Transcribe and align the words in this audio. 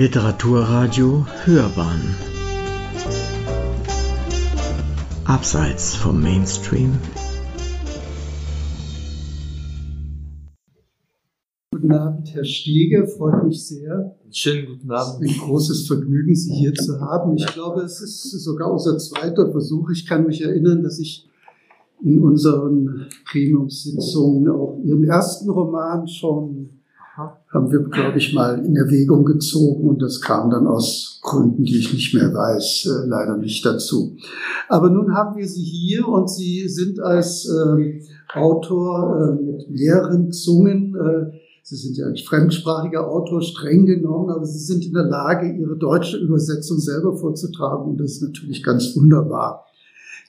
Literaturradio 0.00 1.26
Hörbahn 1.44 2.00
Abseits 5.26 5.94
vom 5.94 6.22
Mainstream 6.22 6.98
Guten 11.70 11.92
Abend, 11.92 12.34
Herr 12.34 12.44
Steger, 12.44 13.06
freut 13.08 13.44
mich 13.44 13.62
sehr. 13.62 14.16
Schönen 14.30 14.68
guten 14.68 14.90
Abend. 14.90 15.20
Ein 15.20 15.38
großes 15.38 15.86
Vergnügen, 15.86 16.34
Sie 16.34 16.54
hier 16.54 16.72
zu 16.72 16.98
haben. 16.98 17.36
Ich 17.36 17.44
glaube, 17.48 17.82
es 17.82 18.00
ist 18.00 18.22
sogar 18.42 18.72
unser 18.72 18.96
zweiter 18.96 19.50
Versuch. 19.50 19.90
Ich 19.90 20.06
kann 20.06 20.26
mich 20.26 20.40
erinnern, 20.40 20.82
dass 20.82 20.98
ich 20.98 21.28
in 22.02 22.20
unseren 22.20 23.04
Gremiumssitzungen 23.30 24.48
auch 24.48 24.80
Ihren 24.82 25.04
ersten 25.04 25.50
Roman 25.50 26.08
schon 26.08 26.79
haben 27.16 27.70
wir, 27.70 27.80
glaube 27.80 28.18
ich, 28.18 28.32
mal 28.32 28.64
in 28.64 28.76
Erwägung 28.76 29.24
gezogen 29.24 29.88
und 29.88 30.00
das 30.00 30.20
kam 30.20 30.50
dann 30.50 30.66
aus 30.66 31.20
Gründen, 31.22 31.64
die 31.64 31.78
ich 31.78 31.92
nicht 31.92 32.14
mehr 32.14 32.32
weiß, 32.32 32.86
äh, 32.86 33.08
leider 33.08 33.36
nicht 33.36 33.64
dazu. 33.64 34.16
Aber 34.68 34.88
nun 34.90 35.14
haben 35.14 35.36
wir 35.36 35.46
Sie 35.46 35.62
hier 35.62 36.08
und 36.08 36.30
Sie 36.30 36.68
sind 36.68 37.00
als 37.00 37.46
äh, 37.46 38.00
Autor 38.32 39.38
äh, 39.38 39.42
mit 39.42 39.70
mehreren 39.70 40.32
Zungen 40.32 40.94
äh, 40.94 41.38
Sie 41.70 41.76
sind 41.76 41.96
ja 41.98 42.06
ein 42.06 42.16
fremdsprachiger 42.16 43.08
Autor, 43.08 43.42
streng 43.42 43.86
genommen, 43.86 44.30
aber 44.30 44.44
Sie 44.44 44.58
sind 44.58 44.84
in 44.84 44.92
der 44.92 45.04
Lage, 45.04 45.52
Ihre 45.52 45.76
deutsche 45.76 46.16
Übersetzung 46.16 46.78
selber 46.78 47.16
vorzutragen 47.16 47.92
und 47.92 48.00
das 48.00 48.12
ist 48.12 48.22
natürlich 48.22 48.64
ganz 48.64 48.96
wunderbar. 48.96 49.66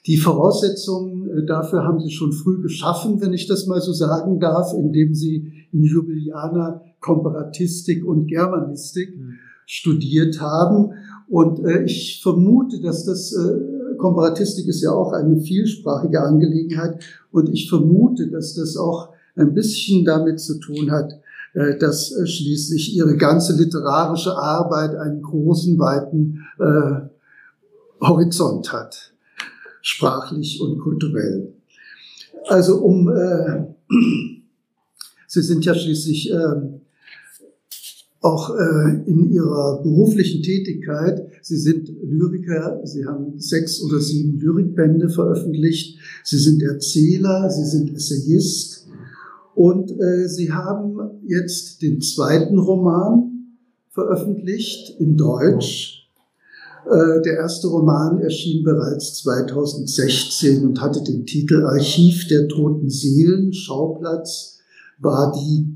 Die 0.05 0.17
Voraussetzungen 0.17 1.29
äh, 1.29 1.45
dafür 1.47 1.83
haben 1.83 1.99
Sie 1.99 2.11
schon 2.11 2.31
früh 2.31 2.61
geschaffen, 2.61 3.21
wenn 3.21 3.33
ich 3.33 3.47
das 3.47 3.65
mal 3.65 3.81
so 3.81 3.91
sagen 3.91 4.39
darf, 4.39 4.71
indem 4.73 5.15
Sie 5.15 5.60
in 5.71 5.83
Jubilianer 5.83 6.81
Komparatistik 6.99 8.05
und 8.05 8.27
Germanistik 8.27 9.17
mhm. 9.17 9.33
studiert 9.65 10.39
haben. 10.39 10.91
Und 11.27 11.65
äh, 11.65 11.83
ich 11.83 12.21
vermute, 12.21 12.81
dass 12.81 13.05
das 13.05 13.33
äh, 13.33 13.97
Komparatistik 13.97 14.67
ist 14.67 14.81
ja 14.81 14.91
auch 14.91 15.13
eine 15.13 15.39
vielsprachige 15.39 16.21
Angelegenheit 16.21 17.03
und 17.31 17.49
ich 17.49 17.69
vermute, 17.69 18.29
dass 18.29 18.55
das 18.55 18.75
auch 18.75 19.09
ein 19.35 19.53
bisschen 19.53 20.05
damit 20.05 20.39
zu 20.39 20.59
tun 20.59 20.91
hat, 20.91 21.19
äh, 21.53 21.77
dass 21.77 22.11
äh, 22.11 22.25
schließlich 22.25 22.95
ihre 22.95 23.15
ganze 23.15 23.55
literarische 23.55 24.35
Arbeit 24.35 24.95
einen 24.95 25.21
großen, 25.21 25.77
weiten 25.79 26.45
äh, 26.59 28.05
Horizont 28.05 28.73
hat, 28.73 29.13
sprachlich 29.81 30.59
und 30.61 30.79
kulturell. 30.79 31.53
Also 32.47 32.79
um, 32.79 33.09
äh, 33.09 33.65
Sie 35.33 35.41
sind 35.41 35.63
ja 35.63 35.73
schließlich 35.73 36.29
äh, 36.29 36.55
auch 38.19 38.53
äh, 38.53 39.01
in 39.05 39.31
Ihrer 39.31 39.81
beruflichen 39.81 40.43
Tätigkeit. 40.43 41.25
Sie 41.41 41.55
sind 41.55 41.89
Lyriker, 42.03 42.81
Sie 42.83 43.05
haben 43.05 43.39
sechs 43.39 43.81
oder 43.81 44.01
sieben 44.01 44.41
Lyrikbände 44.41 45.07
veröffentlicht, 45.07 45.97
Sie 46.25 46.37
sind 46.37 46.61
Erzähler, 46.61 47.49
Sie 47.49 47.63
sind 47.63 47.95
Essayist, 47.95 48.89
und 49.55 49.89
äh, 50.01 50.27
sie 50.27 50.51
haben 50.51 50.99
jetzt 51.25 51.81
den 51.81 52.01
zweiten 52.01 52.59
Roman 52.59 53.55
veröffentlicht 53.89 54.99
in 54.99 55.15
Deutsch. 55.15 56.09
Äh, 56.85 57.21
der 57.21 57.37
erste 57.37 57.67
Roman 57.67 58.19
erschien 58.19 58.65
bereits 58.65 59.13
2016 59.23 60.65
und 60.65 60.81
hatte 60.81 61.01
den 61.03 61.25
Titel 61.25 61.63
Archiv 61.63 62.27
der 62.27 62.49
toten 62.49 62.89
Seelen. 62.89 63.53
Schauplatz 63.53 64.60
war 65.01 65.31
die 65.33 65.67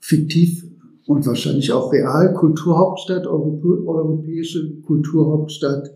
fiktiv 0.00 0.64
und 1.06 1.26
wahrscheinlich 1.26 1.72
auch 1.72 1.92
real 1.92 2.34
Kulturhauptstadt, 2.34 3.26
europäische 3.26 4.80
Kulturhauptstadt 4.82 5.90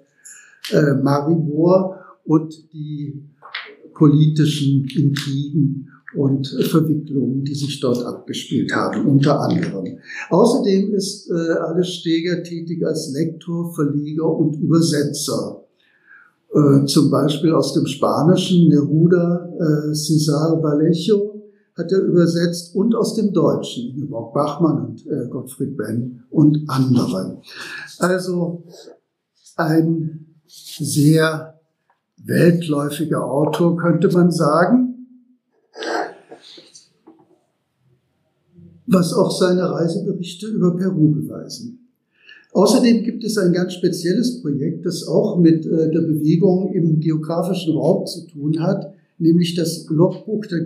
äh, 0.70 0.94
Maribor 1.02 1.96
und 2.24 2.72
die 2.72 3.22
politischen 3.94 4.86
Intrigen 4.94 5.88
und 6.14 6.46
Verwicklungen, 6.46 7.44
die 7.44 7.54
sich 7.54 7.80
dort 7.80 8.04
abgespielt 8.04 8.74
haben, 8.74 9.06
unter 9.06 9.40
anderem. 9.40 9.98
Außerdem 10.30 10.94
ist 10.94 11.30
äh, 11.30 11.52
Alice 11.52 11.94
Steger 11.94 12.42
tätig 12.42 12.84
als 12.84 13.12
Lektor, 13.12 13.72
Verleger 13.74 14.28
und 14.28 14.56
Übersetzer. 14.56 15.64
Äh, 16.54 16.84
zum 16.84 17.10
Beispiel 17.10 17.52
aus 17.52 17.72
dem 17.72 17.86
Spanischen 17.86 18.68
Neruda 18.68 19.48
äh, 19.58 19.94
Cesar 19.94 20.62
Vallejo 20.62 21.31
hat 21.76 21.90
er 21.92 22.00
übersetzt 22.00 22.74
und 22.74 22.94
aus 22.94 23.14
dem 23.14 23.32
Deutschen 23.32 23.90
Ingeborg 23.90 24.34
Bachmann 24.34 24.86
und 24.86 25.06
äh, 25.06 25.28
Gottfried 25.28 25.76
Benn 25.76 26.24
und 26.30 26.64
andere. 26.68 27.40
Also 27.98 28.64
ein 29.56 30.26
sehr 30.46 31.60
weltläufiger 32.16 33.24
Autor, 33.24 33.76
könnte 33.76 34.10
man 34.12 34.30
sagen. 34.30 34.92
was 38.92 39.12
auch 39.12 39.30
seine 39.30 39.70
Reiseberichte 39.70 40.46
über 40.48 40.76
Peru 40.76 41.12
beweisen. 41.12 41.78
Außerdem 42.52 43.02
gibt 43.02 43.24
es 43.24 43.38
ein 43.38 43.52
ganz 43.52 43.72
spezielles 43.72 44.42
Projekt, 44.42 44.84
das 44.84 45.08
auch 45.08 45.38
mit 45.38 45.64
äh, 45.64 45.90
der 45.90 46.02
Bewegung 46.02 46.72
im 46.72 47.00
geografischen 47.00 47.74
Raum 47.74 48.06
zu 48.06 48.26
tun 48.26 48.60
hat, 48.60 48.92
nämlich 49.18 49.54
das 49.54 49.86
Logbuch 49.88 50.44
der 50.46 50.60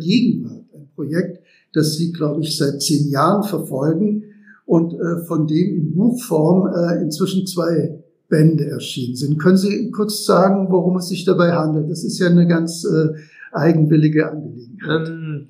Projekt, 0.96 1.40
das 1.72 1.94
Sie, 1.96 2.12
glaube 2.12 2.40
ich, 2.40 2.56
seit 2.56 2.82
zehn 2.82 3.10
Jahren 3.10 3.44
verfolgen 3.44 4.24
und 4.64 4.94
äh, 4.94 5.24
von 5.26 5.46
dem 5.46 5.76
in 5.76 5.94
Buchform 5.94 6.66
äh, 6.74 7.00
inzwischen 7.00 7.46
zwei 7.46 8.02
Bände 8.28 8.64
erschienen 8.66 9.14
sind. 9.14 9.38
Können 9.38 9.56
Sie 9.56 9.92
kurz 9.92 10.24
sagen, 10.24 10.66
worum 10.70 10.96
es 10.96 11.08
sich 11.08 11.24
dabei 11.24 11.52
handelt? 11.52 11.88
Das 11.88 12.02
ist 12.02 12.18
ja 12.18 12.26
eine 12.26 12.48
ganz 12.48 12.84
eigenwillige 13.52 14.30
Angelegenheit. 14.30 15.08
Ähm, 15.08 15.48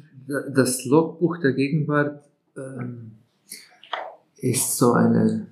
das 0.54 0.84
Logbuch 0.84 1.38
der 1.38 1.52
Gegenwart 1.52 2.22
ähm, 2.56 3.12
ist 4.38 4.76
so 4.76 4.92
eine 4.92 5.46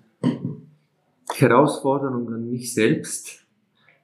Herausforderung 1.32 2.32
an 2.32 2.50
mich 2.50 2.74
selbst. 2.74 3.44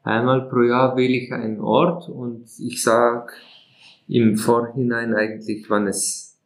Einmal 0.02 0.48
pro 0.48 0.62
Jahr 0.62 0.96
wähle 0.96 1.14
ich 1.14 1.32
einen 1.32 1.60
Ort 1.60 2.08
und 2.08 2.46
ich 2.58 2.82
sage 2.82 3.32
im 4.10 4.36
Vorhinein 4.36 5.14
eigentlich, 5.14 5.70
wann 5.70 5.86
es, 5.86 6.36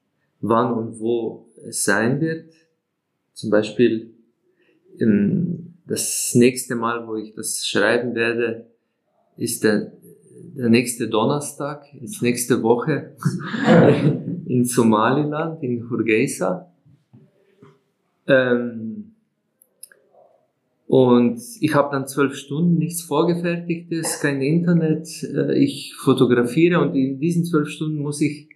wann 0.40 0.74
und 0.74 1.00
wo 1.00 1.48
es 1.66 1.84
sein 1.84 2.20
wird. 2.20 2.52
Zum 3.32 3.50
Beispiel 3.50 4.14
das 5.86 6.34
nächste 6.34 6.76
Mal, 6.76 7.06
wo 7.08 7.16
ich 7.16 7.34
das 7.34 7.66
schreiben 7.66 8.14
werde, 8.14 8.66
ist 9.36 9.64
der, 9.64 9.92
der 10.56 10.68
nächste 10.68 11.08
Donnerstag, 11.08 11.86
ist 12.00 12.22
nächste 12.22 12.62
Woche. 12.62 13.16
in 14.46 14.64
Somaliland, 14.64 15.62
in 15.62 15.90
Hargeisa. 15.90 16.70
Ähm, 18.26 18.93
und 20.86 21.40
ich 21.60 21.74
habe 21.74 21.90
dann 21.92 22.06
zwölf 22.06 22.34
Stunden 22.34 22.76
nichts 22.76 23.02
Vorgefertigtes, 23.02 24.20
kein 24.20 24.42
Internet. 24.42 25.08
Äh, 25.22 25.58
ich 25.58 25.94
fotografiere 25.96 26.80
und 26.80 26.94
in 26.94 27.18
diesen 27.18 27.44
zwölf 27.44 27.68
Stunden 27.68 27.98
muss 27.98 28.20
ich 28.20 28.48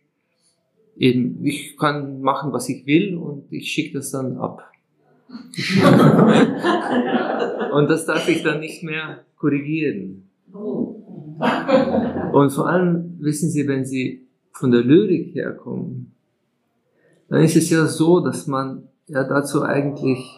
eben, 0.96 1.44
ich 1.44 1.76
kann 1.78 2.20
machen, 2.20 2.52
was 2.52 2.68
ich 2.68 2.86
will 2.86 3.16
und 3.16 3.50
ich 3.50 3.70
schicke 3.70 3.98
das 3.98 4.10
dann 4.10 4.36
ab. 4.36 4.62
und 7.72 7.90
das 7.90 8.06
darf 8.06 8.28
ich 8.28 8.42
dann 8.42 8.60
nicht 8.60 8.82
mehr 8.82 9.24
korrigieren. 9.36 10.28
Und 12.32 12.50
vor 12.50 12.68
allem 12.68 13.16
wissen 13.20 13.50
Sie, 13.50 13.68
wenn 13.68 13.84
Sie 13.84 14.26
von 14.52 14.70
der 14.70 14.82
Lyrik 14.82 15.34
herkommen, 15.34 16.12
dann 17.28 17.42
ist 17.42 17.56
es 17.56 17.70
ja 17.70 17.86
so, 17.86 18.20
dass 18.20 18.46
man 18.46 18.88
ja 19.06 19.24
dazu 19.24 19.62
eigentlich 19.62 20.37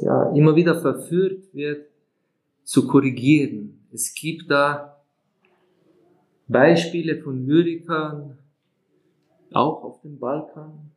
ja 0.00 0.32
immer 0.32 0.56
wieder 0.56 0.80
verführt 0.80 1.42
wird, 1.52 1.86
zu 2.64 2.86
korrigieren. 2.86 3.86
Es 3.92 4.12
gibt 4.14 4.50
da 4.50 4.96
Beispiele 6.48 7.16
von 7.18 7.46
Lyrikern, 7.46 8.38
auch 9.52 9.84
auf 9.84 10.00
dem 10.02 10.18
Balkan, 10.18 10.90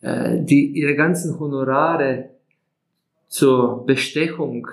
äh, 0.00 0.42
die 0.42 0.66
ihre 0.72 0.94
ganzen 0.94 1.38
Honorare 1.38 2.30
zur 3.28 3.84
Bestechung 3.86 4.68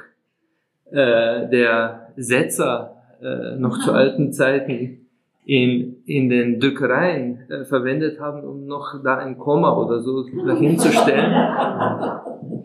äh, 0.91 1.47
der 1.50 2.12
Setzer 2.17 2.95
äh, 3.21 3.55
noch 3.57 3.79
zu 3.79 3.91
alten 3.91 4.33
Zeiten 4.33 5.07
in, 5.45 6.03
in 6.05 6.29
den 6.29 6.59
Drückereien 6.59 7.39
verwendet 7.65 8.19
haben, 8.19 8.44
um 8.44 8.67
noch 8.67 9.01
da 9.03 9.17
ein 9.17 9.38
Komma 9.38 9.75
oder 9.75 10.00
so 10.01 10.23
dahinzustellen. 10.45 11.33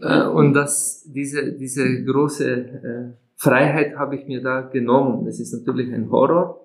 Äh, 0.01 0.27
und 0.27 0.55
das, 0.55 1.03
diese, 1.07 1.53
diese 1.53 2.05
große 2.05 2.51
äh, 2.51 3.13
Freiheit 3.37 3.97
habe 3.97 4.17
ich 4.17 4.27
mir 4.27 4.43
da 4.43 4.63
genommen. 4.63 5.27
Es 5.27 5.41
ist 5.41 5.53
natürlich 5.53 5.93
ein 5.93 6.11
Horror. 6.11 6.61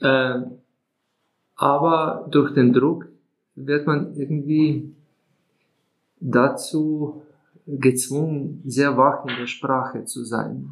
Äh, 0.00 0.40
aber 1.56 2.26
durch 2.30 2.54
den 2.54 2.72
Druck 2.72 3.08
wird 3.54 3.86
man 3.86 4.14
irgendwie 4.16 4.94
dazu 6.20 7.22
gezwungen, 7.66 8.62
sehr 8.64 8.96
wach 8.96 9.24
in 9.26 9.36
der 9.36 9.46
Sprache 9.46 10.04
zu 10.04 10.24
sein. 10.24 10.70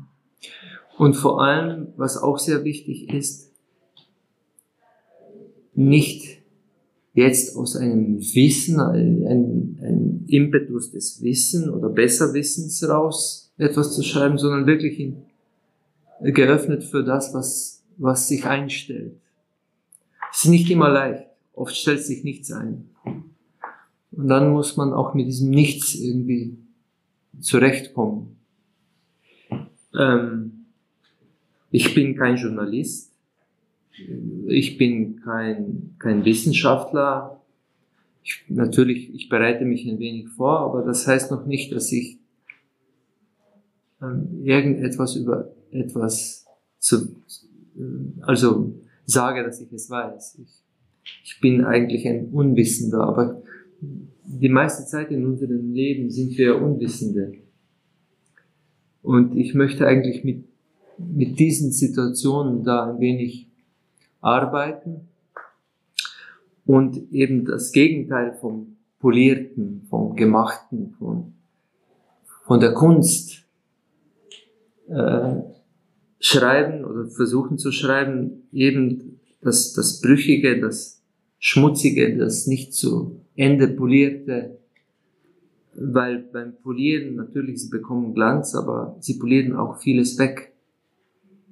Und 0.99 1.15
vor 1.15 1.43
allem, 1.43 1.93
was 1.97 2.17
auch 2.17 2.39
sehr 2.39 2.65
wichtig 2.65 3.13
ist, 3.13 3.53
nicht 5.75 6.40
jetzt 7.15 7.57
aus 7.57 7.77
einem 7.77 8.21
Wissen, 8.21 8.81
ein, 8.81 9.79
ein 9.83 10.25
Impetus 10.29 10.93
des 10.93 11.23
Wissen 11.23 11.71
oder 11.71 11.89
Besserwissens 11.89 12.87
raus 12.89 13.53
etwas 13.59 13.95
zu 13.95 14.03
schreiben, 14.03 14.39
sondern 14.39 14.67
wirklich 14.67 14.99
in, 14.99 15.23
geöffnet 16.21 16.85
für 16.85 17.05
das, 17.05 17.35
was, 17.35 17.83
was 17.99 18.29
sich 18.29 18.47
einstellt. 18.47 19.17
Es 20.33 20.45
ist 20.45 20.51
nicht 20.51 20.71
immer 20.71 20.89
leicht. 20.89 21.27
Oft 21.53 21.77
stellt 21.77 22.03
sich 22.03 22.25
nichts 22.25 22.53
ein. 22.53 22.89
Und 24.12 24.29
dann 24.29 24.53
muss 24.53 24.77
man 24.77 24.93
auch 24.93 25.15
mit 25.15 25.27
diesem 25.27 25.51
Nichts 25.51 25.95
irgendwie 25.95 26.57
zurechtkommen. 27.41 28.37
Ähm, 29.99 30.67
ich 31.71 31.95
bin 31.95 32.17
kein 32.17 32.37
Journalist. 32.37 33.10
Ich 34.49 34.79
bin 34.79 35.20
kein, 35.20 35.94
kein 35.99 36.25
Wissenschaftler. 36.25 37.41
Ich, 38.23 38.44
natürlich, 38.49 39.14
ich 39.14 39.29
bereite 39.29 39.64
mich 39.64 39.87
ein 39.87 39.99
wenig 39.99 40.29
vor, 40.29 40.61
aber 40.61 40.82
das 40.82 41.06
heißt 41.06 41.31
noch 41.31 41.47
nicht, 41.47 41.73
dass 41.73 41.91
ich 41.93 42.19
ähm, 44.02 44.41
irgendetwas 44.43 45.17
über 45.17 45.50
etwas 45.70 46.47
zu, 46.79 47.17
also 48.23 48.75
sage, 49.06 49.43
dass 49.43 49.61
ich 49.61 49.73
es 49.73 49.91
weiß. 49.91 50.38
Ich, 50.43 50.62
ich 51.25 51.41
bin 51.41 51.64
eigentlich 51.64 52.06
ein 52.08 52.29
Unwissender, 52.29 53.00
aber 53.00 53.43
die 53.81 54.49
meiste 54.49 54.85
Zeit 54.87 55.11
in 55.11 55.26
unserem 55.26 55.73
Leben 55.73 56.11
sind 56.11 56.37
wir 56.37 56.61
Unwissende. 56.61 57.35
Und 59.02 59.37
ich 59.37 59.55
möchte 59.55 59.87
eigentlich 59.87 60.25
mit, 60.25 60.44
mit 60.99 61.38
diesen 61.38 61.73
Situationen 61.73 62.64
da 62.64 62.93
ein 62.93 63.00
wenig 63.00 63.50
arbeiten 64.21 65.09
und 66.67 67.13
eben 67.13 67.45
das 67.45 67.73
Gegenteil 67.73 68.37
vom 68.41 68.77
Polierten, 68.99 69.87
vom 69.89 70.15
Gemachten, 70.15 70.95
von, 70.99 71.33
von 72.45 72.61
der 72.61 72.75
Kunst 72.75 73.45
äh, 74.89 75.37
schreiben 76.21 76.85
oder 76.85 77.07
versuchen 77.07 77.59
zu 77.59 77.73
schreiben, 77.73 78.49
eben 78.53 79.21
das, 79.41 79.73
das 79.73 80.01
Brüchige, 80.01 80.61
das 80.61 81.03
Schmutzige, 81.39 82.17
das 82.19 82.47
nicht 82.47 82.75
zu 82.75 83.21
Ende 83.35 83.69
polierte, 83.69 84.59
weil 85.75 86.19
beim 86.19 86.55
Polieren 86.57 87.15
natürlich, 87.15 87.63
sie 87.63 87.71
bekommen 87.71 88.15
Glanz, 88.15 88.55
aber 88.55 88.97
sie 89.01 89.19
polieren 89.19 89.57
auch 89.57 89.79
vieles 89.79 90.19
weg. 90.19 90.53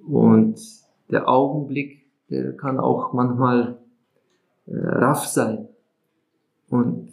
Und 0.06 0.60
der 1.10 1.28
Augenblick, 1.28 2.07
der 2.30 2.56
kann 2.56 2.78
auch 2.78 3.12
manchmal 3.12 3.78
äh, 4.66 4.76
raff 4.76 5.26
sein. 5.26 5.68
Und 6.68 7.12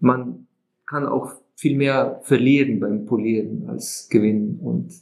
man 0.00 0.46
kann 0.86 1.06
auch 1.06 1.32
viel 1.54 1.76
mehr 1.76 2.20
verlieren 2.22 2.80
beim 2.80 3.06
Polieren 3.06 3.68
als 3.68 4.08
gewinnen. 4.10 4.58
Und 4.60 4.92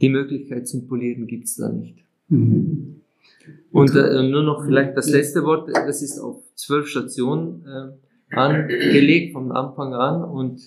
die 0.00 0.08
Möglichkeit 0.08 0.66
zum 0.66 0.86
Polieren 0.86 1.26
gibt's 1.26 1.56
da 1.56 1.68
nicht. 1.68 1.98
Mhm. 2.28 3.02
Und 3.70 3.94
äh, 3.94 4.22
nur 4.22 4.42
noch 4.42 4.64
vielleicht 4.64 4.96
das 4.96 5.10
letzte 5.10 5.44
Wort, 5.44 5.68
das 5.68 6.02
ist 6.02 6.18
auf 6.18 6.42
zwölf 6.54 6.86
Stationen 6.86 7.64
äh, 7.66 8.34
angelegt 8.34 9.32
vom 9.32 9.52
Anfang 9.52 9.94
an 9.94 10.24
und 10.24 10.60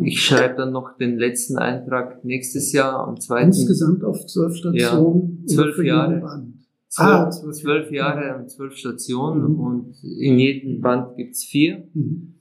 ich 0.00 0.20
schreibe 0.22 0.56
dann 0.56 0.72
noch 0.72 0.96
den 0.96 1.18
letzten 1.18 1.56
Eintrag 1.56 2.24
nächstes 2.24 2.72
Jahr 2.72 3.06
am 3.06 3.20
zweiten. 3.20 3.48
Insgesamt 3.48 4.02
auf 4.02 4.26
zwölf 4.26 4.56
Stationen? 4.56 5.44
Ja, 5.46 5.54
zwölf 5.54 5.78
Jahre. 5.84 6.46
Zwölf, 6.94 7.08
ah, 7.08 7.30
zwölf, 7.30 7.56
zwölf 7.56 7.90
Jahre 7.90 8.38
und 8.38 8.48
zwölf 8.48 8.76
Stationen 8.76 9.54
mhm. 9.54 9.60
und 9.60 10.04
in 10.04 10.38
jedem 10.38 10.80
Band 10.80 11.16
gibt's 11.16 11.42
vier. 11.42 11.88
Mhm. 11.92 12.34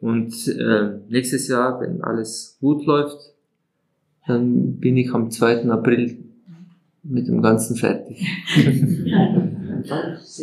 Und 0.00 0.48
äh, 0.48 0.98
nächstes 1.08 1.46
Jahr, 1.46 1.80
wenn 1.80 2.02
alles 2.02 2.58
gut 2.60 2.84
läuft, 2.84 3.32
dann 4.26 4.78
bin 4.78 4.96
ich 4.96 5.14
am 5.14 5.30
2. 5.30 5.70
April 5.70 6.18
mit 7.04 7.28
dem 7.28 7.42
Ganzen 7.42 7.76
fertig. 7.76 8.26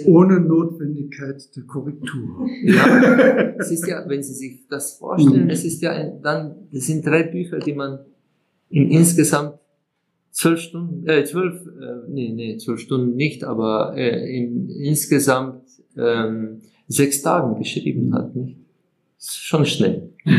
Ohne 0.06 0.40
Notwendigkeit 0.40 1.54
der 1.54 1.64
Korrektur. 1.64 2.48
Ja, 2.64 3.56
es 3.58 3.72
ist 3.72 3.86
ja, 3.88 4.08
wenn 4.08 4.24
Sie 4.24 4.36
sich 4.36 4.68
das 4.70 4.94
vorstellen, 4.94 5.46
mhm. 5.46 5.50
es 5.50 5.66
ist 5.66 5.82
ja 5.82 5.92
ein, 5.92 6.22
dann, 6.22 6.56
das 6.72 6.86
sind 6.86 7.06
drei 7.06 7.24
Bücher, 7.24 7.60
die 7.60 7.74
man 7.74 8.00
in 8.70 8.90
insgesamt 8.90 9.56
zwölf 10.40 10.62
Stunden, 10.62 11.06
äh, 11.06 11.26
zwölf, 11.26 11.66
äh, 11.66 12.10
nee, 12.10 12.32
nee, 12.34 12.58
zwölf 12.58 12.80
Stunden 12.80 13.16
nicht, 13.16 13.44
aber 13.44 13.94
äh, 13.98 14.38
in 14.38 14.70
insgesamt 14.70 15.64
ähm, 15.98 16.62
sechs 16.88 17.22
Tagen 17.22 17.60
geschrieben 17.60 18.14
hat, 18.14 18.36
nicht? 18.36 18.58
Schon 19.20 19.66
schnell. 19.66 20.10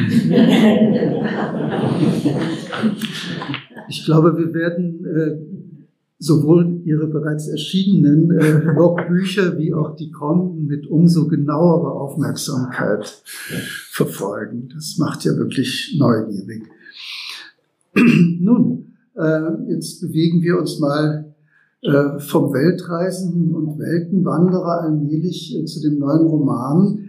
Ich 3.88 4.04
glaube, 4.04 4.38
wir 4.38 4.54
werden 4.54 5.04
äh, 5.04 5.36
sowohl 6.18 6.80
ihre 6.84 7.08
bereits 7.08 7.48
erschienenen 7.48 8.30
äh, 8.38 8.72
Logbücher 8.72 9.58
wie 9.58 9.74
auch 9.74 9.96
die 9.96 10.12
kommenden 10.12 10.68
mit 10.68 10.86
umso 10.86 11.26
genauerer 11.26 12.00
Aufmerksamkeit 12.00 13.04
verfolgen. 13.90 14.68
Das 14.72 14.96
macht 14.98 15.24
ja 15.24 15.36
wirklich 15.36 15.96
neugierig. 15.98 16.62
Nun, 18.38 18.89
jetzt 19.68 20.00
bewegen 20.00 20.42
wir 20.42 20.58
uns 20.58 20.78
mal 20.78 21.34
äh, 21.82 22.18
vom 22.18 22.52
Weltreisenden 22.52 23.54
und 23.54 23.78
Weltenwanderer 23.78 24.82
allmählich 24.82 25.56
äh, 25.56 25.64
zu 25.64 25.80
dem 25.80 25.98
neuen 25.98 26.26
Roman. 26.26 27.08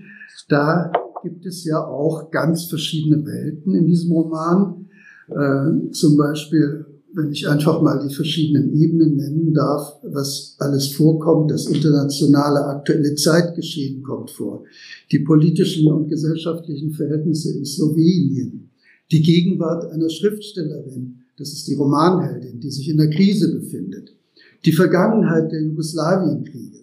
Da 0.50 0.92
gibt 1.24 1.46
es 1.46 1.66
ja 1.66 1.86
auch 1.86 2.32
ganz 2.32 2.66
verschiedene 2.66 3.26
Welten 3.26 3.76
in 3.76 3.86
diesem 3.86 4.14
Roman. 4.14 4.88
Äh, 5.30 5.92
zum 5.92 6.18
Beispiel 6.18 6.86
wenn 7.14 7.32
ich 7.32 7.48
einfach 7.48 7.82
mal 7.82 8.00
die 8.08 8.14
verschiedenen 8.14 8.74
Ebenen 8.74 9.18
nennen 9.18 9.54
darf, 9.54 10.00
was 10.04 10.56
alles 10.60 10.94
vorkommt, 10.94 11.52
das 11.52 11.68
internationale 11.68 12.66
aktuelle 12.66 13.16
Zeitgeschehen 13.16 14.02
kommt 14.02 14.32
vor, 14.32 14.64
die 15.12 15.20
politischen 15.20 15.92
und 15.92 16.08
gesellschaftlichen 16.08 16.92
Verhältnisse 16.92 17.58
in 17.58 17.66
Slowenien, 17.66 18.70
die 19.12 19.22
Gegenwart 19.22 19.92
einer 19.92 20.10
Schriftstellerin, 20.10 21.21
das 21.42 21.54
ist 21.54 21.68
die 21.68 21.74
Romanheldin, 21.74 22.60
die 22.60 22.70
sich 22.70 22.88
in 22.88 22.98
der 22.98 23.10
Krise 23.10 23.52
befindet, 23.52 24.16
die 24.64 24.72
Vergangenheit 24.72 25.52
der 25.52 25.64
Jugoslawienkriege 25.64 26.82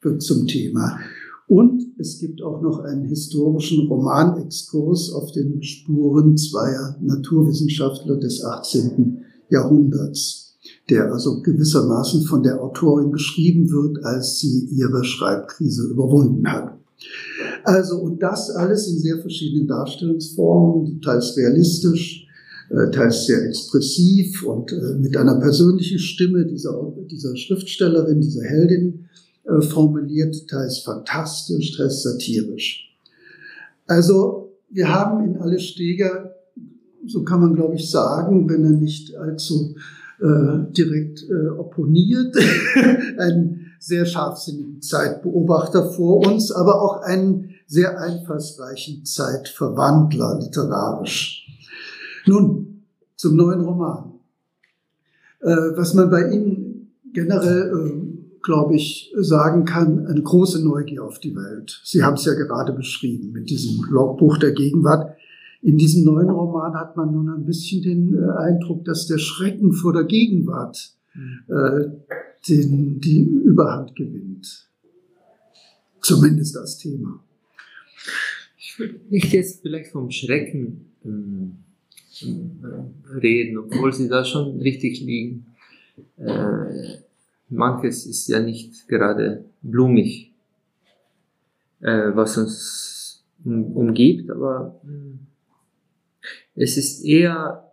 wird 0.00 0.22
zum 0.22 0.46
Thema. 0.46 1.00
Und 1.48 1.82
es 1.98 2.20
gibt 2.20 2.40
auch 2.40 2.62
noch 2.62 2.80
einen 2.80 3.06
historischen 3.06 3.88
Romanexkurs 3.88 5.12
auf 5.12 5.32
den 5.32 5.60
Spuren 5.62 6.36
zweier 6.36 6.96
Naturwissenschaftler 7.00 8.16
des 8.16 8.44
18. 8.44 9.18
Jahrhunderts, 9.50 10.54
der 10.88 11.12
also 11.12 11.42
gewissermaßen 11.42 12.22
von 12.22 12.44
der 12.44 12.62
Autorin 12.62 13.10
geschrieben 13.10 13.70
wird, 13.70 14.04
als 14.04 14.38
sie 14.38 14.68
ihre 14.70 15.04
Schreibkrise 15.04 15.88
überwunden 15.88 16.46
hat. 16.46 16.78
Also, 17.64 17.98
und 17.98 18.22
das 18.22 18.50
alles 18.50 18.86
in 18.86 18.98
sehr 18.98 19.18
verschiedenen 19.18 19.66
Darstellungsformen, 19.66 21.00
teils 21.00 21.36
realistisch, 21.36 22.25
teils 22.90 23.26
sehr 23.26 23.44
expressiv 23.44 24.42
und 24.44 24.72
äh, 24.72 24.94
mit 24.98 25.16
einer 25.16 25.38
persönlichen 25.38 25.98
Stimme 25.98 26.46
dieser, 26.46 26.92
dieser 27.10 27.36
Schriftstellerin, 27.36 28.20
dieser 28.20 28.44
Heldin 28.44 29.08
äh, 29.44 29.60
formuliert, 29.60 30.48
teils 30.48 30.80
fantastisch, 30.80 31.76
teils 31.76 32.02
satirisch. 32.02 32.96
Also, 33.86 34.52
wir 34.70 34.88
haben 34.88 35.24
in 35.24 35.36
Alle 35.36 35.60
Steger 35.60 36.36
so 37.08 37.22
kann 37.22 37.40
man, 37.40 37.54
glaube 37.54 37.74
ich, 37.74 37.90
sagen, 37.90 38.48
wenn 38.48 38.64
er 38.64 38.70
nicht 38.70 39.16
allzu 39.16 39.76
äh, 40.20 40.72
direkt 40.72 41.24
äh, 41.28 41.48
opponiert, 41.48 42.36
einen 43.18 43.66
sehr 43.78 44.06
scharfsinnigen 44.06 44.82
Zeitbeobachter 44.82 45.90
vor 45.90 46.26
uns, 46.26 46.50
aber 46.50 46.82
auch 46.82 47.02
einen 47.02 47.50
sehr 47.66 48.00
einfallsreichen 48.00 49.04
Zeitverwandler 49.04 50.40
literarisch. 50.42 51.45
Nun, 52.26 52.84
zum 53.16 53.36
neuen 53.36 53.60
Roman. 53.60 54.12
Äh, 55.40 55.76
was 55.76 55.94
man 55.94 56.10
bei 56.10 56.30
Ihnen 56.30 56.92
generell, 57.12 57.72
äh, 57.72 58.38
glaube 58.42 58.76
ich, 58.76 59.12
sagen 59.16 59.64
kann, 59.64 60.06
eine 60.06 60.22
große 60.22 60.64
Neugier 60.64 61.04
auf 61.04 61.18
die 61.18 61.34
Welt. 61.34 61.80
Sie 61.84 62.02
haben 62.02 62.14
es 62.14 62.24
ja 62.24 62.34
gerade 62.34 62.72
beschrieben 62.72 63.32
mit 63.32 63.50
diesem 63.50 63.84
Logbuch 63.90 64.38
der 64.38 64.52
Gegenwart. 64.52 65.16
In 65.62 65.78
diesem 65.78 66.04
neuen 66.04 66.30
Roman 66.30 66.74
hat 66.74 66.96
man 66.96 67.12
nun 67.12 67.28
ein 67.28 67.44
bisschen 67.44 67.82
den 67.82 68.14
äh, 68.14 68.30
Eindruck, 68.38 68.84
dass 68.84 69.06
der 69.06 69.18
Schrecken 69.18 69.72
vor 69.72 69.92
der 69.92 70.04
Gegenwart 70.04 70.92
mhm. 71.14 71.40
äh, 71.48 71.90
den, 72.48 73.00
die 73.00 73.22
Überhand 73.22 73.96
gewinnt. 73.96 74.68
Zumindest 76.00 76.56
als 76.56 76.78
Thema. 76.78 77.20
Ich 78.58 78.78
würde 78.78 79.00
nicht 79.10 79.32
jetzt 79.32 79.62
vielleicht 79.62 79.90
vom 79.90 80.10
Schrecken 80.10 80.92
ähm, 81.04 81.52
äh, 81.52 81.65
reden, 82.24 83.58
obwohl 83.58 83.92
sie 83.92 84.08
da 84.08 84.24
schon 84.24 84.60
richtig 84.60 85.00
liegen. 85.00 85.46
Äh, 86.18 86.98
manches 87.48 88.06
ist 88.06 88.28
ja 88.28 88.40
nicht 88.40 88.88
gerade 88.88 89.44
blumig, 89.62 90.32
äh, 91.80 92.10
was 92.14 92.38
uns 92.38 93.24
umgibt, 93.44 94.30
aber 94.30 94.80
hm, 94.82 95.20
es 96.54 96.76
ist 96.76 97.04
eher 97.04 97.70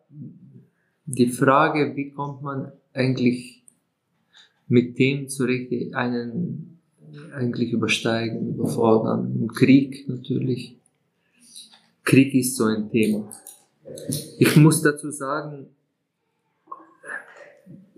die 1.06 1.28
Frage, 1.28 1.96
wie 1.96 2.12
kommt 2.12 2.42
man 2.42 2.72
eigentlich 2.94 3.64
mit 4.68 5.00
dem 5.00 5.30
zurecht, 5.30 5.94
einen 5.94 6.80
eigentlich 7.34 7.72
übersteigen, 7.72 8.56
überfordern. 8.56 9.38
Und 9.40 9.56
Krieg 9.56 10.08
natürlich. 10.08 10.76
Krieg 12.04 12.34
ist 12.34 12.58
so 12.58 12.66
ein 12.66 12.90
Thema. 12.90 13.32
Ich 14.40 14.56
muss 14.56 14.82
dazu 14.82 15.12
sagen, 15.12 15.68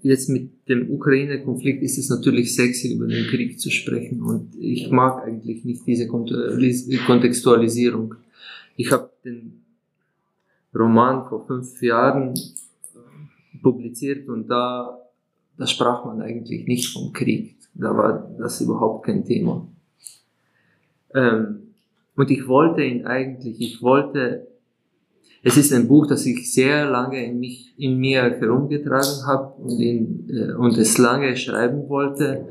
jetzt 0.02 0.30
mit 0.30 0.68
dem 0.70 0.92
Ukraine-Konflikt 0.92 1.84
ist 1.84 1.98
es 1.98 2.10
natürlich 2.10 2.56
sexy, 2.56 2.94
über 2.94 3.08
den 3.08 3.28
Krieg 3.28 3.60
zu 3.60 3.72
sprechen 3.72 4.22
und 4.22 4.56
ich 4.60 4.92
mag 4.92 5.24
eigentlich 5.24 5.66
nicht 5.66 5.86
diese 5.88 6.08
Kontextualisierung. 6.08 8.16
Ich 8.76 8.92
habe 8.92 9.10
den 9.24 9.64
Roman 10.74 11.28
vor 11.28 11.48
fünf 11.48 11.82
Jahren 11.82 12.34
publiziert 13.64 14.30
und 14.30 14.48
da, 14.48 15.00
da 15.58 15.66
sprach 15.66 16.06
man 16.06 16.22
eigentlich 16.22 16.68
nicht 16.68 16.94
vom 16.94 17.14
Krieg. 17.14 17.56
Da 17.74 17.98
war 17.98 18.30
das 18.38 18.62
überhaupt 18.62 19.06
kein 19.06 19.26
Thema. 19.26 19.68
Ähm, 21.14 21.62
und 22.16 22.30
ich 22.30 22.48
wollte 22.48 22.84
ihn 22.84 23.06
eigentlich, 23.06 23.60
ich 23.60 23.82
wollte 23.82 24.48
es 25.48 25.58
ist 25.58 25.72
ein 25.74 25.88
Buch, 25.88 26.08
das 26.08 26.26
ich 26.26 26.52
sehr 26.52 26.90
lange 26.90 27.24
in, 27.24 27.40
mich, 27.40 27.76
in 27.78 28.00
mir 28.00 28.24
herumgetragen 28.24 29.28
habe 29.28 29.54
und, 29.62 29.80
in, 29.80 30.28
äh, 30.28 30.54
und 30.54 30.76
es 30.76 30.98
lange 30.98 31.38
schreiben 31.38 31.88
wollte, 31.88 32.50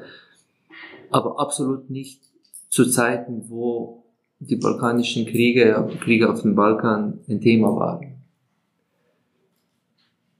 aber 1.11 1.41
absolut 1.41 1.91
nicht 1.91 2.23
zu 2.69 2.85
Zeiten, 2.85 3.47
wo 3.49 4.05
die 4.39 4.55
balkanischen 4.55 5.27
Kriege, 5.27 5.89
Kriege 6.03 6.31
auf 6.31 6.43
dem 6.43 6.55
Balkan 6.55 7.19
ein 7.29 7.41
Thema 7.41 7.75
waren. 7.75 8.15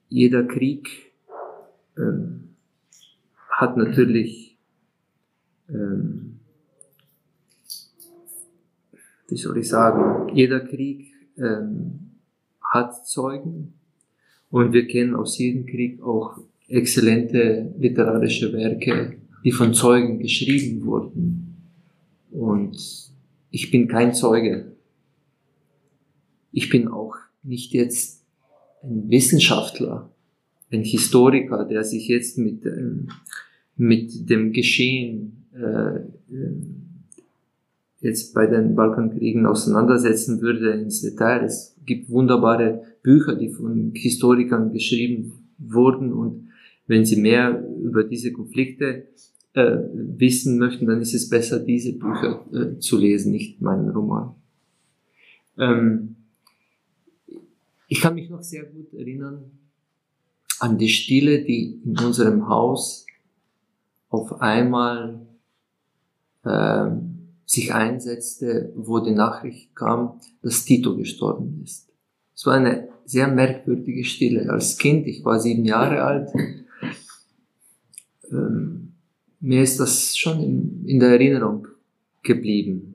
Jeder 0.09 0.45
Krieg 0.45 1.13
ähm, 1.99 2.55
hat 3.51 3.77
natürlich, 3.77 4.57
ähm, 5.69 6.39
wie 9.27 9.37
soll 9.37 9.59
ich 9.59 9.69
sagen, 9.69 10.33
jeder 10.37 10.61
Krieg 10.61 11.13
ähm, 11.37 12.04
hat 12.75 13.07
Zeugen 13.07 13.75
und 14.51 14.73
wir 14.73 14.87
kennen 14.87 15.15
aus 15.15 15.39
jedem 15.39 15.65
Krieg 15.65 16.03
auch 16.03 16.39
exzellente 16.69 17.73
literarische 17.79 18.53
Werke, 18.53 19.17
die 19.45 19.53
von 19.53 19.73
Zeugen 19.75 20.19
geschrieben 20.19 20.85
wurden. 20.85 21.57
Und 22.31 22.77
ich 23.51 23.71
bin 23.71 23.87
kein 23.87 24.13
Zeuge. 24.13 24.73
Ich 26.51 26.69
bin 26.69 26.89
auch 26.89 27.15
nicht 27.45 27.73
jetzt 27.73 28.25
ein 28.83 29.09
Wissenschaftler, 29.09 30.11
ein 30.73 30.83
Historiker, 30.83 31.65
der 31.65 31.85
sich 31.85 32.09
jetzt 32.09 32.39
mit, 32.39 32.67
ähm, 32.67 33.09
mit 33.77 34.29
dem 34.29 34.53
Geschehen 34.53 35.47
äh, 35.53 36.01
jetzt 38.05 38.35
bei 38.35 38.47
den 38.47 38.75
Balkankriegen 38.75 39.47
auseinandersetzen 39.47 40.43
würde 40.43 40.73
ins 40.73 41.01
Detail. 41.01 41.43
Es 41.45 41.75
gibt 41.87 42.11
wunderbare 42.11 42.83
Bücher, 43.03 43.35
die 43.35 43.49
von 43.49 43.93
Historikern 43.95 44.73
geschrieben 44.73 45.49
wurden 45.59 46.13
und 46.13 46.51
wenn 46.87 47.07
Sie 47.07 47.17
mehr 47.17 47.67
über 47.83 48.05
diese 48.05 48.31
Konflikte 48.33 49.09
äh, 49.55 49.79
wissen 49.95 50.59
möchten, 50.59 50.87
dann 50.87 51.01
ist 51.01 51.15
es 51.15 51.31
besser, 51.31 51.59
diese 51.61 51.95
Bücher 51.95 52.45
äh, 52.53 52.79
zu 52.79 52.99
lesen, 52.99 53.33
nicht 53.33 53.63
meinen 53.63 53.89
Roman. 53.89 54.35
Ähm, 55.57 56.17
ich 57.89 58.03
kann 58.03 58.17
mich 58.17 58.29
noch 58.29 58.43
sehr 58.43 58.65
gut 58.65 58.93
erinnern 58.93 59.51
an 60.61 60.77
die 60.77 60.91
Stille, 60.91 61.43
die 61.43 61.81
in 61.85 61.99
unserem 61.99 62.49
Haus 62.49 63.07
auf 64.11 64.43
einmal 64.43 65.27
ähm, 66.45 67.14
sich 67.55 67.73
einsetzte, 67.73 68.73
wo 68.77 69.01
die 69.01 69.13
Nachricht 69.13 69.75
kam, 69.75 70.21
dass 70.43 70.65
Tito 70.65 70.97
gestorben 70.97 71.61
ist. 71.65 71.89
Es 72.35 72.47
war 72.47 72.55
eine 72.55 72.89
sehr 73.05 73.29
merkwürdige 73.29 74.05
Stille. 74.05 74.51
Als 74.51 74.79
Kind, 74.79 75.07
ich 75.07 75.25
war 75.25 75.39
sieben 75.41 75.65
Jahre 75.65 76.03
alt, 76.03 76.31
ähm, 78.31 78.93
mir 79.41 79.63
ist 79.63 79.79
das 79.79 80.17
schon 80.17 80.43
in, 80.43 80.85
in 80.87 81.01
der 81.01 81.11
Erinnerung 81.11 81.69
geblieben. 82.23 82.95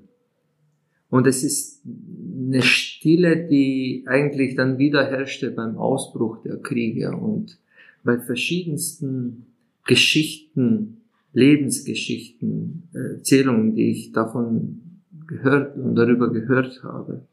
Und 1.09 1.25
es 1.27 1.43
ist 1.43 1.81
eine 1.85 2.61
Stille, 2.61 3.47
die 3.47 4.03
eigentlich 4.07 4.55
dann 4.55 4.77
wieder 4.77 5.05
herrschte 5.05 5.51
beim 5.51 5.77
Ausbruch 5.77 6.41
der 6.43 6.57
Kriege 6.57 7.15
und 7.15 7.57
bei 8.03 8.19
verschiedensten 8.19 9.45
Geschichten 9.85 10.98
Lebensgeschichten, 11.33 12.89
Erzählungen, 12.93 13.75
die 13.75 13.91
ich 13.91 14.11
davon 14.11 14.81
gehört 15.27 15.77
und 15.77 15.95
darüber 15.95 16.31
gehört 16.31 16.83
habe. 16.83 17.25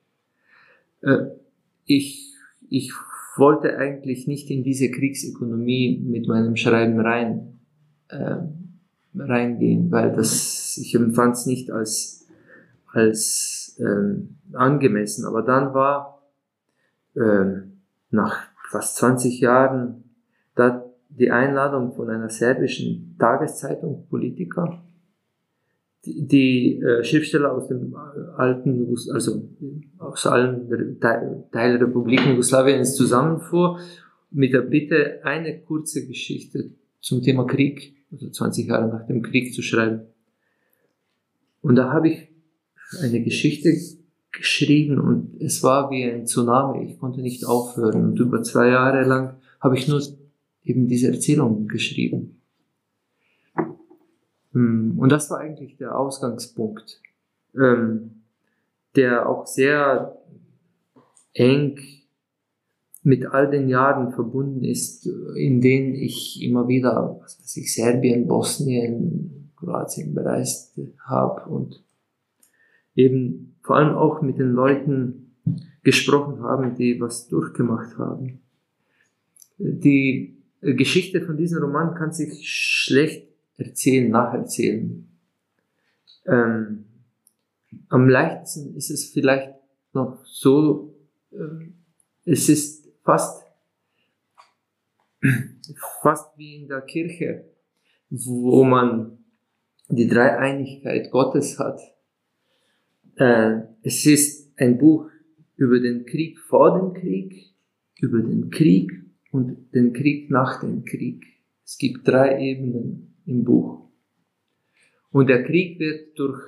Äh, 1.03 1.27
ich, 1.87 2.35
ich 2.69 2.93
wollte 3.37 3.79
eigentlich 3.79 4.27
nicht 4.27 4.51
in 4.51 4.63
diese 4.63 4.91
Kriegsökonomie 4.91 6.03
mit 6.05 6.27
meinem 6.29 6.57
Schreiben 6.57 7.01
rein, 7.01 7.59
äh, 8.09 8.37
reingehen, 9.19 9.91
weil 9.91 10.15
das, 10.15 10.79
ich 10.79 10.95
empfand 10.95 11.37
es 11.37 11.47
nicht 11.47 11.71
als, 11.71 12.27
als 12.93 13.79
ähm, 13.81 14.37
angemessen. 14.53 15.25
Aber 15.25 15.43
dann 15.43 15.75
war 15.75 16.23
äh, 17.15 17.63
nach 18.11 18.37
fast 18.71 18.97
20 18.97 19.41
Jahren 19.41 20.05
da 20.55 20.86
die 21.19 21.31
Einladung 21.31 21.93
von 21.93 22.11
einer 22.11 22.29
serbischen 22.29 23.17
Tageszeitung, 23.19 24.07
Politiker, 24.09 24.83
die, 26.05 26.27
die 26.27 26.81
äh, 26.81 27.03
Schriftsteller 27.03 27.53
aus 27.53 27.69
dem 27.69 27.95
äh, 27.95 27.97
alten, 28.37 28.95
also 29.13 29.49
aus 29.99 30.27
allen 30.27 30.69
Republik 31.53 32.21
Jugoslawiens 32.27 32.95
zusammenfuhr, 32.95 33.81
mit 34.31 34.53
der 34.53 34.63
Bitte, 34.63 35.21
eine 35.25 35.61
kurze 35.61 36.07
Geschichte 36.07 36.71
zum 37.01 37.23
Thema 37.23 37.45
Krieg, 37.45 37.95
also 38.13 38.29
20 38.29 38.67
Jahre 38.67 38.89
nach 38.89 39.07
dem 39.07 39.23
Krieg 39.23 39.55
zu 39.55 39.63
schreiben. 39.63 40.03
Und 41.63 41.77
da 41.77 41.93
habe 41.93 42.09
ich 42.09 42.29
eine 43.03 43.23
Geschichte 43.23 43.75
geschrieben 44.31 45.01
und 45.01 45.41
es 45.41 45.63
war 45.63 45.91
wie 45.91 46.05
ein 46.05 46.27
Tsunami. 46.27 46.91
Ich 46.91 46.99
konnte 46.99 47.23
nicht 47.23 47.47
aufhören 47.47 48.05
und 48.05 48.21
über 48.21 48.43
zwei 48.43 48.69
Jahre 48.69 49.05
lang 49.05 49.37
habe 49.61 49.77
ich 49.77 49.89
nur 49.89 50.03
eben 50.67 50.89
diese 50.89 51.13
Erzählung 51.13 51.69
geschrieben. 51.69 52.41
Hm, 54.53 54.99
und 54.99 55.11
das 55.11 55.31
war 55.31 55.39
eigentlich 55.39 55.77
der 55.77 55.99
Ausgangspunkt, 55.99 57.01
ähm, 57.55 58.23
der 58.97 59.29
auch 59.29 59.47
sehr 59.47 60.19
eng 61.33 61.79
mit 63.03 63.27
all 63.27 63.49
den 63.49 63.69
Jahren 63.69 64.13
verbunden 64.13 64.65
ist, 64.65 65.07
in 65.37 65.61
denen 65.61 65.95
ich 65.95 66.43
immer 66.43 66.67
wieder, 66.67 67.21
was 67.23 67.39
weiß 67.39 67.57
ich, 67.59 67.73
Serbien, 67.73 68.27
Bosnien, 68.27 69.53
Kroatien 69.57 70.15
bereist 70.15 70.81
habe 71.05 71.49
und 71.49 71.85
eben 72.97 73.57
vor 73.63 73.77
allem 73.77 73.95
auch 73.95 74.23
mit 74.23 74.39
den 74.39 74.51
Leuten 74.51 75.37
gesprochen 75.85 76.43
haben, 76.43 76.75
die 76.75 77.01
was 77.01 77.29
durchgemacht 77.29 77.97
haben. 77.97 78.41
Die 79.59 80.36
Geschichte 80.61 81.21
von 81.23 81.37
diesem 81.37 81.63
Roman 81.63 81.95
kann 81.95 82.13
sich 82.13 82.49
schlecht 82.49 83.29
erzählen, 83.57 84.11
nacherzählen. 84.11 85.09
Ähm, 86.27 86.85
am 87.89 88.09
leichtesten 88.09 88.75
ist 88.75 88.91
es 88.91 89.11
vielleicht 89.11 89.55
noch 89.93 90.25
so, 90.25 90.95
äh, 91.33 91.69
es 92.25 92.49
ist 92.49 92.89
fast, 93.05 93.45
fast 96.03 96.37
wie 96.37 96.57
in 96.57 96.69
der 96.69 96.83
Kirche, 96.83 97.45
wo 98.11 98.65
man 98.65 99.19
die 99.89 100.09
Dreieinigkeit 100.09 101.11
Gottes 101.11 101.59
hat. 101.59 101.81
Äh, 103.17 103.61
es 103.83 104.05
ist 104.07 104.59
ein 104.59 104.79
Buch 104.79 105.11
über 105.57 105.81
den 105.81 106.05
Krieg 106.07 106.39
vor 106.41 106.79
dem 106.79 106.93
Krieg, 106.93 107.55
über 108.01 108.21
den 108.21 108.51
Krieg 108.51 109.06
und 109.37 109.75
den 109.75 109.93
Krieg 109.93 110.31
nach 110.31 110.61
dem 110.61 110.85
Krieg. 110.87 111.23
Es 111.63 111.77
gibt 111.77 112.09
drei 112.09 112.41
Ebenen 112.41 113.17
im 113.27 113.45
Buch. 113.45 113.91
Und 115.11 115.29
der 115.29 115.45
Krieg 115.45 115.79
wird 115.79 116.19
durch, 116.19 116.41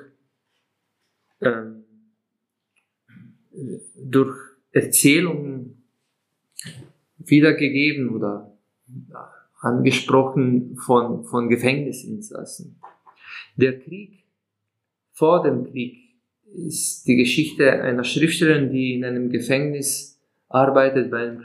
ähm, 1.43 1.85
durch 3.95 4.35
Erzählungen 4.73 5.83
wiedergegeben 7.19 8.09
oder 8.09 8.57
angesprochen 9.61 10.77
von, 10.77 11.25
von 11.25 11.51
Gefängnisinsassen. 11.51 12.81
Der 13.57 13.79
Krieg 13.81 14.25
vor 15.13 15.43
dem 15.43 15.65
Krieg 15.65 15.99
ist 16.55 17.07
die 17.07 17.17
Geschichte 17.17 17.71
einer 17.71 18.05
Schriftstellerin, 18.05 18.71
die 18.71 18.95
in 18.95 19.05
einem 19.05 19.29
Gefängnis 19.29 20.19
arbeitet 20.49 21.11
bei 21.11 21.19
einem 21.19 21.41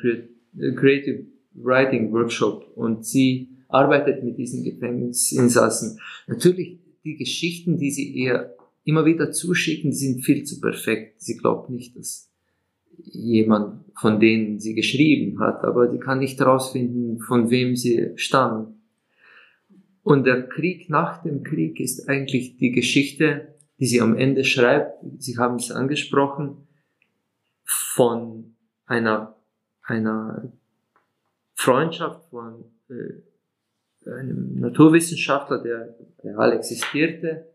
Creative 0.75 1.32
Writing 1.55 2.11
Workshop 2.11 2.71
und 2.75 3.05
sie 3.05 3.49
arbeitet 3.67 4.23
mit 4.23 4.37
diesen 4.37 4.63
Gefängnisinsassen. 4.63 5.99
Natürlich, 6.27 6.79
die 7.03 7.17
Geschichten, 7.17 7.77
die 7.77 7.91
sie 7.91 8.09
ihr 8.11 8.55
immer 8.83 9.05
wieder 9.05 9.31
zuschicken, 9.31 9.91
sind 9.91 10.23
viel 10.23 10.43
zu 10.43 10.59
perfekt. 10.59 11.21
Sie 11.21 11.37
glaubt 11.37 11.69
nicht, 11.69 11.95
dass 11.97 12.29
jemand 12.97 13.83
von 13.95 14.19
denen 14.19 14.59
sie 14.59 14.75
geschrieben 14.75 15.39
hat, 15.39 15.63
aber 15.63 15.91
sie 15.91 15.99
kann 15.99 16.19
nicht 16.19 16.39
herausfinden, 16.39 17.19
von 17.19 17.49
wem 17.49 17.75
sie 17.75 18.11
stammen. 18.15 18.81
Und 20.03 20.25
der 20.25 20.47
Krieg 20.47 20.89
nach 20.89 21.23
dem 21.23 21.43
Krieg 21.43 21.79
ist 21.79 22.09
eigentlich 22.09 22.57
die 22.57 22.71
Geschichte, 22.71 23.55
die 23.79 23.85
sie 23.85 24.01
am 24.01 24.15
Ende 24.15 24.43
schreibt. 24.43 25.03
Sie 25.17 25.37
haben 25.37 25.55
es 25.55 25.71
angesprochen, 25.71 26.67
von 27.63 28.55
einer, 28.85 29.37
einer 29.81 30.51
Freundschaft 31.55 32.29
von 32.29 32.65
äh, 32.89 34.09
einem 34.09 34.59
Naturwissenschaftler, 34.59 35.61
der 35.61 35.95
real 36.23 36.53
existierte, 36.53 37.45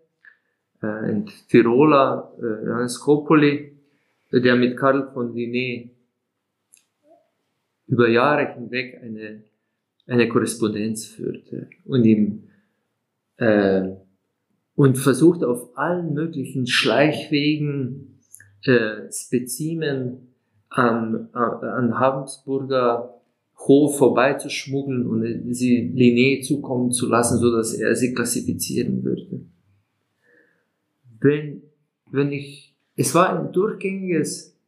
äh, 0.82 0.86
ein 0.86 1.30
Tiroler, 1.48 2.32
äh, 2.38 2.66
Johannes 2.66 2.94
Scopoli, 2.94 3.76
der 4.32 4.56
mit 4.56 4.76
Karl 4.76 5.10
von 5.12 5.34
Linné 5.34 5.90
über 7.86 8.08
Jahre 8.08 8.52
hinweg 8.52 9.00
eine, 9.02 9.42
eine 10.06 10.28
Korrespondenz 10.28 11.06
führte 11.06 11.68
und 11.84 12.04
ihm 12.04 12.44
äh, 13.38 13.88
und 14.74 14.96
versucht 14.96 15.42
auf 15.42 15.76
allen 15.76 16.14
möglichen 16.14 16.66
Schleichwegen 16.66 18.20
äh, 18.64 19.10
Spezimen 19.10 20.34
an, 20.68 21.30
an 21.32 21.98
Habsburger 21.98 23.17
Hof 23.58 23.98
vorbeizuschmuggeln 23.98 25.06
und 25.06 25.54
sie 25.54 25.92
Linné 25.94 26.42
zukommen 26.42 26.90
zu 26.92 27.08
lassen, 27.08 27.38
so 27.38 27.54
dass 27.54 27.74
er 27.74 27.94
sie 27.94 28.14
klassifizieren 28.14 29.04
würde. 29.04 29.40
Wenn, 31.20 31.62
wenn 32.10 32.32
ich 32.32 32.68
es 32.98 33.14
war 33.14 33.38
ein 33.38 33.52
durchgängiges 33.52 34.58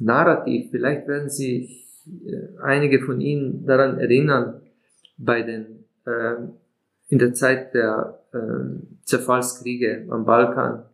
Narrativ. 0.00 0.70
Vielleicht 0.70 1.08
werden 1.08 1.30
sich 1.30 1.86
äh, 2.06 2.60
einige 2.62 3.00
von 3.00 3.22
Ihnen 3.22 3.64
daran 3.64 3.98
erinnern, 3.98 4.60
bei 5.16 5.42
den, 5.42 5.84
äh, 6.04 6.36
in 7.08 7.18
der 7.18 7.32
Zeit 7.32 7.74
der 7.74 8.22
äh, 8.32 8.98
Zerfallskriege 9.02 10.06
am 10.10 10.26
Balkan, 10.26 10.84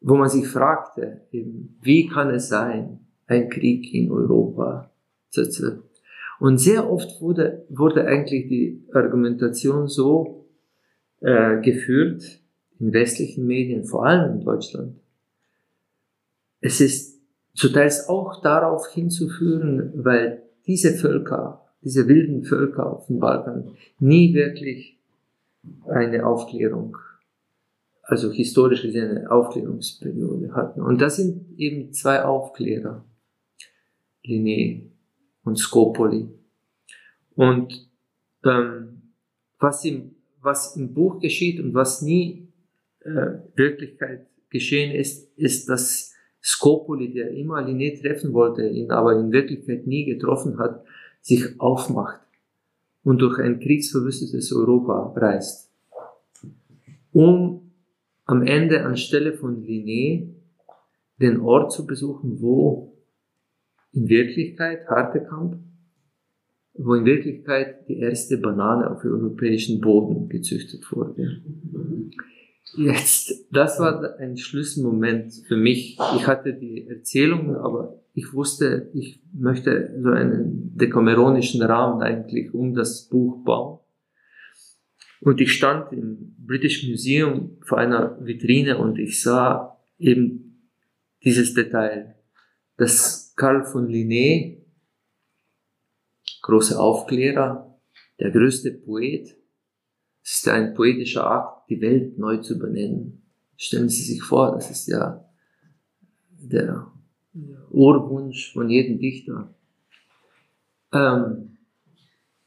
wo 0.00 0.16
man 0.16 0.28
sich 0.28 0.48
fragte, 0.48 1.22
eben, 1.30 1.78
wie 1.80 2.08
kann 2.08 2.30
es 2.30 2.48
sein, 2.48 3.06
ein 3.28 3.48
Krieg 3.48 3.94
in 3.94 4.10
Europa? 4.10 4.90
Und 6.40 6.58
sehr 6.58 6.90
oft 6.90 7.20
wurde, 7.20 7.64
wurde 7.68 8.06
eigentlich 8.06 8.48
die 8.48 8.84
Argumentation 8.92 9.88
so 9.88 10.46
äh, 11.20 11.60
geführt, 11.60 12.40
in 12.78 12.92
westlichen 12.92 13.46
Medien, 13.46 13.84
vor 13.84 14.06
allem 14.06 14.38
in 14.38 14.44
Deutschland, 14.44 15.00
es 16.60 16.80
ist 16.80 17.20
zuteils 17.54 18.08
auch 18.08 18.40
darauf 18.40 18.88
hinzuführen, 18.88 19.92
weil 19.94 20.42
diese 20.66 20.92
Völker, 20.92 21.64
diese 21.82 22.06
wilden 22.06 22.44
Völker 22.44 22.92
auf 22.92 23.06
dem 23.06 23.18
Balkan 23.18 23.72
nie 23.98 24.34
wirklich 24.34 24.98
eine 25.86 26.24
Aufklärung, 26.24 26.96
also 28.02 28.30
historisch 28.30 28.82
gesehen 28.82 29.10
eine 29.10 29.30
Aufklärungsperiode 29.30 30.54
hatten. 30.54 30.82
Und 30.82 31.00
das 31.00 31.16
sind 31.16 31.58
eben 31.58 31.92
zwei 31.92 32.22
Aufklärer, 32.22 33.04
Linné 34.24 34.82
und 35.48 35.56
Scopoli. 35.56 36.28
Und 37.34 37.88
ähm, 38.44 39.02
was, 39.58 39.84
im, 39.84 40.14
was 40.40 40.76
im 40.76 40.94
Buch 40.94 41.18
geschieht 41.20 41.60
und 41.60 41.74
was 41.74 42.02
nie 42.02 42.48
äh, 43.00 43.38
Wirklichkeit 43.56 44.26
geschehen 44.50 44.94
ist, 44.94 45.36
ist, 45.36 45.68
dass 45.68 46.14
Scopoli, 46.42 47.12
der 47.12 47.30
immer 47.30 47.58
Linné 47.58 48.00
treffen 48.00 48.32
wollte, 48.32 48.66
ihn 48.68 48.90
aber 48.90 49.18
in 49.18 49.32
Wirklichkeit 49.32 49.86
nie 49.86 50.04
getroffen 50.04 50.58
hat, 50.58 50.84
sich 51.20 51.60
aufmacht 51.60 52.20
und 53.02 53.18
durch 53.18 53.38
ein 53.38 53.58
kriegsverwüstetes 53.58 54.52
Europa 54.52 55.12
reist, 55.16 55.70
um 57.12 57.72
am 58.24 58.42
Ende 58.42 58.84
anstelle 58.84 59.32
von 59.32 59.64
Linné 59.64 60.28
den 61.20 61.40
Ort 61.40 61.72
zu 61.72 61.86
besuchen, 61.86 62.40
wo 62.40 62.97
in 63.98 64.08
Wirklichkeit 64.08 64.86
Hartekamp, 64.88 65.58
wo 66.74 66.94
in 66.94 67.04
Wirklichkeit 67.04 67.88
die 67.88 67.98
erste 67.98 68.38
Banane 68.38 68.90
auf 68.90 69.04
europäischen 69.04 69.80
Boden 69.80 70.28
gezüchtet 70.28 70.90
wurde. 70.92 71.42
Jetzt, 72.76 73.46
das 73.50 73.80
war 73.80 74.18
ein 74.18 74.36
Schlüsselmoment 74.36 75.32
für 75.48 75.56
mich. 75.56 75.98
Ich 76.16 76.26
hatte 76.26 76.54
die 76.54 76.86
Erzählung, 76.86 77.56
aber 77.56 78.00
ich 78.14 78.32
wusste, 78.32 78.90
ich 78.94 79.20
möchte 79.32 79.98
so 80.00 80.10
einen 80.10 80.76
dekameronischen 80.76 81.62
Rahmen 81.62 82.02
eigentlich 82.02 82.54
um 82.54 82.74
das 82.74 83.08
Buch 83.08 83.42
bauen. 83.44 83.80
Und 85.20 85.40
ich 85.40 85.52
stand 85.52 85.92
im 85.92 86.36
British 86.38 86.88
Museum 86.88 87.56
vor 87.62 87.78
einer 87.78 88.16
Vitrine 88.24 88.78
und 88.78 88.98
ich 88.98 89.20
sah 89.20 89.76
eben 89.98 90.60
dieses 91.24 91.54
Detail, 91.54 92.14
dass 92.76 93.27
Karl 93.38 93.64
von 93.64 93.86
Linné, 93.88 94.58
großer 96.42 96.78
Aufklärer, 96.80 97.78
der 98.18 98.32
größte 98.32 98.72
Poet, 98.72 99.36
es 100.24 100.38
ist 100.38 100.48
ein 100.48 100.74
poetischer 100.74 101.24
Akt, 101.24 101.70
die 101.70 101.80
Welt 101.80 102.18
neu 102.18 102.38
zu 102.38 102.58
benennen. 102.58 103.22
Stellen 103.56 103.88
Sie 103.88 104.02
sich 104.02 104.22
vor, 104.22 104.52
das 104.52 104.70
ist 104.70 104.88
ja 104.88 105.24
der 106.32 106.90
Urwunsch 107.70 108.52
von 108.52 108.68
jedem 108.68 108.98
Dichter. 108.98 109.54
Ähm, 110.92 111.58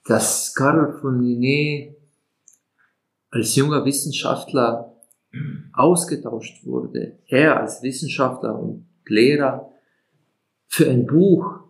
dass 0.06 0.54
Karl 0.54 1.00
von 1.00 1.22
Linné 1.22 1.96
als 3.30 3.56
junger 3.56 3.86
Wissenschaftler 3.86 5.00
ausgetauscht 5.72 6.66
wurde, 6.66 7.20
er 7.28 7.62
als 7.62 7.82
Wissenschaftler 7.82 8.60
und 8.60 8.88
Lehrer 9.06 9.71
für 10.72 10.90
ein 10.90 11.06
Buch, 11.06 11.66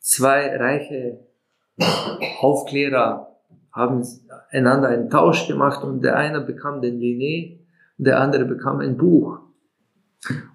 zwei 0.00 0.56
reiche 0.56 1.26
Aufklärer 2.40 3.36
haben 3.70 4.02
einander 4.50 4.88
einen 4.88 5.10
Tausch 5.10 5.46
gemacht 5.46 5.84
und 5.84 6.02
der 6.02 6.16
eine 6.16 6.40
bekam 6.40 6.80
den 6.80 6.98
Linné 6.98 7.58
und 7.98 8.06
der 8.06 8.18
andere 8.18 8.46
bekam 8.46 8.78
ein 8.80 8.96
Buch. 8.96 9.40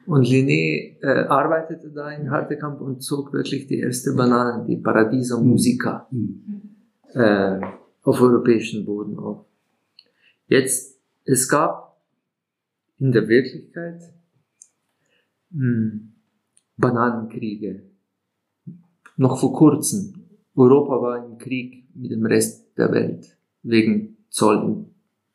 Und 0.08 0.26
Linné 0.26 0.98
äh, 1.02 1.28
arbeitete 1.28 1.92
da 1.92 2.10
in 2.10 2.32
Hartekamp 2.32 2.82
und 2.82 3.04
zog 3.04 3.32
wirklich 3.34 3.68
die 3.68 3.80
erste 3.80 4.16
Banane, 4.16 4.66
die 4.66 4.78
Paradiso 4.78 5.42
Musica, 5.44 6.10
äh, 7.14 7.62
auf 8.02 8.20
europäischen 8.20 8.84
Boden 8.84 9.20
auf. 9.20 9.46
Jetzt, 10.48 11.00
es 11.24 11.48
gab 11.48 12.02
in 12.98 13.12
der 13.12 13.28
Wirklichkeit 13.28 14.02
mh, 15.52 15.62
hm, 15.62 16.13
Bananenkriege. 16.78 17.84
Noch 19.18 19.40
vor 19.40 19.54
kurzem. 19.54 20.14
Europa 20.56 21.02
war 21.02 21.26
im 21.26 21.38
Krieg 21.38 21.88
mit 21.96 22.12
dem 22.12 22.26
Rest 22.26 22.78
der 22.78 22.92
Welt 22.92 23.38
wegen 23.64 24.18
Zoll, 24.30 24.86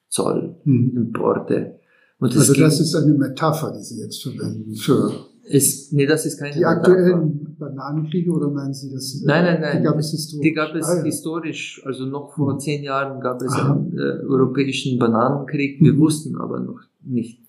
Zollimporte. 0.09 1.79
Mhm. 2.19 2.27
also 2.27 2.55
das 2.55 2.81
ist 2.81 2.95
eine 2.95 3.15
Metapher, 3.15 3.73
die 3.73 3.83
Sie 3.83 4.01
jetzt 4.01 4.23
verwenden 4.23 4.75
für 4.75 5.28
ist, 5.49 5.93
nee, 5.93 6.07
das 6.07 6.27
ist 6.27 6.39
keine 6.39 6.55
Die 6.55 6.65
aktuellen 6.65 7.57
Bananenkriege 7.59 8.31
oder 8.31 8.49
meinen 8.49 8.75
Sie 8.75 8.93
das? 8.93 9.23
Nein, 9.25 9.45
nein, 9.45 9.61
nein. 9.61 9.79
Die 9.79 9.83
gab 9.85 9.99
es 9.99 10.11
historisch. 10.11 10.43
Die 10.43 10.53
gab 10.53 10.75
es 10.75 10.87
ah, 10.87 10.97
ja. 10.97 11.03
historisch. 11.03 11.83
Also 11.85 12.07
noch 12.07 12.35
vor 12.35 12.55
mhm. 12.55 12.59
zehn 12.61 12.83
Jahren 12.83 13.21
gab 13.21 13.41
es 13.43 13.53
Aha. 13.53 13.73
einen 13.73 13.97
äh, 13.99 14.25
europäischen 14.27 14.99
Bananenkrieg. 14.99 15.81
Wir 15.81 15.95
mhm. 15.95 16.01
wussten 16.01 16.37
aber 16.37 16.61
noch 16.61 16.81
nicht 17.03 17.41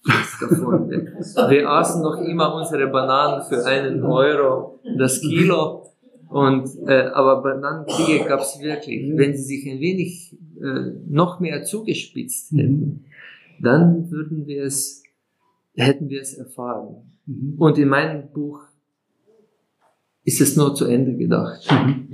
davon. 0.41 0.89
wir, 0.89 1.05
wir 1.49 1.69
aßen 1.69 2.01
noch 2.01 2.21
immer 2.21 2.55
unsere 2.55 2.87
Bananen 2.87 3.43
für 3.47 3.65
einen 3.65 4.03
Euro 4.03 4.79
das 4.97 5.21
Kilo. 5.21 5.85
Und, 6.29 6.69
äh, 6.85 7.09
aber 7.13 7.41
Bananenkriege 7.41 8.25
gab 8.25 8.41
es 8.41 8.59
wirklich. 8.61 9.11
Mhm. 9.11 9.17
Wenn 9.17 9.35
sie 9.35 9.43
sich 9.43 9.69
ein 9.69 9.79
wenig 9.79 10.37
äh, 10.61 10.91
noch 11.07 11.39
mehr 11.39 11.63
zugespitzt 11.63 12.53
mhm. 12.53 12.57
hätten, 12.59 13.05
dann 13.61 14.09
würden 14.11 14.47
wir 14.47 14.63
es, 14.63 15.03
hätten 15.83 16.09
wir 16.09 16.21
es 16.21 16.33
erfahren. 16.33 17.11
Mhm. 17.25 17.55
Und 17.57 17.77
in 17.77 17.89
meinem 17.89 18.31
Buch 18.31 18.59
ist 20.23 20.41
es 20.41 20.55
nur 20.55 20.75
zu 20.75 20.85
Ende 20.85 21.15
gedacht. 21.15 21.67
Mhm. 21.71 22.07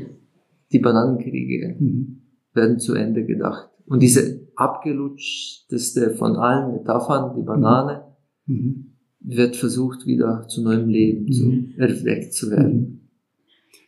Die 0.72 0.80
Bananenkriege 0.80 1.76
Mhm. 1.80 2.22
werden 2.54 2.80
zu 2.80 2.94
Ende 2.94 3.26
gedacht. 3.26 3.70
Und 3.88 4.02
diese 4.02 4.42
abgelutschteste 4.56 6.12
von 6.16 6.36
allen 6.36 6.74
Metaphern, 6.74 7.36
die 7.38 7.44
Banane, 7.44 8.04
Mhm. 8.48 8.92
wird 9.20 9.56
versucht, 9.56 10.06
wieder 10.06 10.48
zu 10.48 10.62
neuem 10.62 10.88
Leben 10.88 11.32
zu, 11.32 11.46
Mhm. 11.46 11.74
erweckt 11.78 12.34
zu 12.34 12.52
werden. 12.52 13.10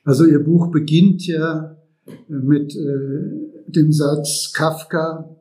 Also 0.03 0.25
Ihr 0.25 0.39
Buch 0.43 0.71
beginnt 0.71 1.25
ja 1.27 1.77
mit 2.27 2.75
äh, 2.75 3.71
dem 3.71 3.91
Satz 3.91 4.53
Kafka, 4.53 5.35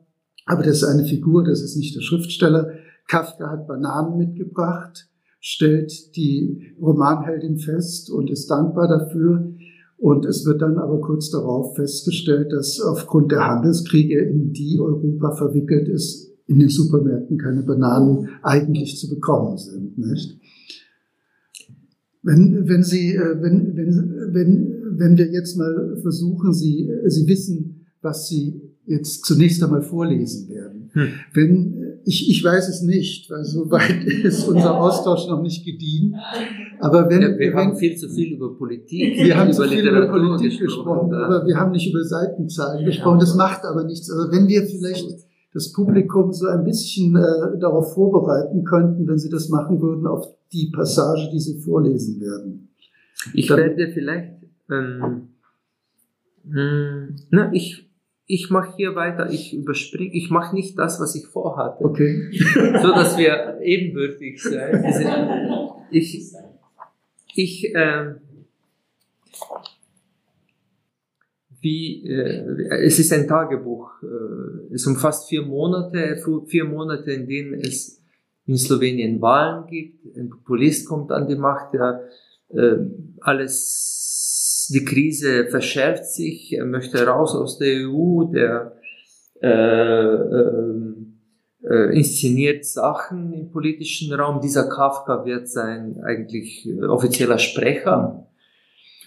aber 0.45 0.63
das 0.63 0.77
ist 0.77 0.83
eine 0.83 1.05
Figur, 1.05 1.43
das 1.43 1.61
ist 1.61 1.77
nicht 1.77 1.95
der 1.95 2.01
Schriftsteller. 2.01 2.71
Kafka 3.07 3.49
hat 3.49 3.67
Bananen 3.67 4.17
mitgebracht, 4.17 5.09
stellt 5.39 6.15
die 6.15 6.75
Romanheldin 6.81 7.57
fest 7.57 8.11
und 8.11 8.29
ist 8.29 8.47
dankbar 8.49 8.87
dafür. 8.87 9.53
Und 9.97 10.25
es 10.25 10.45
wird 10.45 10.61
dann 10.61 10.77
aber 10.77 11.01
kurz 11.01 11.31
darauf 11.31 11.75
festgestellt, 11.75 12.51
dass 12.51 12.79
aufgrund 12.81 13.31
der 13.31 13.47
Handelskriege, 13.47 14.19
in 14.19 14.53
die 14.53 14.79
Europa 14.79 15.31
verwickelt 15.31 15.87
ist, 15.87 16.31
in 16.45 16.59
den 16.59 16.69
Supermärkten 16.69 17.37
keine 17.37 17.63
Bananen 17.63 18.29
eigentlich 18.43 18.97
zu 18.97 19.09
bekommen 19.09 19.57
sind. 19.57 19.97
Nicht? 19.97 20.39
Wenn, 22.21 22.67
wenn 22.67 22.83
Sie, 22.83 23.15
äh, 23.15 23.41
wenn, 23.41 23.75
wenn, 23.75 24.33
wenn, 24.33 24.83
wenn 24.97 25.17
wir 25.17 25.31
jetzt 25.31 25.57
mal 25.57 25.97
versuchen, 26.01 26.53
Sie, 26.53 26.89
Sie 27.05 27.27
wissen, 27.27 27.87
was 28.01 28.27
Sie 28.27 28.61
jetzt 28.85 29.25
zunächst 29.25 29.63
einmal 29.63 29.81
vorlesen 29.81 30.49
werden. 30.49 30.89
Hm. 30.93 31.07
Wenn, 31.33 31.86
ich, 32.07 32.29
ich 32.29 32.43
weiß 32.43 32.69
es 32.69 32.81
nicht, 32.81 33.29
weil 33.29 33.43
so 33.43 33.69
weit 33.69 34.03
ist 34.23 34.47
unser 34.47 34.79
Austausch 34.79 35.27
noch 35.27 35.41
nicht 35.41 35.65
gediehen. 35.65 36.15
Aber 36.79 37.09
wenn, 37.09 37.21
Ja, 37.21 37.29
wir 37.29 37.39
wenn, 37.39 37.55
haben 37.55 37.75
viel 37.77 37.95
zu 37.97 38.07
viel 38.09 38.33
über 38.35 38.57
Politik, 38.57 39.17
wir 39.23 39.37
haben 39.37 39.51
zu 39.51 39.63
über 39.63 39.71
viel 39.73 39.87
über 39.87 40.07
Politik 40.07 40.59
gesprochen, 40.59 41.11
ja. 41.11 41.25
aber 41.25 41.45
wir 41.45 41.57
haben 41.57 41.71
nicht 41.71 41.89
über 41.91 42.03
Seitenzahlen 42.03 42.85
gesprochen. 42.85 43.19
Das 43.19 43.35
macht 43.35 43.63
aber 43.65 43.83
nichts. 43.83 44.09
Also 44.09 44.31
wenn 44.31 44.47
wir 44.47 44.63
vielleicht 44.65 45.05
das 45.53 45.71
Publikum 45.73 46.31
so 46.33 46.47
ein 46.47 46.63
bisschen 46.63 47.15
äh, 47.15 47.59
darauf 47.59 47.93
vorbereiten 47.93 48.63
könnten, 48.63 49.07
wenn 49.07 49.17
Sie 49.17 49.29
das 49.29 49.49
machen 49.49 49.81
würden, 49.81 50.05
auf 50.07 50.27
die 50.53 50.71
Passage, 50.73 51.29
die 51.33 51.39
Sie 51.39 51.59
vorlesen 51.59 52.21
werden. 52.21 52.69
Ich 53.33 53.47
Dann- 53.47 53.57
werde 53.57 53.89
vielleicht, 53.91 54.33
ähm, 54.71 55.29
mh, 56.45 57.07
na, 57.31 57.51
ich, 57.53 57.86
ich 58.27 58.49
mache 58.49 58.75
hier 58.75 58.93
weiter, 58.95 59.29
ich 59.31 59.53
überspringe, 59.53 60.13
ich 60.13 60.29
mache 60.29 60.53
nicht 60.53 60.77
das, 60.77 60.99
was 60.99 61.15
ich 61.15 61.25
vorhatte, 61.25 61.83
Okay. 61.83 62.29
so 62.81 62.91
dass 62.91 63.17
wir 63.17 63.59
ebenbürtig 63.61 64.43
sein. 64.43 64.83
Ich, 65.89 66.33
ich, 67.33 67.73
ähm, 67.73 68.17
wie, 71.61 72.05
äh, 72.05 72.83
es 72.83 72.99
ist 72.99 73.13
ein 73.13 73.27
Tagebuch, 73.27 73.91
äh, 74.03 74.73
es 74.73 74.85
umfasst 74.85 75.29
vier 75.29 75.43
Monate, 75.43 76.21
vier 76.47 76.65
Monate, 76.65 77.11
in 77.11 77.27
denen 77.27 77.53
es 77.53 78.03
in 78.45 78.57
Slowenien 78.57 79.21
Wahlen 79.21 79.67
gibt, 79.67 80.17
ein 80.17 80.29
Populist 80.29 80.87
kommt 80.87 81.11
an 81.11 81.27
die 81.27 81.35
Macht, 81.35 81.73
der 81.73 82.03
äh, 82.49 82.77
alles, 83.21 84.16
die 84.69 84.85
Krise 84.85 85.47
verschärft 85.47 86.05
sich, 86.05 86.53
er 86.53 86.65
möchte 86.65 87.05
raus 87.05 87.35
aus 87.35 87.57
der 87.57 87.87
EU, 87.89 88.25
der 88.25 88.73
äh, 89.41 89.47
ähm, 89.49 91.19
äh, 91.63 91.95
inszeniert 91.97 92.65
Sachen 92.65 93.33
im 93.33 93.51
politischen 93.51 94.13
Raum. 94.13 94.41
Dieser 94.41 94.69
Kafka 94.69 95.25
wird 95.25 95.47
sein 95.49 95.97
eigentlich 96.03 96.67
äh, 96.67 96.83
offizieller 96.83 97.37
Sprecher. 97.39 98.27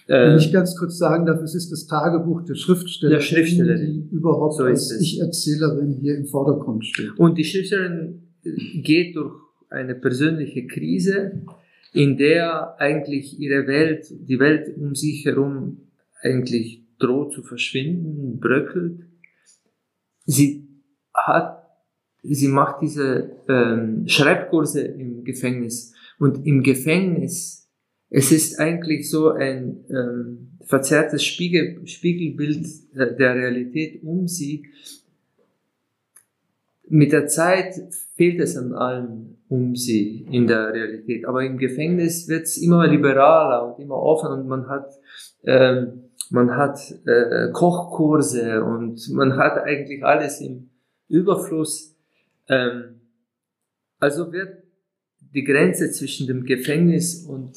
Wenn 0.07 0.33
Äh, 0.33 0.37
ich 0.37 0.51
ganz 0.51 0.75
kurz 0.77 0.97
sagen 0.97 1.25
darf, 1.25 1.41
es 1.41 1.55
ist 1.55 1.71
das 1.71 1.85
Tagebuch 1.87 2.43
der 2.43 2.55
Schriftstellerin, 2.55 3.17
Der 3.17 3.23
Schriftstellerin. 3.23 4.09
die 4.09 4.15
überhaupt 4.15 4.55
So 4.55 4.63
als. 4.63 4.91
Ich-Erzählerin 4.99 5.97
hier 6.01 6.17
im 6.17 6.25
Vordergrund 6.25 6.85
steht. 6.85 7.17
Und 7.17 7.37
die 7.37 7.43
Schriftstellerin 7.45 8.23
geht 8.83 9.15
durch 9.15 9.33
eine 9.69 9.95
persönliche 9.95 10.67
Krise, 10.67 11.43
in 11.93 12.17
der 12.17 12.75
eigentlich 12.79 13.39
ihre 13.39 13.67
Welt, 13.67 14.07
die 14.09 14.39
Welt 14.39 14.75
um 14.77 14.95
sich 14.95 15.25
herum 15.25 15.89
eigentlich 16.21 16.83
droht 16.99 17.33
zu 17.33 17.43
verschwinden, 17.43 18.39
bröckelt. 18.39 19.01
Sie 20.25 20.67
hat, 21.13 21.67
sie 22.23 22.47
macht 22.47 22.81
diese 22.81 23.35
ähm, 23.49 24.07
Schreibkurse 24.07 24.81
im 24.81 25.23
Gefängnis. 25.23 25.93
Und 26.19 26.45
im 26.45 26.63
Gefängnis, 26.63 27.69
es 28.09 28.31
ist 28.31 28.59
eigentlich 28.59 29.09
so 29.09 29.29
ein 29.29 29.83
ähm, 29.89 30.51
verzerrtes 30.63 31.25
Spiegel, 31.25 31.85
Spiegelbild 31.87 32.65
äh, 32.93 33.15
der 33.15 33.35
Realität 33.35 34.03
um 34.03 34.27
sie, 34.27 34.67
mit 36.87 37.13
der 37.13 37.27
Zeit 37.27 37.73
fehlt 38.15 38.39
es 38.39 38.57
an 38.57 38.73
allem 38.73 39.37
um 39.51 39.75
sie 39.75 40.25
in 40.31 40.47
der 40.47 40.73
Realität. 40.73 41.25
Aber 41.27 41.43
im 41.43 41.57
Gefängnis 41.57 42.29
wird 42.29 42.43
es 42.43 42.57
immer 42.57 42.87
liberaler 42.87 43.65
und 43.65 43.83
immer 43.83 43.97
offener 43.97 44.35
und 44.35 44.47
man 44.47 44.69
hat, 44.69 44.89
ähm, 45.43 46.03
man 46.29 46.55
hat 46.55 46.79
äh, 47.05 47.51
Kochkurse 47.51 48.63
und 48.63 49.09
man 49.09 49.35
hat 49.35 49.57
eigentlich 49.57 50.05
alles 50.05 50.39
im 50.39 50.69
Überfluss. 51.09 51.97
Ähm, 52.47 53.01
also 53.99 54.31
wird 54.31 54.63
die 55.19 55.43
Grenze 55.43 55.91
zwischen 55.91 56.27
dem 56.27 56.45
Gefängnis 56.45 57.25
und 57.25 57.51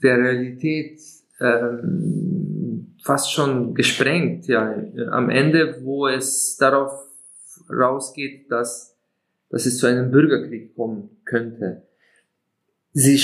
der 0.00 0.18
Realität 0.18 1.00
ähm, 1.40 2.94
fast 3.02 3.32
schon 3.32 3.74
gesprengt. 3.74 4.46
Ja, 4.46 4.72
am 5.10 5.28
Ende, 5.28 5.80
wo 5.82 6.06
es 6.06 6.56
darauf 6.56 6.92
rausgeht, 7.68 8.48
dass, 8.52 8.93
dass 9.54 9.66
es 9.66 9.78
zu 9.78 9.86
einem 9.86 10.10
Bürgerkrieg 10.10 10.74
kommen 10.74 11.10
könnte. 11.24 11.86
Sie, 12.92 13.16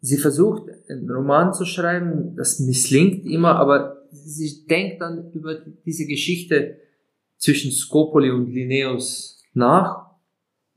sie 0.00 0.16
versucht, 0.16 0.70
einen 0.88 1.10
Roman 1.10 1.52
zu 1.52 1.64
schreiben, 1.64 2.36
das 2.36 2.60
misslingt 2.60 3.26
immer, 3.26 3.56
aber 3.56 4.06
sie 4.12 4.64
denkt 4.68 5.02
dann 5.02 5.32
über 5.32 5.56
diese 5.84 6.06
Geschichte 6.06 6.78
zwischen 7.36 7.72
Scopoli 7.72 8.30
und 8.30 8.46
Linnaeus 8.46 9.42
nach. 9.54 10.12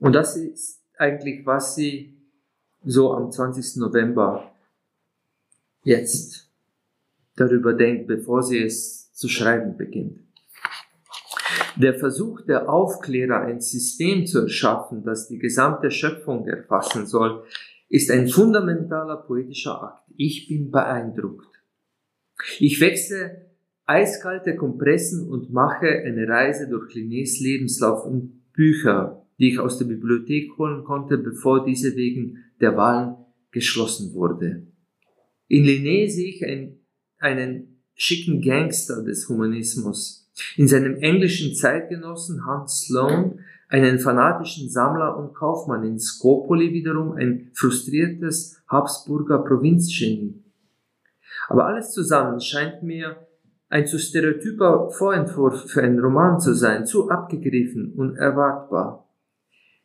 Und 0.00 0.12
das 0.12 0.36
ist 0.36 0.82
eigentlich, 0.98 1.46
was 1.46 1.76
sie 1.76 2.16
so 2.84 3.12
am 3.12 3.30
20. 3.30 3.76
November 3.76 4.52
jetzt 5.84 6.50
darüber 7.36 7.74
denkt, 7.74 8.08
bevor 8.08 8.42
sie 8.42 8.60
es 8.60 9.12
zu 9.12 9.28
schreiben 9.28 9.76
beginnt. 9.76 10.18
Der 11.80 11.94
Versuch 11.94 12.42
der 12.42 12.68
Aufklärer, 12.68 13.40
ein 13.40 13.62
System 13.62 14.26
zu 14.26 14.40
erschaffen, 14.40 15.02
das 15.02 15.28
die 15.28 15.38
gesamte 15.38 15.90
Schöpfung 15.90 16.46
erfassen 16.46 17.06
soll, 17.06 17.42
ist 17.88 18.10
ein 18.10 18.28
fundamentaler 18.28 19.16
poetischer 19.16 19.82
Akt. 19.82 20.04
Ich 20.14 20.46
bin 20.46 20.70
beeindruckt. 20.70 21.48
Ich 22.58 22.82
wechsle 22.82 23.46
eiskalte 23.86 24.56
Kompressen 24.56 25.26
und 25.26 25.54
mache 25.54 25.88
eine 25.88 26.28
Reise 26.28 26.68
durch 26.68 26.92
Linnés 26.92 27.42
Lebenslauf 27.42 28.04
und 28.04 28.52
Bücher, 28.52 29.26
die 29.38 29.48
ich 29.48 29.58
aus 29.58 29.78
der 29.78 29.86
Bibliothek 29.86 30.58
holen 30.58 30.84
konnte, 30.84 31.16
bevor 31.16 31.64
diese 31.64 31.96
wegen 31.96 32.44
der 32.60 32.76
Wahlen 32.76 33.16
geschlossen 33.52 34.12
wurde. 34.12 34.66
In 35.48 35.64
Linné 35.64 36.10
sehe 36.10 36.28
ich 36.28 36.44
ein, 36.44 36.78
einen 37.18 37.82
schicken 37.94 38.42
Gangster 38.42 39.02
des 39.02 39.30
Humanismus. 39.30 40.19
In 40.56 40.68
seinem 40.68 40.96
englischen 40.96 41.54
Zeitgenossen 41.54 42.46
Hans 42.46 42.82
Sloane 42.82 43.38
einen 43.68 43.98
fanatischen 43.98 44.68
Sammler 44.68 45.16
und 45.16 45.32
Kaufmann, 45.34 45.84
in 45.84 45.98
Skopoli 45.98 46.72
wiederum 46.72 47.12
ein 47.12 47.50
frustriertes 47.54 48.62
Habsburger 48.68 49.38
Provinzgenie. 49.38 50.42
Aber 51.48 51.66
alles 51.66 51.92
zusammen 51.92 52.40
scheint 52.40 52.82
mir 52.82 53.26
ein 53.68 53.86
zu 53.86 53.98
stereotyper 53.98 54.90
Vorentwurf 54.90 55.70
für 55.70 55.82
einen 55.82 56.00
Roman 56.00 56.40
zu 56.40 56.54
sein, 56.54 56.86
zu 56.86 57.08
abgegriffen 57.08 57.94
und 57.94 58.16
erwartbar. 58.16 59.08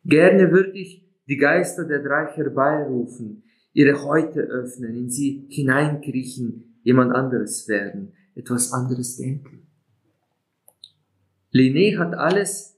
Gerne 0.04 0.50
würde 0.50 0.72
ich 0.72 1.06
die 1.28 1.36
Geister 1.36 1.84
der 1.84 2.02
drei 2.02 2.26
herbeirufen, 2.26 3.44
ihre 3.72 4.02
Häute 4.04 4.40
öffnen, 4.40 4.96
in 4.96 5.10
sie 5.10 5.46
hineinkriechen, 5.50 6.80
jemand 6.82 7.12
anderes 7.14 7.68
werden, 7.68 8.12
etwas 8.34 8.72
anderes 8.72 9.16
denken. 9.16 9.65
Linné 11.52 11.98
hat 11.98 12.14
alles 12.14 12.76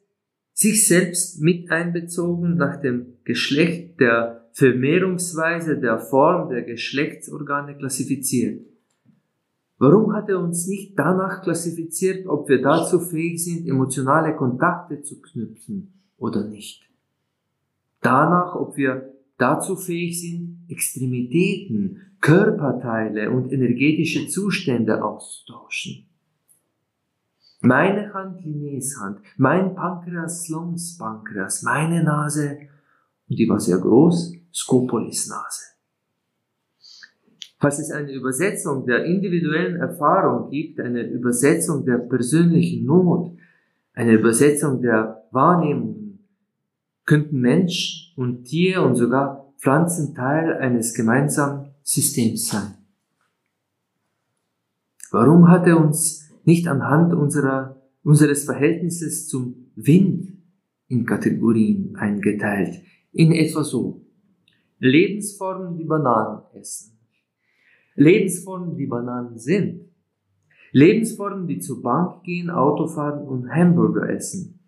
sich 0.53 0.87
selbst 0.87 1.41
mit 1.41 1.71
einbezogen 1.71 2.57
nach 2.57 2.81
dem 2.81 3.19
Geschlecht 3.25 4.01
der 4.01 4.49
Vermehrungsweise, 4.53 5.79
der 5.79 5.99
Form 5.99 6.49
der 6.49 6.63
Geschlechtsorgane 6.63 7.77
klassifiziert. 7.77 8.67
Warum 9.79 10.13
hat 10.13 10.29
er 10.29 10.41
uns 10.41 10.67
nicht 10.67 10.99
danach 10.99 11.43
klassifiziert, 11.43 12.27
ob 12.27 12.49
wir 12.49 12.61
dazu 12.61 12.99
fähig 12.99 13.45
sind, 13.45 13.69
emotionale 13.69 14.35
Kontakte 14.35 15.03
zu 15.03 15.21
knüpfen 15.21 15.93
oder 16.17 16.45
nicht? 16.49 16.83
Danach, 18.01 18.57
ob 18.57 18.77
wir 18.77 19.15
dazu 19.37 19.77
fähig 19.77 20.21
sind, 20.21 20.65
Extremitäten, 20.69 22.01
Körperteile 22.21 23.31
und 23.31 23.53
energetische 23.53 24.27
Zustände 24.27 25.05
auszutauschen. 25.05 26.08
Meine 27.61 28.15
Hand 28.15 28.41
Linnés 28.41 29.01
Hand, 29.01 29.21
mein 29.37 29.75
Pankreas 29.75 30.45
Sloms 30.45 30.97
Pankreas, 30.97 31.63
meine 31.63 32.05
Nase, 32.05 32.59
und 33.29 33.39
die 33.39 33.49
war 33.49 33.59
sehr 33.59 33.79
groß, 33.79 34.35
Skopolis 34.53 35.29
Nase. 35.29 35.65
Falls 37.59 37.81
es 37.81 37.91
eine 37.91 38.13
Übersetzung 38.13 38.87
der 38.87 39.05
individuellen 39.05 39.77
Erfahrung 39.81 40.51
gibt, 40.51 40.79
eine 40.79 41.03
Übersetzung 41.03 41.85
der 41.85 41.99
persönlichen 41.99 42.87
Not, 42.87 43.37
eine 43.93 44.13
Übersetzung 44.13 44.81
der 44.81 45.25
Wahrnehmungen, 45.33 46.21
könnten 47.05 47.41
Mensch 47.41 48.13
und 48.17 48.45
Tier 48.45 48.83
und 48.83 48.95
sogar 48.95 49.53
Pflanzen 49.59 50.15
Teil 50.15 50.59
eines 50.59 50.95
gemeinsamen 50.95 51.71
Systems 51.83 52.49
sein. 52.49 52.75
Warum 55.11 55.49
hat 55.49 55.67
er 55.67 55.81
uns 55.81 56.28
nicht 56.49 56.67
anhand 56.67 57.13
unserer, 57.13 57.77
unseres 58.03 58.45
Verhältnisses 58.45 59.29
zum 59.29 59.71
Wind 59.77 60.33
in 60.89 61.05
Kategorien 61.05 61.95
eingeteilt? 61.97 62.81
In 63.13 63.33
etwa 63.33 63.63
so. 63.63 64.07
Lebensformen, 64.79 65.77
die 65.77 65.85
Bananen 65.85 66.41
essen. 66.55 66.99
Lebensformen, 67.97 68.77
die 68.77 68.87
Bananen 68.87 69.39
sind. 69.39 69.91
Lebensformen, 70.73 71.47
die 71.47 71.59
zur 71.59 71.83
Bank 71.83 72.23
gehen, 72.23 72.49
Auto 72.49 72.87
fahren 72.87 73.27
und 73.29 73.51
Hamburger 73.51 74.09
essen. 74.09 74.59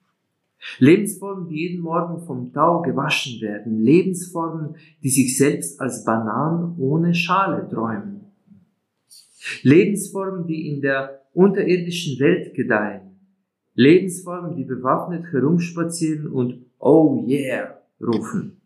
Lebensformen, 0.79 1.49
die 1.49 1.61
jeden 1.61 1.81
Morgen 1.81 2.21
vom 2.27 2.53
Tau 2.53 2.83
gewaschen 2.83 3.41
werden. 3.41 3.81
Lebensformen, 3.81 4.77
die 5.03 5.09
sich 5.09 5.39
selbst 5.39 5.81
als 5.81 6.05
Bananen 6.05 6.77
ohne 6.79 7.15
Schale 7.15 7.67
träumen. 7.69 8.21
Lebensformen, 9.63 10.47
die 10.47 10.69
in 10.69 10.83
der 10.83 11.20
unterirdischen 11.33 12.19
Welt 12.21 12.55
gedeihen. 12.55 13.19
Lebensformen, 13.75 14.57
die 14.57 14.65
bewaffnet 14.65 15.25
herumspazieren 15.33 16.27
und 16.29 16.67
Oh 16.79 17.25
yeah 17.29 17.79
rufen. 18.01 18.61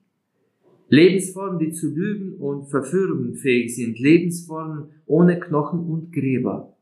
Lebensformen, 0.89 1.59
die 1.59 1.73
zu 1.73 1.95
Lügen 1.95 2.37
und 2.37 2.67
Verführungen 2.67 3.35
fähig 3.35 3.75
sind. 3.75 3.99
Lebensformen 3.99 4.91
ohne 5.07 5.41
Knochen 5.41 5.81
und 5.81 6.13
Gräber. 6.13 6.77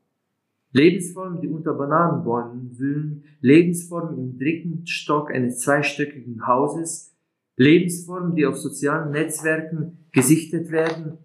Lebensformen, 0.71 1.41
die 1.41 1.47
unter 1.47 1.73
Bananenbäumen 1.73 2.77
wühlen, 2.77 3.23
Lebensformen 3.41 4.17
im 4.17 4.37
dritten 4.39 4.85
Stock 4.87 5.31
eines 5.31 5.59
zweistöckigen 5.59 6.47
Hauses, 6.47 7.15
Lebensformen, 7.55 8.35
die 8.35 8.45
auf 8.45 8.57
sozialen 8.57 9.11
Netzwerken 9.11 9.99
gesichtet 10.11 10.71
werden, 10.71 11.19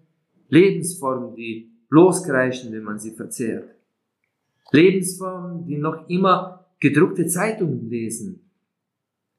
Lebensformen, 0.49 1.35
die 1.35 1.71
loskreischen, 1.89 2.71
wenn 2.71 2.83
man 2.83 2.99
sie 2.99 3.11
verzehrt, 3.11 3.75
Lebensformen, 4.71 5.65
die 5.65 5.77
noch 5.77 6.07
immer 6.09 6.67
gedruckte 6.79 7.25
Zeitungen 7.25 7.89
lesen, 7.89 8.49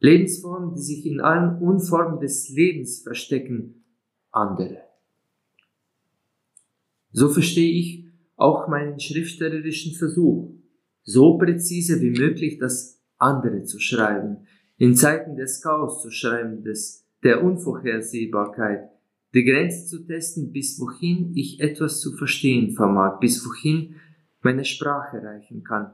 Lebensformen, 0.01 0.75
die 0.75 0.81
sich 0.81 1.07
in 1.07 1.21
allen 1.21 1.59
Unformen 1.61 2.21
des 2.21 2.49
Lebens 2.49 3.03
verstecken, 3.03 3.85
andere. 4.31 4.79
So 7.13 7.29
verstehe 7.29 7.73
ich 7.73 8.07
auch 8.37 8.69
meinen 8.69 8.99
schriftstellerischen 8.99 9.95
Versuch, 9.95 10.55
so 11.03 11.37
präzise 11.37 12.01
wie 12.01 12.19
möglich 12.19 12.59
das 12.59 13.01
andere 13.19 13.65
zu 13.65 13.79
schreiben, 13.79 14.47
in 14.79 14.95
Zeiten 14.95 15.37
des 15.37 15.61
Chaos 15.61 16.01
zu 16.01 16.11
schreiben, 16.11 16.63
des, 16.63 17.05
der 17.23 17.45
Unvorhersehbarkeit, 17.45 18.89
die 19.35 19.45
Grenze 19.45 19.87
zu 19.87 20.07
testen, 20.07 20.53
bis 20.53 20.81
wohin 20.81 21.33
ich 21.37 21.61
etwas 21.61 22.01
zu 22.01 22.17
verstehen 22.17 22.73
vermag, 22.73 23.21
bis 23.21 23.45
wohin 23.45 23.97
meine 24.43 24.65
Sprache 24.65 25.23
reichen 25.23 25.65
kann. 25.65 25.93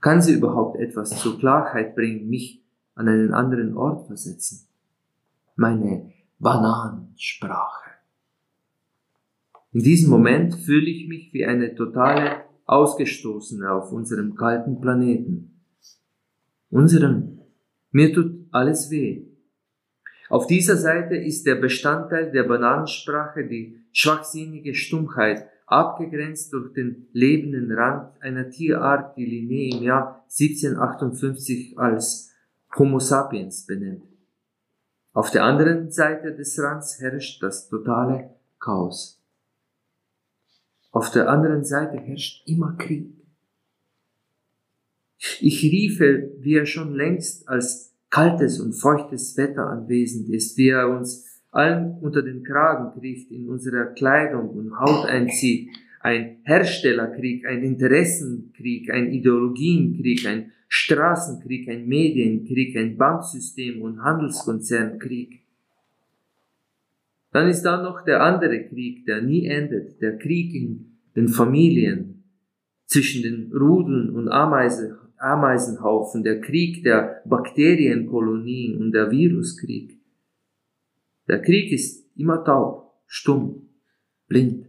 Kann 0.00 0.22
sie 0.22 0.34
überhaupt 0.34 0.78
etwas 0.78 1.20
zur 1.20 1.38
Klarheit 1.38 1.94
bringen, 1.94 2.28
mich 2.28 2.62
an 2.94 3.08
einen 3.08 3.34
anderen 3.34 3.76
Ort 3.76 4.06
versetzen? 4.06 4.66
Meine 5.56 6.12
Bananensprache. 6.38 7.90
In 9.72 9.82
diesem 9.82 10.10
Moment 10.10 10.54
fühle 10.54 10.88
ich 10.88 11.08
mich 11.08 11.32
wie 11.32 11.44
eine 11.44 11.74
totale 11.74 12.44
Ausgestoßene 12.64 13.70
auf 13.70 13.92
unserem 13.92 14.34
kalten 14.34 14.80
Planeten. 14.80 15.60
Unserem. 16.70 17.40
Mir 17.90 18.12
tut 18.12 18.46
alles 18.52 18.90
weh. 18.90 19.24
Auf 20.28 20.46
dieser 20.46 20.76
Seite 20.76 21.16
ist 21.16 21.46
der 21.46 21.54
Bestandteil 21.54 22.30
der 22.30 22.44
Bananensprache 22.44 23.46
die 23.46 23.80
schwachsinnige 23.92 24.74
Stummheit, 24.74 25.48
abgegrenzt 25.68 26.52
durch 26.52 26.72
den 26.72 27.08
lebenden 27.12 27.70
Rand 27.72 28.20
einer 28.20 28.48
Tierart, 28.48 29.16
die 29.16 29.26
Linné 29.26 29.76
im 29.76 29.82
Jahr 29.82 30.24
1758 30.24 31.78
als 31.78 32.32
Homo 32.76 32.98
sapiens 32.98 33.66
benennt. 33.66 34.02
Auf 35.12 35.30
der 35.30 35.44
anderen 35.44 35.90
Seite 35.90 36.34
des 36.34 36.58
Rands 36.58 37.00
herrscht 37.00 37.42
das 37.42 37.68
totale 37.68 38.30
Chaos. 38.58 39.22
Auf 40.90 41.10
der 41.10 41.28
anderen 41.28 41.64
Seite 41.64 41.98
herrscht 41.98 42.46
immer 42.48 42.76
Krieg. 42.76 43.12
Ich 45.40 45.62
riefe, 45.62 46.30
wie 46.38 46.54
er 46.54 46.66
schon 46.66 46.94
längst 46.94 47.48
als 47.48 47.94
kaltes 48.10 48.60
und 48.60 48.72
feuchtes 48.72 49.36
Wetter 49.36 49.66
anwesend 49.66 50.28
ist, 50.30 50.56
wie 50.56 50.68
er 50.68 50.88
uns 50.88 51.37
allen 51.58 51.98
unter 52.00 52.22
den 52.22 52.44
Kragen 52.44 52.98
kriecht, 52.98 53.30
in 53.32 53.48
unserer 53.48 53.86
Kleidung 53.86 54.50
und 54.50 54.78
Haut 54.78 55.06
einzieht, 55.06 55.70
ein 56.00 56.36
Herstellerkrieg, 56.44 57.44
ein 57.46 57.62
Interessenkrieg, 57.64 58.90
ein 58.90 59.10
Ideologienkrieg, 59.12 60.26
ein 60.26 60.52
Straßenkrieg, 60.68 61.68
ein 61.68 61.88
Medienkrieg, 61.88 62.76
ein 62.76 62.96
Banksystem 62.96 63.82
und 63.82 64.02
Handelskonzernkrieg. 64.02 65.40
Dann 67.32 67.48
ist 67.48 67.62
da 67.62 67.82
noch 67.82 68.04
der 68.04 68.22
andere 68.22 68.64
Krieg, 68.64 69.04
der 69.06 69.22
nie 69.22 69.46
endet, 69.46 70.00
der 70.00 70.16
Krieg 70.16 70.54
in 70.54 70.98
den 71.16 71.28
Familien, 71.28 72.22
zwischen 72.86 73.22
den 73.22 73.52
Rudeln 73.52 74.10
und 74.10 74.28
Ameisen, 74.28 74.96
Ameisenhaufen, 75.18 76.22
der 76.22 76.40
Krieg 76.40 76.84
der 76.84 77.22
Bakterienkolonien 77.26 78.78
und 78.78 78.92
der 78.92 79.10
Viruskrieg. 79.10 79.97
Der 81.28 81.42
Krieg 81.42 81.70
ist 81.72 82.06
immer 82.16 82.42
taub, 82.42 82.94
stumm, 83.06 83.68
blind. 84.28 84.66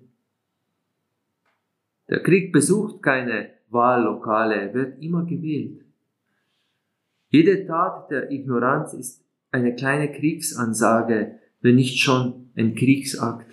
Der 2.10 2.22
Krieg 2.22 2.52
besucht 2.52 3.02
keine 3.02 3.52
Wahllokale, 3.70 4.74
wird 4.74 5.02
immer 5.02 5.26
gewählt. 5.26 5.86
Jede 7.30 7.66
Tat 7.66 8.12
der 8.12 8.32
Ignoranz 8.32 8.94
ist 8.94 9.24
eine 9.52 9.76
kleine 9.76 10.12
Kriegsansage, 10.12 11.40
wenn 11.62 11.76
nicht 11.76 12.00
schon 12.00 12.50
ein 12.56 12.76
Kriegsakt. 12.76 13.50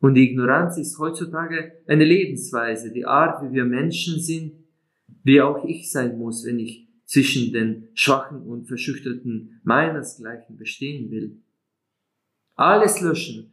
Und 0.00 0.14
die 0.14 0.30
Ignoranz 0.30 0.78
ist 0.78 0.98
heutzutage 0.98 1.72
eine 1.86 2.04
Lebensweise, 2.04 2.92
die 2.92 3.06
Art, 3.06 3.42
wie 3.42 3.54
wir 3.54 3.64
Menschen 3.64 4.20
sind, 4.20 4.52
wie 5.22 5.40
auch 5.40 5.64
ich 5.64 5.90
sein 5.90 6.18
muss, 6.18 6.44
wenn 6.46 6.58
ich 6.58 6.88
zwischen 7.04 7.52
den 7.52 7.88
Schwachen 7.94 8.42
und 8.42 8.66
Verschüchterten 8.66 9.60
meinesgleichen 9.62 10.56
bestehen 10.56 11.10
will. 11.10 11.38
Alles 12.56 13.00
löschen, 13.00 13.52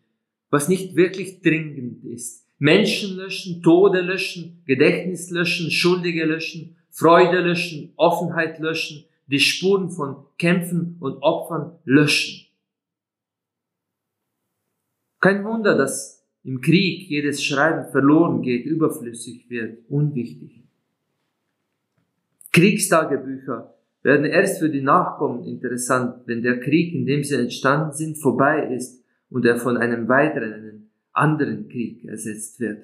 was 0.49 0.69
nicht 0.69 0.95
wirklich 0.95 1.41
dringend 1.41 2.03
ist. 2.05 2.47
Menschen 2.57 3.17
löschen, 3.17 3.61
Tode 3.61 4.01
löschen, 4.01 4.63
Gedächtnis 4.65 5.29
löschen, 5.29 5.69
Schuldige 5.69 6.25
löschen, 6.25 6.77
Freude 6.89 7.41
löschen, 7.41 7.91
Offenheit 7.97 8.59
löschen, 8.59 9.03
die 9.27 9.39
Spuren 9.39 9.89
von 9.89 10.25
Kämpfen 10.37 10.97
und 10.99 11.21
Opfern 11.21 11.77
löschen. 11.83 12.47
Kein 15.19 15.43
Wunder, 15.43 15.77
dass 15.77 16.23
im 16.43 16.61
Krieg 16.61 17.09
jedes 17.09 17.43
Schreiben 17.43 17.91
verloren 17.91 18.41
geht, 18.41 18.65
überflüssig 18.65 19.49
wird, 19.49 19.79
unwichtig. 19.89 20.63
Kriegstagebücher 22.51 23.73
werden 24.03 24.25
erst 24.25 24.59
für 24.59 24.69
die 24.69 24.81
Nachkommen 24.81 25.43
interessant, 25.45 26.27
wenn 26.27 26.43
der 26.43 26.59
Krieg, 26.59 26.93
in 26.93 27.05
dem 27.05 27.23
sie 27.23 27.35
entstanden 27.35 27.93
sind, 27.93 28.17
vorbei 28.21 28.67
ist 28.75 29.03
und 29.29 29.45
er 29.45 29.57
von 29.57 29.77
einem 29.77 30.07
weiteren, 30.07 30.53
einem 30.53 30.89
anderen 31.13 31.69
Krieg 31.69 32.03
ersetzt 32.05 32.59
wird. 32.59 32.83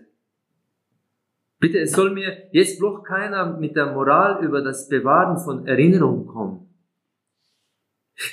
Bitte, 1.59 1.79
es 1.79 1.91
soll 1.91 2.13
mir 2.13 2.49
jetzt 2.53 2.79
bloß 2.79 3.03
keiner 3.03 3.57
mit 3.57 3.75
der 3.75 3.91
Moral 3.93 4.43
über 4.45 4.61
das 4.61 4.87
Bewahren 4.87 5.37
von 5.37 5.67
Erinnerungen 5.67 6.25
kommen. 6.25 6.69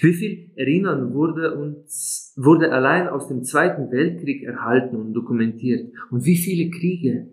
Wie 0.01 0.15
viel 0.15 0.51
Erinnern 0.57 1.13
wurde 1.13 1.57
uns, 1.57 2.33
wurde 2.37 2.73
allein 2.73 3.09
aus 3.09 3.29
dem 3.29 3.43
Zweiten 3.43 3.91
Weltkrieg 3.91 4.45
erhalten 4.45 4.97
und 4.97 5.13
dokumentiert? 5.13 5.93
Und 6.11 6.25
wie 6.25 6.37
viele 6.37 6.71
Kriege? 6.71 7.31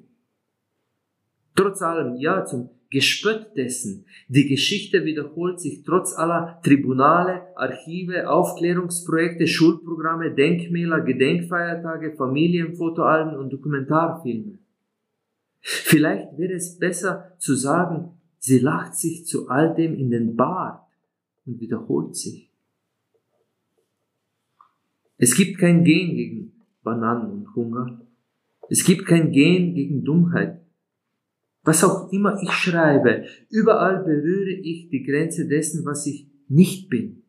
Trotz 1.55 1.81
allem, 1.81 2.15
ja, 2.15 2.45
zum 2.45 2.69
Gespött 2.93 3.57
dessen. 3.57 4.05
Die 4.27 4.47
Geschichte 4.47 5.03
wiederholt 5.03 5.59
sich 5.59 5.83
trotz 5.83 6.15
aller 6.15 6.61
Tribunale, 6.63 7.47
Archive, 7.55 8.29
Aufklärungsprojekte, 8.29 9.47
Schulprogramme, 9.47 10.33
Denkmäler, 10.35 11.01
Gedenkfeiertage, 11.01 12.13
Familienfotoalben 12.13 13.35
und 13.35 13.51
Dokumentarfilme. 13.51 14.59
Vielleicht 15.59 16.37
wäre 16.37 16.53
es 16.53 16.77
besser 16.77 17.33
zu 17.39 17.55
sagen, 17.55 18.11
sie 18.37 18.59
lacht 18.59 18.95
sich 18.95 19.25
zu 19.25 19.49
all 19.49 19.73
dem 19.73 19.95
in 19.95 20.11
den 20.11 20.35
Bart 20.35 20.85
und 21.47 21.59
wiederholt 21.59 22.15
sich. 22.15 22.51
Es 25.17 25.35
gibt 25.35 25.57
kein 25.57 25.83
Gen 25.83 26.15
gegen 26.15 26.51
Bananen 26.83 27.31
und 27.31 27.55
Hunger. 27.55 28.01
Es 28.69 28.83
gibt 28.83 29.07
kein 29.07 29.31
Gen 29.31 29.73
gegen 29.73 30.03
Dummheit. 30.03 30.62
Was 31.63 31.83
auch 31.83 32.11
immer 32.11 32.41
ich 32.41 32.51
schreibe, 32.51 33.25
überall 33.49 34.03
berühre 34.03 34.51
ich 34.51 34.89
die 34.89 35.03
Grenze 35.03 35.47
dessen, 35.47 35.85
was 35.85 36.05
ich 36.05 36.27
nicht 36.49 36.89
bin. 36.89 37.23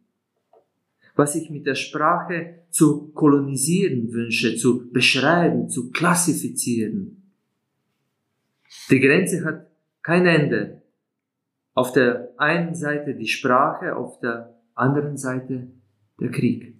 Was 1.14 1.37
ich 1.37 1.51
mit 1.51 1.66
der 1.66 1.77
Sprache 1.77 2.64
zu 2.70 3.12
kolonisieren 3.12 4.12
wünsche, 4.12 4.57
zu 4.57 4.90
beschreiben, 4.90 5.68
zu 5.68 5.90
klassifizieren. 5.90 7.31
Die 8.90 8.99
Grenze 8.99 9.44
hat 9.44 9.68
kein 10.03 10.27
Ende. 10.27 10.83
Auf 11.75 11.92
der 11.92 12.33
einen 12.37 12.75
Seite 12.75 13.14
die 13.14 13.29
Sprache, 13.29 13.94
auf 13.97 14.18
der 14.18 14.59
anderen 14.75 15.16
Seite 15.16 15.68
der 16.20 16.31
Krieg. 16.31 16.75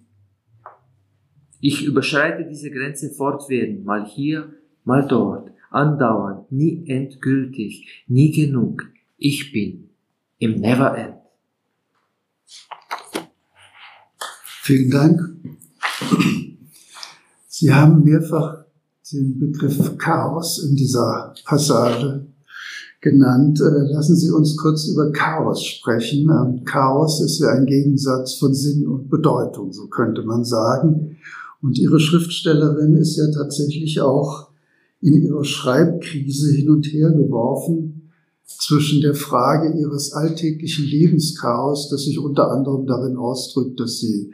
Ich 1.61 1.85
überschreite 1.85 2.45
diese 2.45 2.69
Grenze 2.69 3.11
fortwährend, 3.11 3.85
mal 3.85 4.05
hier, 4.05 4.53
mal 4.83 5.07
dort, 5.07 5.51
andauernd, 5.69 6.51
nie 6.51 6.87
endgültig, 6.87 8.05
nie 8.07 8.31
genug. 8.31 8.83
Ich 9.17 9.51
bin 9.51 9.89
im 10.39 10.59
Never 10.59 10.97
End. 10.97 11.15
Vielen 14.61 14.89
Dank. 14.89 15.21
Sie 17.47 17.73
haben 17.73 18.03
mehrfach 18.03 18.65
den 19.11 19.39
Begriff 19.39 19.97
Chaos 19.97 20.63
in 20.63 20.75
dieser 20.75 21.33
Passage 21.45 22.25
genannt. 23.05 23.61
Äh, 23.61 23.93
lassen 23.93 24.15
Sie 24.15 24.31
uns 24.31 24.57
kurz 24.57 24.87
über 24.87 25.11
Chaos 25.11 25.63
sprechen. 25.63 26.29
Ähm, 26.29 26.65
Chaos 26.65 27.21
ist 27.21 27.39
ja 27.39 27.49
ein 27.49 27.65
Gegensatz 27.65 28.33
von 28.35 28.53
Sinn 28.53 28.87
und 28.87 29.09
Bedeutung, 29.09 29.71
so 29.71 29.87
könnte 29.87 30.23
man 30.23 30.43
sagen. 30.43 31.17
Und 31.61 31.77
Ihre 31.77 31.99
Schriftstellerin 31.99 32.95
ist 32.95 33.17
ja 33.17 33.31
tatsächlich 33.31 34.01
auch 34.01 34.44
in 35.05 35.21
ihrer 35.21 35.45
Schreibkrise 35.45 36.55
hin 36.55 36.69
und 36.71 36.85
her 36.87 37.11
geworfen 37.11 38.11
zwischen 38.43 39.01
der 39.01 39.13
Frage 39.13 39.77
ihres 39.79 40.13
alltäglichen 40.13 40.85
Lebenschaos, 40.85 41.89
das 41.89 42.05
sich 42.05 42.17
unter 42.17 42.51
anderem 42.51 42.87
darin 42.87 43.15
ausdrückt, 43.15 43.79
dass 43.79 43.99
sie 43.99 44.31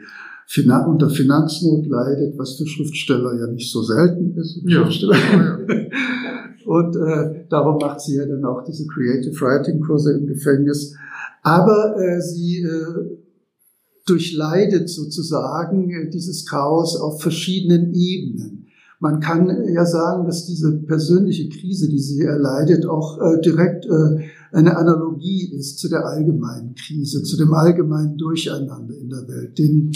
unter 0.86 1.10
Finanznot 1.10 1.86
leidet, 1.86 2.38
was 2.38 2.56
für 2.56 2.66
Schriftsteller 2.66 3.38
ja 3.38 3.46
nicht 3.48 3.70
so 3.70 3.82
selten 3.82 4.34
ist. 4.36 4.60
Ja. 4.64 4.88
Und 6.66 6.96
äh, 6.96 7.44
darum 7.48 7.78
macht 7.78 8.00
sie 8.00 8.16
ja 8.16 8.26
dann 8.26 8.44
auch 8.44 8.62
diese 8.64 8.86
Creative 8.86 9.34
Writing 9.40 9.80
Kurse 9.80 10.12
im 10.12 10.26
Gefängnis. 10.26 10.94
Aber 11.42 11.96
äh, 11.98 12.20
sie 12.20 12.62
äh, 12.62 13.18
durchleidet 14.06 14.88
sozusagen 14.88 15.90
äh, 15.90 16.10
dieses 16.10 16.46
Chaos 16.46 16.96
auf 16.96 17.20
verschiedenen 17.20 17.92
Ebenen. 17.94 18.61
Man 19.02 19.18
kann 19.18 19.64
ja 19.66 19.84
sagen, 19.84 20.26
dass 20.26 20.46
diese 20.46 20.78
persönliche 20.78 21.48
Krise, 21.48 21.88
die 21.88 21.98
sie 21.98 22.22
erleidet, 22.22 22.86
auch 22.86 23.18
äh, 23.20 23.40
direkt 23.40 23.84
äh, 23.84 24.22
eine 24.52 24.76
Analogie 24.76 25.52
ist 25.52 25.80
zu 25.80 25.88
der 25.88 26.06
allgemeinen 26.06 26.76
Krise, 26.76 27.24
zu 27.24 27.36
dem 27.36 27.52
allgemeinen 27.52 28.16
Durcheinander 28.16 28.96
in 28.96 29.10
der 29.10 29.26
Welt, 29.26 29.58
den 29.58 29.90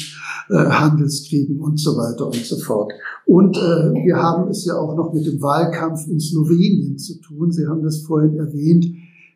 äh, 0.49 0.57
Handelskriegen 0.57 1.61
und 1.61 1.79
so 1.79 1.97
weiter 1.97 2.27
und 2.27 2.35
so 2.35 2.57
fort. 2.57 2.93
Und 3.27 3.57
äh, 3.57 3.61
wir 3.61 4.17
haben 4.17 4.51
es 4.51 4.65
ja 4.65 4.77
auch 4.77 4.97
noch 4.97 5.13
mit 5.13 5.25
dem 5.25 5.41
Wahlkampf 5.41 6.09
in 6.09 6.19
Slowenien 6.19 6.99
zu 6.99 7.21
tun. 7.21 7.53
Sie 7.53 7.65
haben 7.65 7.85
das 7.85 7.99
vorhin 7.99 8.37
erwähnt, 8.37 8.87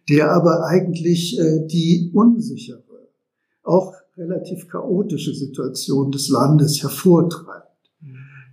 der 0.08 0.32
aber 0.32 0.66
eigentlich 0.66 1.38
äh, 1.38 1.64
die 1.68 2.10
unsichere, 2.12 2.82
auch 3.62 3.94
relativ 4.16 4.66
chaotische 4.66 5.32
Situation 5.32 6.10
des 6.10 6.28
Landes 6.28 6.82
hervortreibt. 6.82 7.69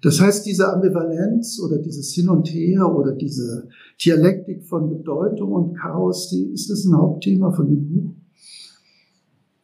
Das 0.02 0.22
heißt, 0.22 0.46
diese 0.46 0.72
Ambivalenz 0.72 1.60
oder 1.60 1.80
dieses 1.80 2.14
Hin 2.14 2.30
und 2.30 2.48
Her 2.48 2.88
oder 2.94 3.14
diese 3.14 3.68
Dialektik 4.04 4.64
von 4.64 4.90
Bedeutung 4.90 5.52
und 5.52 5.74
Chaos, 5.76 6.30
die, 6.30 6.52
ist 6.54 6.70
das 6.70 6.86
ein 6.86 6.96
Hauptthema 6.96 7.52
von 7.52 7.68
dem 7.68 7.90
Buch? 7.90 8.12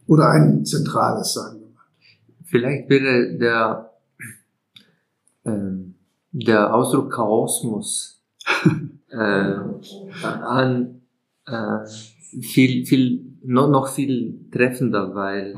Oder 0.08 0.30
ein 0.30 0.65
zentrales, 0.65 1.34
sagen 1.34 1.60
wir 1.60 1.67
mal? 1.67 1.84
Vielleicht 2.43 2.89
wäre 2.89 3.38
der, 3.38 3.91
ähm, 5.46 5.96
der 6.32 6.74
Ausdruck 6.74 7.12
Chaosmus 7.12 8.22
äh, 9.10 9.56
an, 10.24 11.02
äh, 11.46 11.86
viel, 12.41 12.86
viel, 12.86 13.26
noch, 13.43 13.69
noch 13.69 13.88
viel 13.88 14.50
treffender, 14.52 15.13
weil 15.13 15.56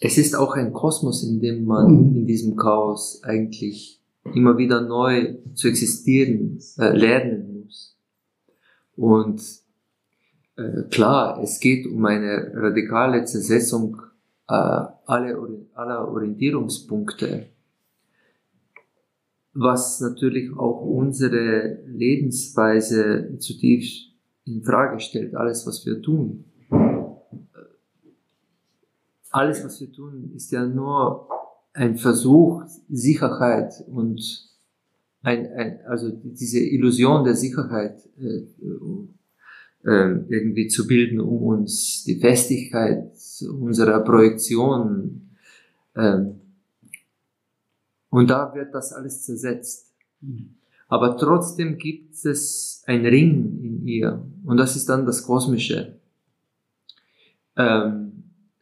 es 0.00 0.16
ist 0.16 0.34
auch 0.34 0.56
ein 0.56 0.72
Kosmos, 0.72 1.22
in 1.22 1.40
dem 1.40 1.66
man 1.66 1.92
mhm. 1.92 2.16
in 2.16 2.26
diesem 2.26 2.56
Chaos 2.56 3.22
eigentlich 3.22 4.00
immer 4.34 4.56
wieder 4.56 4.80
neu 4.80 5.36
zu 5.54 5.68
existieren 5.68 6.58
äh, 6.78 6.96
lernen 6.96 7.62
muss. 7.62 7.98
Und 8.96 9.42
äh, 10.56 10.82
klar, 10.90 11.40
es 11.42 11.60
geht 11.60 11.86
um 11.86 12.04
eine 12.06 12.50
radikale 12.54 13.24
Zersetzung 13.24 14.00
äh, 14.48 14.54
aller, 14.54 15.38
aller 15.74 16.08
Orientierungspunkte, 16.08 17.46
was 19.52 20.00
natürlich 20.00 20.50
auch 20.56 20.80
unsere 20.80 21.82
Lebensweise 21.86 23.36
zutiefst 23.38 24.12
in 24.46 24.62
Frage 24.62 25.00
stellt, 25.00 25.34
alles, 25.34 25.66
was 25.66 25.84
wir 25.84 26.00
tun 26.00 26.44
alles, 29.30 29.64
was 29.64 29.80
wir 29.80 29.92
tun, 29.92 30.32
ist 30.34 30.50
ja 30.52 30.66
nur 30.66 31.28
ein 31.72 31.96
Versuch, 31.96 32.62
Sicherheit 32.88 33.72
und 33.86 34.48
ein, 35.22 35.46
ein, 35.52 35.80
also 35.86 36.10
diese 36.10 36.60
Illusion 36.60 37.24
der 37.24 37.34
Sicherheit 37.34 38.00
äh, 38.18 38.46
äh, 39.84 40.24
irgendwie 40.28 40.68
zu 40.68 40.86
bilden, 40.86 41.20
um 41.20 41.42
uns 41.42 42.04
die 42.04 42.18
Festigkeit 42.18 43.12
unserer 43.48 44.00
Projektion 44.00 45.30
äh, 45.94 46.24
und 48.10 48.28
da 48.28 48.52
wird 48.54 48.74
das 48.74 48.92
alles 48.92 49.24
zersetzt. 49.24 49.94
Aber 50.88 51.16
trotzdem 51.16 51.78
gibt 51.78 52.24
es 52.24 52.82
ein 52.86 53.06
Ring 53.06 53.60
in 53.62 53.86
ihr 53.86 54.26
und 54.44 54.56
das 54.56 54.74
ist 54.74 54.88
dann 54.88 55.06
das 55.06 55.22
Kosmische. 55.22 56.00
Ähm, 57.56 58.09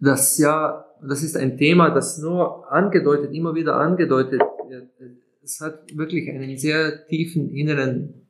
das 0.00 0.38
ja, 0.38 0.84
das 1.06 1.22
ist 1.22 1.36
ein 1.36 1.56
Thema, 1.56 1.90
das 1.90 2.18
nur 2.18 2.70
angedeutet, 2.70 3.32
immer 3.32 3.54
wieder 3.54 3.76
angedeutet 3.76 4.40
wird. 4.68 4.88
Es 5.42 5.60
hat 5.60 5.96
wirklich 5.96 6.28
einen 6.28 6.56
sehr 6.58 7.06
tiefen 7.06 7.50
inneren 7.50 8.28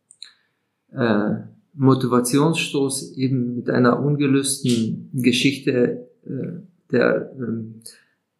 äh, 0.92 1.34
Motivationsstoß 1.74 3.16
eben 3.16 3.56
mit 3.56 3.70
einer 3.70 4.00
ungelösten 4.00 5.10
Geschichte 5.14 6.08
äh, 6.24 6.60
der, 6.90 7.32
äh, 7.32 7.62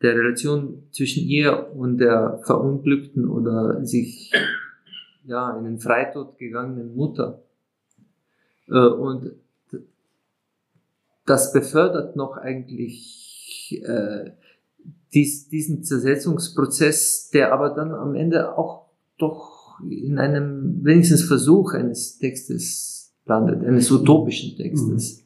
der 0.03 0.17
Relation 0.17 0.85
zwischen 0.91 1.25
ihr 1.25 1.73
und 1.75 1.99
der 1.99 2.41
verunglückten 2.45 3.29
oder 3.29 3.85
sich 3.85 4.33
ja, 5.25 5.57
in 5.59 5.65
den 5.65 5.79
Freitod 5.79 6.39
gegangenen 6.39 6.95
Mutter. 6.95 7.43
Äh, 8.69 8.79
und 8.79 9.33
das 11.29 11.53
befördert 11.53 12.17
noch 12.17 12.37
eigentlich 12.37 13.83
äh, 13.85 14.31
dies, 15.13 15.49
diesen 15.49 15.85
Zersetzungsprozess, 15.85 17.31
der 17.31 17.53
aber 17.53 17.71
dann 17.71 17.93
am 17.93 18.15
Ende 18.15 18.57
auch 18.57 18.89
doch 19.19 19.81
in 19.89 20.19
einem 20.19 20.85
wenigstens 20.85 21.23
Versuch 21.23 21.75
eines 21.75 22.19
Textes 22.19 23.15
landet, 23.25 23.65
eines 23.65 23.91
utopischen 23.91 24.57
Textes. 24.57 25.25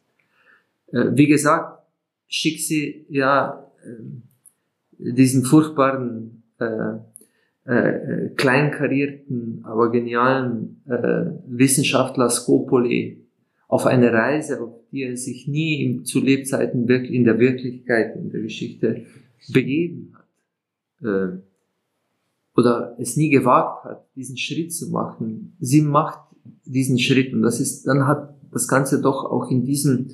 Mhm. 0.91 0.99
Äh, 0.99 1.17
wie 1.17 1.27
gesagt, 1.27 1.83
schick 2.27 2.61
sie 2.61 3.07
ja 3.09 3.71
äh, 3.85 5.13
diesen 5.13 5.45
furchtbaren 5.45 6.43
äh, 6.59 6.99
äh, 7.65 8.29
kleinkarierten, 8.37 9.61
aber 9.65 9.91
genialen 9.91 10.83
äh, 10.87 11.27
Wissenschaftler 11.47 12.29
Scopoli 12.29 13.22
auf 13.73 13.87
eine 13.87 14.13
Reise, 14.13 14.61
auf 14.61 14.75
die 14.91 15.03
er 15.03 15.17
sich 15.17 15.49
nie 15.49 16.03
zu 16.03 16.21
Lebzeiten 16.21 16.89
wirklich 16.89 17.13
in 17.13 17.25
der 17.25 17.39
Wirklichkeit, 17.39 18.15
in 18.17 18.29
der 18.29 18.43
Geschichte 18.43 19.07
begeben 19.51 20.13
hat. 20.13 21.09
Äh, 21.09 21.39
oder 22.55 22.95
es 22.99 23.17
nie 23.17 23.31
gewagt 23.31 23.85
hat, 23.85 24.07
diesen 24.15 24.37
Schritt 24.37 24.75
zu 24.75 24.91
machen. 24.91 25.57
Sie 25.59 25.81
macht 25.81 26.21
diesen 26.67 26.99
Schritt 26.99 27.33
und 27.33 27.41
das 27.41 27.61
ist, 27.61 27.87
dann 27.87 28.07
hat 28.07 28.37
das 28.51 28.69
Ganze 28.69 29.01
doch 29.01 29.25
auch 29.25 29.51
in 29.51 29.65
diesem 29.65 30.11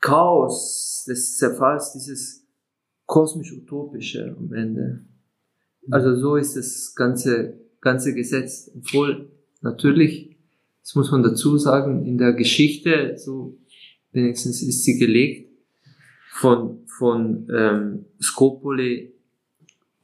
Chaos 0.00 1.06
des 1.08 1.38
Zerfalls, 1.38 1.94
dieses 1.94 2.46
kosmisch-utopische 3.06 4.36
am 4.38 4.52
Ende. 4.52 5.06
Also 5.90 6.14
so 6.16 6.36
ist 6.36 6.54
das 6.54 6.94
ganze, 6.94 7.58
ganze 7.80 8.12
Gesetz. 8.12 8.70
Obwohl 8.76 9.30
natürlich, 9.62 10.37
das 10.88 10.94
muss 10.94 11.10
man 11.10 11.22
dazu 11.22 11.58
sagen, 11.58 12.06
in 12.06 12.16
der 12.16 12.32
Geschichte, 12.32 13.18
so 13.18 13.58
wenigstens 14.12 14.62
ist 14.62 14.84
sie 14.84 14.98
gelegt, 14.98 15.52
von, 16.30 16.86
von 16.86 17.46
ähm, 17.54 18.06
Scopoli, 18.22 19.12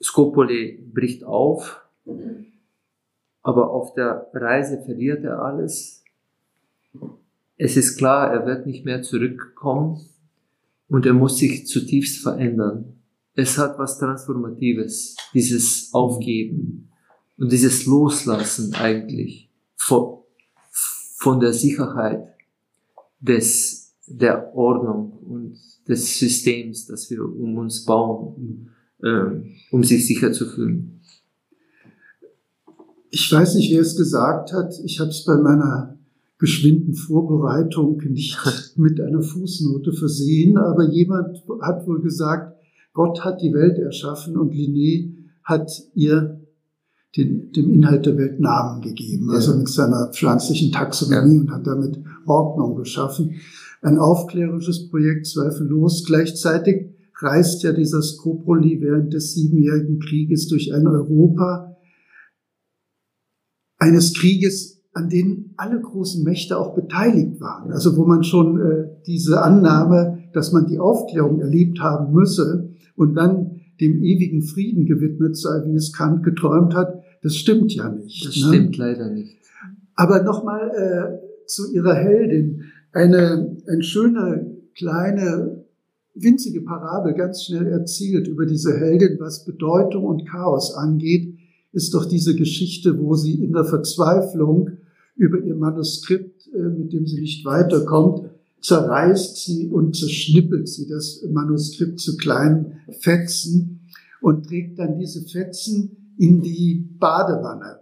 Scopoli 0.03 0.87
bricht 0.93 1.25
auf, 1.25 1.81
aber 3.41 3.71
auf 3.71 3.95
der 3.95 4.29
Reise 4.35 4.83
verliert 4.85 5.25
er 5.25 5.41
alles. 5.41 6.05
Es 7.57 7.79
ist 7.79 7.97
klar, 7.97 8.31
er 8.31 8.45
wird 8.45 8.67
nicht 8.67 8.85
mehr 8.85 9.01
zurückkommen 9.01 10.05
und 10.89 11.07
er 11.07 11.15
muss 11.15 11.39
sich 11.39 11.67
zutiefst 11.67 12.23
verändern. 12.23 13.01
Es 13.33 13.57
hat 13.57 13.79
was 13.79 13.99
Transformatives, 13.99 15.17
dieses 15.33 15.95
Aufgeben 15.95 16.91
und 17.39 17.51
dieses 17.51 17.87
Loslassen 17.87 18.75
eigentlich 18.75 19.49
von, 21.25 21.41
der 21.41 21.55
Sicherheit 21.55 22.29
des, 23.19 23.95
der 24.07 24.55
Ordnung 24.55 25.13
und 25.27 25.57
des 25.89 26.19
Systems, 26.19 26.87
das 26.87 27.11
wir 27.11 27.25
um 27.25 27.57
uns 27.57 27.87
bauen, 27.87 28.69
ähm, 29.03 29.55
um 29.71 29.83
sich 29.83 30.07
sicher 30.07 30.33
zu 30.33 30.45
fühlen. 30.47 31.01
Ich 33.11 33.33
weiß 33.33 33.55
nicht, 33.55 33.73
wer 33.73 33.81
es 33.81 33.97
gesagt 33.97 34.53
hat. 34.53 34.75
Ich 34.85 35.01
habe 35.01 35.11
es 35.11 35.25
bei 35.25 35.37
meiner 35.37 35.97
geschwinden 36.39 36.95
Vorbereitung 36.95 37.97
nicht 38.11 38.37
mit 38.77 39.01
einer 39.01 39.23
Fußnote 39.23 39.95
versehen, 39.95 40.59
aber 40.59 40.91
jemand 40.91 41.43
hat 41.63 41.87
wohl 41.87 42.03
gesagt, 42.03 42.55
Gott 42.93 43.25
hat 43.25 43.41
die 43.41 43.55
Welt 43.55 43.79
erschaffen 43.79 44.37
und 44.37 44.53
Linné 44.53 45.15
hat 45.43 45.71
ihr 45.95 46.44
den, 47.17 47.53
dem 47.53 47.71
Inhalt 47.71 48.07
der 48.07 48.17
Welt 48.17 48.41
Namen 48.41 48.83
gegeben, 48.83 49.31
also 49.31 49.53
ja. 49.53 49.59
mit 49.59 49.69
seiner 49.69 50.11
pflanzlichen 50.13 50.73
Taxonomie 50.73 51.37
ja. 51.37 51.41
und 51.41 51.51
hat 51.51 51.67
damit 51.67 51.99
Ordnung 52.27 52.77
geschaffen. 52.77 53.37
Ein 53.83 53.99
aufklärerisches 53.99 54.89
Projekt, 54.91 55.27
zweifellos. 55.27 56.05
Gleichzeitig 56.07 56.95
reist 57.21 57.63
ja 57.63 57.73
dieser 57.73 58.03
Skopoli 58.03 58.81
während 58.81 59.13
des 59.13 59.35
Siebenjährigen 59.35 60.01
Krieges 60.01 60.49
durch 60.49 60.75
ein 60.75 60.87
Europa, 60.87 61.77
eines 63.79 64.15
Krieges, 64.15 64.83
an 64.93 65.09
denen 65.09 65.55
alle 65.57 65.81
großen 65.81 66.25
Mächte 66.25 66.59
auch 66.59 66.75
beteiligt 66.75 67.41
waren. 67.41 67.73
Also 67.73 67.97
wo 67.97 68.05
man 68.07 68.25
schon 68.25 68.61
äh, 68.61 68.85
diese 69.07 69.43
Annahme, 69.43 70.25
dass 70.33 70.53
man 70.53 70.67
die 70.67 70.79
Aufklärung 70.79 71.41
erlebt 71.41 71.81
haben 71.81 72.13
müsse 72.13 72.71
und 72.97 73.15
dann 73.15 73.61
dem 73.81 74.03
ewigen 74.03 74.43
Frieden 74.43 74.87
gewidmet 74.87 75.37
sei, 75.37 75.65
wie 75.67 75.75
es 75.75 75.93
Kant 75.93 76.23
geträumt 76.23 76.75
hat, 76.75 76.94
das 77.25 77.37
stimmt 77.37 77.73
ja 77.73 77.89
nicht. 77.89 78.27
Das 78.27 78.37
ne? 78.37 78.49
stimmt 78.49 78.77
leider 78.77 79.09
nicht. 79.09 79.39
Aber 79.95 80.23
nochmal 80.23 80.71
äh, 80.71 81.47
zu 81.47 81.73
ihrer 81.73 81.95
Heldin. 81.95 82.65
Eine, 82.93 83.57
eine 83.67 83.83
schöne, 83.83 84.59
kleine, 84.77 85.65
winzige 86.15 86.61
Parabel, 86.61 87.15
ganz 87.15 87.45
schnell 87.45 87.67
erzählt 87.67 88.29
über 88.29 88.45
diese 88.45 88.77
Heldin, 88.79 89.17
was 89.21 89.47
Bedeutung 89.47 90.05
und 90.05 90.29
Chaos 90.29 90.75
angeht, 90.75 91.39
ist 91.73 91.95
doch 91.95 92.05
diese 92.05 92.37
Geschichte, 92.37 93.01
wo 93.01 93.15
sie 93.15 93.43
in 93.43 93.55
der 93.55 93.65
Verzweiflung 93.65 94.73
über 95.17 95.39
ihr 95.39 95.57
Manuskript, 95.57 96.51
äh, 96.55 96.59
mit 96.59 96.93
dem 96.93 97.07
sie 97.07 97.23
nicht 97.23 97.47
weiterkommt, 97.47 98.29
zerreißt 98.61 99.43
sie 99.43 99.69
und 99.69 99.97
zerschnippelt 99.97 100.69
sie 100.69 100.87
das 100.89 101.25
Manuskript 101.31 101.99
zu 102.01 102.19
kleinen 102.19 102.81
Fetzen 103.01 103.81
und 104.21 104.47
trägt 104.47 104.79
dann 104.79 104.99
diese 104.99 105.23
Fetzen 105.23 106.04
in 106.19 106.41
die 106.41 106.89
Badewanne 106.99 107.81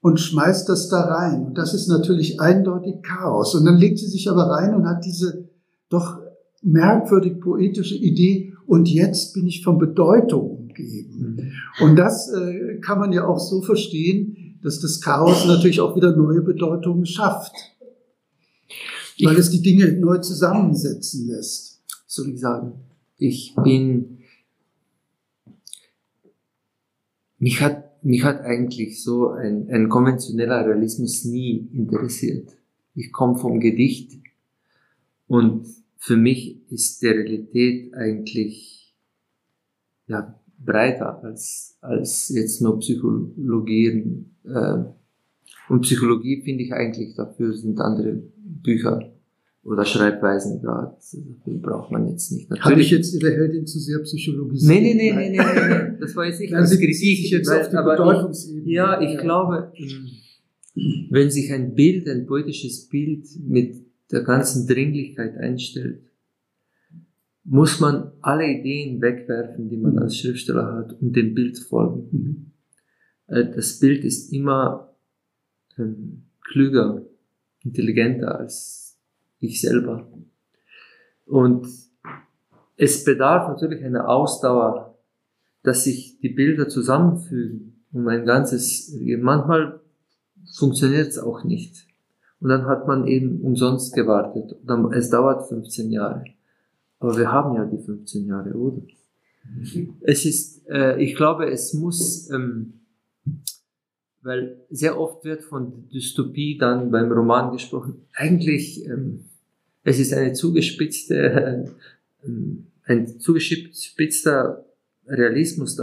und 0.00 0.20
schmeißt 0.20 0.68
das 0.68 0.88
da 0.88 1.02
rein. 1.02 1.46
Und 1.46 1.58
das 1.58 1.74
ist 1.74 1.88
natürlich 1.88 2.40
eindeutig 2.40 3.02
Chaos. 3.02 3.54
Und 3.54 3.64
dann 3.64 3.78
legt 3.78 3.98
sie 3.98 4.08
sich 4.08 4.30
aber 4.30 4.50
rein 4.50 4.74
und 4.74 4.86
hat 4.86 5.04
diese 5.04 5.48
doch 5.88 6.18
merkwürdig 6.62 7.40
poetische 7.40 7.96
Idee, 7.96 8.54
und 8.66 8.88
jetzt 8.88 9.34
bin 9.34 9.46
ich 9.46 9.62
von 9.62 9.78
Bedeutung 9.78 10.50
umgeben. 10.50 11.36
Mhm. 11.36 11.84
Und 11.84 11.96
das 11.96 12.32
äh, 12.32 12.78
kann 12.80 12.98
man 12.98 13.12
ja 13.12 13.26
auch 13.26 13.38
so 13.38 13.62
verstehen, 13.62 14.58
dass 14.62 14.80
das 14.80 15.00
Chaos 15.00 15.46
natürlich 15.46 15.80
auch 15.80 15.94
wieder 15.96 16.16
neue 16.16 16.40
Bedeutungen 16.40 17.04
schafft, 17.04 17.52
weil 19.22 19.36
es 19.36 19.50
die 19.50 19.60
Dinge 19.60 19.92
neu 19.92 20.18
zusammensetzen 20.18 21.28
lässt. 21.28 21.82
Soll 22.06 22.30
ich 22.30 22.40
sagen, 22.40 22.72
ich 23.18 23.54
bin, 23.62 24.18
mich 27.44 27.60
hat, 27.60 28.02
mich 28.02 28.24
hat 28.24 28.40
eigentlich 28.40 29.02
so 29.02 29.28
ein, 29.28 29.68
ein 29.68 29.90
konventioneller 29.90 30.64
Realismus 30.64 31.26
nie 31.26 31.68
interessiert. 31.74 32.48
Ich 32.94 33.12
komme 33.12 33.36
vom 33.36 33.60
Gedicht 33.60 34.12
und 35.26 35.66
für 35.98 36.16
mich 36.16 36.58
ist 36.70 37.02
der 37.02 37.16
Realität 37.16 37.92
eigentlich 37.92 38.94
ja, 40.06 40.40
breiter 40.58 41.22
als, 41.22 41.76
als 41.82 42.30
jetzt 42.30 42.62
nur 42.62 42.78
Psychologieren. 42.78 44.36
Äh, 44.44 44.84
und 45.68 45.82
Psychologie 45.82 46.40
finde 46.42 46.64
ich 46.64 46.72
eigentlich, 46.72 47.14
dafür 47.14 47.52
sind 47.52 47.78
andere 47.78 48.22
Bücher 48.38 49.13
oder 49.64 49.84
Schreibweisen 49.84 50.60
da. 50.62 50.96
Braucht 51.46 51.90
man 51.90 52.08
jetzt 52.08 52.30
nicht. 52.32 52.50
Natürlich, 52.50 52.70
Habe 52.70 52.80
ich 52.82 52.90
jetzt 52.90 53.14
Ihre 53.14 53.32
Heldin 53.32 53.66
zu 53.66 53.78
sehr 53.78 53.98
psychologisiert? 54.00 54.82
Nee, 54.82 54.94
nee, 54.94 54.94
nee, 54.94 55.12
nee, 55.12 55.30
nee, 55.30 55.38
nee, 55.38 55.98
das 56.00 56.14
war 56.14 56.26
jetzt 56.26 56.40
nicht 56.40 56.52
Nein, 56.52 56.66
Sie 56.66 56.76
Kritik. 56.76 57.30
jetzt 57.30 57.48
auf 57.48 57.68
die 57.68 57.76
Bedeutungsebene. 57.76 58.70
Ja, 58.70 59.00
ich 59.00 59.14
ja. 59.14 59.20
glaube, 59.20 59.72
wenn 61.10 61.30
sich 61.30 61.50
ein 61.52 61.74
Bild, 61.74 62.08
ein 62.08 62.26
poetisches 62.26 62.88
Bild 62.88 63.26
mit 63.46 63.76
der 64.12 64.22
ganzen 64.22 64.66
Dringlichkeit 64.66 65.36
einstellt, 65.38 66.02
muss 67.44 67.80
man 67.80 68.12
alle 68.20 68.46
Ideen 68.46 69.00
wegwerfen, 69.00 69.68
die 69.68 69.76
man 69.76 69.98
als 69.98 70.16
Schriftsteller 70.16 70.74
hat 70.74 71.00
und 71.00 71.14
dem 71.14 71.34
Bild 71.34 71.58
folgen. 71.58 72.08
Mhm. 72.10 72.52
Äh, 73.26 73.50
das 73.54 73.78
Bild 73.78 74.04
ist 74.04 74.32
immer 74.32 74.94
ähm, 75.78 76.24
klüger, 76.40 77.02
intelligenter 77.62 78.38
als 78.38 78.83
ich 79.44 79.60
selber. 79.60 80.08
Und 81.26 81.66
es 82.76 83.04
bedarf 83.04 83.48
natürlich 83.48 83.84
einer 83.84 84.08
Ausdauer, 84.08 84.98
dass 85.62 85.84
sich 85.84 86.18
die 86.20 86.28
Bilder 86.28 86.68
zusammenfügen, 86.68 87.84
um 87.92 88.06
ein 88.08 88.26
ganzes, 88.26 88.96
manchmal 89.20 89.80
funktioniert 90.56 91.08
es 91.08 91.18
auch 91.18 91.44
nicht. 91.44 91.86
Und 92.40 92.50
dann 92.50 92.66
hat 92.66 92.86
man 92.86 93.06
eben 93.06 93.40
umsonst 93.40 93.94
gewartet. 93.94 94.56
Es 94.92 95.08
dauert 95.08 95.48
15 95.48 95.90
Jahre. 95.90 96.24
Aber 96.98 97.16
wir 97.16 97.32
haben 97.32 97.54
ja 97.56 97.64
die 97.64 97.82
15 97.82 98.26
Jahre, 98.26 98.52
oder? 98.54 98.82
Es 100.02 100.24
ist, 100.24 100.66
äh, 100.68 101.02
ich 101.02 101.16
glaube, 101.16 101.50
es 101.50 101.74
muss, 101.74 102.30
ähm, 102.30 102.80
weil 104.22 104.58
sehr 104.70 104.98
oft 104.98 105.24
wird 105.24 105.42
von 105.42 105.88
Dystopie 105.90 106.56
dann 106.58 106.90
beim 106.90 107.12
Roman 107.12 107.52
gesprochen. 107.52 108.06
Eigentlich, 108.14 108.84
ähm, 108.86 109.26
es 109.84 109.98
ist 110.00 110.12
eine 110.12 110.32
zugespitzte, 110.32 111.14
äh, 112.24 112.30
ein 112.86 113.20
zugespitzter 113.20 114.64
Realismus, 115.06 115.78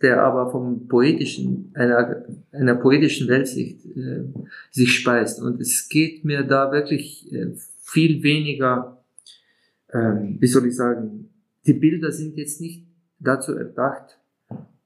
der 0.00 0.22
aber 0.22 0.50
vom 0.50 0.88
poetischen, 0.88 1.70
einer, 1.74 2.24
einer 2.52 2.74
poetischen 2.74 3.28
Weltsicht 3.28 3.84
äh, 3.96 4.24
sich 4.70 4.94
speist. 4.94 5.40
Und 5.40 5.60
es 5.60 5.88
geht 5.88 6.24
mir 6.24 6.42
da 6.42 6.72
wirklich 6.72 7.30
äh, 7.32 7.52
viel 7.82 8.22
weniger 8.22 8.96
ähm, 9.92 10.36
wie 10.40 10.46
soll 10.46 10.66
ich 10.66 10.76
sagen, 10.76 11.30
die 11.66 11.72
Bilder 11.72 12.12
sind 12.12 12.36
jetzt 12.36 12.60
nicht 12.60 12.84
dazu 13.18 13.52
erdacht, 13.52 14.18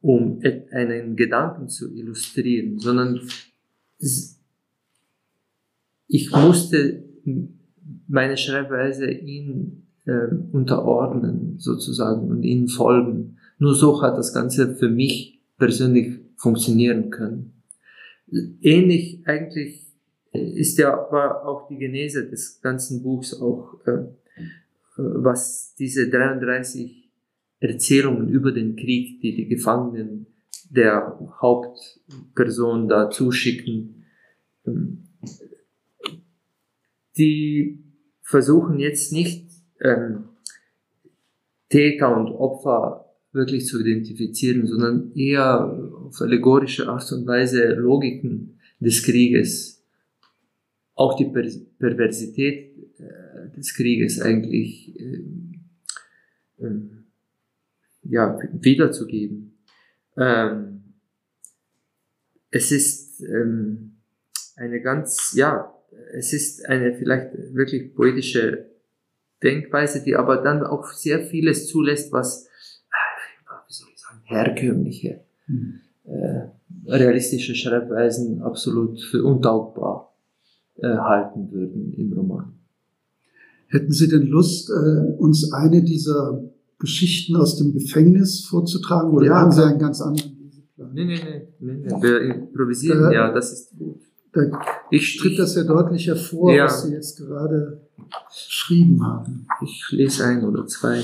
um 0.01 0.41
einen 0.71 1.17
Gedanken 1.17 1.69
zu 1.69 1.93
illustrieren, 1.95 2.79
sondern 2.79 3.21
ich 6.09 6.31
musste 6.31 7.05
meine 8.09 8.37
Schreibweise 8.37 9.11
ihn 9.11 9.87
äh, 10.07 10.29
unterordnen 10.53 11.59
sozusagen 11.59 12.29
und 12.29 12.43
ihnen 12.43 12.69
folgen. 12.69 13.39
Nur 13.59 13.75
so 13.75 14.03
hat 14.03 14.17
das 14.17 14.33
Ganze 14.33 14.75
für 14.75 14.89
mich 14.89 15.41
persönlich 15.59 16.19
funktionieren 16.37 17.11
können. 17.11 17.53
Ähnlich 18.63 19.21
eigentlich 19.27 19.87
ist 20.33 20.79
ja 20.79 20.91
war 21.11 21.47
auch 21.47 21.69
die 21.69 21.77
Genese 21.77 22.29
des 22.29 22.61
ganzen 22.61 23.03
Buchs 23.03 23.35
auch 23.35 23.75
äh, 23.87 24.05
was 24.97 25.75
diese 25.79 26.09
33 26.09 27.11
Erzählungen 27.59 28.29
über 28.29 28.53
den 28.53 28.77
Krieg, 28.77 29.21
die 29.21 29.35
die 29.35 29.49
Gefangenen 29.49 30.27
der 30.71 31.19
Hauptperson 31.41 32.89
da 32.89 33.11
zuschicken, 33.11 34.05
ähm, 34.67 35.05
die 37.17 37.83
versuchen 38.23 38.79
jetzt 38.79 39.13
nicht 39.13 39.51
ähm, 39.81 40.25
Täter 41.69 42.17
und 42.17 42.29
Opfer 42.29 43.07
wirklich 43.33 43.67
zu 43.67 43.81
identifizieren, 43.81 44.67
sondern 44.67 45.13
eher 45.15 45.65
auf 46.07 46.21
allegorische 46.21 46.89
Art 46.89 47.11
und 47.13 47.27
Weise 47.27 47.75
Logiken 47.75 48.59
des 48.81 49.03
Krieges, 49.03 49.85
auch 50.95 51.17
die 51.17 51.27
per 51.27 51.49
Perversität 51.79 52.77
äh, 52.99 53.57
des 53.57 53.75
Krieges 53.75 54.21
eigentlich 54.21 54.99
äh, 54.99 55.23
äh, 56.59 56.81
ja, 58.03 58.39
wiederzugeben. 58.53 59.59
Ähm, 60.17 60.95
es 62.51 62.73
ist 62.73 63.21
ähm, 63.21 63.97
eine 64.57 64.81
ganz, 64.81 65.33
ja, 65.35 65.73
es 66.15 66.33
ist 66.33 66.67
eine 66.67 66.95
vielleicht 66.95 67.55
wirklich 67.55 67.95
poetische 67.95 68.67
Denkweise, 69.43 70.03
die 70.03 70.17
aber 70.17 70.39
dann 70.39 70.63
auch 70.63 70.87
sehr 70.93 71.21
vieles 71.21 71.67
zulässt, 71.67 72.13
was, 72.13 72.47
äh, 72.47 73.59
wie 73.69 73.73
soll 73.73 73.89
ich 73.93 74.01
sagen, 74.01 74.21
herkömmliche, 74.25 75.21
mhm. 75.47 75.81
äh, 76.05 76.49
realistische 76.87 77.55
Schreibweisen 77.55 78.43
absolut 78.43 79.01
für 79.01 79.25
untaugbar 79.25 80.13
äh, 80.77 80.89
halten 80.89 81.51
würden 81.53 81.95
im 81.97 82.13
Roman. 82.13 82.53
Hätten 83.69 83.93
Sie 83.93 84.09
denn 84.09 84.27
Lust, 84.27 84.71
äh, 84.71 85.13
uns 85.19 85.53
eine 85.53 85.83
dieser 85.83 86.43
Geschichten 86.79 87.37
aus 87.37 87.57
dem 87.57 87.73
Gefängnis 87.73 88.45
vorzutragen 88.45 89.11
oder 89.13 89.27
ja, 89.27 89.35
haben 89.37 89.53
Sie 89.53 89.65
einen 89.65 89.79
ganz 89.79 90.01
anderen 90.01 90.37
Leseplan? 90.43 90.95
Nee, 90.95 91.05
nee, 91.05 91.47
nee, 91.61 92.03
wir 92.03 92.21
improvisieren, 92.21 93.13
ja, 93.13 93.33
das 93.33 93.53
ist 93.53 93.79
gut. 93.79 93.90
Ich, 94.91 95.19
tritt 95.19 95.39
das 95.39 95.57
ja 95.57 95.65
deutlich 95.65 96.07
hervor, 96.07 96.53
ja. 96.53 96.65
was 96.65 96.85
Sie 96.85 96.93
jetzt 96.93 97.19
gerade 97.19 97.89
geschrieben 98.29 99.05
haben. 99.05 99.47
Ich 99.63 99.85
lese 99.91 100.25
ein 100.25 100.45
oder 100.45 100.67
zwei. 100.67 101.03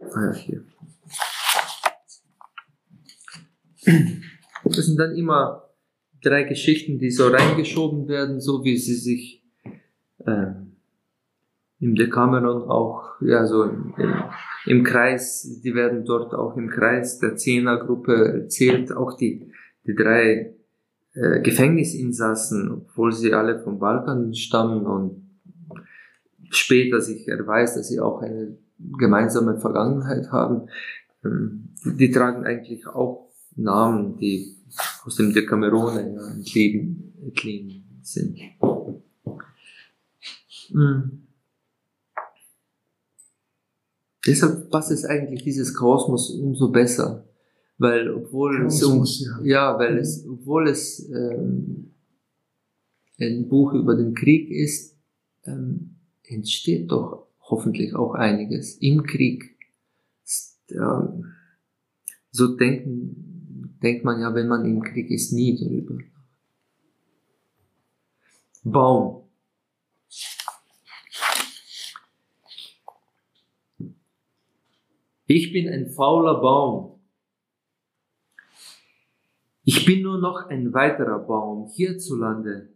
Ah 0.00 0.26
ja, 0.26 0.32
hier. 0.34 0.64
Das 4.64 4.86
sind 4.86 4.98
dann 4.98 5.14
immer 5.14 5.70
drei 6.22 6.42
Geschichten, 6.42 6.98
die 6.98 7.10
so 7.10 7.28
reingeschoben 7.28 8.08
werden, 8.08 8.40
so 8.40 8.64
wie 8.64 8.76
sie 8.76 8.96
sich 8.96 9.44
äh, 10.24 10.46
im 11.78 11.94
Decameron 11.94 12.68
auch, 12.68 13.20
ja, 13.20 13.46
so 13.46 13.64
im, 13.64 13.94
im, 13.96 14.14
im 14.66 14.82
Kreis, 14.82 15.60
die 15.62 15.74
werden 15.74 16.04
dort 16.04 16.34
auch 16.34 16.56
im 16.56 16.68
Kreis 16.68 17.18
der 17.18 17.36
Zehnergruppe 17.36 18.42
erzählt, 18.42 18.92
auch 18.92 19.16
die 19.16 19.52
die 19.86 19.94
drei 19.94 20.54
äh, 21.14 21.40
Gefängnisinsassen, 21.40 22.70
obwohl 22.70 23.12
sie 23.12 23.32
alle 23.32 23.58
vom 23.58 23.78
Balkan 23.78 24.34
stammen 24.34 24.86
und 24.86 25.26
später 26.50 27.00
sich 27.00 27.26
erweist, 27.28 27.76
dass 27.76 27.88
sie 27.88 28.00
auch 28.00 28.20
eine 28.20 28.56
gemeinsame 28.98 29.58
Vergangenheit 29.58 30.30
haben, 30.30 30.68
ähm, 31.24 31.70
die 31.84 32.10
tragen 32.10 32.44
eigentlich 32.44 32.86
auch 32.86 33.30
Namen, 33.56 34.18
die 34.18 34.56
aus 35.04 35.16
dem 35.16 35.32
Decamerone 35.32 36.14
ja, 36.14 36.28
entliehen, 36.32 37.14
entliehen 37.22 38.00
sind. 38.02 38.38
Mhm. 40.70 41.22
Deshalb 44.26 44.70
passt 44.70 44.90
es 44.90 45.04
eigentlich 45.04 45.44
dieses 45.44 45.72
Kosmos 45.72 46.30
umso 46.30 46.70
besser 46.70 47.24
weil 47.78 48.10
obwohl 48.10 48.66
es 48.66 48.82
um, 48.82 49.04
ja. 49.04 49.40
ja. 49.44 49.78
weil 49.78 49.98
es 49.98 50.26
obwohl 50.26 50.68
es 50.68 51.08
ähm, 51.10 51.92
ein 53.18 53.48
Buch 53.48 53.72
über 53.74 53.94
den 53.94 54.14
Krieg 54.14 54.50
ist, 54.50 54.96
ähm, 55.44 55.96
entsteht 56.24 56.90
doch 56.90 57.26
hoffentlich 57.40 57.94
auch 57.94 58.14
einiges 58.14 58.76
im 58.76 59.02
Krieg. 59.02 59.56
Ähm, 60.70 61.32
so 62.30 62.56
denken, 62.56 63.78
denkt 63.82 64.04
man 64.04 64.20
ja, 64.20 64.34
wenn 64.34 64.48
man 64.48 64.64
im 64.64 64.82
Krieg 64.82 65.10
ist, 65.10 65.32
nie 65.32 65.56
darüber. 65.58 65.98
Baum. 68.64 69.22
Ich 75.28 75.52
bin 75.52 75.68
ein 75.68 75.88
fauler 75.88 76.40
Baum 76.40 76.95
ich 79.68 79.84
bin 79.84 80.02
nur 80.02 80.18
noch 80.18 80.46
ein 80.46 80.72
weiterer 80.72 81.18
Baum 81.18 81.66
hierzulande. 81.66 82.72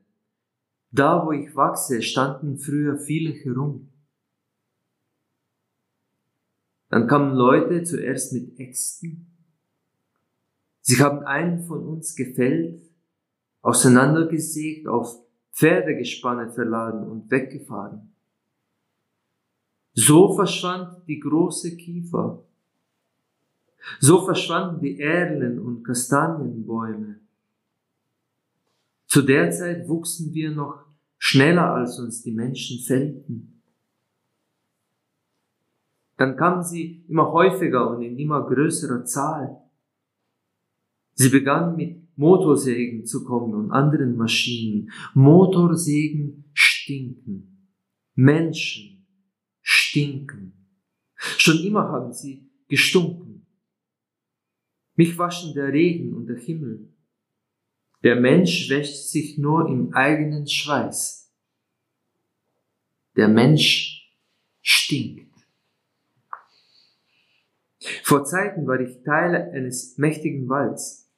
Da, 0.90 1.24
wo 1.24 1.30
ich 1.30 1.54
wachse, 1.54 2.02
standen 2.02 2.58
früher 2.58 2.98
viele 2.98 3.30
herum. 3.30 3.92
Dann 6.88 7.06
kamen 7.06 7.36
Leute 7.36 7.84
zuerst 7.84 8.32
mit 8.32 8.58
Äxten. 8.58 9.38
Sie 10.80 11.00
haben 11.00 11.20
einen 11.20 11.62
von 11.62 11.86
uns 11.86 12.16
gefällt, 12.16 12.82
auseinandergesägt, 13.62 14.88
auf 14.88 15.14
Pferdegespanne 15.52 16.50
verladen 16.50 17.08
und 17.08 17.30
weggefahren. 17.30 18.16
So 19.92 20.34
verschwand 20.34 21.06
die 21.06 21.20
große 21.20 21.76
Kiefer 21.76 22.49
so 23.98 24.24
verschwanden 24.24 24.80
die 24.80 24.98
Erlen 24.98 25.58
und 25.58 25.84
Kastanienbäume. 25.84 27.20
Zu 29.06 29.22
der 29.22 29.50
Zeit 29.50 29.88
wuchsen 29.88 30.32
wir 30.32 30.50
noch 30.52 30.84
schneller 31.18 31.74
als 31.74 31.98
uns 31.98 32.22
die 32.22 32.32
Menschen 32.32 32.80
fällten. 32.84 33.62
Dann 36.16 36.36
kamen 36.36 36.62
sie 36.62 37.04
immer 37.08 37.32
häufiger 37.32 37.90
und 37.90 38.02
in 38.02 38.18
immer 38.18 38.46
größerer 38.46 39.04
Zahl. 39.04 39.56
Sie 41.14 41.30
begannen 41.30 41.76
mit 41.76 42.16
Motorsägen 42.16 43.06
zu 43.06 43.24
kommen 43.24 43.54
und 43.54 43.70
anderen 43.70 44.16
Maschinen. 44.16 44.90
Motorsägen 45.14 46.50
stinken. 46.52 47.68
Menschen 48.14 49.06
stinken. 49.62 50.52
Schon 51.16 51.58
immer 51.58 51.88
haben 51.88 52.12
sie 52.12 52.50
gestunken. 52.68 53.39
Mich 55.00 55.16
waschen 55.16 55.54
der 55.54 55.72
Regen 55.72 56.12
und 56.12 56.26
der 56.26 56.36
Himmel. 56.36 56.86
Der 58.04 58.16
Mensch 58.16 58.68
wäscht 58.68 59.08
sich 59.08 59.38
nur 59.38 59.66
im 59.66 59.94
eigenen 59.94 60.46
Schweiß. 60.46 61.32
Der 63.16 63.28
Mensch 63.28 64.14
stinkt. 64.60 65.34
Vor 68.02 68.26
Zeiten 68.26 68.66
war 68.66 68.78
ich 68.78 69.02
Teil 69.02 69.50
eines 69.54 69.96
mächtigen 69.96 70.46
Walds. 70.50 71.10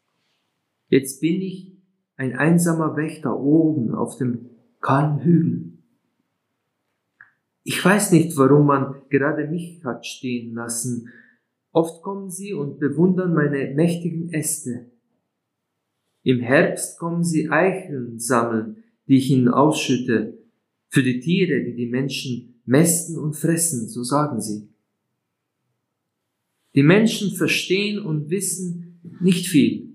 Jetzt 0.87 1.21
bin 1.21 1.43
ich 1.43 1.77
ein 2.15 2.37
einsamer 2.37 2.95
Wächter 2.95 3.37
oben 3.37 3.97
auf 3.97 4.17
dem 4.17 4.49
kahlen 4.81 5.25
Hügel. 5.25 5.73
Ich 7.65 7.85
weiß 7.85 8.13
nicht, 8.13 8.37
warum 8.37 8.65
man 8.65 9.03
gerade 9.09 9.49
mich 9.49 9.85
hat 9.85 10.07
stehen 10.07 10.55
lassen, 10.55 11.11
Oft 11.73 12.03
kommen 12.03 12.31
sie 12.31 12.53
und 12.53 12.79
bewundern 12.79 13.35
meine 13.35 13.75
mächtigen 13.75 14.33
Äste. 14.33 14.91
Im 16.23 16.41
Herbst 16.41 16.99
kommen 16.99 17.25
sie 17.25 17.51
Eicheln 17.51 18.19
sammeln, 18.19 18.85
die 19.09 19.17
ich 19.17 19.31
ihnen 19.31 19.49
ausschütte, 19.49 20.39
für 20.89 21.03
die 21.03 21.21
Tiere, 21.21 21.65
die 21.65 21.75
die 21.75 21.87
Menschen 21.87 22.61
mästen 22.67 23.19
und 23.19 23.35
fressen, 23.35 23.89
so 23.89 24.05
sagen 24.05 24.41
sie. 24.41 24.69
Die 26.75 26.83
Menschen 26.83 27.35
verstehen 27.35 27.99
und 27.99 28.31
wissen 28.31 29.01
nicht 29.21 29.49
viel. 29.49 29.95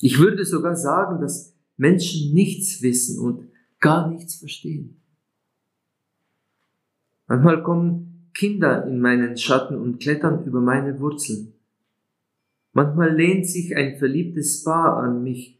Ich 0.00 0.18
würde 0.18 0.44
sogar 0.44 0.76
sagen, 0.76 1.20
dass 1.20 1.54
Menschen 1.76 2.34
nichts 2.34 2.82
wissen 2.82 3.18
und 3.18 3.48
gar 3.80 4.10
nichts 4.10 4.36
verstehen. 4.36 5.00
Manchmal 7.26 7.62
kommen 7.62 8.13
Kinder 8.34 8.86
in 8.86 9.00
meinen 9.00 9.36
Schatten 9.36 9.76
und 9.76 10.00
klettern 10.00 10.44
über 10.44 10.60
meine 10.60 10.98
Wurzeln. 11.00 11.54
Manchmal 12.72 13.14
lehnt 13.14 13.46
sich 13.46 13.76
ein 13.76 13.96
verliebtes 13.96 14.64
Paar 14.64 14.96
an 14.96 15.22
mich. 15.22 15.58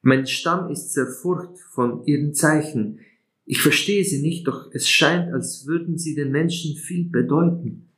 Mein 0.00 0.26
Stamm 0.26 0.70
ist 0.70 0.92
zerfurcht 0.92 1.58
von 1.58 2.04
ihren 2.06 2.34
Zeichen. 2.34 3.00
Ich 3.44 3.60
verstehe 3.60 4.04
sie 4.04 4.22
nicht, 4.22 4.46
doch 4.46 4.70
es 4.72 4.88
scheint, 4.88 5.32
als 5.32 5.66
würden 5.66 5.98
sie 5.98 6.14
den 6.14 6.30
Menschen 6.30 6.76
viel 6.76 7.08
bedeuten. 7.08 7.88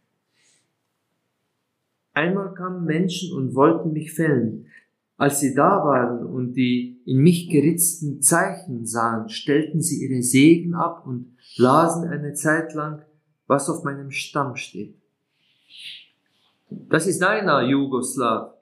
Einmal 2.14 2.54
kamen 2.54 2.86
Menschen 2.86 3.36
und 3.36 3.54
wollten 3.54 3.92
mich 3.92 4.12
fällen. 4.12 4.66
Als 5.16 5.40
sie 5.40 5.54
da 5.54 5.84
waren 5.84 6.26
und 6.26 6.54
die 6.54 7.00
in 7.04 7.18
mich 7.18 7.50
geritzten 7.50 8.22
Zeichen 8.22 8.86
sahen, 8.86 9.28
stellten 9.28 9.80
sie 9.80 10.04
ihre 10.04 10.22
Segen 10.22 10.74
ab 10.74 11.06
und 11.06 11.36
lasen 11.56 12.08
eine 12.08 12.32
Zeit 12.32 12.74
lang 12.74 13.02
was 13.46 13.68
auf 13.68 13.84
meinem 13.84 14.10
Stamm 14.10 14.56
steht. 14.56 14.96
Das 16.70 17.06
ist 17.06 17.22
einer, 17.22 17.62
Jugoslaw, 17.62 18.54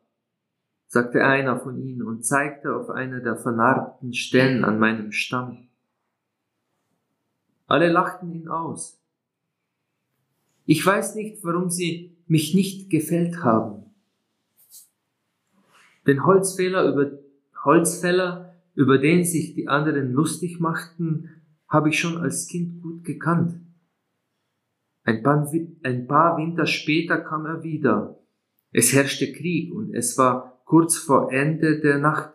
sagte 0.86 1.24
einer 1.24 1.58
von 1.58 1.78
ihnen 1.78 2.02
und 2.02 2.24
zeigte 2.24 2.76
auf 2.76 2.90
eine 2.90 3.22
der 3.22 3.36
vernarbten 3.36 4.12
Stellen 4.12 4.64
an 4.64 4.78
meinem 4.78 5.12
Stamm. 5.12 5.68
Alle 7.66 7.90
lachten 7.90 8.30
ihn 8.30 8.48
aus. 8.48 9.00
Ich 10.66 10.84
weiß 10.84 11.14
nicht, 11.14 11.42
warum 11.42 11.70
sie 11.70 12.14
mich 12.26 12.54
nicht 12.54 12.90
gefällt 12.90 13.42
haben. 13.42 13.84
Den 16.06 16.26
Holzfäller 16.26 16.84
über, 16.92 17.18
Holzfäller, 17.64 18.54
über 18.74 18.98
den 18.98 19.24
sich 19.24 19.54
die 19.54 19.68
anderen 19.68 20.12
lustig 20.12 20.60
machten, 20.60 21.30
habe 21.68 21.88
ich 21.88 21.98
schon 21.98 22.18
als 22.18 22.48
Kind 22.48 22.82
gut 22.82 23.04
gekannt. 23.04 23.61
Ein 25.04 25.22
paar, 25.22 25.50
ein 25.82 26.06
paar 26.06 26.36
Winter 26.36 26.66
später 26.66 27.18
kam 27.18 27.46
er 27.46 27.62
wieder. 27.62 28.20
Es 28.70 28.92
herrschte 28.92 29.32
Krieg 29.32 29.74
und 29.74 29.94
es 29.94 30.16
war 30.16 30.62
kurz 30.64 30.96
vor 30.96 31.32
Ende 31.32 31.80
der 31.80 31.98
Nacht. 31.98 32.32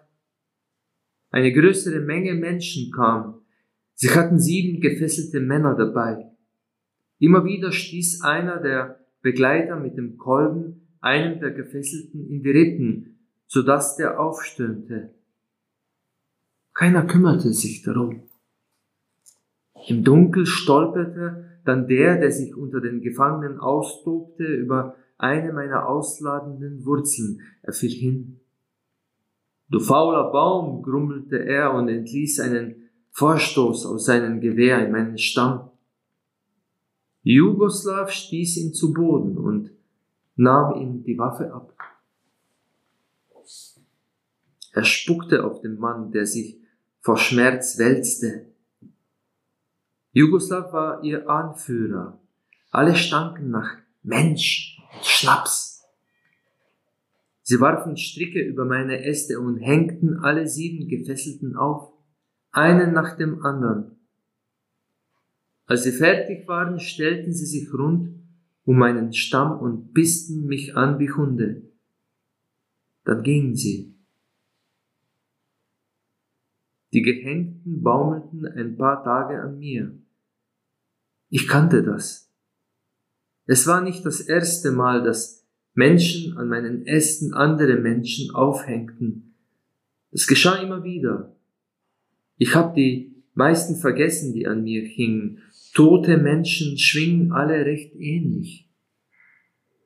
Eine 1.29 1.53
größere 1.53 2.01
Menge 2.01 2.33
Menschen 2.33 2.91
kam. 2.91 3.41
Sie 3.93 4.09
hatten 4.09 4.39
sieben 4.39 4.79
gefesselte 4.81 5.39
Männer 5.39 5.75
dabei. 5.75 6.31
Immer 7.19 7.45
wieder 7.45 7.71
stieß 7.71 8.21
einer 8.21 8.61
der 8.61 9.05
Begleiter 9.21 9.79
mit 9.79 9.97
dem 9.97 10.17
Kolben 10.17 10.87
einem 10.99 11.39
der 11.39 11.51
Gefesselten 11.51 12.27
in 12.27 12.43
die 12.43 12.51
Rippen, 12.51 13.19
so 13.47 13.63
dass 13.63 13.95
der 13.95 14.19
aufstöhnte. 14.19 15.13
Keiner 16.73 17.05
kümmerte 17.05 17.53
sich 17.53 17.81
darum. 17.81 18.29
Im 19.87 20.03
Dunkel 20.03 20.45
stolperte 20.45 21.46
dann 21.67 21.87
der, 21.87 22.17
der 22.17 22.31
sich 22.31 22.55
unter 22.55 22.79
den 22.79 23.01
Gefangenen 23.01 23.59
austobte, 23.59 24.43
über 24.43 24.95
eine 25.17 25.51
meiner 25.51 25.87
ausladenden 25.87 26.85
Wurzeln. 26.85 27.41
Er 27.61 27.73
fiel 27.73 27.91
hin. 27.91 28.39
Du 29.69 29.79
fauler 29.79 30.31
Baum, 30.31 30.81
grummelte 30.81 31.37
er 31.45 31.73
und 31.73 31.89
entließ 31.89 32.39
einen 32.39 32.89
Vorstoß 33.11 33.85
aus 33.87 34.05
seinem 34.05 34.39
Gewehr 34.39 34.85
in 34.85 34.91
meinen 34.91 35.17
Stamm. 35.17 35.71
Jugoslav 37.23 38.11
stieß 38.11 38.57
ihn 38.57 38.73
zu 38.73 38.93
Boden 38.93 39.37
und 39.37 39.71
nahm 40.37 40.79
ihm 40.79 41.03
die 41.03 41.17
Waffe 41.17 41.51
ab. 41.51 41.73
Er 44.71 44.83
spuckte 44.83 45.43
auf 45.43 45.61
den 45.61 45.79
Mann, 45.79 46.11
der 46.11 46.25
sich 46.25 46.59
vor 47.01 47.17
Schmerz 47.17 47.79
wälzte. 47.79 48.45
Jugoslav 50.17 50.73
war 50.73 51.03
ihr 51.03 51.29
Anführer. 51.29 52.19
Alle 52.71 52.95
stanken 52.95 53.51
nach 53.51 53.77
Mensch 54.01 54.81
und 54.91 55.05
Schnaps. 55.05 55.85
Sie 57.43 57.59
warfen 57.59 57.97
Stricke 57.97 58.41
über 58.41 58.65
meine 58.65 59.05
Äste 59.05 59.39
und 59.39 59.57
hängten 59.57 60.17
alle 60.23 60.47
sieben 60.47 60.87
Gefesselten 60.87 61.55
auf, 61.55 61.93
einen 62.49 62.93
nach 62.93 63.15
dem 63.15 63.45
anderen. 63.45 63.99
Als 65.67 65.83
sie 65.83 65.91
fertig 65.91 66.47
waren, 66.47 66.79
stellten 66.79 67.31
sie 67.31 67.45
sich 67.45 67.71
rund 67.71 68.09
um 68.65 68.79
meinen 68.79 69.13
Stamm 69.13 69.59
und 69.59 69.93
bissten 69.93 70.47
mich 70.47 70.75
an 70.75 70.97
wie 70.97 71.11
Hunde. 71.11 71.61
Dann 73.03 73.21
gingen 73.21 73.55
sie. 73.55 73.93
Die 76.91 77.03
Gehängten 77.03 77.83
baumelten 77.83 78.47
ein 78.47 78.77
paar 78.77 79.03
Tage 79.03 79.39
an 79.39 79.59
mir. 79.59 79.93
Ich 81.29 81.47
kannte 81.47 81.83
das. 81.83 82.31
Es 83.45 83.67
war 83.67 83.81
nicht 83.81 84.05
das 84.05 84.19
erste 84.19 84.71
Mal, 84.71 85.03
dass 85.03 85.45
Menschen 85.73 86.37
an 86.37 86.49
meinen 86.49 86.85
Ästen 86.85 87.33
andere 87.33 87.77
Menschen 87.77 88.33
aufhängten. 88.33 89.35
Das 90.11 90.27
geschah 90.27 90.55
immer 90.55 90.83
wieder. 90.83 91.35
Ich 92.37 92.55
habe 92.55 92.73
die 92.75 93.23
meisten 93.33 93.75
vergessen, 93.75 94.33
die 94.33 94.47
an 94.47 94.63
mir 94.63 94.83
hingen. 94.83 95.43
Tote 95.73 96.17
Menschen 96.17 96.77
schwingen 96.77 97.31
alle 97.31 97.65
recht 97.65 97.93
ähnlich. 97.95 98.67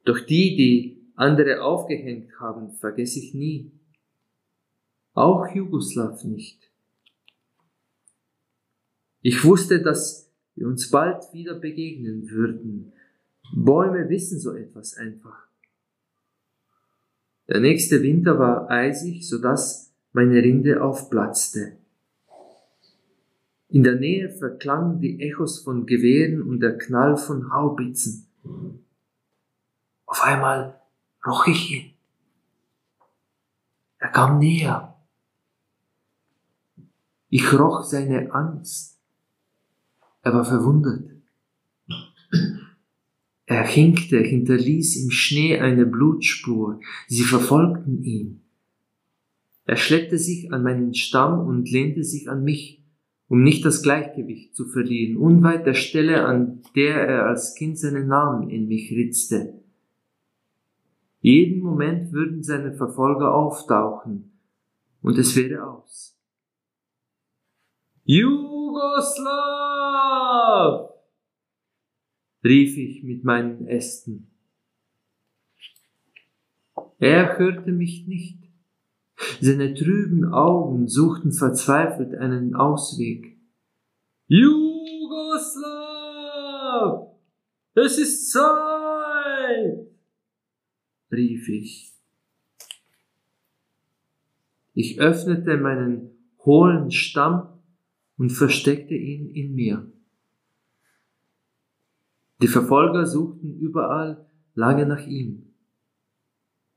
Doch 0.05 0.19
die, 0.19 0.55
die 0.55 1.11
andere 1.15 1.61
aufgehängt 1.61 2.39
haben, 2.39 2.71
vergesse 2.71 3.19
ich 3.19 3.33
nie. 3.33 3.71
Auch 5.13 5.53
Jugoslav 5.53 6.23
nicht. 6.23 6.71
Ich 9.21 9.43
wusste, 9.43 9.81
dass 9.81 10.30
wir 10.55 10.67
uns 10.67 10.89
bald 10.89 11.33
wieder 11.33 11.55
begegnen 11.55 12.29
würden. 12.29 12.93
Bäume 13.53 14.09
wissen 14.09 14.39
so 14.39 14.53
etwas 14.53 14.95
einfach. 14.95 15.47
Der 17.47 17.59
nächste 17.59 18.01
Winter 18.01 18.39
war 18.39 18.69
eisig, 18.69 19.27
so 19.27 19.37
dass 19.37 19.91
meine 20.13 20.35
Rinde 20.35 20.81
aufplatzte. 20.81 21.77
In 23.67 23.83
der 23.83 23.95
Nähe 23.95 24.29
verklangen 24.29 24.99
die 24.99 25.21
Echos 25.21 25.59
von 25.59 25.85
Gewehren 25.85 26.41
und 26.41 26.59
der 26.59 26.77
Knall 26.77 27.17
von 27.17 27.53
Haubitzen. 27.53 28.27
Auf 30.05 30.23
einmal 30.23 30.81
roch 31.25 31.47
ich 31.47 31.71
ihn. 31.71 31.93
Er 33.97 34.09
kam 34.09 34.39
näher. 34.39 34.95
Ich 37.29 37.53
roch 37.53 37.83
seine 37.83 38.33
Angst. 38.33 39.00
Er 40.23 40.33
war 40.33 40.45
verwundert. 40.45 41.09
Er 43.45 43.67
hinkte, 43.67 44.19
hinterließ 44.19 45.03
im 45.03 45.11
Schnee 45.11 45.59
eine 45.59 45.85
Blutspur. 45.85 46.79
Sie 47.07 47.23
verfolgten 47.23 48.03
ihn. 48.03 48.41
Er 49.65 49.75
schleppte 49.77 50.17
sich 50.17 50.53
an 50.53 50.63
meinen 50.63 50.93
Stamm 50.93 51.45
und 51.45 51.69
lehnte 51.69 52.03
sich 52.03 52.29
an 52.29 52.43
mich, 52.43 52.83
um 53.27 53.43
nicht 53.43 53.65
das 53.65 53.83
Gleichgewicht 53.83 54.55
zu 54.55 54.65
verlieren, 54.65 55.17
unweit 55.17 55.65
der 55.65 55.73
Stelle, 55.73 56.25
an 56.25 56.61
der 56.75 57.07
er 57.07 57.25
als 57.25 57.55
Kind 57.55 57.79
seinen 57.79 58.07
Namen 58.07 58.49
in 58.49 58.67
mich 58.67 58.91
ritzte. 58.91 59.61
Jeden 61.21 61.61
Moment 61.61 62.11
würden 62.11 62.43
seine 62.43 62.73
Verfolger 62.73 63.33
auftauchen, 63.33 64.31
und 65.01 65.17
es 65.17 65.35
wäre 65.35 65.67
aus. 65.67 66.20
Jugoslav! 68.11 69.31
rief 72.43 72.75
ich 72.77 73.03
mit 73.03 73.23
meinen 73.23 73.65
Ästen. 73.67 74.29
Er 76.99 77.37
hörte 77.37 77.71
mich 77.71 78.07
nicht. 78.07 78.37
Seine 79.39 79.73
trüben 79.75 80.25
Augen 80.33 80.89
suchten 80.89 81.31
verzweifelt 81.31 82.13
einen 82.15 82.53
Ausweg. 82.53 83.37
Jugoslav! 84.27 84.57
Es 87.75 87.97
ist 87.97 88.29
Zeit! 88.29 89.87
rief 91.09 91.47
ich. 91.47 91.93
Ich 94.73 94.99
öffnete 94.99 95.55
meinen 95.55 96.11
hohlen 96.43 96.91
Stamm 96.91 97.60
und 98.21 98.29
versteckte 98.29 98.93
ihn 98.93 99.31
in 99.31 99.55
mir. 99.55 99.91
Die 102.39 102.47
Verfolger 102.47 103.07
suchten 103.07 103.57
überall 103.57 104.29
lange 104.53 104.85
nach 104.85 105.07
ihm. 105.07 105.55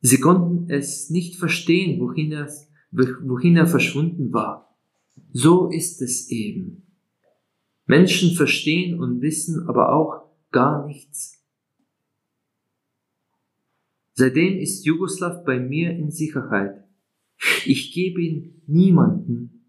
Sie 0.01 0.21
konnten 0.21 0.71
es 0.71 1.11
nicht 1.11 1.37
verstehen, 1.37 2.01
wohin 2.01 2.33
er, 2.33 2.49
wohin 2.93 3.59
er 3.59 3.67
verschwunden 3.67 4.33
war. 4.33 4.75
So 5.35 5.69
ist 5.69 6.01
es 6.01 6.31
eben. 6.31 6.87
Menschen 7.85 8.35
verstehen 8.35 8.99
und 8.99 9.21
wissen 9.21 9.69
aber 9.69 9.93
auch 9.95 10.31
gar 10.51 10.87
nichts. 10.87 11.45
Seitdem 14.15 14.59
ist 14.59 14.87
Jugoslav 14.87 15.45
bei 15.45 15.61
mir 15.61 15.91
in 15.91 16.11
Sicherheit. 16.11 16.89
Ich 17.67 17.93
gebe 17.93 18.23
ihn 18.23 18.63
niemanden. 18.67 19.64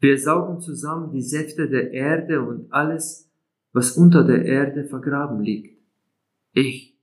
Wir 0.00 0.18
saugen 0.18 0.60
zusammen 0.60 1.12
die 1.12 1.22
Säfte 1.22 1.68
der 1.68 1.92
Erde 1.92 2.42
und 2.42 2.72
alles, 2.72 3.30
was 3.72 3.96
unter 3.96 4.24
der 4.24 4.44
Erde 4.44 4.84
vergraben 4.84 5.40
liegt. 5.40 5.78
Ich 6.52 6.98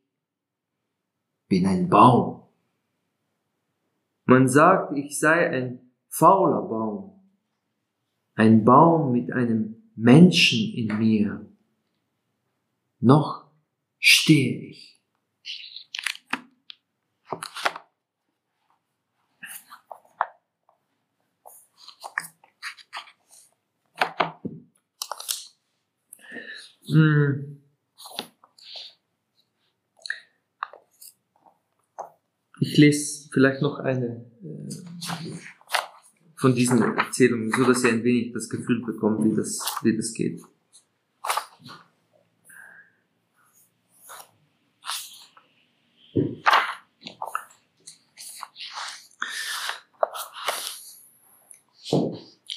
bin 1.48 1.66
ein 1.66 1.90
Baum. 1.90 2.44
Man 4.26 4.50
sagt, 4.50 4.98
ich 4.98 5.20
sei 5.20 5.50
ein 5.50 5.92
fauler 6.10 6.64
Baum, 6.64 7.22
ein 8.36 8.66
Baum 8.66 9.14
mit 9.14 9.32
einem 9.32 9.76
Menschen 9.96 10.74
in 10.74 10.98
mir. 10.98 11.46
Noch 13.00 13.46
stehe 14.00 14.70
ich. 14.70 14.97
Ich 26.88 26.94
lese 32.78 33.28
vielleicht 33.30 33.62
noch 33.62 33.80
eine 33.80 34.26
äh, 34.42 34.70
von 36.38 36.56
diesen 36.56 36.82
Erzählungen, 36.82 37.52
so 37.52 37.66
dass 37.66 37.84
ihr 37.84 37.90
ein 37.90 38.06
wenig 38.06 38.32
das 38.32 38.48
Gefühl 38.48 38.82
bekommt, 38.86 39.26
wie 39.26 39.36
das, 39.36 39.60
wie 39.84 39.98
das 39.98 40.14
geht. 40.14 40.42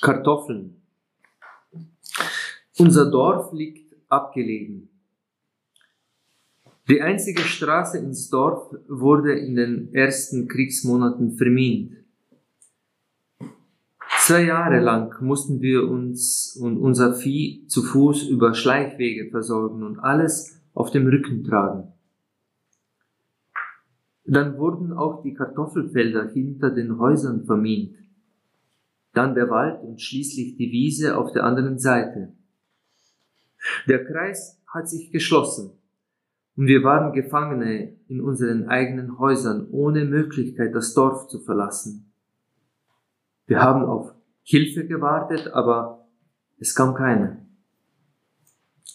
Kartoffeln. 0.00 0.80
Unser 2.78 3.10
Dorf 3.10 3.52
liegt 3.52 3.89
abgelegen. 4.10 4.88
Die 6.88 7.00
einzige 7.00 7.42
Straße 7.42 7.98
ins 7.98 8.28
Dorf 8.30 8.74
wurde 8.88 9.38
in 9.38 9.54
den 9.54 9.94
ersten 9.94 10.48
Kriegsmonaten 10.48 11.36
vermint. 11.36 11.96
Zwei 14.18 14.44
Jahre 14.44 14.80
lang 14.80 15.22
mussten 15.22 15.60
wir 15.60 15.88
uns 15.88 16.58
und 16.60 16.78
unser 16.78 17.14
Vieh 17.14 17.66
zu 17.68 17.82
Fuß 17.82 18.28
über 18.28 18.54
Schleichwege 18.54 19.30
versorgen 19.30 19.82
und 19.82 19.98
alles 19.98 20.60
auf 20.74 20.90
dem 20.90 21.06
Rücken 21.06 21.44
tragen. 21.44 21.92
Dann 24.24 24.58
wurden 24.58 24.92
auch 24.92 25.22
die 25.22 25.34
Kartoffelfelder 25.34 26.28
hinter 26.28 26.70
den 26.70 26.98
Häusern 26.98 27.44
vermint 27.44 27.96
dann 29.12 29.34
der 29.34 29.50
Wald 29.50 29.82
und 29.82 30.00
schließlich 30.00 30.56
die 30.56 30.70
Wiese 30.70 31.16
auf 31.16 31.32
der 31.32 31.44
anderen 31.44 31.78
Seite. 31.78 32.32
Der 33.86 34.04
Kreis 34.04 34.60
hat 34.66 34.88
sich 34.88 35.10
geschlossen 35.10 35.72
und 36.56 36.66
wir 36.66 36.82
waren 36.82 37.12
Gefangene 37.12 37.96
in 38.08 38.20
unseren 38.20 38.68
eigenen 38.68 39.18
Häusern 39.18 39.68
ohne 39.70 40.04
Möglichkeit, 40.04 40.74
das 40.74 40.94
Dorf 40.94 41.28
zu 41.28 41.40
verlassen. 41.40 42.12
Wir 43.46 43.60
haben 43.60 43.84
auf 43.84 44.12
Hilfe 44.42 44.86
gewartet, 44.86 45.50
aber 45.52 46.06
es 46.58 46.74
kam 46.74 46.94
keine. 46.94 47.46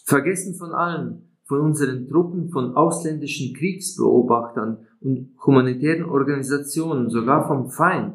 Vergessen 0.04 0.54
von 0.54 0.72
allen, 0.72 1.28
von 1.44 1.60
unseren 1.60 2.08
Truppen, 2.08 2.50
von 2.50 2.76
ausländischen 2.76 3.54
Kriegsbeobachtern 3.54 4.86
und 5.00 5.34
humanitären 5.44 6.04
Organisationen, 6.04 7.10
sogar 7.10 7.48
vom 7.48 7.68
Feind, 7.70 8.14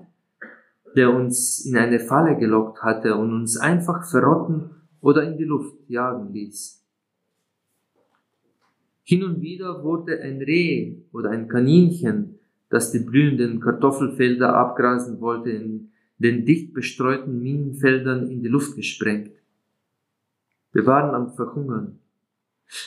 der 0.96 1.14
uns 1.14 1.66
in 1.66 1.78
eine 1.78 2.00
Falle 2.00 2.38
gelockt 2.38 2.82
hatte 2.84 3.16
und 3.16 3.34
uns 3.34 3.58
einfach 3.58 4.10
verrotten 4.10 4.81
oder 5.02 5.24
in 5.24 5.38
die 5.38 5.44
Luft 5.44 5.78
jagen 5.90 6.32
ließ. 6.34 6.82
Hin 9.04 9.24
und 9.24 9.42
wieder 9.42 9.84
wurde 9.84 10.22
ein 10.22 10.42
Reh 10.42 10.96
oder 11.12 11.32
ein 11.32 11.48
Kaninchen, 11.48 12.40
das 12.70 12.92
die 12.92 13.00
blühenden 13.00 13.60
Kartoffelfelder 13.60 14.56
abgrasen 14.56 15.20
wollte, 15.20 15.50
in 15.50 15.92
den 16.18 16.46
dicht 16.46 16.74
bestreuten 16.74 17.42
Minenfeldern 17.42 18.30
in 18.30 18.42
die 18.42 18.48
Luft 18.48 18.76
gesprengt. 18.76 19.32
Wir 20.72 20.86
waren 20.86 21.14
am 21.14 21.34
Verhungern. 21.34 22.00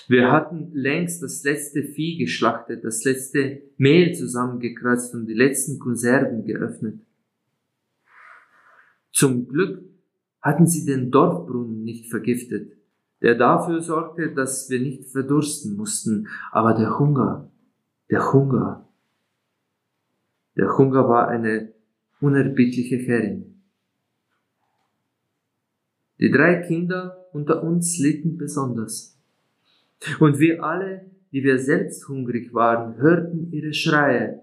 Wir 0.09 0.33
hatten 0.33 0.71
längst 0.73 1.23
das 1.23 1.45
letzte 1.45 1.83
Vieh 1.83 2.17
geschlachtet, 2.17 2.85
das 2.85 3.05
letzte 3.05 3.63
Mehl 3.77 4.15
zusammengekratzt 4.15 5.15
und 5.15 5.27
die 5.27 5.35
letzten 5.35 5.79
Konserven 5.79 6.47
geöffnet. 6.47 7.01
Zum 9.13 9.47
Glück 9.47 9.83
hatten 10.45 10.67
sie 10.67 10.85
den 10.85 11.11
Dorfbrunnen 11.11 11.83
nicht 11.83 12.11
vergiftet, 12.11 12.77
der 13.23 13.35
dafür 13.35 13.81
sorgte, 13.81 14.35
dass 14.35 14.69
wir 14.69 14.79
nicht 14.79 15.07
verdursten 15.07 15.75
mussten. 15.75 16.29
Aber 16.53 16.75
der 16.75 16.99
Hunger, 16.99 17.51
der 18.11 18.33
Hunger, 18.33 18.87
der 20.57 20.77
Hunger 20.77 21.09
war 21.09 21.29
eine 21.29 21.73
unerbittliche 22.21 22.97
Herrin. 22.97 23.63
Die 26.21 26.31
drei 26.31 26.61
Kinder 26.61 27.27
unter 27.33 27.63
uns 27.63 27.99
litten 27.99 28.37
besonders. 28.37 29.19
Und 30.21 30.39
wir 30.39 30.63
alle, 30.63 31.11
die 31.33 31.43
wir 31.43 31.59
selbst 31.59 32.07
hungrig 32.07 32.53
waren, 32.53 32.99
hörten 32.99 33.51
ihre 33.51 33.73
Schreie, 33.73 34.43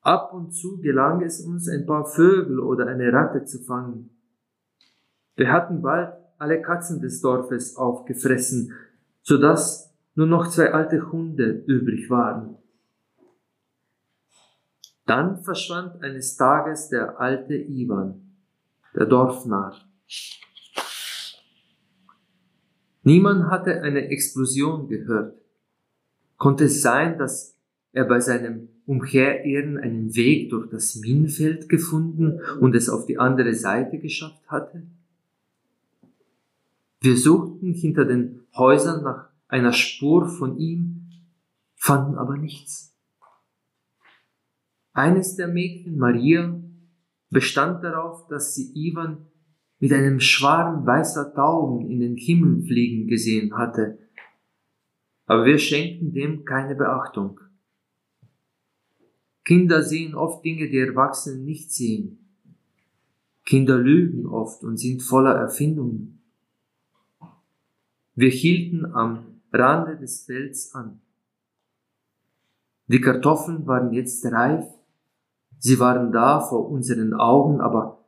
Ab 0.00 0.34
und 0.34 0.52
zu 0.52 0.80
gelang 0.82 1.22
es 1.22 1.40
uns, 1.40 1.66
ein 1.66 1.86
paar 1.86 2.04
Vögel 2.04 2.60
oder 2.60 2.86
eine 2.86 3.10
Ratte 3.10 3.46
zu 3.46 3.62
fangen. 3.62 4.13
Wir 5.36 5.50
hatten 5.50 5.82
bald 5.82 6.14
alle 6.38 6.62
Katzen 6.62 7.00
des 7.00 7.20
Dorfes 7.20 7.76
aufgefressen, 7.76 8.72
so 9.22 9.38
dass 9.38 9.92
nur 10.14 10.26
noch 10.26 10.48
zwei 10.48 10.72
alte 10.72 11.10
Hunde 11.10 11.64
übrig 11.66 12.08
waren. 12.08 12.56
Dann 15.06 15.42
verschwand 15.42 16.02
eines 16.02 16.36
Tages 16.36 16.88
der 16.88 17.20
alte 17.20 17.54
Ivan, 17.54 18.36
der 18.94 19.06
Dorfnarr. 19.06 19.76
Niemand 23.02 23.50
hatte 23.50 23.82
eine 23.82 24.08
Explosion 24.08 24.88
gehört. 24.88 25.36
Konnte 26.38 26.64
es 26.64 26.80
sein, 26.80 27.18
dass 27.18 27.54
er 27.92 28.04
bei 28.04 28.20
seinem 28.20 28.68
Umherirren 28.86 29.78
einen 29.78 30.14
Weg 30.14 30.50
durch 30.50 30.70
das 30.70 30.96
Minenfeld 30.96 31.68
gefunden 31.68 32.40
und 32.60 32.74
es 32.74 32.88
auf 32.88 33.04
die 33.04 33.18
andere 33.18 33.54
Seite 33.54 33.98
geschafft 33.98 34.42
hatte? 34.48 34.84
Wir 37.04 37.18
suchten 37.18 37.74
hinter 37.74 38.06
den 38.06 38.46
Häusern 38.56 39.04
nach 39.04 39.28
einer 39.46 39.74
Spur 39.74 40.26
von 40.26 40.56
ihm, 40.56 41.10
fanden 41.74 42.14
aber 42.14 42.38
nichts. 42.38 42.96
Eines 44.94 45.36
der 45.36 45.48
Mädchen, 45.48 45.98
Maria, 45.98 46.58
bestand 47.28 47.84
darauf, 47.84 48.26
dass 48.28 48.54
sie 48.54 48.72
Ivan 48.74 49.26
mit 49.80 49.92
einem 49.92 50.18
Schwarm 50.18 50.86
weißer 50.86 51.34
Tauben 51.34 51.90
in 51.90 52.00
den 52.00 52.16
Himmel 52.16 52.62
fliegen 52.62 53.06
gesehen 53.06 53.54
hatte, 53.54 53.98
aber 55.26 55.44
wir 55.44 55.58
schenkten 55.58 56.14
dem 56.14 56.46
keine 56.46 56.74
Beachtung. 56.74 57.38
Kinder 59.44 59.82
sehen 59.82 60.14
oft 60.14 60.42
Dinge, 60.42 60.70
die 60.70 60.78
Erwachsene 60.78 61.42
nicht 61.42 61.70
sehen. 61.70 62.30
Kinder 63.44 63.76
lügen 63.76 64.24
oft 64.24 64.64
und 64.64 64.78
sind 64.78 65.02
voller 65.02 65.34
Erfindungen. 65.34 66.23
Wir 68.14 68.30
hielten 68.30 68.86
am 68.94 69.40
Rande 69.52 69.96
des 69.96 70.24
Felds 70.24 70.74
an. 70.74 71.00
Die 72.86 73.00
Kartoffeln 73.00 73.66
waren 73.66 73.92
jetzt 73.92 74.24
reif, 74.26 74.66
sie 75.58 75.80
waren 75.80 76.12
da 76.12 76.40
vor 76.40 76.68
unseren 76.68 77.14
Augen, 77.14 77.60
aber 77.60 78.04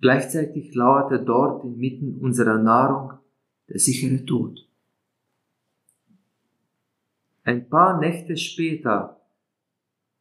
gleichzeitig 0.00 0.74
lauerte 0.74 1.18
dort 1.18 1.64
inmitten 1.64 2.18
unserer 2.20 2.58
Nahrung 2.58 3.14
der 3.68 3.78
sichere 3.78 4.24
Tod. 4.24 4.68
Ein 7.42 7.68
paar 7.68 7.98
Nächte 7.98 8.36
später 8.36 9.20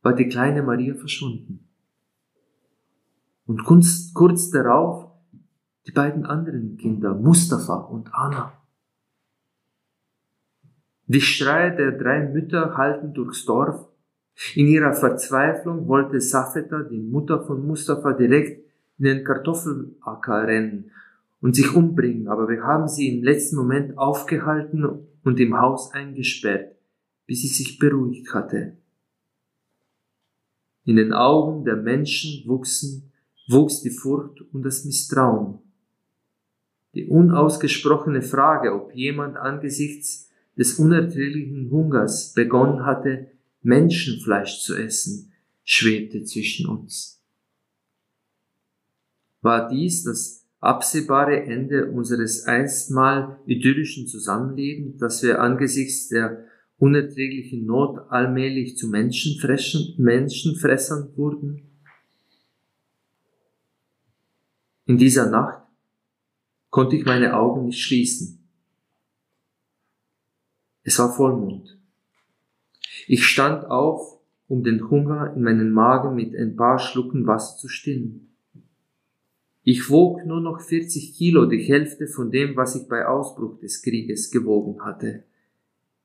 war 0.01 0.13
die 0.13 0.29
kleine 0.29 0.63
Maria 0.63 0.95
verschwunden. 0.95 1.67
Und 3.45 3.65
kurz, 3.65 4.13
kurz 4.13 4.49
darauf 4.49 5.11
die 5.85 5.91
beiden 5.91 6.25
anderen 6.25 6.77
Kinder, 6.77 7.13
Mustafa 7.13 7.75
und 7.75 8.13
Anna. 8.13 8.53
Die 11.09 11.21
Schreie 11.21 11.73
der 11.73 11.93
drei 11.93 12.27
Mütter 12.27 12.75
halten 12.75 13.13
durchs 13.13 13.45
Dorf. 13.45 13.87
In 14.55 14.67
ihrer 14.67 14.93
Verzweiflung 14.93 15.87
wollte 15.87 16.19
Safeta, 16.19 16.83
die 16.83 16.99
Mutter 16.99 17.45
von 17.45 17.65
Mustafa, 17.65 18.11
direkt 18.11 18.61
in 18.99 19.05
den 19.05 19.23
Kartoffelacker 19.23 20.47
rennen 20.47 20.91
und 21.39 21.55
sich 21.55 21.73
umbringen, 21.73 22.27
aber 22.27 22.49
wir 22.49 22.63
haben 22.63 22.89
sie 22.89 23.07
im 23.07 23.23
letzten 23.23 23.55
Moment 23.55 23.97
aufgehalten 23.97 25.07
und 25.23 25.39
im 25.39 25.57
Haus 25.57 25.93
eingesperrt, 25.93 26.75
bis 27.25 27.41
sie 27.41 27.47
sich 27.47 27.79
beruhigt 27.79 28.33
hatte. 28.33 28.75
In 30.83 30.97
den 30.97 31.13
Augen 31.13 31.63
der 31.63 31.77
Menschen 31.77 32.47
wuchsen, 32.47 33.11
wuchs 33.47 33.81
die 33.81 33.91
Furcht 33.91 34.41
und 34.53 34.63
das 34.63 34.83
Misstrauen. 34.83 35.59
Die 36.95 37.07
unausgesprochene 37.07 38.21
Frage, 38.21 38.73
ob 38.73 38.93
jemand 38.93 39.37
angesichts 39.37 40.26
des 40.57 40.79
unerträglichen 40.79 41.69
Hungers 41.69 42.33
begonnen 42.33 42.85
hatte, 42.85 43.31
Menschenfleisch 43.61 44.61
zu 44.61 44.75
essen, 44.75 45.31
schwebte 45.63 46.23
zwischen 46.23 46.67
uns. 46.67 47.21
War 49.41 49.69
dies 49.69 50.03
das 50.03 50.47
absehbare 50.59 51.43
Ende 51.43 51.91
unseres 51.91 52.45
einstmal 52.45 53.39
idyllischen 53.45 54.07
Zusammenlebens, 54.07 54.97
das 54.97 55.21
wir 55.21 55.41
angesichts 55.41 56.07
der 56.09 56.45
unerträglichen 56.77 57.65
Not 57.65 57.99
allmählich 58.09 58.77
zu 58.77 58.87
Menschenfressern, 58.87 59.93
Menschenfressern 59.97 61.15
wurden? 61.15 61.61
In 64.85 64.97
dieser 64.97 65.29
Nacht 65.29 65.63
konnte 66.69 66.95
ich 66.95 67.05
meine 67.05 67.35
Augen 67.35 67.65
nicht 67.65 67.81
schließen. 67.81 68.36
Es 70.87 70.99
war 70.99 71.13
Vollmond. 71.13 71.77
Ich 73.07 73.25
stand 73.25 73.65
auf 73.65 74.21
um 74.47 74.63
den 74.63 74.89
Hunger 74.89 75.33
in 75.35 75.43
meinen 75.43 75.69
Magen 75.69 76.15
mit 76.15 76.33
ein 76.33 76.55
paar 76.55 76.79
Schlucken 76.79 77.27
Wasser 77.27 77.57
zu 77.57 77.67
stillen. 77.67 78.29
Ich 79.63 79.89
wog 79.89 80.25
nur 80.25 80.39
noch 80.39 80.61
40 80.61 81.13
Kilo, 81.17 81.45
die 81.45 81.61
Hälfte 81.61 82.07
von 82.07 82.31
dem, 82.31 82.55
was 82.55 82.77
ich 82.77 82.87
bei 82.87 83.05
Ausbruch 83.05 83.59
des 83.59 83.81
Krieges 83.81 84.31
gewogen 84.31 84.81
hatte. 84.81 85.25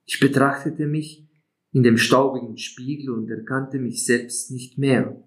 Ich 0.05 0.18
betrachtete 0.18 0.89
mich 0.89 1.28
in 1.70 1.85
dem 1.85 1.97
staubigen 1.97 2.59
Spiegel 2.59 3.11
und 3.11 3.30
erkannte 3.30 3.78
mich 3.78 4.05
selbst 4.05 4.51
nicht 4.51 4.78
mehr. 4.78 5.22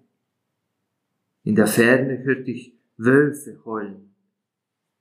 In 1.44 1.54
der 1.54 1.66
Ferne 1.66 2.22
hörte 2.24 2.50
ich 2.50 2.78
Wölfe 2.98 3.58
heulen. 3.64 4.12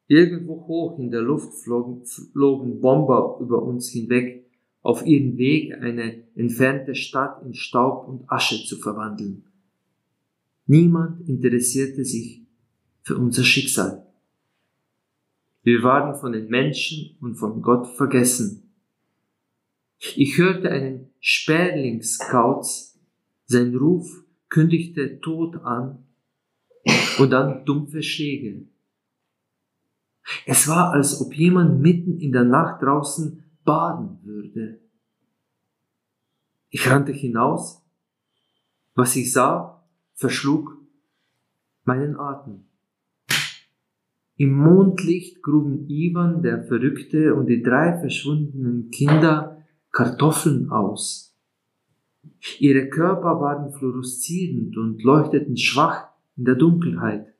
Irgendwo 0.07 0.65
hoch 0.65 0.97
in 0.97 1.11
der 1.11 1.23
Luft 1.23 1.53
flogen, 1.55 2.05
flogen 2.05 2.79
Bomber 2.79 3.37
über 3.41 3.61
uns 3.61 3.89
hinweg, 3.89 4.44
auf 4.85 5.03
ihren 5.03 5.35
Weg 5.39 5.73
eine 5.73 6.23
entfernte 6.35 6.93
Stadt 6.93 7.43
in 7.43 7.55
Staub 7.55 8.07
und 8.07 8.31
Asche 8.31 8.63
zu 8.65 8.77
verwandeln. 8.77 9.43
Niemand 10.67 11.27
interessierte 11.27 12.05
sich 12.05 12.43
für 13.01 13.17
unser 13.17 13.43
Schicksal. 13.43 14.05
Wir 15.63 15.81
waren 15.81 16.13
von 16.19 16.33
den 16.33 16.49
Menschen 16.49 17.17
und 17.19 17.33
von 17.33 17.63
Gott 17.63 17.87
vergessen. 17.97 18.69
Ich 20.15 20.37
hörte 20.37 20.69
einen 20.69 21.09
Sperlingskauz, 21.19 22.99
sein 23.47 23.75
Ruf 23.75 24.23
kündigte 24.49 25.19
Tod 25.19 25.55
an 25.63 26.05
und 27.17 27.31
dann 27.31 27.65
dumpfe 27.65 28.03
Schläge. 28.03 28.67
Es 30.45 30.67
war, 30.67 30.91
als 30.91 31.19
ob 31.21 31.33
jemand 31.33 31.81
mitten 31.81 32.19
in 32.19 32.31
der 32.31 32.43
Nacht 32.43 32.83
draußen 32.83 33.44
baden 33.65 34.19
würde. 34.23 34.79
Ich 36.69 36.89
rannte 36.89 37.11
hinaus. 37.11 37.81
Was 38.93 39.15
ich 39.15 39.33
sah, 39.33 39.83
verschlug 40.13 40.77
meinen 41.83 42.17
Atem. 42.17 42.65
Im 44.37 44.53
Mondlicht 44.57 45.41
gruben 45.41 45.89
Ivan, 45.89 46.41
der 46.41 46.63
Verrückte, 46.63 47.35
und 47.35 47.47
die 47.47 47.63
drei 47.63 47.97
verschwundenen 47.99 48.91
Kinder 48.91 49.63
Kartoffeln 49.91 50.69
aus. 50.71 51.33
Ihre 52.59 52.89
Körper 52.89 53.39
waren 53.39 53.71
fluoreszierend 53.71 54.75
und 54.77 55.01
leuchteten 55.03 55.55
schwach 55.55 56.09
in 56.35 56.43
der 56.43 56.55
Dunkelheit. 56.55 57.33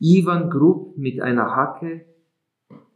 Ivan 0.00 0.50
grub 0.50 0.96
mit 0.96 1.20
einer 1.20 1.54
Hacke 1.54 2.06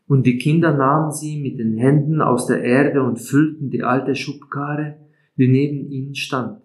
und 0.07 0.27
die 0.27 0.39
Kinder 0.39 0.77
nahmen 0.77 1.13
sie 1.13 1.41
mit 1.41 1.59
den 1.59 1.77
Händen 1.77 2.21
aus 2.21 2.47
der 2.47 2.63
Erde 2.63 3.03
und 3.03 3.21
füllten 3.21 3.71
die 3.71 3.83
alte 3.83 4.15
Schubkarre, 4.15 4.99
die 5.37 5.49
neben 5.49 5.91
ihnen 5.91 6.15
stand. 6.15 6.61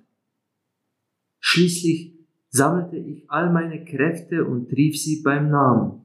Schließlich 1.40 2.16
sammelte 2.50 2.98
ich 2.98 3.30
all 3.30 3.52
meine 3.52 3.86
Kräfte 3.86 4.46
und 4.46 4.72
rief 4.74 5.02
sie 5.02 5.22
beim 5.24 5.50
Namen. 5.50 6.02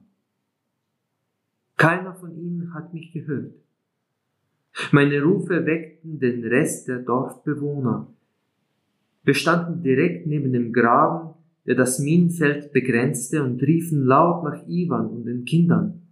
Keiner 1.77 2.15
von 2.15 2.37
ihnen 2.37 2.73
hat 2.73 2.93
mich 2.93 3.11
gehört. 3.11 3.53
Meine 4.91 5.21
Rufe 5.21 5.65
weckten 5.65 6.19
den 6.19 6.45
Rest 6.45 6.87
der 6.87 6.99
Dorfbewohner. 6.99 8.13
Wir 9.23 9.33
standen 9.33 9.81
direkt 9.83 10.27
neben 10.27 10.53
dem 10.53 10.71
Graben, 10.71 11.33
der 11.65 11.75
das 11.75 11.99
Minenfeld 11.99 12.71
begrenzte, 12.71 13.43
und 13.43 13.61
riefen 13.61 14.05
laut 14.05 14.43
nach 14.43 14.67
Ivan 14.67 15.07
und 15.07 15.25
den 15.25 15.45
Kindern. 15.45 16.04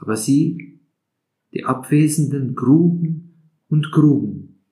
Aber 0.00 0.16
sie, 0.16 0.80
die 1.52 1.64
Abwesenden, 1.64 2.54
gruben 2.54 3.52
und 3.68 3.92
gruben, 3.92 4.62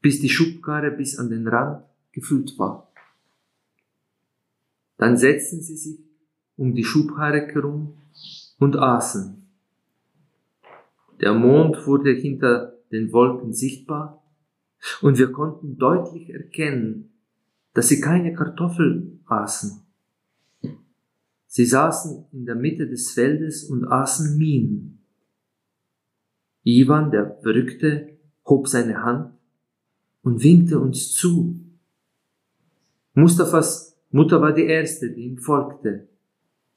bis 0.00 0.20
die 0.20 0.28
Schubkarre 0.28 0.90
bis 0.90 1.18
an 1.18 1.30
den 1.30 1.48
Rand 1.48 1.84
gefüllt 2.12 2.58
war. 2.58 2.92
Dann 4.98 5.16
setzten 5.16 5.60
sie 5.60 5.76
sich 5.76 5.98
um 6.56 6.74
die 6.74 6.84
Schubkarre 6.84 7.48
herum 7.48 7.94
und 8.58 8.76
aßen. 8.76 9.42
Der 11.20 11.34
Mond 11.34 11.86
wurde 11.86 12.12
hinter 12.12 12.74
den 12.92 13.12
Wolken 13.12 13.52
sichtbar 13.52 14.22
und 15.00 15.18
wir 15.18 15.32
konnten 15.32 15.78
deutlich 15.78 16.30
erkennen, 16.30 17.12
dass 17.74 17.88
sie 17.88 18.00
keine 18.00 18.34
Kartoffeln 18.34 19.20
aßen. 19.26 19.82
Sie 21.52 21.66
saßen 21.66 22.28
in 22.32 22.46
der 22.46 22.54
Mitte 22.54 22.88
des 22.88 23.10
Feldes 23.10 23.64
und 23.64 23.84
aßen 23.84 24.38
Minen. 24.38 25.04
Ivan, 26.62 27.10
der 27.10 27.36
Verrückte, 27.42 28.16
hob 28.46 28.68
seine 28.68 29.02
Hand 29.02 29.34
und 30.22 30.42
winkte 30.42 30.80
uns 30.80 31.12
zu. 31.12 31.60
Mustafas 33.12 34.00
Mutter 34.08 34.40
war 34.40 34.54
die 34.54 34.64
erste, 34.64 35.10
die 35.10 35.24
ihm 35.24 35.36
folgte. 35.36 36.08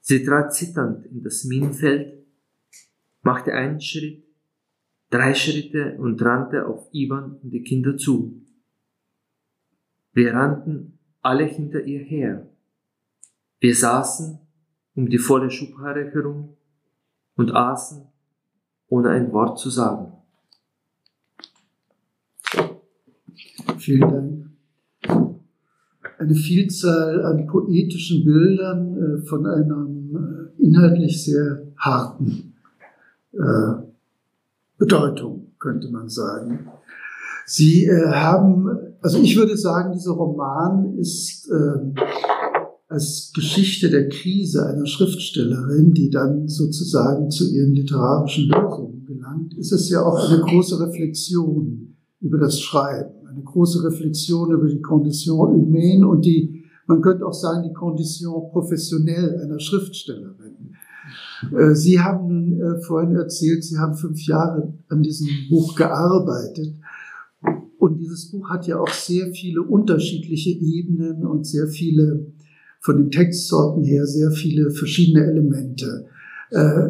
Sie 0.01 0.25
trat 0.25 0.53
zitternd 0.53 1.05
in 1.05 1.23
das 1.23 1.45
Minenfeld, 1.45 2.25
machte 3.21 3.53
einen 3.53 3.79
Schritt, 3.79 4.25
drei 5.09 5.35
Schritte 5.35 5.97
und 5.99 6.21
rannte 6.21 6.67
auf 6.67 6.89
Ivan 6.91 7.37
und 7.41 7.51
die 7.51 7.63
Kinder 7.63 7.95
zu. 7.95 8.41
Wir 10.11 10.33
rannten 10.33 10.99
alle 11.21 11.45
hinter 11.45 11.81
ihr 11.85 12.01
her. 12.01 12.49
Wir 13.61 13.73
saßen 13.73 14.44
um 14.95 15.09
die 15.09 15.17
volle 15.17 15.51
Schubkarre 15.51 16.11
herum 16.11 16.55
und 17.35 17.53
aßen, 17.53 18.01
ohne 18.87 19.09
ein 19.09 19.31
Wort 19.31 19.59
zu 19.59 19.69
sagen. 19.69 20.13
Vielen 23.77 24.01
Dank. 24.01 24.45
Eine 26.17 26.33
Vielzahl 26.33 27.25
an 27.25 27.45
poetischen 27.45 28.23
Bildern 28.23 28.97
äh, 28.97 29.27
von 29.27 29.45
einem 29.45 30.51
äh, 30.57 30.63
inhaltlich 30.63 31.23
sehr 31.23 31.67
harten 31.77 32.55
äh, 33.33 33.83
Bedeutung, 34.77 35.51
könnte 35.59 35.89
man 35.89 36.07
sagen. 36.09 36.67
Sie 37.45 37.87
haben, 37.91 38.95
also 39.01 39.19
ich 39.19 39.37
würde 39.37 39.55
sagen, 39.55 39.93
dieser 39.93 40.13
Roman 40.13 40.97
ist 40.97 41.47
äh, 41.51 41.93
als 42.87 43.31
Geschichte 43.33 43.89
der 43.89 44.09
Krise 44.09 44.65
einer 44.65 44.85
Schriftstellerin, 44.85 45.93
die 45.93 46.09
dann 46.09 46.47
sozusagen 46.47 47.31
zu 47.31 47.51
ihren 47.51 47.73
literarischen 47.73 48.47
Lösungen 48.47 49.05
gelangt, 49.05 49.57
ist 49.57 49.71
es 49.71 49.89
ja 49.89 50.03
auch 50.03 50.29
eine 50.29 50.41
große 50.41 50.79
Reflexion 50.79 51.95
über 52.21 52.37
das 52.37 52.59
Schreiben, 52.59 53.27
eine 53.27 53.43
große 53.43 53.83
Reflexion 53.83 54.51
über 54.51 54.67
die 54.67 54.81
Condition 54.81 55.53
humaine 55.53 56.07
und 56.07 56.25
die, 56.25 56.63
man 56.87 57.01
könnte 57.01 57.25
auch 57.25 57.33
sagen, 57.33 57.67
die 57.67 57.73
Condition 57.73 58.51
professionelle 58.51 59.41
einer 59.41 59.59
Schriftstellerin. 59.59 60.75
Äh, 61.57 61.75
Sie 61.75 61.99
haben 61.99 62.59
äh, 62.59 62.81
vorhin 62.81 63.15
erzählt, 63.15 63.63
Sie 63.63 63.77
haben 63.77 63.95
fünf 63.95 64.25
Jahre 64.25 64.73
an 64.89 65.01
diesem 65.01 65.27
Buch 65.49 65.75
gearbeitet. 65.75 66.75
Und 67.77 67.99
dieses 67.99 68.31
Buch 68.31 68.49
hat 68.49 68.65
ja 68.65 68.79
auch 68.79 68.89
sehr 68.89 69.31
viele 69.31 69.61
unterschiedliche 69.61 70.49
Ebenen 70.49 71.25
und 71.25 71.45
sehr 71.45 71.67
viele, 71.67 72.33
von 72.85 72.97
den 72.97 73.09
Textsorten 73.09 73.83
her, 73.83 74.05
sehr 74.05 74.29
viele 74.29 74.69
verschiedene 74.69 75.25
Elemente. 75.25 76.05
Äh, 76.51 76.89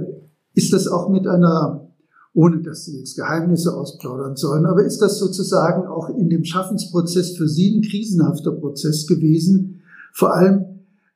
ist 0.53 0.73
das 0.73 0.89
auch 0.89 1.07
mit 1.07 1.25
einer, 1.25 1.87
ohne 2.33 2.61
dass 2.61 2.83
Sie 2.83 2.97
jetzt 2.97 3.15
Geheimnisse 3.15 3.73
ausplaudern 3.73 4.35
sollen, 4.35 4.65
aber 4.65 4.83
ist 4.83 4.99
das 4.99 5.17
sozusagen 5.17 5.87
auch 5.87 6.09
in 6.09 6.29
dem 6.29 6.43
Schaffensprozess 6.43 7.37
für 7.37 7.47
Sie 7.47 7.77
ein 7.77 7.81
krisenhafter 7.81 8.51
Prozess 8.51 9.07
gewesen? 9.07 9.79
Vor 10.11 10.35
allem, 10.35 10.65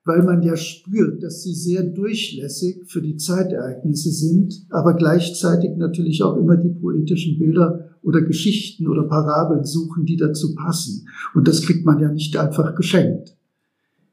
weil 0.05 0.23
man 0.23 0.43
ja 0.43 0.55
spürt, 0.55 1.23
dass 1.23 1.43
sie 1.43 1.53
sehr 1.53 1.83
durchlässig 1.83 2.83
für 2.87 3.01
die 3.01 3.17
Zeitereignisse 3.17 4.11
sind, 4.11 4.65
aber 4.69 4.93
gleichzeitig 4.93 5.71
natürlich 5.75 6.23
auch 6.23 6.37
immer 6.37 6.55
die 6.55 6.69
poetischen 6.69 7.37
Bilder 7.37 7.89
oder 8.01 8.21
Geschichten 8.21 8.87
oder 8.87 9.03
Parabeln 9.03 9.65
suchen, 9.65 10.05
die 10.05 10.15
dazu 10.15 10.55
passen. 10.55 11.05
Und 11.35 11.49
das 11.49 11.61
kriegt 11.63 11.85
man 11.85 11.99
ja 11.99 12.09
nicht 12.11 12.37
einfach 12.37 12.75
geschenkt. 12.75 13.35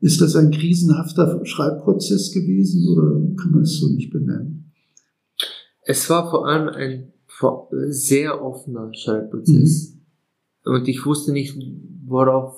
Ist 0.07 0.21
das 0.21 0.37
ein 0.37 0.53
krisenhafter 0.53 1.45
Schreibprozess 1.45 2.31
gewesen 2.31 2.87
oder 2.87 3.11
kann 3.43 3.51
man 3.51 3.63
es 3.63 3.81
so 3.81 3.89
nicht 3.89 4.13
benennen? 4.13 4.73
Es 5.83 6.09
war 6.09 6.31
vor 6.31 6.47
allem 6.47 6.69
ein 6.69 7.13
sehr 7.89 8.41
offener 8.41 8.95
Schreibprozess. 8.95 9.95
Mhm. 9.95 10.73
Und 10.73 10.87
ich 10.87 11.05
wusste 11.05 11.33
nicht, 11.33 11.59
worauf 12.07 12.57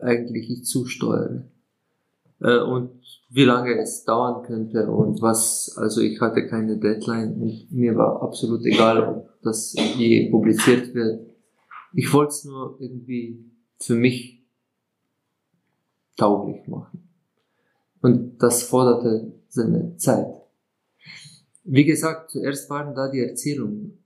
eigentlich 0.00 0.48
ich 0.48 0.64
zusteuere 0.64 1.50
äh, 2.38 2.60
und 2.60 2.92
wie 3.28 3.44
lange 3.44 3.76
es 3.80 4.04
dauern 4.04 4.44
könnte 4.46 4.88
und 4.92 5.20
was, 5.22 5.74
also 5.76 6.00
ich 6.00 6.20
hatte 6.20 6.46
keine 6.46 6.78
Deadline 6.78 7.34
und 7.34 7.72
mir 7.72 7.96
war 7.96 8.22
absolut 8.22 8.64
egal, 8.64 9.08
ob 9.08 9.42
das 9.42 9.74
je 9.98 10.30
publiziert 10.30 10.94
wird. 10.94 11.26
Ich 11.92 12.12
wollte 12.12 12.30
es 12.30 12.44
nur 12.44 12.76
irgendwie 12.78 13.44
für 13.80 13.96
mich 13.96 14.41
tauglich 16.16 16.66
machen. 16.68 17.08
Und 18.00 18.38
das 18.38 18.64
forderte 18.64 19.32
seine 19.48 19.96
Zeit. 19.96 20.34
Wie 21.64 21.84
gesagt, 21.84 22.30
zuerst 22.30 22.68
waren 22.70 22.94
da 22.94 23.08
die 23.08 23.20
Erzählungen. 23.20 23.98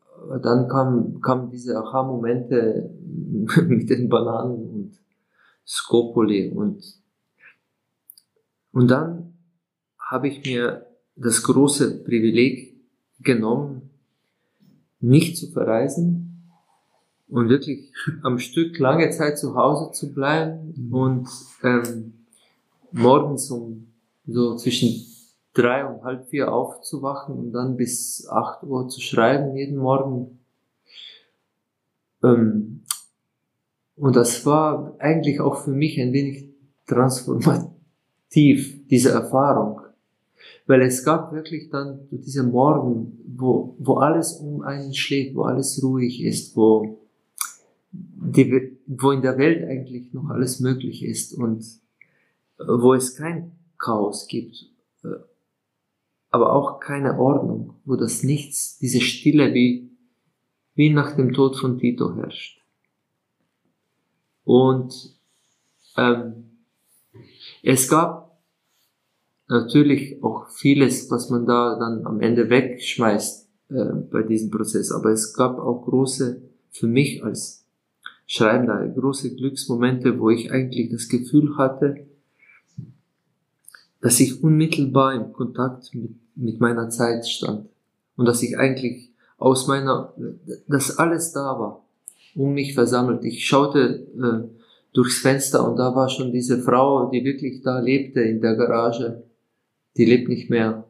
dann 0.43 0.69
kam, 0.69 1.21
kamen 1.21 1.51
diese 1.51 1.79
Aha-Momente 1.79 2.91
mit 3.67 3.89
den 3.89 4.09
Bananen 4.09 4.71
und 4.71 4.99
Scopoli 5.67 6.51
und, 6.51 6.85
und 8.73 8.89
dann 8.89 9.35
habe 9.99 10.29
ich 10.29 10.45
mir 10.45 10.87
das 11.17 11.43
große 11.43 12.05
Privileg 12.05 12.77
genommen, 13.21 13.91
nicht 15.01 15.37
zu 15.37 15.51
verreisen 15.51 16.26
und 17.29 17.49
wirklich 17.49 17.93
am 18.23 18.39
Stück 18.39 18.79
lange 18.79 19.11
Zeit 19.11 19.39
zu 19.39 19.55
Hause 19.55 19.93
zu 19.93 20.13
bleiben 20.13 20.75
mhm. 20.77 20.95
und 20.95 21.29
ähm, 21.63 22.13
morgens 22.93 23.51
um 23.51 23.89
so 24.27 24.57
zwischen 24.57 25.07
drei 25.55 25.87
und 25.87 26.05
halb 26.05 26.29
vier 26.29 26.53
aufzuwachen 26.53 27.37
und 27.37 27.53
dann 27.53 27.77
bis 27.77 28.29
acht 28.29 28.63
Uhr 28.63 28.89
zu 28.89 29.01
schreiben 29.01 29.57
jeden 29.57 29.79
Morgen. 29.79 30.39
Ähm, 32.23 32.83
und 33.97 34.15
das 34.15 34.45
war 34.45 34.95
eigentlich 34.99 35.41
auch 35.41 35.57
für 35.57 35.71
mich 35.71 35.99
ein 35.99 36.13
wenig 36.13 36.51
transformativ, 36.87 38.87
diese 38.89 39.11
Erfahrung. 39.11 39.81
Weil 40.67 40.83
es 40.83 41.05
gab 41.05 41.33
wirklich 41.33 41.71
dann 41.71 42.01
diese 42.11 42.43
Morgen, 42.43 43.19
wo, 43.27 43.75
wo 43.79 43.95
alles 43.95 44.35
um 44.35 44.63
einen 44.63 44.95
schlägt, 44.95 45.35
wo 45.35 45.43
alles 45.43 45.83
ruhig 45.83 46.23
ist, 46.23 46.57
wo, 46.57 46.99
die, 48.27 48.79
wo 48.87 49.11
in 49.11 49.23
der 49.23 49.39
Welt 49.39 49.65
eigentlich 49.65 50.13
noch 50.13 50.29
alles 50.29 50.61
möglich 50.61 51.05
ist 51.05 51.35
und 51.35 51.63
äh, 52.59 52.65
wo 52.67 52.95
es 52.95 53.17
kein 53.17 53.53
Chaos 53.79 54.27
gibt, 54.27 54.67
äh, 55.05 55.09
aber 56.31 56.53
auch 56.53 56.81
keine 56.81 57.19
Ordnung, 57.19 57.75
wo 57.85 57.97
das 57.97 58.23
Nichts, 58.23 58.79
diese 58.79 59.01
Stille 59.01 59.55
wie, 59.55 59.91
wie 60.75 60.91
nach 60.91 61.17
dem 61.17 61.33
Tod 61.33 61.57
von 61.57 61.79
Tito 61.79 62.15
herrscht. 62.17 62.63
Und 64.45 65.17
ähm, 65.97 66.45
es 67.63 67.89
gab 67.89 68.39
natürlich 69.49 70.23
auch 70.23 70.49
vieles, 70.51 71.11
was 71.11 71.31
man 71.31 71.47
da 71.47 71.79
dann 71.79 72.07
am 72.07 72.21
Ende 72.21 72.51
wegschmeißt 72.51 73.49
äh, 73.71 73.85
bei 74.11 74.23
diesem 74.23 74.51
Prozess, 74.51 74.93
aber 74.93 75.11
es 75.11 75.35
gab 75.35 75.59
auch 75.59 75.85
große, 75.85 76.43
für 76.71 76.87
mich 76.87 77.25
als 77.25 77.66
Schreibender, 78.27 78.87
große 78.89 79.35
Glücksmomente, 79.37 80.19
wo 80.19 80.31
ich 80.31 80.51
eigentlich 80.51 80.91
das 80.91 81.09
Gefühl 81.09 81.57
hatte, 81.57 82.07
dass 84.01 84.21
ich 84.21 84.43
unmittelbar 84.43 85.15
im 85.15 85.33
Kontakt 85.33 85.95
mit, 85.95 86.13
mit 86.35 86.61
meiner 86.61 86.91
Zeit 86.91 87.27
stand 87.27 87.69
und 88.17 88.27
dass 88.27 88.43
ich 88.43 88.59
eigentlich 88.59 89.11
aus 89.39 89.67
meiner, 89.69 90.13
dass 90.67 90.99
alles 90.99 91.33
da 91.33 91.59
war 91.59 91.87
um 92.37 92.53
mich 92.53 92.75
versammelt. 92.75 93.25
Ich 93.25 93.47
schaute 93.47 94.07
äh, 94.15 94.49
durchs 94.93 95.19
Fenster 95.19 95.69
und 95.69 95.77
da 95.77 95.95
war 95.95 96.09
schon 96.09 96.33
diese 96.33 96.59
Frau, 96.61 97.11
die 97.11 97.25
wirklich 97.25 97.63
da 97.63 97.81
lebte 97.81 98.21
in 98.21 98.41
der 98.41 98.57
Garage. 98.57 99.25
Die 99.97 100.05
lebt 100.05 100.29
nicht 100.29 100.51
mehr. 100.51 100.85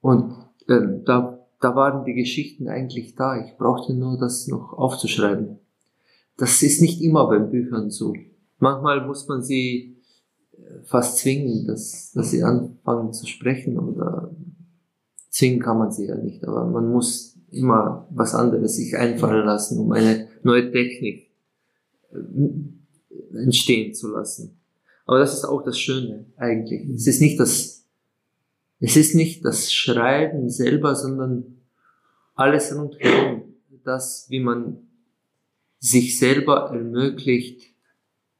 Und 0.00 0.34
äh, 0.68 0.80
da, 1.04 1.40
da 1.60 1.74
waren 1.74 2.04
die 2.04 2.14
Geschichten 2.14 2.68
eigentlich 2.68 3.16
da. 3.16 3.44
Ich 3.44 3.56
brauchte 3.58 3.92
nur 3.92 4.18
das 4.18 4.46
noch 4.46 4.72
aufzuschreiben. 4.72 5.58
Das 6.36 6.62
ist 6.62 6.80
nicht 6.80 7.00
immer 7.02 7.28
bei 7.28 7.38
Büchern 7.38 7.90
so. 7.90 8.14
Manchmal 8.58 9.06
muss 9.06 9.28
man 9.28 9.42
sie 9.42 9.96
äh, 10.52 10.82
fast 10.84 11.18
zwingen, 11.18 11.66
dass, 11.66 12.12
dass 12.12 12.30
sie 12.30 12.42
anfangen 12.42 13.12
zu 13.12 13.26
sprechen 13.26 13.78
oder 13.78 14.34
zwingen 15.30 15.60
kann 15.60 15.78
man 15.78 15.90
sie 15.90 16.06
ja 16.06 16.16
nicht, 16.16 16.44
aber 16.44 16.66
man 16.66 16.90
muss 16.90 17.38
immer 17.50 18.06
was 18.10 18.34
anderes 18.34 18.76
sich 18.76 18.96
einfallen 18.96 19.46
lassen, 19.46 19.78
um 19.78 19.92
eine 19.92 20.28
neue 20.42 20.70
Technik 20.70 21.30
äh, 22.12 23.36
entstehen 23.36 23.94
zu 23.94 24.10
lassen. 24.10 24.58
Aber 25.06 25.18
das 25.18 25.34
ist 25.34 25.44
auch 25.44 25.62
das 25.62 25.78
Schöne 25.78 26.26
eigentlich. 26.36 26.88
Es 26.88 27.06
ist 27.06 27.20
nicht 27.20 27.38
das, 27.40 27.84
es 28.80 28.96
ist 28.96 29.14
nicht 29.14 29.44
das 29.44 29.72
Schreiben 29.72 30.48
selber, 30.48 30.94
sondern 30.94 31.56
alles 32.34 32.74
rundherum, 32.74 33.54
das, 33.84 34.26
wie 34.28 34.40
man 34.40 34.78
sich 35.82 36.18
selber 36.18 36.70
ermöglicht, 36.72 37.60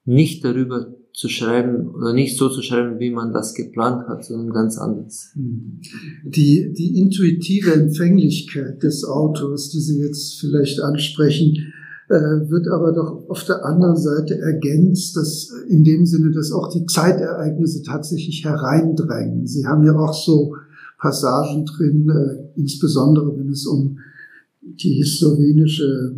nicht 0.05 0.45
darüber 0.45 0.95
zu 1.13 1.29
schreiben 1.29 1.89
oder 1.89 2.15
nicht 2.15 2.39
so 2.39 2.49
zu 2.49 2.63
schreiben, 2.63 2.99
wie 3.01 3.11
man 3.11 3.33
das 3.33 3.55
geplant 3.55 4.09
hat, 4.09 4.25
sondern 4.25 4.55
ganz 4.55 4.79
anders. 4.79 5.33
Die, 5.35 6.73
die 6.73 6.99
intuitive 6.99 7.75
Empfänglichkeit 7.75 8.83
des 8.83 9.05
Autors, 9.05 9.71
die 9.71 9.81
Sie 9.81 10.01
jetzt 10.01 10.41
vielleicht 10.41 10.81
ansprechen, 10.81 11.73
äh, 12.09 12.49
wird 12.49 12.69
aber 12.69 12.93
doch 12.93 13.29
auf 13.29 13.45
der 13.45 13.65
anderen 13.65 13.97
Seite 13.97 14.39
ergänzt, 14.39 15.17
dass 15.17 15.51
in 15.69 15.83
dem 15.85 16.07
Sinne, 16.07 16.31
dass 16.31 16.53
auch 16.53 16.73
die 16.73 16.87
Zeitereignisse 16.87 17.83
tatsächlich 17.83 18.45
hereindrängen. 18.45 19.47
Sie 19.47 19.67
haben 19.67 19.85
ja 19.85 19.95
auch 19.97 20.15
so 20.15 20.55
Passagen 20.99 21.67
drin, 21.67 22.09
äh, 22.09 22.59
insbesondere 22.59 23.37
wenn 23.37 23.51
es 23.51 23.67
um 23.67 23.99
die 24.63 25.03
slowenische 25.03 26.15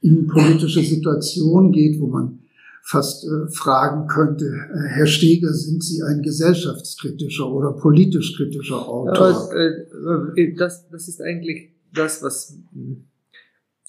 innenpolitische 0.00 0.82
Situation 0.82 1.72
geht, 1.72 2.00
wo 2.00 2.06
man 2.06 2.40
fast 2.82 3.24
äh, 3.24 3.50
fragen 3.50 4.06
könnte, 4.06 4.46
äh, 4.46 4.88
Herr 4.88 5.06
Steger, 5.06 5.52
sind 5.52 5.82
Sie 5.84 6.02
ein 6.02 6.22
gesellschaftskritischer 6.22 7.46
oder 7.50 7.72
politisch 7.72 8.34
kritischer 8.36 8.88
Autor? 8.88 9.50
Ja, 9.52 10.34
äh, 10.34 10.54
das, 10.54 10.88
das 10.88 11.08
ist 11.08 11.20
eigentlich 11.20 11.74
das, 11.92 12.22
was, 12.22 12.56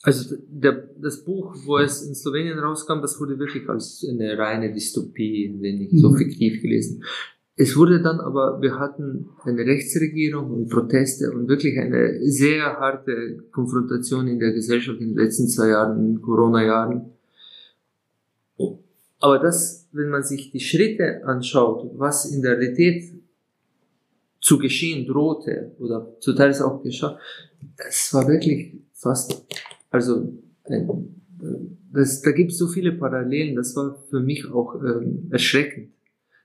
also 0.02 0.36
der, 0.50 0.90
das 1.02 1.24
Buch, 1.24 1.56
wo 1.66 1.78
es 1.78 2.02
in 2.02 2.14
Slowenien 2.14 2.60
rauskam, 2.60 3.02
das 3.02 3.20
wurde 3.22 3.40
wirklich 3.40 3.70
als 3.70 4.06
eine 4.10 4.38
reine 4.38 4.74
Dystopie, 4.74 5.56
wenn 5.60 5.78
nicht 5.78 5.98
so 5.98 6.10
mhm. 6.10 6.18
fiktiv 6.18 6.62
gelesen. 6.62 7.04
Es 7.62 7.76
wurde 7.76 8.02
dann 8.02 8.22
aber, 8.22 8.62
wir 8.62 8.80
hatten 8.80 9.32
eine 9.44 9.66
Rechtsregierung 9.66 10.50
und 10.50 10.70
Proteste 10.70 11.30
und 11.30 11.50
wirklich 11.50 11.78
eine 11.78 12.18
sehr 12.32 12.64
harte 12.64 13.44
Konfrontation 13.52 14.30
in 14.30 14.40
der 14.40 14.54
Gesellschaft 14.54 15.02
in 15.02 15.10
den 15.10 15.18
letzten 15.18 15.50
zwei 15.50 15.68
Jahren, 15.68 16.22
Corona-Jahren. 16.22 17.12
Aber 19.20 19.40
das, 19.40 19.90
wenn 19.92 20.08
man 20.08 20.24
sich 20.24 20.52
die 20.52 20.62
Schritte 20.62 21.26
anschaut, 21.26 21.92
was 21.98 22.32
in 22.32 22.42
der 22.42 22.58
Realität 22.58 23.04
zu 24.40 24.58
geschehen 24.58 25.06
drohte 25.06 25.74
oder 25.80 26.16
zu 26.22 26.32
Teils 26.32 26.62
auch 26.62 26.82
geschah, 26.82 27.20
das 27.76 28.14
war 28.14 28.26
wirklich 28.30 28.76
fast, 28.94 29.46
also 29.92 30.32
das, 31.92 32.22
da 32.22 32.32
gibt 32.32 32.54
es 32.54 32.58
so 32.58 32.70
viele 32.70 32.94
Parallelen, 32.94 33.58
das 33.58 33.76
war 33.76 34.02
für 34.10 34.22
mich 34.22 34.50
auch 34.50 34.82
ähm, 34.82 35.28
erschreckend. 35.30 35.90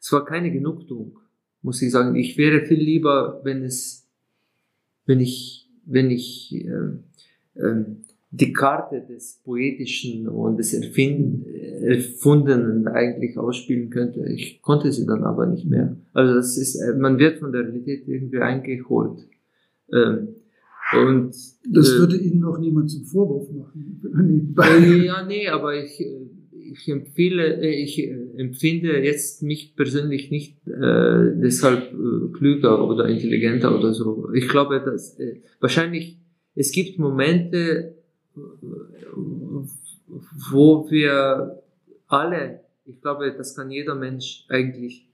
Es 0.05 0.13
war 0.13 0.27
keine 0.27 0.53
Genugtuung, 0.53 1.19
muss 1.63 1.81
ich 1.81 1.91
sagen. 1.91 2.15
Ich 2.15 2.37
wäre 2.37 2.67
viel 2.67 2.79
lieber, 2.79 3.41
wenn 3.43 3.63
es, 3.63 4.07
wenn 5.07 5.19
ich, 5.19 5.71
wenn 5.87 6.11
ich 6.11 6.53
ähm, 6.53 7.05
ähm, 7.57 8.03
die 8.31 8.53
Karte 8.53 9.01
des 9.01 9.41
Poetischen 9.43 10.29
und 10.29 10.59
des 10.59 10.75
Erfind 10.75 11.47
Erfundenen 11.47 12.87
eigentlich 12.87 13.39
ausspielen 13.39 13.89
könnte. 13.89 14.27
Ich 14.29 14.61
konnte 14.61 14.93
sie 14.93 15.07
dann 15.07 15.25
aber 15.25 15.47
nicht 15.47 15.65
mehr. 15.65 15.97
Also 16.13 16.35
das 16.35 16.59
ist, 16.59 16.75
äh, 16.75 16.95
man 16.99 17.19
wird 17.19 17.39
von 17.39 17.53
der 17.53 17.63
Realität 17.63 18.07
irgendwie 18.07 18.41
eingeholt. 18.41 19.27
Ähm, 19.91 20.29
und, 20.93 21.35
das 21.67 21.93
äh, 21.93 21.99
würde 21.99 22.19
Ihnen 22.19 22.45
auch 22.45 22.59
niemand 22.59 22.91
zum 22.91 23.07
Vorwurf 23.07 23.51
machen. 23.51 24.55
Äh, 24.59 25.07
ja, 25.07 25.25
nee, 25.27 25.49
aber 25.49 25.83
ich, 25.83 25.99
ich 26.75 26.89
empfehle, 26.89 27.67
ich 27.67 27.99
empfinde 28.37 28.99
jetzt 28.99 29.43
mich 29.43 29.77
persönlich 29.77 30.31
nicht 30.31 30.57
äh, 30.67 31.33
deshalb 31.37 31.93
äh, 31.93 32.33
klüger 32.37 32.87
oder 32.89 33.07
intelligenter 33.09 33.77
oder 33.77 33.93
so. 33.95 34.31
Ich 34.35 34.49
glaube, 34.49 34.81
dass 34.81 35.19
äh, 35.19 35.41
wahrscheinlich 35.61 36.19
es 36.55 36.73
gibt 36.73 36.99
Momente, 36.99 37.95
wo 40.51 40.91
wir 40.91 41.63
alle, 42.07 42.61
ich 42.85 43.01
glaube, 43.01 43.33
das 43.37 43.57
kann 43.57 43.71
jeder 43.71 43.95
Mensch 43.95 44.45
eigentlich 44.49 45.09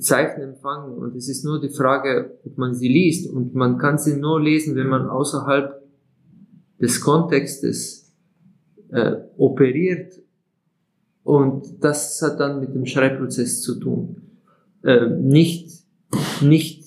Zeichen 0.00 0.42
empfangen 0.42 0.98
und 0.98 1.14
es 1.14 1.28
ist 1.28 1.44
nur 1.44 1.60
die 1.60 1.68
Frage, 1.68 2.38
ob 2.44 2.58
man 2.58 2.74
sie 2.74 2.88
liest 2.88 3.30
und 3.32 3.54
man 3.54 3.78
kann 3.78 3.98
sie 3.98 4.16
nur 4.16 4.40
lesen, 4.40 4.74
wenn 4.74 4.88
man 4.88 5.08
außerhalb 5.08 5.80
des 6.80 7.00
Kontextes 7.00 8.12
äh, 8.90 9.16
operiert 9.36 10.12
und 11.28 11.84
das 11.84 12.22
hat 12.22 12.40
dann 12.40 12.58
mit 12.58 12.74
dem 12.74 12.86
Schreibprozess 12.86 13.60
zu 13.60 13.78
tun. 13.78 14.22
Äh, 14.82 15.10
nicht, 15.10 15.84
nicht 16.40 16.86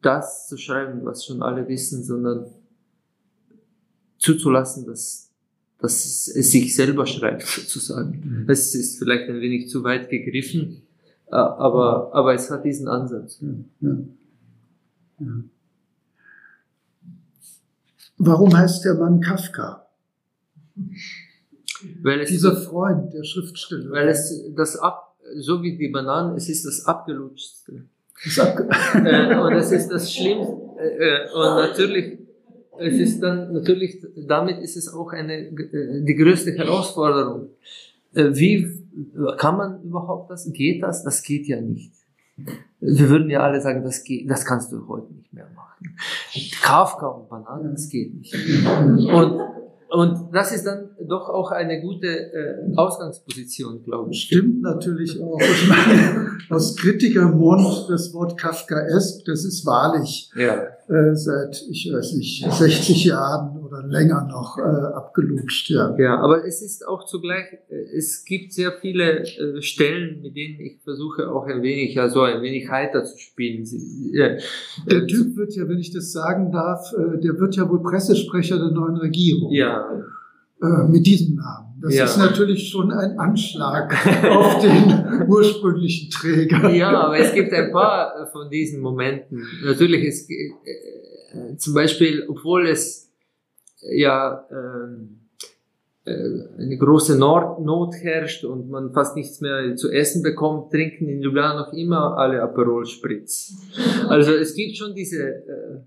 das 0.00 0.46
zu 0.46 0.56
schreiben, 0.56 1.04
was 1.04 1.24
schon 1.24 1.42
alle 1.42 1.66
wissen, 1.66 2.04
sondern 2.04 2.46
zuzulassen, 4.16 4.86
dass, 4.86 5.32
dass 5.80 6.04
es 6.04 6.52
sich 6.52 6.76
selber 6.76 7.04
schreibt, 7.04 7.42
sozusagen. 7.42 8.44
Das 8.46 8.74
mhm. 8.74 8.80
ist 8.80 8.98
vielleicht 9.00 9.28
ein 9.28 9.40
wenig 9.40 9.68
zu 9.68 9.82
weit 9.82 10.08
gegriffen, 10.08 10.82
äh, 11.26 11.34
aber, 11.34 12.14
aber 12.14 12.34
es 12.34 12.52
hat 12.52 12.64
diesen 12.64 12.86
Ansatz. 12.86 13.40
Ja, 13.40 13.48
ja. 13.80 13.96
Ja. 15.18 15.42
Warum 18.18 18.56
heißt 18.56 18.84
der 18.84 18.94
Mann 18.94 19.20
Kafka? 19.20 19.88
Weil 22.02 22.20
es, 22.20 22.30
Dieser 22.30 22.56
Freund 22.56 23.12
der 23.12 23.24
Schriftsteller. 23.24 23.90
weil 23.90 24.08
es 24.08 24.44
das 24.54 24.76
ab, 24.76 25.16
so 25.36 25.62
wie 25.62 25.76
die 25.76 25.88
Bananen, 25.88 26.36
es 26.36 26.48
ist 26.48 26.64
das 26.64 26.86
abgelutschtste. 26.86 27.84
ist 28.24 28.40
abge 28.40 28.68
äh, 28.94 29.36
und 29.38 29.52
es 29.54 29.72
ist 29.72 29.88
das 29.88 30.12
Schlimmste. 30.12 30.56
Äh, 30.78 31.26
äh, 31.26 31.32
und 31.32 31.56
natürlich, 31.56 32.18
es 32.78 32.94
ist 32.98 33.20
dann, 33.20 33.52
natürlich, 33.52 34.04
damit 34.26 34.58
ist 34.58 34.76
es 34.76 34.92
auch 34.92 35.12
eine, 35.12 35.50
die 35.52 36.14
größte 36.14 36.52
Herausforderung. 36.52 37.50
Äh, 38.14 38.30
wie 38.34 38.68
kann 39.36 39.56
man 39.56 39.82
überhaupt 39.82 40.30
das? 40.30 40.50
Geht 40.52 40.82
das? 40.82 41.04
Das 41.04 41.22
geht 41.22 41.46
ja 41.46 41.60
nicht. 41.60 41.92
Wir 42.80 43.08
würden 43.08 43.28
ja 43.30 43.40
alle 43.40 43.60
sagen, 43.60 43.82
das 43.82 44.04
geht, 44.04 44.30
das 44.30 44.44
kannst 44.44 44.70
du 44.72 44.86
heute 44.86 45.12
nicht 45.12 45.32
mehr 45.32 45.48
machen. 45.56 45.96
Kafka 46.62 47.08
und 47.08 47.28
Bananen, 47.28 47.72
das 47.72 47.88
geht 47.88 48.14
nicht. 48.14 48.34
Und, 48.34 49.40
und 49.90 50.34
das 50.34 50.52
ist 50.52 50.64
dann 50.64 50.90
doch 51.00 51.28
auch 51.28 51.50
eine 51.50 51.80
gute 51.80 52.06
äh, 52.06 52.76
Ausgangsposition, 52.76 53.82
glaube 53.84 54.10
ich. 54.10 54.24
Stimmt 54.24 54.62
natürlich 54.62 55.20
auch. 55.20 55.40
Ich 55.40 55.68
meine, 55.68 56.38
aus 56.50 56.76
Kritikermund 56.76 57.88
das 57.88 58.12
Wort 58.12 58.38
Kafkaesk, 58.38 59.24
das 59.24 59.44
ist 59.44 59.64
wahrlich 59.64 60.30
Ja. 60.34 60.77
Äh, 60.88 61.14
seit, 61.14 61.62
ich 61.70 61.90
weiß 61.92 62.14
nicht, 62.14 62.50
60 62.50 63.04
Jahren 63.04 63.58
oder 63.62 63.86
länger 63.86 64.26
noch 64.26 64.58
äh, 64.58 64.62
abgelutscht. 64.62 65.70
Ja. 65.70 65.94
Ja, 65.98 66.18
aber 66.18 66.46
es 66.46 66.62
ist 66.62 66.86
auch 66.86 67.04
zugleich, 67.04 67.52
äh, 67.68 67.96
es 67.96 68.24
gibt 68.24 68.52
sehr 68.52 68.72
viele 68.72 69.20
äh, 69.20 69.60
Stellen, 69.62 70.22
mit 70.22 70.36
denen 70.36 70.60
ich 70.60 70.80
versuche 70.82 71.30
auch 71.30 71.46
ein 71.46 71.62
wenig, 71.62 71.94
ja 71.94 72.08
so 72.08 72.22
ein 72.22 72.42
wenig 72.42 72.70
heiter 72.70 73.04
zu 73.04 73.18
spielen. 73.18 73.64
Äh, 74.14 74.38
Der 74.90 75.06
Typ 75.06 75.36
wird 75.36 75.54
ja, 75.54 75.68
wenn 75.68 75.78
ich 75.78 75.92
das 75.92 76.12
sagen 76.12 76.50
darf, 76.52 76.92
äh, 76.92 77.20
der 77.20 77.38
wird 77.38 77.56
ja 77.56 77.68
wohl 77.68 77.82
Pressesprecher 77.82 78.58
der 78.58 78.70
neuen 78.70 78.96
Regierung. 78.96 79.52
Ja, 79.52 79.88
Äh, 80.60 80.88
mit 80.88 81.06
diesem 81.06 81.36
Namen. 81.36 81.78
Das 81.80 81.94
Ja. 81.94 82.04
ist 82.04 82.16
natürlich 82.16 82.68
schon 82.68 82.90
ein 82.90 83.16
Anschlag 83.18 83.94
auf 84.28 84.60
den 84.60 85.28
ursprünglichen 85.28 86.10
Träger. 86.10 86.68
ja, 86.70 86.90
aber 87.00 87.16
es 87.18 87.32
gibt 87.32 87.52
ein 87.52 87.70
paar 87.70 88.22
äh, 88.22 88.26
von 88.32 88.50
diesen 88.50 88.80
Momenten. 88.80 89.46
Natürlich, 89.64 90.04
es, 90.04 90.26
ge- 90.26 90.50
äh, 90.64 91.56
zum 91.56 91.74
Beispiel, 91.74 92.24
obwohl 92.28 92.66
es 92.66 93.08
äh, 93.82 94.00
ja 94.00 94.44
ähm, 94.50 95.20
äh, 96.04 96.10
eine 96.58 96.76
große 96.76 97.16
Nord 97.16 97.60
Not 97.64 97.94
herrscht 98.02 98.42
und 98.44 98.68
man 98.68 98.92
fast 98.92 99.14
nichts 99.14 99.40
mehr 99.40 99.76
zu 99.76 99.92
essen 99.92 100.24
bekommt, 100.24 100.72
trinken 100.72 101.08
in 101.08 101.22
Ljubljana 101.22 101.60
noch 101.60 101.72
immer 101.72 102.16
alle 102.18 102.42
Aperol 102.42 102.84
Spritz. 102.84 103.52
Also 104.08 104.32
es 104.32 104.54
gibt 104.54 104.76
schon 104.76 104.92
diese, 104.94 105.22
äh, 105.22 105.80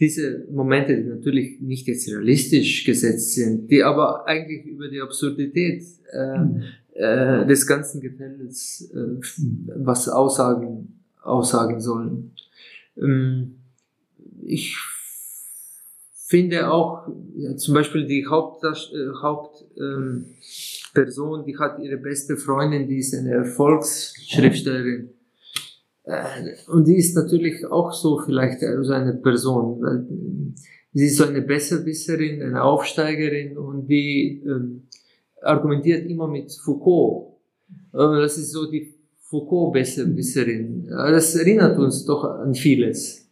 diese 0.00 0.46
Momente, 0.50 0.96
die 0.96 1.08
natürlich 1.08 1.60
nicht 1.60 1.86
jetzt 1.86 2.08
realistisch 2.08 2.84
gesetzt 2.84 3.34
sind, 3.34 3.70
die 3.70 3.84
aber 3.84 4.26
eigentlich 4.26 4.64
über 4.64 4.88
die 4.88 5.00
Absurdität 5.00 5.84
äh, 6.10 6.38
äh, 6.94 7.46
des 7.46 7.66
ganzen 7.66 8.00
Gefälles 8.00 8.90
äh, 8.94 9.20
was 9.76 10.08
aussagen, 10.08 11.00
aussagen 11.22 11.80
sollen. 11.80 12.32
Ähm, 12.96 13.56
ich 14.42 14.74
finde 16.14 16.70
auch, 16.70 17.06
ja, 17.36 17.54
zum 17.56 17.74
Beispiel 17.74 18.06
die 18.06 18.26
Hauptperson, 18.26 18.98
äh, 18.98 19.22
Haupt, 19.22 19.64
ähm, 19.78 20.26
die 21.46 21.58
hat 21.58 21.78
ihre 21.78 21.98
beste 21.98 22.36
Freundin, 22.36 22.88
die 22.88 22.98
ist 22.98 23.14
eine 23.14 23.32
Erfolgsschriftstellerin. 23.32 25.10
Äh, 26.10 26.56
und 26.70 26.88
die 26.88 26.96
ist 26.96 27.14
natürlich 27.14 27.64
auch 27.66 27.92
so 27.92 28.18
vielleicht 28.18 28.62
äh, 28.62 28.82
so 28.82 28.92
eine 28.92 29.14
Person, 29.14 29.80
weil 29.80 29.98
äh, 29.98 30.60
sie 30.92 31.06
ist 31.06 31.16
so 31.16 31.24
eine 31.24 31.42
Besserwisserin, 31.42 32.42
eine 32.42 32.62
Aufsteigerin 32.62 33.56
und 33.56 33.86
die 33.86 34.42
ähm, 34.44 34.88
argumentiert 35.42 36.10
immer 36.10 36.26
mit 36.26 36.52
Foucault. 36.52 37.36
Das 37.92 38.36
ist 38.36 38.52
so 38.52 38.70
die 38.70 38.94
Foucault-Besserwisserin. 39.30 40.88
Das 40.88 41.34
erinnert 41.36 41.78
uns 41.78 42.04
doch 42.04 42.24
an 42.24 42.54
vieles. 42.54 43.28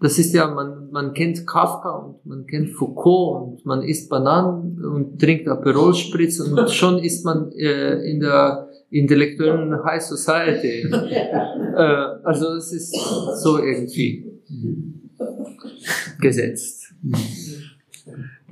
Das 0.00 0.18
ist 0.18 0.34
ja, 0.34 0.52
man, 0.52 0.90
man 0.90 1.14
kennt 1.14 1.46
Kafka 1.46 1.96
und 1.96 2.26
man 2.26 2.46
kennt 2.46 2.70
Foucault 2.70 3.42
und 3.42 3.66
man 3.66 3.82
isst 3.82 4.10
Bananen 4.10 4.84
und 4.84 5.18
trinkt 5.18 5.48
Aperol 5.48 5.94
Spritz 5.94 6.40
und 6.40 6.70
schon 6.70 6.98
ist 6.98 7.24
man 7.24 7.50
äh, 7.52 8.10
in 8.10 8.20
der 8.20 8.63
intellektuellen 8.94 9.84
High 9.84 10.02
Society. 10.02 10.82
äh, 10.92 11.76
also 12.22 12.54
es 12.54 12.72
ist 12.72 12.94
so 13.42 13.58
irgendwie 13.58 14.24
gesetzt. 16.20 16.94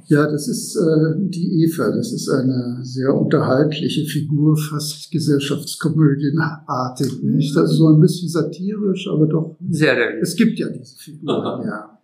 Ja, 0.07 0.31
das 0.31 0.49
ist 0.49 0.77
äh, 0.77 1.15
die 1.17 1.65
Eva. 1.65 1.91
Das 1.91 2.13
ist 2.13 2.29
eine 2.29 2.81
sehr 2.83 3.15
unterhaltliche 3.15 4.05
Figur, 4.05 4.55
fast 4.57 5.11
gesellschaftskomödienartig. 5.11 7.23
Nicht? 7.23 7.57
Also 7.57 7.75
so 7.75 7.89
ein 7.89 8.01
bisschen 8.01 8.29
satirisch, 8.29 9.09
aber 9.09 9.27
doch. 9.27 9.57
Sehr 9.71 9.97
realistisch. 9.97 10.29
Es 10.29 10.37
gibt 10.37 10.59
ja 10.59 10.69
diese 10.69 10.97
Figuren, 10.97 11.31
Aha. 11.31 11.65
ja. 11.65 11.99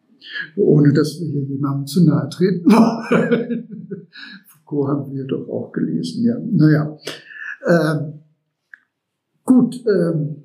Ohne 0.57 0.93
dass 0.93 1.21
wir 1.21 1.29
hier 1.29 1.43
jemandem 1.43 1.87
zu 1.87 2.05
nahe 2.05 2.29
treten 2.29 2.71
wollen. 2.71 3.69
Foucault 4.47 4.89
haben 4.89 5.15
wir 5.15 5.25
doch 5.25 5.49
auch 5.49 5.73
gelesen, 5.73 6.25
ja. 6.25 6.37
Naja. 6.39 6.99
Ähm, 7.67 8.21
gut, 9.49 9.83
ähm, 9.87 10.45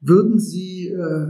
würden 0.00 0.38
Sie, 0.38 0.88
äh, 0.88 1.26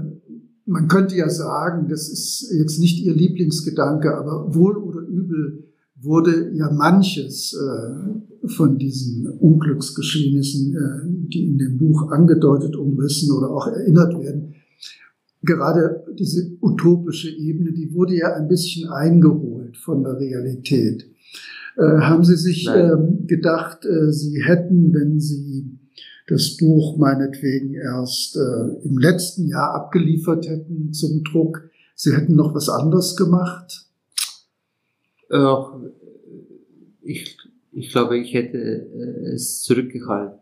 man 0.67 0.87
könnte 0.87 1.17
ja 1.17 1.29
sagen, 1.29 1.89
das 1.89 2.09
ist 2.09 2.53
jetzt 2.57 2.79
nicht 2.79 3.03
Ihr 3.03 3.15
Lieblingsgedanke, 3.15 4.17
aber 4.17 4.55
wohl 4.55 4.77
oder 4.77 5.01
übel 5.01 5.65
wurde 5.97 6.51
ja 6.53 6.71
manches 6.71 7.55
äh, 7.55 8.49
von 8.49 8.79
diesen 8.79 9.27
Unglücksgeschehnissen, 9.29 10.77
äh, 10.77 11.29
die 11.33 11.47
in 11.47 11.59
dem 11.59 11.79
Buch 11.79 12.11
angedeutet, 12.11 12.77
umrissen 12.77 13.35
oder 13.37 13.51
auch 13.51 13.67
erinnert 13.67 14.19
werden, 14.21 14.55
gerade 15.43 16.05
diese 16.19 16.53
utopische 16.61 17.31
Ebene, 17.31 17.73
die 17.73 17.95
wurde 17.95 18.15
ja 18.15 18.35
ein 18.35 18.47
bisschen 18.47 18.89
eingeholt 18.91 19.79
von 19.79 20.05
der 20.05 20.19
Realität. 20.19 21.11
Äh, 21.77 22.01
haben 22.01 22.25
Sie 22.25 22.37
sich 22.37 22.69
ähm, 22.75 23.27
gedacht, 23.27 23.87
äh, 23.87 24.13
Sie 24.13 24.43
hätten, 24.43 24.93
wenn 24.93 25.19
Sie 25.19 25.80
das 26.31 26.57
Buch 26.57 26.97
meinetwegen 26.97 27.75
erst 27.75 28.37
äh, 28.37 28.87
im 28.89 28.97
letzten 28.99 29.49
Jahr 29.49 29.75
abgeliefert 29.75 30.49
hätten 30.49 30.93
zum 30.93 31.23
Druck, 31.25 31.69
Sie 31.95 32.15
hätten 32.17 32.35
noch 32.35 32.55
was 32.55 32.71
anderes 32.71 33.15
gemacht? 33.17 33.87
Äh, 35.29 35.55
ich, 37.03 37.37
ich 37.73 37.91
glaube, 37.91 38.19
ich 38.19 38.33
hätte 38.33 38.57
äh, 38.59 39.33
es 39.35 39.61
zurückgehalten, 39.63 40.39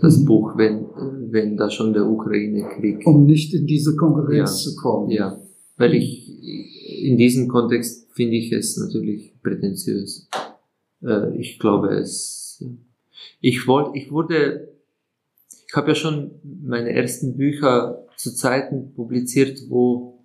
das 0.00 0.18
Mhm. 0.18 0.24
Buch, 0.24 0.56
wenn, 0.56 0.86
wenn 1.30 1.56
da 1.56 1.70
schon 1.70 1.92
der 1.92 2.06
Ukraine-Krieg. 2.08 3.06
um 3.06 3.24
nicht 3.24 3.54
in 3.54 3.66
diese 3.68 3.94
Konkurrenz 3.94 4.64
Ja. 4.64 4.70
zu 4.70 4.74
kommen. 4.76 5.10
Ja, 5.10 5.40
weil 5.76 5.94
ich 5.94 6.28
in 7.04 7.16
diesem 7.16 7.46
Kontext 7.46 8.08
finde 8.12 8.34
ich 8.36 8.50
es 8.52 8.76
natürlich 8.76 9.32
prätentiös. 9.42 10.28
Äh, 11.04 11.36
ich 11.38 11.58
glaube 11.60 11.90
es. 11.94 12.64
Ich 13.40 13.66
wollte, 13.68 13.96
ich 13.96 14.10
wurde, 14.10 14.72
ich 15.70 15.76
habe 15.76 15.90
ja 15.90 15.94
schon 15.94 16.32
meine 16.42 16.90
ersten 16.92 17.36
Bücher 17.36 18.04
zu 18.16 18.34
Zeiten 18.34 18.92
publiziert, 18.92 19.60
wo 19.68 20.24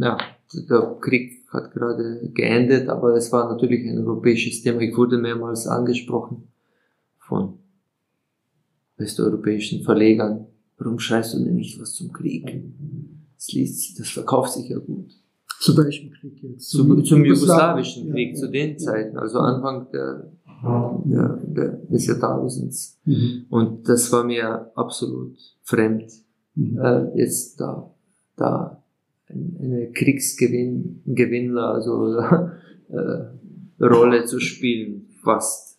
ja, 0.00 0.16
der 0.54 0.96
Krieg 1.02 1.44
hat 1.50 1.70
gerade 1.74 2.30
geendet, 2.32 2.88
aber 2.88 3.14
es 3.14 3.30
war 3.30 3.52
natürlich 3.52 3.86
ein 3.86 3.98
europäisches 3.98 4.62
Thema. 4.62 4.80
Ich 4.80 4.96
wurde 4.96 5.18
mehrmals 5.18 5.66
angesprochen 5.66 6.48
von 7.18 7.58
westeuropäischen 8.96 9.82
Verlegern. 9.82 10.46
Warum 10.78 10.98
schreibst 10.98 11.34
du 11.34 11.44
denn 11.44 11.56
nicht 11.56 11.78
was 11.78 11.92
zum 11.92 12.10
Krieg? 12.10 12.62
Das 13.34 13.52
liest, 13.52 14.00
das 14.00 14.08
verkauft 14.08 14.54
sich 14.54 14.70
ja 14.70 14.78
gut. 14.78 15.10
Zu 15.60 15.76
welchem 15.76 16.10
Krieg 16.12 16.42
jetzt? 16.42 16.70
Zum, 16.70 17.04
zum 17.04 17.22
jugoslawischen 17.22 18.06
Ja, 18.06 18.14
Krieg, 18.14 18.32
ja. 18.32 18.40
zu 18.40 18.50
den 18.50 18.78
Zeiten, 18.78 19.18
also 19.18 19.40
Anfang 19.40 19.90
der, 19.92 20.32
der, 20.62 21.38
der, 21.46 21.68
des 21.90 22.06
Jahrtausends. 22.06 22.98
Mhm. 23.04 23.46
Und 23.50 23.88
das 23.88 24.10
war 24.12 24.24
mir 24.24 24.70
absolut 24.74 25.36
fremd, 25.62 26.10
Mhm. 26.58 26.78
äh, 26.78 27.18
jetzt 27.18 27.60
da, 27.60 27.90
da 28.36 28.82
ein- 29.28 29.56
eine 29.60 29.90
Kriegsgewinnler, 29.92 31.74
also 31.74 32.16
äh, 32.88 33.84
Rolle 33.84 34.24
zu 34.24 34.40
spielen, 34.40 35.06
fast. 35.22 35.76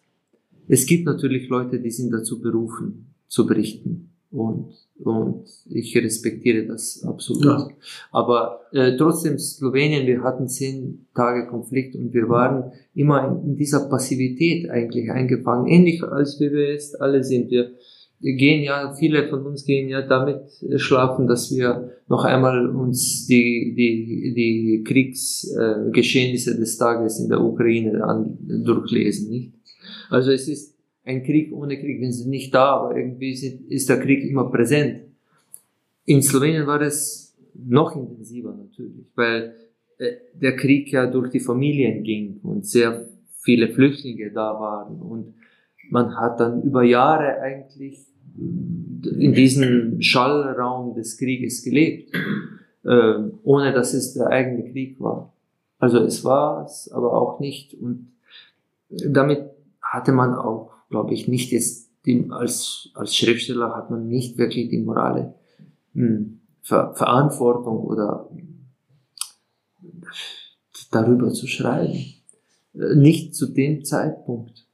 Es 0.68 0.86
gibt 0.86 1.06
natürlich 1.06 1.50
Leute, 1.50 1.80
die 1.80 1.90
sind 1.90 2.12
dazu 2.12 2.40
berufen, 2.42 3.08
zu 3.28 3.46
berichten. 3.48 4.10
Und, 4.30 4.74
und 5.00 5.46
ich 5.70 5.96
respektiere 5.96 6.66
das 6.66 7.04
absolut. 7.08 7.46
Ja. 7.46 7.70
Aber 8.12 8.62
äh, 8.74 8.98
trotzdem, 8.98 9.40
Slowenien, 9.40 10.06
wir 10.06 10.22
hatten 10.22 10.50
zehn 10.50 11.08
Tage 11.16 11.48
Konflikt 11.48 11.96
und 11.96 12.14
wir 12.14 12.28
waren 12.28 12.74
immer 12.94 13.42
in, 13.44 13.56
dieser 13.56 13.88
Passivität 13.88 14.70
eigentlich 14.70 15.10
eingefangen. 15.12 15.68
Ähnlich 15.68 16.04
als 16.04 16.40
wir 16.40 16.52
jetzt 16.72 17.00
alle 17.00 17.24
sind. 17.24 17.50
Wir, 17.52 17.72
gehen 18.20 18.64
ja, 18.64 18.94
viele 18.96 19.30
von 19.30 19.46
uns 19.46 19.64
gehen 19.64 19.88
ja 19.88 20.02
damit 20.02 20.42
schlafen, 20.76 21.28
dass 21.28 21.52
wir 21.52 21.92
noch 22.10 22.26
einmal 22.26 22.68
uns 22.68 23.28
die, 23.28 23.76
die, 23.78 24.34
die 24.34 24.84
Kriegsgeschehnisse 24.84 26.56
äh, 26.56 26.58
des 26.58 26.78
Tages 26.78 27.20
in 27.20 27.30
der 27.30 27.42
Ukraine 27.42 28.04
an, 28.04 28.38
durchlesen, 28.42 29.30
nicht? 29.30 29.54
Also 30.10 30.32
es 30.32 30.48
ist 30.48 30.77
ein 31.08 31.24
Krieg 31.24 31.54
ohne 31.54 31.80
Krieg, 31.80 32.02
wenn 32.02 32.12
sie 32.12 32.30
nicht 32.30 32.54
da, 32.54 32.76
aber 32.76 32.98
irgendwie 32.98 33.36
sind, 33.36 33.72
ist 33.72 33.90
der 33.90 34.00
Krieg 34.00 34.24
immer 34.30 34.52
präsent. 34.52 35.02
In 36.06 36.22
Slowenien 36.22 36.68
war 36.68 36.82
es 36.82 37.36
noch 37.54 37.96
intensiver 37.96 38.54
natürlich, 38.54 39.06
weil 39.16 39.56
äh, 39.98 40.12
der 40.34 40.56
Krieg 40.56 40.92
ja 40.92 41.08
durch 41.08 41.32
die 41.32 41.40
Familien 41.40 42.04
ging 42.04 42.40
und 42.44 42.66
sehr 42.66 43.08
viele 43.40 43.70
Flüchtlinge 43.70 44.32
da 44.32 44.60
waren 44.60 45.02
und 45.02 45.34
man 45.90 46.16
hat 46.18 46.40
dann 46.40 46.62
über 46.64 46.84
Jahre 46.84 47.40
eigentlich 47.40 48.06
in 48.38 49.34
diesem 49.34 50.02
Schallraum 50.02 50.94
des 50.94 51.18
Krieges 51.18 51.64
gelebt, 51.64 52.14
äh, 52.84 53.14
ohne 53.44 53.74
dass 53.74 53.94
es 53.94 54.14
der 54.14 54.28
eigene 54.28 54.70
Krieg 54.72 55.00
war. 55.00 55.34
Also 55.80 56.00
es 56.00 56.24
war 56.24 56.66
es, 56.66 56.92
aber 56.92 57.14
auch 57.14 57.40
nicht. 57.40 57.74
Und 57.74 58.12
damit 58.90 59.46
hatte 59.82 60.12
man 60.12 60.34
auch, 60.36 60.77
glaube 60.90 61.14
ich, 61.14 61.28
nicht 61.28 61.52
jetzt 61.52 61.90
die, 62.06 62.28
als, 62.30 62.90
als 62.94 63.16
Schriftsteller 63.16 63.76
hat 63.76 63.92
man 63.92 64.08
nicht 64.08 64.38
wirklich 64.38 64.70
die 64.70 64.80
morale 64.80 65.36
hm, 65.94 66.40
Ver 66.62 66.94
Verantwortung 66.96 67.80
oder 67.80 68.30
darüber 70.92 71.32
zu 71.32 71.48
schreiben. 71.48 71.98
Äh, 72.74 72.96
nicht 72.96 73.36
zu 73.36 73.48
dem 73.48 73.84
Zeitpunkt. 73.84 74.66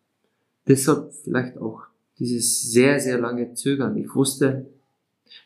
Deshalb 0.68 1.14
vielleicht 1.24 1.58
auch 1.58 1.82
dieses 2.20 2.72
sehr, 2.72 3.00
sehr 3.00 3.20
lange 3.20 3.54
Zögern. 3.54 3.98
Ich 3.98 4.14
wusste, 4.16 4.68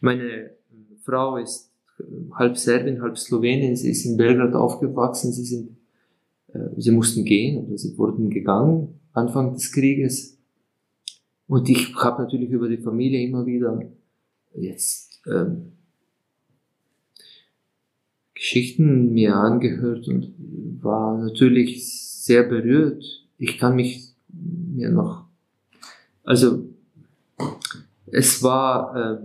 meine 0.02 0.52
Frau 1.03 1.38
ist 1.38 1.72
äh, 1.99 2.03
halb 2.34 2.57
Serbin, 2.57 3.02
halb 3.02 3.18
Slowenin, 3.18 3.76
sie 3.76 3.91
ist 3.91 4.06
in 4.06 4.18
Belgrad 4.18 4.53
aufgewachsen, 4.53 5.31
sie 5.31 5.45
sind, 5.45 5.77
äh, 6.53 6.60
sie 6.77 6.91
mussten 6.91 7.23
gehen 7.23 7.65
oder 7.65 7.77
sie 7.77 7.98
wurden 7.98 8.30
gegangen 8.30 8.99
Anfang 9.14 9.53
des 9.53 9.72
Krieges. 9.72 10.36
Und 11.48 11.69
ich 11.69 11.95
habe 11.95 12.24
natürlich 12.24 12.49
über 12.49 12.68
die 12.68 12.78
Familie 12.78 13.26
immer 13.26 13.45
wieder 13.45 13.82
jetzt 14.53 15.22
ähm, 15.28 15.74
Geschichten 18.34 19.14
mir 19.14 19.36
angehört 19.36 20.07
und 20.07 20.34
war 20.82 21.18
natürlich 21.18 21.84
sehr 21.88 22.44
berührt. 22.44 23.03
Ich 23.38 23.57
kann 23.57 23.76
mich 23.76 24.14
mir 24.30 24.90
noch 24.90 25.28
also 26.28 26.68
es 28.07 28.44
war 28.44 29.22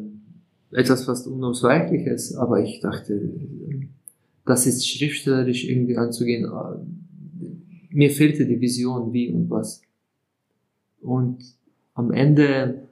äh, 0.70 0.78
etwas 0.78 1.04
fast 1.04 1.26
Unausweichliches, 1.26 2.36
aber 2.36 2.62
ich 2.62 2.78
dachte, 2.78 3.20
das 4.46 4.66
ist 4.66 4.86
schriftstellerisch 4.86 5.68
irgendwie 5.68 5.96
anzugehen. 5.96 6.48
Mir 7.90 8.10
fehlte 8.12 8.46
die 8.46 8.60
Vision, 8.60 9.12
wie 9.12 9.32
und 9.32 9.50
was. 9.50 9.82
Und 11.00 11.42
am 11.94 12.12
Ende 12.12 12.88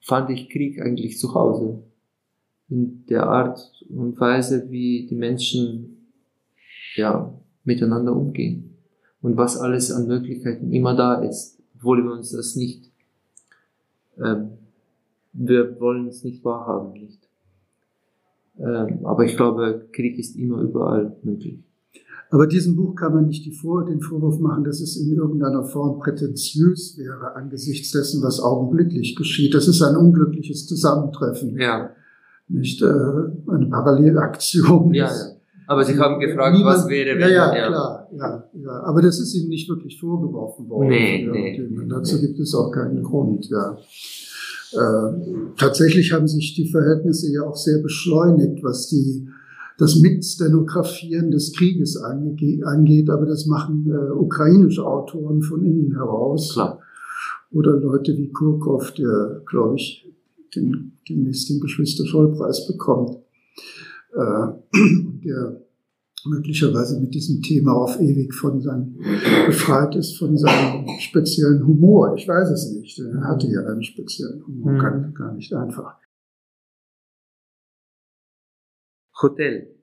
fand 0.00 0.30
ich 0.30 0.48
Krieg 0.48 0.80
eigentlich 0.80 1.18
zu 1.18 1.34
Hause. 1.34 1.82
In 2.68 3.06
der 3.06 3.26
Art 3.26 3.84
und 3.88 4.18
Weise, 4.20 4.70
wie 4.70 5.06
die 5.06 5.14
Menschen 5.14 6.08
ja, 6.96 7.32
miteinander 7.64 8.14
umgehen. 8.14 8.76
Und 9.22 9.36
was 9.36 9.56
alles 9.56 9.90
an 9.90 10.06
Möglichkeiten 10.06 10.72
immer 10.72 10.94
da 10.94 11.22
ist 11.22 11.58
obwohl 11.78 12.02
wir 12.02 12.12
uns 12.12 12.32
das 12.32 12.56
nicht, 12.56 12.90
ähm, 14.18 14.50
wir 15.32 15.80
wollen 15.80 16.08
es 16.08 16.24
nicht 16.24 16.44
wahrhaben, 16.44 16.92
nicht. 16.92 17.20
Ähm, 18.58 19.06
aber 19.06 19.24
ich 19.24 19.36
glaube, 19.36 19.86
Krieg 19.92 20.18
ist 20.18 20.34
immer 20.34 20.60
überall 20.60 21.16
möglich. 21.22 21.60
Aber 22.30 22.46
diesem 22.46 22.76
Buch 22.76 22.94
kann 22.94 23.14
man 23.14 23.26
nicht 23.26 23.54
Vor 23.56 23.86
den 23.86 24.00
Vorwurf 24.00 24.38
machen, 24.38 24.64
dass 24.64 24.80
es 24.80 24.96
in 24.96 25.14
irgendeiner 25.16 25.64
Form 25.64 25.98
prätentiös 25.98 26.98
wäre 26.98 27.34
angesichts 27.34 27.90
dessen, 27.92 28.22
was 28.22 28.40
augenblicklich 28.40 29.16
geschieht. 29.16 29.54
Das 29.54 29.66
ist 29.66 29.82
ein 29.82 29.96
unglückliches 29.96 30.66
Zusammentreffen. 30.66 31.58
Ja. 31.58 31.90
Nicht 32.48 32.82
äh, 32.82 32.86
eine 32.86 33.66
Parallelaktion. 33.70 34.92
Ja, 34.94 35.06
ja. 35.06 35.38
Aber 35.66 35.84
Sie 35.84 35.98
haben 35.98 36.18
gefragt, 36.18 36.56
Niemand, 36.56 36.78
was 36.78 36.88
wäre, 36.88 37.18
wenn... 37.18 37.20
Ja, 37.20 37.28
ja, 37.28 37.56
ja, 37.56 37.66
klar. 37.68 38.08
Ja, 38.16 38.44
ja. 38.54 38.82
Aber 38.84 39.02
das 39.02 39.20
ist 39.20 39.34
Ihnen 39.34 39.50
nicht 39.50 39.68
wirklich 39.68 40.00
vorgeworfen 40.00 40.66
worden. 40.68 40.88
Nee, 40.88 41.26
ja, 41.26 41.32
nee. 41.32 41.86
Dazu 41.88 42.20
gibt 42.20 42.38
es 42.38 42.54
auch 42.54 42.70
keinen 42.70 43.02
Grund, 43.02 43.48
ja. 43.50 43.76
Äh, 44.72 45.12
tatsächlich 45.58 46.12
haben 46.12 46.26
sich 46.26 46.54
die 46.54 46.68
Verhältnisse 46.68 47.30
ja 47.32 47.42
auch 47.42 47.56
sehr 47.56 47.82
beschleunigt, 47.82 48.62
was 48.62 48.88
die, 48.88 49.28
das 49.78 49.96
Mitstenografieren 49.96 51.30
des 51.30 51.52
Krieges 51.54 51.96
angeht, 51.96 53.08
aber 53.10 53.26
das 53.26 53.46
machen 53.46 53.88
äh, 53.88 54.12
ukrainische 54.12 54.84
Autoren 54.84 55.40
von 55.40 55.64
innen 55.64 55.94
heraus. 55.94 56.52
Klar. 56.52 56.80
Oder 57.50 57.78
Leute 57.78 58.16
wie 58.18 58.30
Kurkov, 58.30 58.92
der, 58.92 59.40
glaube 59.46 59.76
ich, 59.76 60.06
den, 60.54 60.98
demnächst 61.08 61.48
den 61.48 61.60
Geschwister-Scholl-Preis 61.60 62.66
bekommt 62.66 63.18
äh, 64.14 64.46
der 65.24 65.60
möglicherweise 66.26 67.00
mit 67.00 67.14
diesem 67.14 67.40
Thema 67.42 67.72
auf 67.72 68.00
ewig 68.00 68.34
von 68.34 68.60
seinem, 68.60 68.96
befreit 69.46 69.94
ist 69.94 70.18
von 70.18 70.36
seinem 70.36 70.86
speziellen 70.98 71.64
Humor. 71.66 72.14
Ich 72.16 72.26
weiß 72.26 72.50
es 72.50 72.72
nicht. 72.72 72.98
Er 72.98 73.22
hatte 73.22 73.46
ja 73.46 73.64
einen 73.64 73.82
speziellen 73.82 74.44
Humor, 74.44 74.72
mhm. 74.72 74.78
gar, 74.78 75.12
gar 75.12 75.34
nicht 75.34 75.54
einfach. 75.54 75.96
Hotel. 79.20 79.74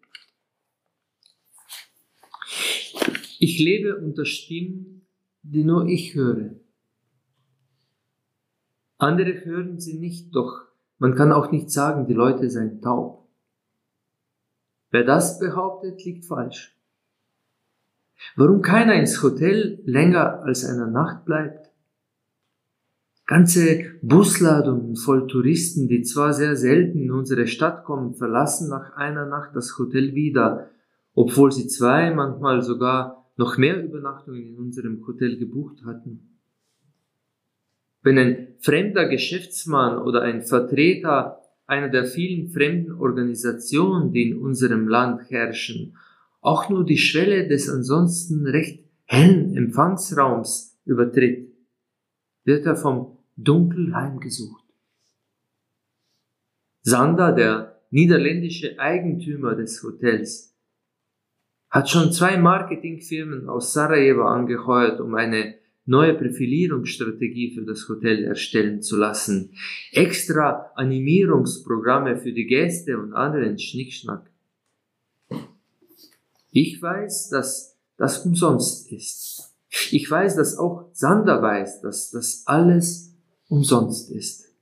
Ich 3.40 3.60
lebe 3.60 3.98
unter 3.98 4.26
Stimmen, 4.26 5.08
die 5.44 5.64
nur 5.64 5.86
ich 5.88 6.16
höre. 6.16 6.56
Andere 8.98 9.46
hören 9.46 9.80
sie 9.80 10.00
nicht, 10.00 10.34
doch 10.34 10.66
man 10.98 11.16
kann 11.16 11.32
auch 11.34 11.52
nicht 11.52 11.70
sagen, 11.70 12.08
die 12.08 12.14
Leute 12.14 12.50
seien 12.50 12.82
taub. 12.82 13.28
Wer 14.92 15.04
das 15.04 15.40
behauptet, 15.40 16.04
liegt 16.06 16.26
falsch. 16.26 16.76
Warum 18.36 18.62
keiner 18.62 18.96
ins 18.96 19.22
Hotel 19.22 19.82
länger 19.86 20.42
als 20.44 20.64
eine 20.64 20.88
Nacht 20.90 21.26
bleibt? 21.26 21.65
Ganze 23.28 23.98
Busladungen 24.04 24.96
voll 24.96 25.26
Touristen, 25.26 25.88
die 25.88 26.04
zwar 26.04 26.34
sehr 26.34 26.56
selten 26.56 27.00
in 27.00 27.12
unsere 27.12 27.48
Stadt 27.48 27.84
kommen, 27.84 28.14
verlassen 28.14 28.70
nach 28.70 28.96
einer 28.96 29.26
Nacht 29.26 29.56
das 29.56 29.80
Hotel 29.80 30.14
wieder, 30.14 30.70
obwohl 31.16 31.52
sie 31.52 31.68
zwei, 31.68 32.14
manchmal 32.14 32.62
sogar 32.62 33.32
noch 33.36 33.58
mehr 33.58 33.84
Übernachtungen 33.84 34.44
in 34.44 34.58
unserem 34.58 35.06
Hotel 35.08 35.38
gebucht 35.38 35.84
hatten. 35.86 36.38
Wenn 38.04 38.20
ein 38.20 38.48
fremder 38.60 39.08
Geschäftsmann 39.08 39.98
oder 39.98 40.22
ein 40.22 40.44
Vertreter 40.44 41.42
einer 41.66 41.90
der 41.90 42.06
vielen 42.06 42.50
fremden 42.50 42.92
Organisationen, 42.92 44.12
die 44.12 44.30
in 44.30 44.38
unserem 44.38 44.88
Land 44.88 45.32
herrschen, 45.32 45.98
auch 46.42 46.70
nur 46.70 46.86
die 46.86 47.00
Schwelle 47.00 47.48
des 47.48 47.68
ansonsten 47.70 48.46
recht 48.46 48.86
hellen 49.06 49.58
Empfangsraums 49.58 50.78
übertritt, 50.86 51.52
wird 52.44 52.68
er 52.68 52.76
vom 52.76 53.15
Dunkel 53.36 53.94
heimgesucht. 53.96 54.64
Sander, 56.82 57.32
der 57.32 57.82
niederländische 57.90 58.80
Eigentümer 58.80 59.56
des 59.56 59.82
Hotels, 59.84 60.56
hat 61.70 61.90
schon 61.90 62.12
zwei 62.12 62.38
Marketingfirmen 62.38 63.50
aus 63.50 63.74
Sarajevo 63.74 64.24
angeheuert, 64.24 65.02
um 65.02 65.16
eine 65.16 65.56
neue 65.86 66.14
Profilierungsstrategie 66.14 67.56
für 67.56 67.64
das 67.64 67.88
Hotel 67.90 68.24
erstellen 68.24 68.82
zu 68.82 68.98
lassen, 68.98 69.52
extra 69.92 70.72
Animierungsprogramme 70.76 72.18
für 72.18 72.34
die 72.34 72.48
Gäste 72.48 72.98
und 72.98 73.14
anderen 73.14 73.60
Schnickschnack. 73.60 74.30
Ich 76.52 76.82
weiß, 76.82 77.30
dass 77.30 77.78
das 77.98 78.26
umsonst 78.26 78.92
ist. 78.92 79.54
Ich 79.92 80.10
weiß, 80.10 80.36
dass 80.38 80.58
auch 80.58 80.90
Sander 80.94 81.42
weiß, 81.42 81.82
dass 81.82 82.12
das 82.12 82.44
alles 82.46 83.15
umsonst 83.48 84.12
ist. 84.12 84.54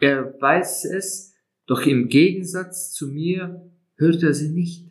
Er 0.00 0.40
weiß 0.40 0.84
es, 0.86 1.34
doch 1.66 1.86
im 1.86 2.08
Gegensatz 2.08 2.92
zu 2.92 3.08
mir 3.08 3.70
hört 3.96 4.22
er 4.22 4.34
sie 4.34 4.50
nicht. 4.50 4.90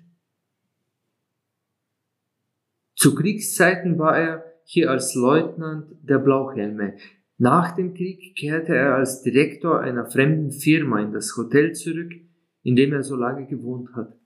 Zu 2.95 3.15
Kriegszeiten 3.15 3.99
war 3.99 4.18
er 4.18 4.45
hier 4.64 4.89
als 4.89 5.14
Leutnant 5.14 5.91
der 6.01 6.19
Blauhelme. 6.19 6.97
Nach 7.38 7.76
dem 7.76 7.93
Krieg 7.93 8.35
kehrte 8.38 8.76
er 8.76 8.95
als 8.95 9.22
Direktor 9.22 9.81
einer 9.81 10.10
fremden 10.10 10.51
Firma 10.51 11.01
in 11.01 11.11
das 11.11 11.35
Hotel 11.35 11.73
zurück, 11.73 12.14
in 12.61 12.76
dem 12.76 12.93
er 12.93 13.03
so 13.03 13.15
lange 13.15 13.45
gewohnt 13.45 13.93
hat. 13.93 14.18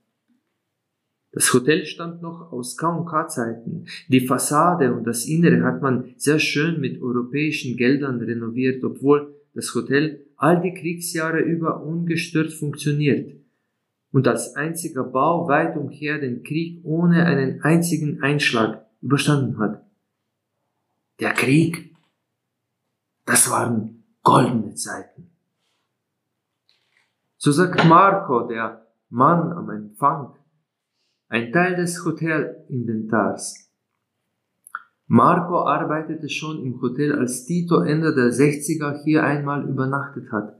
Das 1.37 1.53
Hotel 1.53 1.85
stammt 1.85 2.23
noch 2.23 2.51
aus 2.51 2.77
K&K-Zeiten. 2.77 3.85
Die 4.07 4.25
Fassade 4.25 4.91
und 4.91 5.03
das 5.03 5.27
Innere 5.27 5.63
hat 5.63 5.83
man 5.83 6.15
sehr 6.17 6.39
schön 6.39 6.81
mit 6.81 6.99
europäischen 6.99 7.77
Geldern 7.77 8.19
renoviert, 8.19 8.83
obwohl 8.83 9.35
das 9.53 9.75
Hotel 9.75 10.25
all 10.35 10.59
die 10.61 10.73
Kriegsjahre 10.73 11.41
über 11.41 11.83
ungestört 11.83 12.51
funktioniert 12.51 13.35
und 14.11 14.27
als 14.27 14.55
einziger 14.55 15.03
Bau 15.03 15.47
weit 15.47 15.77
umher 15.77 16.17
den 16.17 16.41
Krieg 16.41 16.83
ohne 16.83 17.25
einen 17.25 17.61
einzigen 17.61 18.23
Einschlag 18.23 18.87
überstanden 19.03 19.59
hat. 19.59 19.85
Der 21.19 21.33
Krieg, 21.33 21.95
das 23.27 23.47
waren 23.51 24.03
goldene 24.23 24.73
Zeiten. 24.73 25.29
So 27.37 27.51
sagt 27.51 27.85
Marco, 27.85 28.47
der 28.47 28.87
Mann 29.09 29.51
am 29.51 29.69
Empfang, 29.69 30.33
ein 31.29 31.51
Teil 31.51 31.75
des 31.75 32.05
Hotelinventars. 32.05 33.69
Marco 35.07 35.65
arbeitete 35.65 36.29
schon 36.29 36.63
im 36.63 36.81
Hotel, 36.81 37.13
als 37.13 37.45
Tito 37.45 37.81
Ende 37.81 38.13
der 38.13 38.31
60er 38.31 39.03
hier 39.03 39.23
einmal 39.23 39.67
übernachtet 39.67 40.31
hat. 40.31 40.59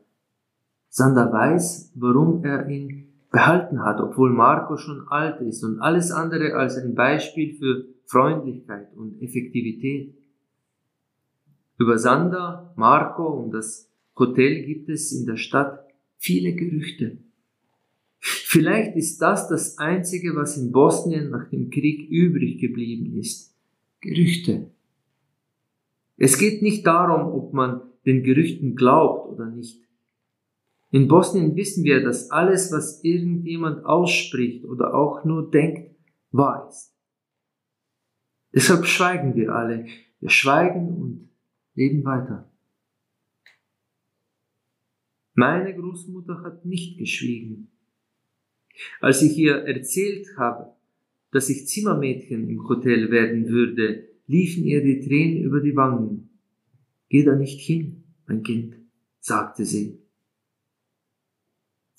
Sander 0.90 1.32
weiß, 1.32 1.92
warum 1.96 2.44
er 2.44 2.68
ihn 2.70 3.08
behalten 3.30 3.84
hat, 3.84 4.00
obwohl 4.00 4.32
Marco 4.32 4.78
schon 4.78 5.08
alt 5.10 5.42
ist 5.42 5.64
und 5.64 5.82
alles 5.82 6.12
andere 6.12 6.56
als 6.56 6.78
ein 6.78 6.96
Beispiel 6.96 7.56
für 7.56 7.86
Freundlichkeit 8.06 8.94
und 8.96 9.22
Effektivität. 9.22 10.16
Über 11.78 11.98
Sander, 11.98 12.74
Marco 12.78 13.28
und 13.28 13.52
das 13.52 13.92
Hotel 14.18 14.66
gibt 14.66 14.90
es 14.90 15.12
in 15.12 15.26
der 15.26 15.36
Stadt 15.36 15.86
viele 16.18 16.54
Gerüchte. 16.54 17.18
Vielleicht 18.20 18.96
ist 18.96 19.20
das 19.20 19.48
das 19.48 19.78
Einzige, 19.78 20.36
was 20.36 20.58
in 20.58 20.72
Bosnien 20.72 21.30
nach 21.30 21.50
dem 21.50 21.70
Krieg 21.70 22.10
übrig 22.10 22.60
geblieben 22.60 23.18
ist. 23.18 23.56
Gerüchte. 24.02 24.72
Es 26.18 26.38
geht 26.38 26.62
nicht 26.62 26.86
darum, 26.86 27.34
ob 27.34 27.54
man 27.54 27.82
den 28.06 28.24
Gerüchten 28.24 28.76
glaubt 28.76 29.30
oder 29.30 29.46
nicht. 29.48 29.82
In 30.92 31.08
Bosnien 31.08 31.56
wissen 31.56 31.84
wir, 31.84 32.04
dass 32.04 32.32
alles, 32.32 32.72
was 32.72 33.04
irgendjemand 33.04 33.86
ausspricht 33.86 34.66
oder 34.66 34.94
auch 34.94 35.26
nur 35.26 35.52
denkt, 35.52 35.96
wahr 36.32 36.68
ist. 36.70 36.94
Deshalb 38.54 38.86
schweigen 38.86 39.36
wir 39.36 39.54
alle. 39.54 39.86
Wir 40.20 40.30
schweigen 40.30 40.88
und 40.88 41.30
leben 41.76 42.04
weiter. 42.06 42.50
Meine 45.34 45.76
Großmutter 45.76 46.42
hat 46.42 46.66
nicht 46.66 46.98
geschwiegen. 46.98 47.70
Als 49.00 49.22
ich 49.22 49.38
ihr 49.38 49.56
erzählt 49.56 50.28
habe, 50.38 50.74
dass 51.32 51.50
ich 51.50 51.68
Zimmermädchen 51.68 52.50
im 52.50 52.68
Hotel 52.68 53.12
werden 53.12 53.48
würde, 53.50 54.08
liefen 54.28 54.64
ihr 54.64 54.84
die 54.84 55.02
Tränen 55.02 55.44
über 55.44 55.62
die 55.62 55.76
Wangen. 55.76 56.30
Geh 57.10 57.24
da 57.24 57.36
nicht 57.36 57.60
hin, 57.60 58.04
mein 58.28 58.44
Kind, 58.44 58.76
sagte 59.20 59.66
sie. 59.66 60.00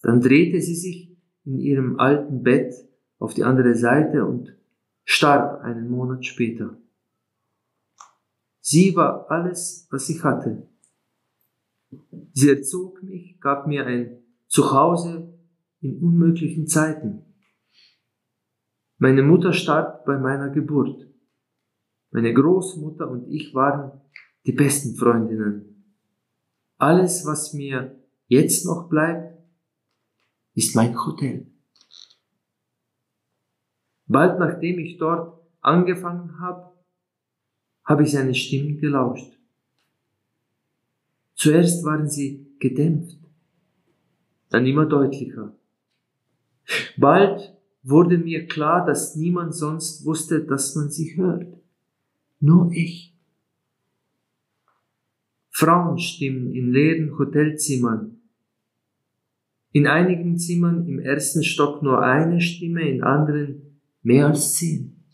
Dann 0.02 0.20
drehte 0.20 0.60
sie 0.60 0.74
sich 0.74 1.16
in 1.44 1.58
ihrem 1.58 1.98
alten 1.98 2.42
Bett 2.42 2.74
auf 3.18 3.34
die 3.34 3.44
andere 3.44 3.74
Seite 3.74 4.24
und 4.24 4.54
starb 5.04 5.62
einen 5.62 5.90
Monat 5.90 6.24
später. 6.24 6.76
Sie 8.60 8.94
war 8.94 9.30
alles, 9.30 9.86
was 9.90 10.08
ich 10.10 10.22
hatte. 10.22 10.68
Sie 12.34 12.50
erzog 12.50 13.02
mich, 13.02 13.40
gab 13.40 13.66
mir 13.66 13.86
ein 13.86 14.18
Zuhause 14.46 15.37
in 15.80 15.98
unmöglichen 15.98 16.66
Zeiten. 16.66 17.24
Meine 18.98 19.22
Mutter 19.22 19.52
starb 19.52 20.04
bei 20.04 20.18
meiner 20.18 20.50
Geburt. 20.50 21.08
Meine 22.10 22.34
Großmutter 22.34 23.08
und 23.08 23.28
ich 23.28 23.54
waren 23.54 24.00
die 24.46 24.52
besten 24.52 24.96
Freundinnen. 24.96 25.94
Alles, 26.78 27.26
was 27.26 27.52
mir 27.52 28.02
jetzt 28.26 28.64
noch 28.64 28.88
bleibt, 28.88 29.38
ist 30.54 30.74
mein 30.74 30.96
Hotel. 30.96 31.46
Bald 34.06 34.38
nachdem 34.38 34.78
ich 34.78 34.96
dort 34.96 35.38
angefangen 35.60 36.40
habe, 36.40 36.72
habe 37.84 38.02
ich 38.02 38.12
seine 38.12 38.34
Stimmen 38.34 38.78
gelauscht. 38.78 39.38
Zuerst 41.34 41.84
waren 41.84 42.08
sie 42.08 42.56
gedämpft, 42.58 43.18
dann 44.48 44.66
immer 44.66 44.86
deutlicher. 44.86 45.57
Bald 46.96 47.54
wurde 47.82 48.18
mir 48.18 48.46
klar, 48.46 48.84
dass 48.84 49.16
niemand 49.16 49.54
sonst 49.54 50.04
wusste, 50.04 50.44
dass 50.44 50.74
man 50.74 50.90
sie 50.90 51.16
hört. 51.16 51.46
Nur 52.40 52.70
ich. 52.72 53.14
Frauenstimmen 55.50 56.52
in 56.52 56.70
leeren 56.70 57.18
Hotelzimmern. 57.18 58.20
In 59.72 59.86
einigen 59.86 60.38
Zimmern 60.38 60.86
im 60.86 60.98
ersten 60.98 61.42
Stock 61.42 61.82
nur 61.82 62.02
eine 62.02 62.40
Stimme, 62.40 62.88
in 62.88 63.02
anderen 63.02 63.80
mehr 64.02 64.28
als 64.28 64.54
zehn. 64.54 65.04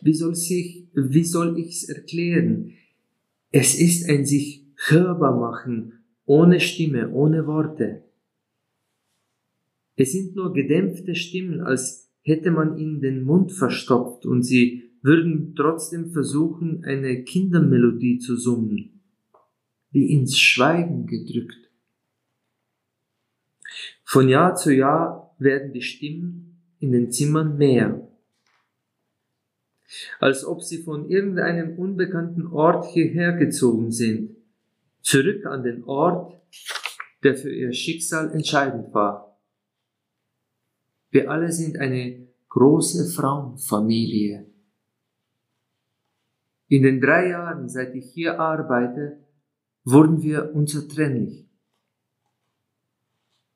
Wie 0.00 0.14
soll, 0.14 0.34
sich, 0.34 0.88
wie 0.94 1.24
soll 1.24 1.58
ich's 1.58 1.88
erklären? 1.88 2.72
Es 3.50 3.74
ist 3.74 4.08
ein 4.08 4.24
sich 4.24 4.64
hörbar 4.88 5.36
machen, 5.36 6.04
ohne 6.24 6.60
Stimme, 6.60 7.10
ohne 7.10 7.46
Worte. 7.46 8.07
Es 10.00 10.12
sind 10.12 10.36
nur 10.36 10.52
gedämpfte 10.52 11.16
Stimmen, 11.16 11.60
als 11.60 12.08
hätte 12.22 12.52
man 12.52 12.78
ihnen 12.78 13.00
den 13.00 13.24
Mund 13.24 13.50
verstopft 13.50 14.26
und 14.26 14.44
sie 14.44 14.92
würden 15.02 15.56
trotzdem 15.56 16.12
versuchen, 16.12 16.84
eine 16.84 17.24
Kindermelodie 17.24 18.18
zu 18.18 18.36
summen, 18.36 19.00
wie 19.90 20.12
ins 20.12 20.38
Schweigen 20.38 21.06
gedrückt. 21.06 21.72
Von 24.04 24.28
Jahr 24.28 24.54
zu 24.54 24.72
Jahr 24.72 25.34
werden 25.40 25.72
die 25.72 25.82
Stimmen 25.82 26.62
in 26.78 26.92
den 26.92 27.10
Zimmern 27.10 27.58
mehr, 27.58 28.08
als 30.20 30.44
ob 30.44 30.62
sie 30.62 30.78
von 30.84 31.10
irgendeinem 31.10 31.76
unbekannten 31.76 32.46
Ort 32.46 32.86
hierher 32.92 33.32
gezogen 33.32 33.90
sind, 33.90 34.36
zurück 35.02 35.44
an 35.44 35.64
den 35.64 35.82
Ort, 35.82 36.40
der 37.24 37.34
für 37.34 37.52
ihr 37.52 37.72
Schicksal 37.72 38.30
entscheidend 38.30 38.94
war. 38.94 39.27
Wir 41.10 41.30
alle 41.30 41.52
sind 41.52 41.78
eine 41.78 42.28
große 42.48 43.10
Frauenfamilie. 43.10 44.46
In 46.68 46.82
den 46.82 47.00
drei 47.00 47.28
Jahren, 47.28 47.68
seit 47.68 47.94
ich 47.94 48.12
hier 48.12 48.38
arbeite, 48.38 49.24
wurden 49.84 50.22
wir 50.22 50.54
unzertrennlich. 50.54 51.48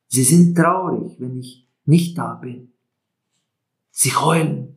Sie 0.08 0.24
sind 0.24 0.56
traurig, 0.56 1.20
wenn 1.20 1.38
ich 1.38 1.68
nicht 1.84 2.16
da 2.16 2.34
bin. 2.34 2.72
Sie 3.90 4.10
heulen. 4.10 4.76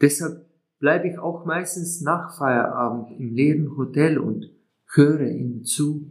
Deshalb 0.00 0.48
bleibe 0.78 1.08
ich 1.08 1.18
auch 1.18 1.44
meistens 1.44 2.00
nach 2.02 2.36
Feierabend 2.36 3.18
im 3.18 3.32
leeren 3.34 3.76
Hotel 3.76 4.18
und 4.18 4.50
höre 4.94 5.28
ihnen 5.28 5.64
zu. 5.64 6.10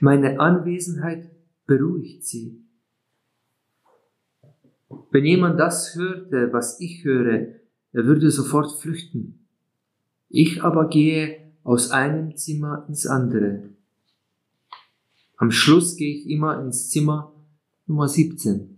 Meine 0.00 0.40
Anwesenheit 0.40 1.33
beruhigt 1.66 2.24
sie. 2.24 2.60
Wenn 5.10 5.24
jemand 5.24 5.58
das 5.58 5.94
hörte, 5.94 6.52
was 6.52 6.80
ich 6.80 7.04
höre, 7.04 7.54
er 7.92 8.04
würde 8.04 8.30
sofort 8.30 8.80
flüchten. 8.80 9.46
Ich 10.28 10.62
aber 10.62 10.88
gehe 10.88 11.52
aus 11.62 11.90
einem 11.90 12.36
Zimmer 12.36 12.84
ins 12.88 13.06
andere. 13.06 13.70
Am 15.36 15.50
Schluss 15.50 15.96
gehe 15.96 16.16
ich 16.16 16.28
immer 16.28 16.60
ins 16.60 16.90
Zimmer 16.90 17.32
Nummer 17.86 18.08
17. 18.08 18.76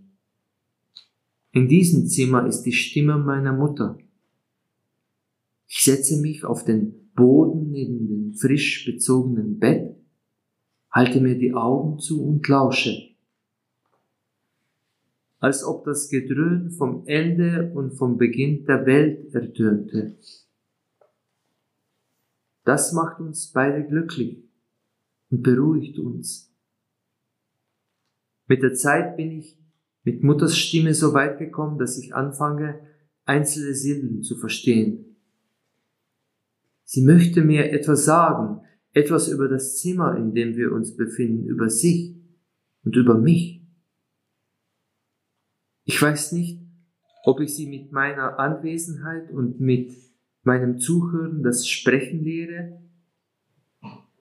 In 1.51 1.67
diesem 1.67 2.07
Zimmer 2.07 2.45
ist 2.45 2.63
die 2.63 2.73
Stimme 2.73 3.17
meiner 3.17 3.53
Mutter. 3.53 3.97
Ich 5.67 5.83
setze 5.83 6.21
mich 6.21 6.45
auf 6.45 6.63
den 6.63 7.09
Boden 7.15 7.71
neben 7.71 8.07
dem 8.07 8.33
frisch 8.33 8.85
bezogenen 8.85 9.59
Bett 9.59 9.96
halte 10.97 11.21
mir 11.21 11.37
die 11.37 11.53
Augen 11.53 11.99
zu 11.99 12.25
und 12.25 12.47
lausche, 12.47 13.11
als 15.37 15.63
ob 15.63 15.85
das 15.85 16.09
Gedröhn 16.09 16.71
vom 16.71 17.05
Ende 17.05 17.71
und 17.75 17.91
vom 17.91 18.17
Beginn 18.17 18.65
der 18.65 18.87
Welt 18.87 19.31
ertönte. 19.35 20.17
Das 22.63 22.93
macht 22.93 23.19
uns 23.19 23.51
beide 23.53 23.85
glücklich 23.85 24.43
und 25.29 25.43
beruhigt 25.43 25.99
uns. 25.99 26.51
Mit 28.47 28.63
der 28.63 28.73
Zeit 28.73 29.17
bin 29.17 29.29
ich 29.29 29.55
mit 30.03 30.23
Mutters 30.23 30.57
Stimme 30.57 30.95
so 30.95 31.13
weit 31.13 31.37
gekommen, 31.37 31.77
dass 31.77 31.99
ich 31.99 32.15
anfange, 32.15 32.79
einzelne 33.23 33.75
Silben 33.75 34.23
zu 34.23 34.35
verstehen. 34.35 35.15
Sie 36.85 37.03
möchte 37.03 37.43
mir 37.43 37.71
etwas 37.71 38.05
sagen, 38.05 38.66
etwas 38.97 39.27
über 39.27 39.47
das 39.47 39.77
Zimmer, 39.77 40.17
in 40.17 40.33
dem 40.33 40.55
wir 40.55 40.71
uns 40.71 40.95
befinden, 40.95 41.45
über 41.45 41.69
sich 41.69 42.15
und 42.83 42.95
über 42.95 43.15
mich. 43.15 43.61
Ich 45.83 46.01
weiß 46.01 46.31
nicht, 46.31 46.61
ob 47.23 47.39
ich 47.39 47.55
sie 47.55 47.67
mit 47.67 47.91
meiner 47.91 48.39
Anwesenheit 48.39 49.31
und 49.31 49.59
mit 49.59 49.93
meinem 50.41 50.79
Zuhören 50.79 51.43
das 51.43 51.67
Sprechen 51.67 52.23
lehre 52.23 52.81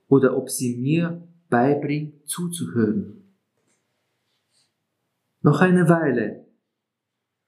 oder 0.09 0.37
ob 0.37 0.51
sie 0.51 0.77
mir 0.77 1.27
beibringt 1.49 2.29
zuzuhören. 2.29 3.35
Noch 5.41 5.61
eine 5.63 5.89
Weile 5.89 6.47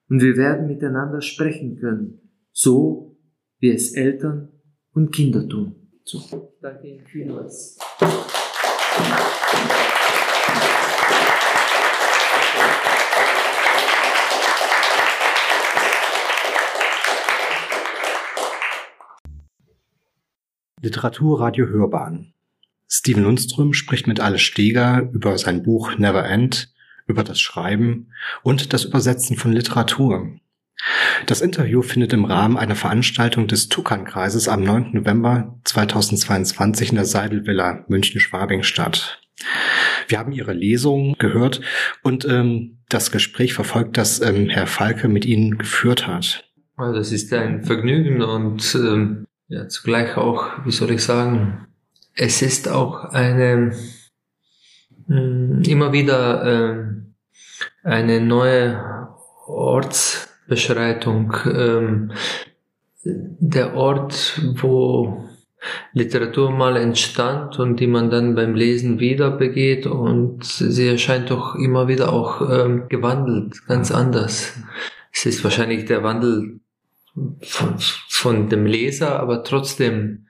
und 0.09 0.23
wir 0.23 0.37
werden 0.37 0.67
miteinander 0.67 1.21
sprechen 1.21 1.77
können, 1.77 2.31
so 2.53 3.19
wie 3.59 3.71
es 3.71 3.93
Eltern 3.93 4.49
und 4.93 5.13
Kinder 5.13 5.47
tun. 5.47 5.78
So, 6.11 6.55
danke 6.63 6.89
Ihnen 6.89 7.05
vielmals. 7.05 7.79
Literaturradio 20.81 21.67
Hörbahn. 21.67 22.33
Steven 22.89 23.25
Lundström 23.25 23.75
spricht 23.75 24.07
mit 24.07 24.19
Alice 24.19 24.41
Steger 24.41 25.11
über 25.13 25.37
sein 25.37 25.63
Buch 25.63 25.99
Never 25.99 26.25
End, 26.25 26.73
über 27.07 27.23
das 27.23 27.39
Schreiben 27.39 28.11
und 28.43 28.73
das 28.73 28.85
Übersetzen 28.87 29.37
von 29.37 29.53
Literatur. 29.53 30.41
Das 31.27 31.41
Interview 31.41 31.83
findet 31.83 32.13
im 32.13 32.25
Rahmen 32.25 32.57
einer 32.57 32.77
Veranstaltung 32.77 33.49
des 33.49 33.69
Tukan-Kreises 33.69 34.49
am 34.49 34.63
9. 34.63 34.93
November 34.93 35.59
2022 35.65 36.91
in 36.91 36.95
der 36.97 37.05
Seidelvilla 37.05 37.85
München-Schwabing 37.89 38.63
statt. 38.63 39.21
Wir 40.09 40.19
haben 40.19 40.33
Ihre 40.33 40.53
Lesung 40.53 41.17
gehört 41.19 41.61
und 42.03 42.25
ähm, 42.25 42.79
das 42.89 43.11
Gespräch 43.11 43.55
verfolgt, 43.55 43.99
das 43.99 44.21
ähm, 44.21 44.49
Herr 44.49 44.67
Falke 44.67 45.09
mit 45.09 45.27
Ihnen 45.27 45.59
geführt 45.59 46.07
hat. 46.07 46.45
Das 46.77 47.13
ist 47.13 47.33
ein 47.33 47.65
Vergnügen 47.65 48.23
und 48.23 48.75
ähm, 48.75 49.27
ja, 49.49 49.69
zugleich 49.69 50.17
auch, 50.17 50.65
wie 50.65 50.71
soll 50.71 50.93
ich 50.93 51.03
sagen, 51.03 51.67
es 52.15 52.43
ist 52.43 52.69
auch 52.69 53.05
eine 53.05 53.73
mh, 55.07 55.17
hm, 55.17 55.63
immer 55.67 55.93
wieder 55.93 56.45
äh, 56.45 56.85
eine 57.83 58.21
neue 58.21 58.81
Ortsbeschreitung. 60.49 61.35
Ähm, 61.47 62.13
der 63.05 63.75
Ort, 63.75 64.41
wo 64.61 65.25
Literatur 65.93 66.51
mal 66.51 66.77
entstand 66.77 67.59
und 67.59 67.81
die 67.81 67.87
man 67.87 68.11
dann 68.11 68.35
beim 68.35 68.55
Lesen 68.55 69.01
wieder 69.01 69.31
begeht 69.31 69.87
und 69.87 70.45
sie 70.45 70.89
erscheint 70.89 71.31
doch 71.31 71.55
immer 71.55 71.89
wieder 71.89 72.13
auch 72.13 72.41
ähm, 72.49 72.89
gewandelt, 72.89 73.67
ganz 73.67 73.91
anders. 73.91 74.55
Es 75.13 75.27
ist 75.27 75.45
wahrscheinlich 75.45 75.85
der 75.87 76.03
Wandel 76.03 76.61
von, 77.43 77.75
von 78.09 78.49
dem 78.49 78.67
Leser, 78.67 79.19
aber 79.21 79.43
trotzdem 79.43 80.27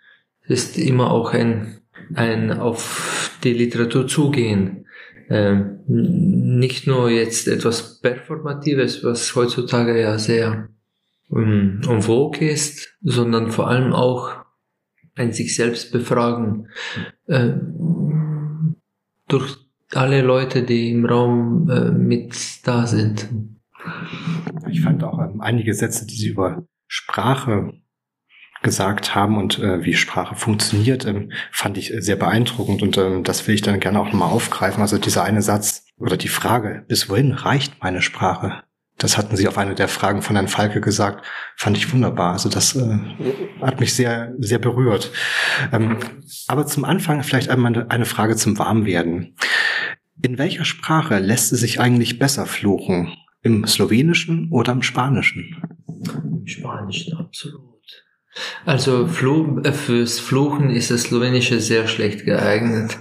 ist 0.47 0.79
immer 0.79 1.11
auch 1.11 1.35
ein, 1.35 1.81
ein 2.15 2.53
auf 2.53 3.39
die 3.45 3.53
Literatur 3.53 4.07
zugehen. 4.07 4.87
Ähm, 5.31 5.81
nicht 5.87 6.87
nur 6.87 7.11
jetzt 7.11 7.49
etwas 7.49 8.01
Performatives, 8.01 9.05
was 9.05 9.35
heutzutage 9.35 10.01
ja 10.01 10.19
sehr 10.19 10.69
um, 11.29 11.81
um 11.87 12.03
vogue 12.03 12.49
ist, 12.49 12.97
sondern 13.03 13.51
vor 13.51 13.69
allem 13.69 13.93
auch 13.93 14.35
ein 15.15 15.33
sich 15.33 15.55
selbst 15.55 15.93
befragen 15.93 16.69
äh, 17.27 17.53
durch 19.27 19.57
alle 19.93 20.23
Leute, 20.23 20.63
die 20.63 20.91
im 20.91 21.05
Raum 21.05 21.69
äh, 21.71 21.91
mit 21.91 22.35
da 22.65 22.87
sind. 22.87 23.29
Ich 24.71 24.81
fand 24.81 25.03
auch 25.05 25.19
ähm, 25.19 25.41
einige 25.41 25.75
Sätze, 25.75 26.07
die 26.07 26.15
Sie 26.15 26.29
über 26.29 26.67
Sprache 26.87 27.73
gesagt 28.63 29.15
haben 29.15 29.37
und 29.37 29.59
äh, 29.59 29.85
wie 29.85 29.95
Sprache 29.95 30.35
funktioniert, 30.35 31.07
ähm, 31.07 31.33
fand 31.53 31.79
ich 31.79 31.93
sehr 31.99 32.17
beeindruckend 32.17 32.83
und 32.83 32.99
ähm, 32.99 33.25
das 33.25 33.47
will 33.47 33.55
ich 33.55 33.63
dann 33.63 33.81
gerne 33.81 34.01
auch 34.01 34.07
nochmal 34.07 34.31
aufgreifen. 34.31 34.83
Also 34.83 34.99
dieser 34.99 35.25
eine 35.25 35.43
Satz 35.43 35.87
oder 35.97 36.17
die 36.17 36.29
Frage, 36.29 36.85
bis 36.89 37.09
wohin 37.09 37.33
reicht 37.33 37.83
meine 37.83 38.03
Sprache? 38.03 38.63
Das 38.99 39.17
hatten 39.17 39.37
Sie 39.37 39.47
auf 39.47 39.59
eine 39.59 39.77
der 39.77 39.87
Fragen 39.87 40.23
von 40.23 40.35
Herrn 40.35 40.49
Falke 40.49 40.81
gesagt, 40.81 41.25
fand 41.57 41.77
ich 41.77 41.93
wunderbar. 41.93 42.33
Also 42.33 42.49
das 42.49 42.75
äh, 42.75 42.99
hat 43.61 43.79
mich 43.79 43.95
sehr, 43.95 44.35
sehr 44.39 44.59
berührt. 44.59 45.13
Ähm, 45.73 45.99
aber 46.49 46.67
zum 46.67 46.85
Anfang 46.85 47.23
vielleicht 47.23 47.49
einmal 47.49 47.87
eine 47.89 48.07
Frage 48.07 48.35
zum 48.35 48.59
Warmwerden. 48.59 49.37
In 50.21 50.37
welcher 50.37 50.65
Sprache 50.65 51.21
lässt 51.21 51.53
es 51.53 51.61
sich 51.61 51.81
eigentlich 51.81 52.19
besser 52.19 52.45
fluchen? 52.47 53.15
Im 53.43 53.69
Slowenischen 53.69 54.51
oder 54.51 54.73
im 54.73 54.83
Spanischen? 54.83 55.63
Im 56.25 56.47
Spanischen, 56.49 57.17
absolut. 57.17 57.78
Also 58.65 59.07
Fluch, 59.07 59.65
äh, 59.65 59.73
fürs 59.73 60.21
Fluchen 60.21 60.71
ist 60.71 60.91
das 60.91 61.03
Slowenische 61.03 61.61
sehr 61.61 61.87
schlecht 61.89 62.25
geeignet. 62.25 62.97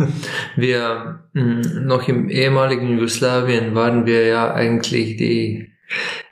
Wir 0.55 1.19
hm, 1.33 1.85
noch 1.85 2.07
im 2.07 2.29
ehemaligen 2.29 2.89
Jugoslawien 2.89 3.75
waren 3.75 4.05
wir 4.05 4.25
ja 4.25 4.53
eigentlich 4.53 5.17
die 5.17 5.77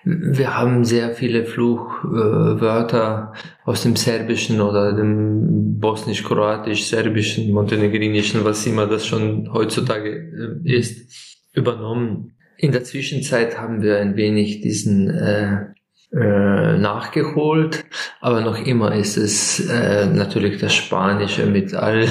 wir 0.04 0.56
haben 0.56 0.84
sehr 0.84 1.12
viele 1.12 1.46
Fluchwörter 1.46 3.34
äh, 3.34 3.70
aus 3.70 3.84
dem 3.84 3.96
Serbischen 3.96 4.62
oder 4.62 4.94
dem 4.94 5.80
Bosnisch-Kroatisch, 5.80 6.86
Serbischen, 6.86 7.52
Montenegrinischen, 7.52 8.44
was 8.46 8.68
immer 8.68 8.86
das 8.86 9.08
schon 9.08 9.52
heutzutage 9.52 10.62
äh, 10.64 10.78
ist, 10.78 11.40
übernommen. 11.54 12.34
In 12.58 12.72
der 12.72 12.84
Zwischenzeit 12.84 13.58
haben 13.58 13.82
wir 13.82 13.98
ein 13.98 14.16
wenig 14.16 14.62
diesen 14.62 15.10
äh, 15.10 15.74
äh, 16.12 16.78
nachgeholt, 16.78 17.86
aber 18.22 18.42
noch 18.42 18.60
immer 18.66 18.94
ist 18.96 19.18
es 19.18 19.68
äh, 19.68 20.06
natürlich 20.06 20.60
das 20.60 20.74
Spanische 20.74 21.46
mit 21.46 21.74
all, 21.74 22.08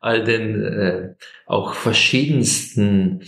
all 0.00 0.24
den 0.24 0.64
äh, 0.64 1.14
auch 1.46 1.74
verschiedensten 1.74 3.22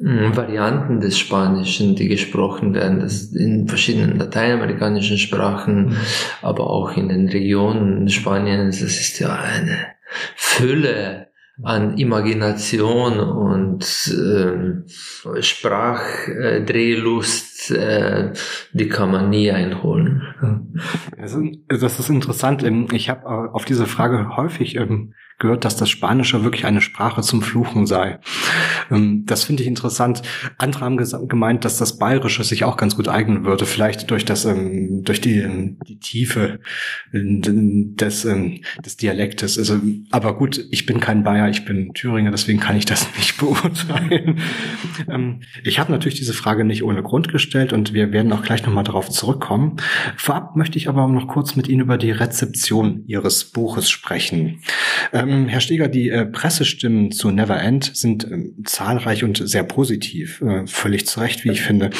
äh, 0.00 0.36
Varianten 0.36 1.00
des 1.00 1.18
Spanischen, 1.18 1.94
die 1.94 2.08
gesprochen 2.08 2.74
werden, 2.74 3.00
das 3.00 3.32
in 3.32 3.68
verschiedenen 3.68 4.18
lateinamerikanischen 4.18 5.18
Sprachen, 5.18 5.86
mhm. 5.86 5.96
aber 6.42 6.68
auch 6.70 6.96
in 6.96 7.08
den 7.08 7.28
Regionen 7.28 8.08
Spaniens, 8.08 8.80
das 8.80 8.98
ist 8.98 9.18
ja 9.18 9.34
eine 9.34 9.94
Fülle 10.36 11.25
an 11.62 11.96
Imagination 11.96 13.18
und 13.18 14.14
ähm, 14.14 14.84
Sprachdrehlust, 15.40 17.70
äh, 17.70 18.34
die 18.72 18.88
kann 18.88 19.10
man 19.10 19.30
nie 19.30 19.50
einholen. 19.50 20.22
Also, 21.16 21.40
das 21.68 21.98
ist 21.98 22.10
interessant. 22.10 22.62
Ich 22.92 23.08
habe 23.08 23.22
äh, 23.22 23.48
auf 23.52 23.64
diese 23.64 23.86
Frage 23.86 24.36
häufig 24.36 24.76
ähm, 24.76 25.14
gehört, 25.38 25.64
dass 25.64 25.76
das 25.76 25.90
Spanische 25.90 26.44
wirklich 26.44 26.64
eine 26.64 26.80
Sprache 26.80 27.20
zum 27.20 27.42
Fluchen 27.42 27.86
sei. 27.86 28.18
Ähm, 28.90 29.24
das 29.26 29.44
finde 29.44 29.62
ich 29.62 29.68
interessant. 29.68 30.22
Andere 30.58 30.84
haben 30.84 31.28
gemeint, 31.28 31.64
dass 31.64 31.76
das 31.78 31.98
Bayerische 31.98 32.42
sich 32.44 32.64
auch 32.64 32.76
ganz 32.76 32.96
gut 32.96 33.08
eignen 33.08 33.44
würde, 33.44 33.66
vielleicht 33.66 34.10
durch 34.10 34.24
das, 34.24 34.44
ähm, 34.46 35.02
durch 35.04 35.20
die, 35.20 35.38
ähm, 35.38 35.78
die 35.86 35.98
Tiefe 35.98 36.60
des, 37.12 38.22
des 38.22 38.96
Dialektes. 38.96 39.58
Also, 39.58 39.80
aber 40.10 40.36
gut, 40.36 40.64
ich 40.70 40.86
bin 40.86 41.00
kein 41.00 41.22
Bayer, 41.22 41.48
ich 41.48 41.64
bin 41.64 41.92
Thüringer, 41.92 42.30
deswegen 42.30 42.60
kann 42.60 42.76
ich 42.76 42.86
das 42.86 43.06
nicht 43.16 43.36
beurteilen. 43.36 44.40
Ich 45.64 45.78
habe 45.78 45.92
natürlich 45.92 46.18
diese 46.18 46.32
Frage 46.32 46.64
nicht 46.64 46.82
ohne 46.82 47.02
Grund 47.02 47.28
gestellt 47.28 47.72
und 47.72 47.92
wir 47.92 48.12
werden 48.12 48.32
auch 48.32 48.42
gleich 48.42 48.64
nochmal 48.64 48.84
darauf 48.84 49.10
zurückkommen. 49.10 49.76
Vorab 50.16 50.56
möchte 50.56 50.78
ich 50.78 50.88
aber 50.88 51.06
noch 51.08 51.28
kurz 51.28 51.56
mit 51.56 51.68
Ihnen 51.68 51.82
über 51.82 51.98
die 51.98 52.10
Rezeption 52.10 53.04
Ihres 53.06 53.44
Buches 53.44 53.90
sprechen. 53.90 54.60
Ähm, 55.28 55.48
Herr 55.48 55.60
Steger, 55.60 55.88
die 55.88 56.10
äh, 56.10 56.26
Pressestimmen 56.26 57.10
zu 57.12 57.30
Never 57.30 57.60
End 57.60 57.90
sind 57.94 58.24
äh, 58.24 58.44
zahlreich 58.64 59.24
und 59.24 59.46
sehr 59.48 59.64
positiv, 59.64 60.40
äh, 60.42 60.66
völlig 60.66 61.06
zu 61.06 61.20
Recht, 61.20 61.44
wie 61.44 61.50
ich 61.50 61.62
finde. 61.62 61.90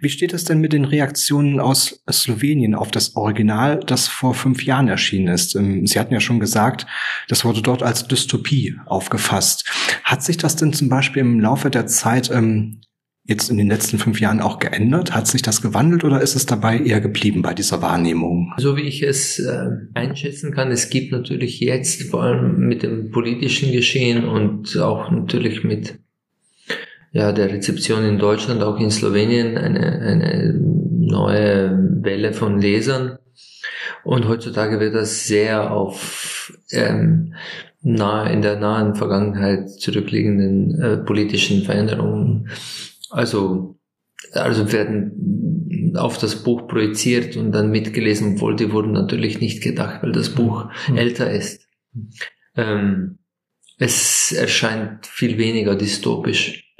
Wie 0.00 0.08
steht 0.08 0.32
es 0.32 0.44
denn 0.44 0.58
mit 0.58 0.72
den 0.72 0.84
Reaktionen 0.84 1.60
aus 1.60 2.02
Slowenien 2.10 2.74
auf 2.74 2.90
das 2.90 3.16
Original, 3.16 3.80
das 3.80 4.08
vor 4.08 4.34
fünf 4.34 4.64
Jahren 4.64 4.88
erschienen 4.88 5.28
ist? 5.28 5.54
Ähm, 5.54 5.86
Sie 5.86 5.98
hatten 5.98 6.14
ja 6.14 6.20
schon 6.20 6.40
gesagt, 6.40 6.86
das 7.28 7.44
wurde 7.44 7.62
dort 7.62 7.82
als 7.82 8.06
Dystopie 8.06 8.76
aufgefasst. 8.86 9.64
Hat 10.04 10.22
sich 10.22 10.36
das 10.36 10.56
denn 10.56 10.72
zum 10.72 10.88
Beispiel 10.88 11.22
im 11.22 11.40
Laufe 11.40 11.70
der 11.70 11.86
Zeit 11.86 12.30
ähm, 12.30 12.80
jetzt 13.24 13.50
in 13.50 13.56
den 13.56 13.68
letzten 13.68 13.98
fünf 13.98 14.20
Jahren 14.20 14.40
auch 14.40 14.58
geändert? 14.58 15.14
Hat 15.14 15.26
sich 15.26 15.42
das 15.42 15.62
gewandelt 15.62 16.04
oder 16.04 16.20
ist 16.20 16.34
es 16.34 16.46
dabei 16.46 16.78
eher 16.78 17.00
geblieben 17.00 17.42
bei 17.42 17.54
dieser 17.54 17.82
Wahrnehmung? 17.82 18.52
So 18.58 18.76
wie 18.76 18.82
ich 18.82 19.02
es 19.02 19.38
äh, 19.38 19.68
einschätzen 19.94 20.52
kann, 20.52 20.70
es 20.70 20.90
gibt 20.90 21.12
natürlich 21.12 21.60
jetzt 21.60 22.02
vor 22.04 22.22
allem 22.22 22.68
mit 22.68 22.82
dem 22.82 23.10
politischen 23.10 23.72
Geschehen 23.72 24.24
und 24.24 24.76
auch 24.78 25.10
natürlich 25.10 25.64
mit 25.64 25.98
ja, 27.12 27.32
der 27.32 27.50
Rezeption 27.50 28.04
in 28.04 28.18
Deutschland, 28.18 28.62
auch 28.62 28.80
in 28.80 28.90
Slowenien, 28.90 29.58
eine, 29.58 30.00
eine 30.00 30.58
neue 30.58 31.78
Welle 32.00 32.32
von 32.32 32.58
Lesern. 32.58 33.18
Und 34.02 34.26
heutzutage 34.26 34.80
wird 34.80 34.94
das 34.94 35.26
sehr 35.26 35.70
auf 35.70 36.52
ähm, 36.70 37.34
nahe, 37.82 38.32
in 38.32 38.42
der 38.42 38.58
nahen 38.58 38.94
Vergangenheit 38.94 39.70
zurückliegenden 39.70 40.80
äh, 40.80 40.96
politischen 40.96 41.62
Veränderungen, 41.62 42.48
also, 43.12 43.78
also 44.32 44.72
werden 44.72 45.94
auf 45.96 46.18
das 46.18 46.42
Buch 46.42 46.66
projiziert 46.66 47.36
und 47.36 47.52
dann 47.52 47.70
mitgelesen, 47.70 48.34
obwohl 48.34 48.56
die 48.56 48.72
wurden 48.72 48.92
natürlich 48.92 49.40
nicht 49.40 49.62
gedacht, 49.62 50.02
weil 50.02 50.12
das 50.12 50.30
Buch 50.30 50.70
mhm. 50.88 50.96
älter 50.96 51.30
ist. 51.30 51.66
Ähm, 52.56 53.18
es 53.78 54.32
erscheint 54.32 55.06
viel 55.06 55.38
weniger 55.38 55.76
dystopisch, 55.76 56.74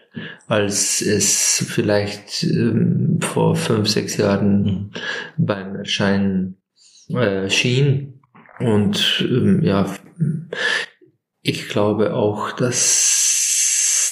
als 0.46 1.02
es 1.02 1.64
vielleicht 1.68 2.44
ähm, 2.44 3.18
vor 3.20 3.56
fünf, 3.56 3.88
sechs 3.88 4.16
Jahren 4.16 4.62
mhm. 4.62 4.90
beim 5.36 5.76
Erscheinen 5.76 6.62
äh, 7.08 7.50
schien. 7.50 8.20
Und 8.58 9.26
ähm, 9.28 9.62
ja, 9.62 9.92
ich 11.42 11.68
glaube 11.68 12.14
auch, 12.14 12.52
dass 12.52 13.31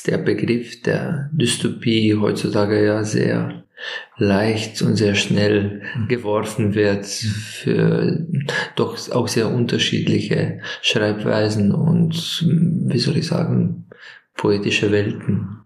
der 0.02 0.18
Begriff 0.18 0.82
der 0.82 1.31
Dystopie 1.32 2.16
heutzutage 2.16 2.85
ja 2.85 3.05
sehr 3.05 3.64
leicht 4.16 4.82
und 4.82 4.97
sehr 4.97 5.14
schnell 5.14 5.82
mhm. 5.97 6.09
geworfen 6.09 6.74
wird 6.74 7.06
für 7.06 8.27
doch 8.77 9.10
auch 9.10 9.28
sehr 9.28 9.48
unterschiedliche 9.48 10.60
Schreibweisen 10.82 11.72
und, 11.72 12.44
wie 12.47 12.98
soll 12.98 13.16
ich 13.16 13.27
sagen, 13.27 13.86
poetische 14.36 14.93
Welten. 14.93 15.62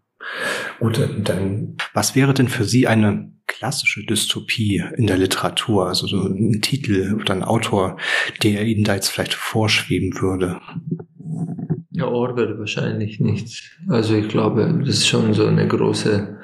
Gut, 0.78 1.01
dann, 1.24 1.77
was 1.93 2.16
wäre 2.16 2.35
denn 2.35 2.48
für 2.48 2.65
Sie 2.65 2.86
eine 2.86 3.32
klassische 3.47 4.05
Dystopie 4.05 4.82
in 4.97 5.06
der 5.06 5.19
Literatur? 5.19 5.89
Also 5.89 6.06
so 6.06 6.23
ein 6.23 6.61
Titel 6.62 7.16
oder 7.20 7.35
ein 7.35 7.43
Autor, 7.43 7.98
der 8.43 8.65
Ihnen 8.65 8.85
da 8.85 8.94
jetzt 8.94 9.09
vielleicht 9.09 9.35
vorschweben 9.35 10.20
würde? 10.20 10.61
Ja, 11.96 12.08
Orwell 12.08 12.58
wahrscheinlich 12.58 13.20
nicht. 13.20 13.70
Also 13.88 14.16
ich 14.16 14.26
glaube, 14.26 14.80
das 14.80 14.96
ist 14.96 15.06
schon 15.06 15.32
so 15.32 15.46
eine 15.46 15.68
große, 15.68 16.38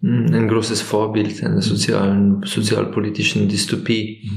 mhm. 0.00 0.26
ein 0.32 0.46
großes 0.46 0.80
Vorbild 0.80 1.42
einer 1.42 1.60
sozialen, 1.60 2.44
sozialpolitischen 2.44 3.48
Dystopie. 3.48 4.30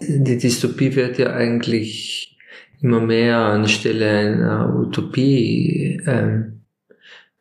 Mhm. 0.00 0.24
Die 0.24 0.38
Dystopie 0.38 0.96
wird 0.96 1.18
ja 1.18 1.34
eigentlich 1.34 2.38
immer 2.80 3.00
mehr 3.00 3.36
anstelle 3.36 4.08
einer 4.08 4.74
Utopie 4.74 6.00
ähm, 6.06 6.62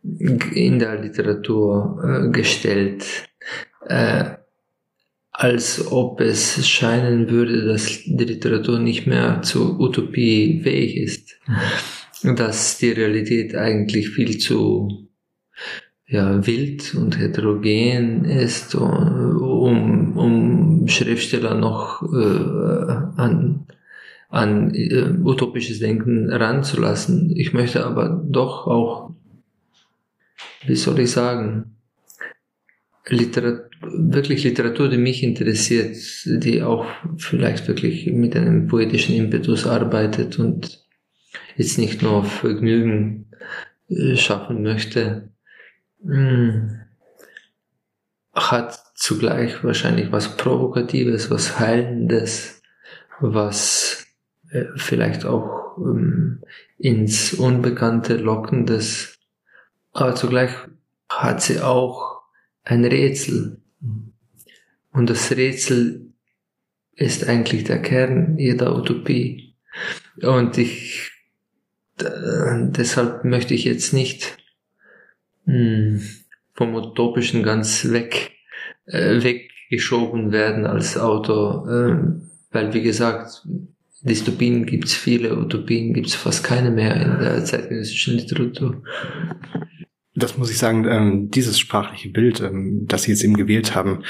in 0.04 0.78
der 0.78 1.02
Literatur 1.02 2.02
äh, 2.04 2.30
gestellt, 2.32 3.06
äh, 3.88 4.26
als 5.32 5.90
ob 5.90 6.20
es 6.20 6.68
scheinen 6.68 7.30
würde, 7.30 7.66
dass 7.66 7.86
die 8.06 8.26
Literatur 8.26 8.78
nicht 8.78 9.08
mehr 9.08 9.42
zur 9.42 9.80
Utopie 9.80 10.60
fähig 10.62 10.98
ist. 10.98 11.40
Mhm 11.48 11.56
dass 12.24 12.78
die 12.78 12.92
Realität 12.92 13.56
eigentlich 13.56 14.10
viel 14.10 14.38
zu 14.38 15.10
ja, 16.08 16.46
wild 16.46 16.94
und 16.96 17.18
heterogen 17.18 18.26
ist, 18.26 18.76
um, 18.76 20.18
um 20.18 20.88
Schriftsteller 20.88 21.56
noch 21.56 22.04
äh, 22.04 22.92
an, 23.16 23.66
an 24.30 24.76
äh, 24.76 25.10
utopisches 25.24 25.80
Denken 25.80 26.30
ranzulassen. 26.30 27.32
Ich 27.36 27.54
möchte 27.54 27.86
aber 27.86 28.22
doch 28.30 28.68
auch, 28.68 29.12
wie 30.66 30.76
soll 30.76 31.00
ich 31.00 31.12
sagen, 31.12 31.78
Literatur, 33.08 33.72
wirklich 33.82 34.44
Literatur, 34.44 34.90
die 34.90 34.98
mich 34.98 35.24
interessiert, 35.24 35.98
die 36.26 36.62
auch 36.62 36.86
vielleicht 37.18 37.68
wirklich 37.68 38.06
mit 38.08 38.36
einem 38.36 38.68
poetischen 38.68 39.16
Impetus 39.16 39.66
arbeitet 39.66 40.38
und 40.40 40.81
jetzt 41.56 41.78
nicht 41.78 42.02
nur 42.02 42.24
Vergnügen 42.24 43.32
äh, 43.90 44.16
schaffen 44.16 44.64
möchte, 44.64 45.30
hm, 46.04 46.82
hat 48.34 48.80
zugleich 48.96 49.64
wahrscheinlich 49.64 50.12
was 50.12 50.38
Provokatives, 50.38 51.30
was 51.30 51.60
Heilendes, 51.60 52.62
was 53.20 54.08
äh, 54.50 54.66
vielleicht 54.76 55.26
auch 55.26 55.78
ähm, 55.78 56.42
ins 56.78 57.34
Unbekannte 57.34 58.16
Lockendes, 58.16 59.20
aber 59.94 60.16
zugleich 60.16 60.52
hat 61.10 61.42
sie 61.42 61.60
auch 61.60 62.22
ein 62.64 62.86
Rätsel. 62.86 63.62
Und 64.94 65.10
das 65.10 65.32
Rätsel 65.32 66.14
ist 66.96 67.28
eigentlich 67.28 67.64
der 67.64 67.82
Kern 67.82 68.38
jeder 68.38 68.76
Utopie. 68.76 69.56
Und 70.22 70.58
ich 70.58 71.12
deshalb 72.04 73.24
möchte 73.26 73.54
ich 73.54 73.64
jetzt 73.64 73.94
nicht 73.94 74.38
mh, 75.46 75.54
hm, 75.54 76.02
vom 76.54 76.76
Utopischen 76.76 77.44
ganz 77.44 77.92
weg, 77.92 78.32
äh, 78.86 79.24
weggeschoben 79.24 80.32
werden 80.32 80.66
als 80.66 80.98
Autor, 80.98 81.68
äh, 81.70 81.96
weil 82.52 82.74
wie 82.74 82.82
gesagt, 82.82 83.48
Dystopien 84.02 84.66
gibt's 84.66 84.94
viele, 84.94 85.38
Utopien 85.38 85.94
gibt's 85.94 86.16
fast 86.16 86.44
keine 86.44 86.72
mehr 86.72 86.96
in 86.96 87.20
der 87.20 87.46
zeitgenössischen 87.46 88.16
Literatur. 88.16 88.84
Das 90.14 90.38
muss 90.38 90.52
ich 90.52 90.58
sagen, 90.58 90.86
ähm, 90.90 91.32
dieses 91.32 91.58
sprachliche 91.58 92.10
Bild, 92.10 92.42
ähm, 92.42 92.86
das 92.86 93.04
Sie 93.04 93.12
jetzt 93.12 93.24
eben 93.24 93.38
gewählt 93.38 93.76
haben, 93.76 94.04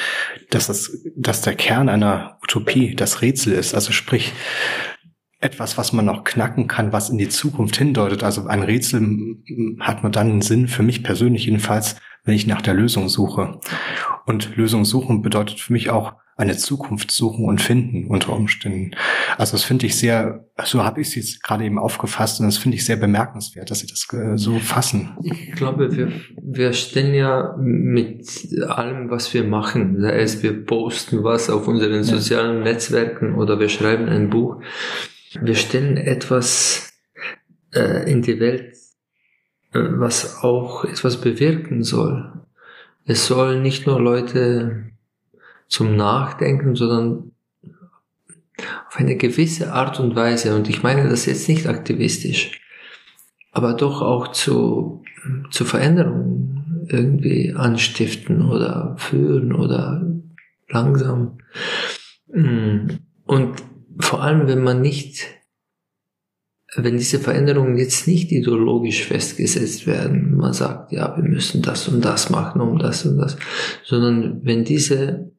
dass 0.50 0.68
das, 0.68 1.06
dass 1.16 1.42
der 1.42 1.54
Kern 1.54 1.90
einer 1.90 2.40
Utopie 2.44 2.96
das 2.96 3.22
Rätsel 3.22 3.54
ist, 3.54 3.76
also 3.76 3.92
sprich, 3.92 4.32
etwas, 5.42 5.78
was 5.78 5.92
man 5.92 6.06
noch 6.06 6.24
knacken 6.24 6.68
kann, 6.68 6.94
was 6.94 7.10
in 7.10 7.18
die 7.18 7.30
Zukunft 7.30 7.76
hindeutet. 7.76 8.24
Also 8.24 8.46
ein 8.46 8.62
Rätsel 8.62 9.38
hat 9.80 10.04
nur 10.04 10.12
dann 10.12 10.30
einen 10.30 10.42
Sinn, 10.42 10.68
für 10.68 10.84
mich 10.84 11.04
persönlich 11.04 11.46
jedenfalls, 11.46 11.96
wenn 12.24 12.36
ich 12.36 12.46
nach 12.48 12.62
der 12.62 12.76
Lösung 12.76 13.10
suche. 13.10 13.60
Und 14.26 14.56
Lösung 14.56 14.86
suchen 14.86 15.24
bedeutet 15.24 15.60
für 15.60 15.74
mich 15.74 15.90
auch 15.90 16.14
eine 16.38 16.58
Zukunft 16.58 17.12
suchen 17.12 17.46
und 17.46 17.62
finden 17.62 18.08
unter 18.08 18.34
Umständen. 18.34 18.92
Also 19.38 19.52
das 19.54 19.64
finde 19.64 19.86
ich 19.86 19.96
sehr, 19.96 20.46
so 20.64 20.84
habe 20.84 21.02
ich 21.02 21.10
es 21.10 21.16
jetzt 21.16 21.44
gerade 21.44 21.66
eben 21.66 21.78
aufgefasst 21.78 22.40
und 22.40 22.48
das 22.48 22.58
finde 22.58 22.78
ich 22.78 22.86
sehr 22.86 22.96
bemerkenswert, 22.96 23.70
dass 23.70 23.80
Sie 23.80 23.88
das 23.88 24.08
äh, 24.14 24.38
so 24.38 24.58
fassen. 24.58 25.12
Ich 25.22 25.52
glaube, 25.52 25.96
wir, 25.96 26.12
wir 26.42 26.74
stellen 26.74 27.14
ja 27.14 27.56
mit 27.60 28.28
allem, 28.68 29.12
was 29.12 29.32
wir 29.34 29.44
machen, 29.44 30.02
sei 30.02 30.20
es 30.20 30.42
wir 30.42 30.66
posten 30.66 31.24
was 31.24 31.50
auf 31.50 31.68
unseren 31.68 32.04
sozialen 32.04 32.64
Netzwerken 32.64 33.36
oder 33.36 33.60
wir 33.60 33.70
schreiben 33.70 34.10
ein 34.10 34.30
Buch, 34.30 34.62
wir 35.40 35.56
stellen 35.56 35.98
etwas 35.98 36.94
äh, 37.74 38.10
in 38.12 38.22
die 38.22 38.40
Welt, 38.40 38.76
äh, 39.74 39.80
was 39.80 40.44
auch 40.44 40.84
etwas 40.84 41.22
bewirken 41.22 41.84
soll. 41.84 42.34
Es 43.06 43.28
soll 43.28 43.60
nicht 43.62 43.88
nur 43.88 44.00
Leute 44.00 44.92
zum 45.68 45.96
Nachdenken, 45.96 46.76
sondern 46.76 47.32
auf 48.88 48.98
eine 48.98 49.16
gewisse 49.16 49.74
Art 49.74 50.00
und 50.00 50.16
Weise, 50.16 50.56
und 50.56 50.70
ich 50.70 50.84
meine 50.84 51.10
das 51.10 51.26
jetzt 51.26 51.48
nicht 51.48 51.68
aktivistisch, 51.68 52.62
aber 53.52 53.74
doch 53.74 54.02
auch 54.02 54.30
zu, 54.30 55.04
zu 55.50 55.66
Veränderungen 55.66 56.86
irgendwie 56.90 57.54
anstiften 57.56 58.48
oder 58.48 58.96
führen 58.98 59.54
oder 59.54 60.06
langsam. 60.68 61.38
Und 62.28 63.64
vor 64.02 64.22
allem, 64.24 64.48
wenn 64.48 64.64
man 64.64 64.82
nicht, 64.82 65.28
wenn 66.76 66.98
diese 66.98 67.20
Veränderungen 67.20 67.78
jetzt 67.78 68.08
nicht 68.08 68.32
ideologisch 68.32 69.06
festgesetzt 69.06 69.88
werden, 69.88 70.36
man 70.38 70.54
sagt, 70.54 70.92
ja, 70.92 71.16
wir 71.16 71.24
müssen 71.24 71.62
das 71.62 71.88
und 71.88 72.04
das 72.04 72.30
machen, 72.30 72.62
um 72.62 72.78
das 72.80 73.06
und 73.06 73.18
das, 73.18 73.38
sondern 73.84 74.42
wenn 74.44 74.64
diese 74.64 75.32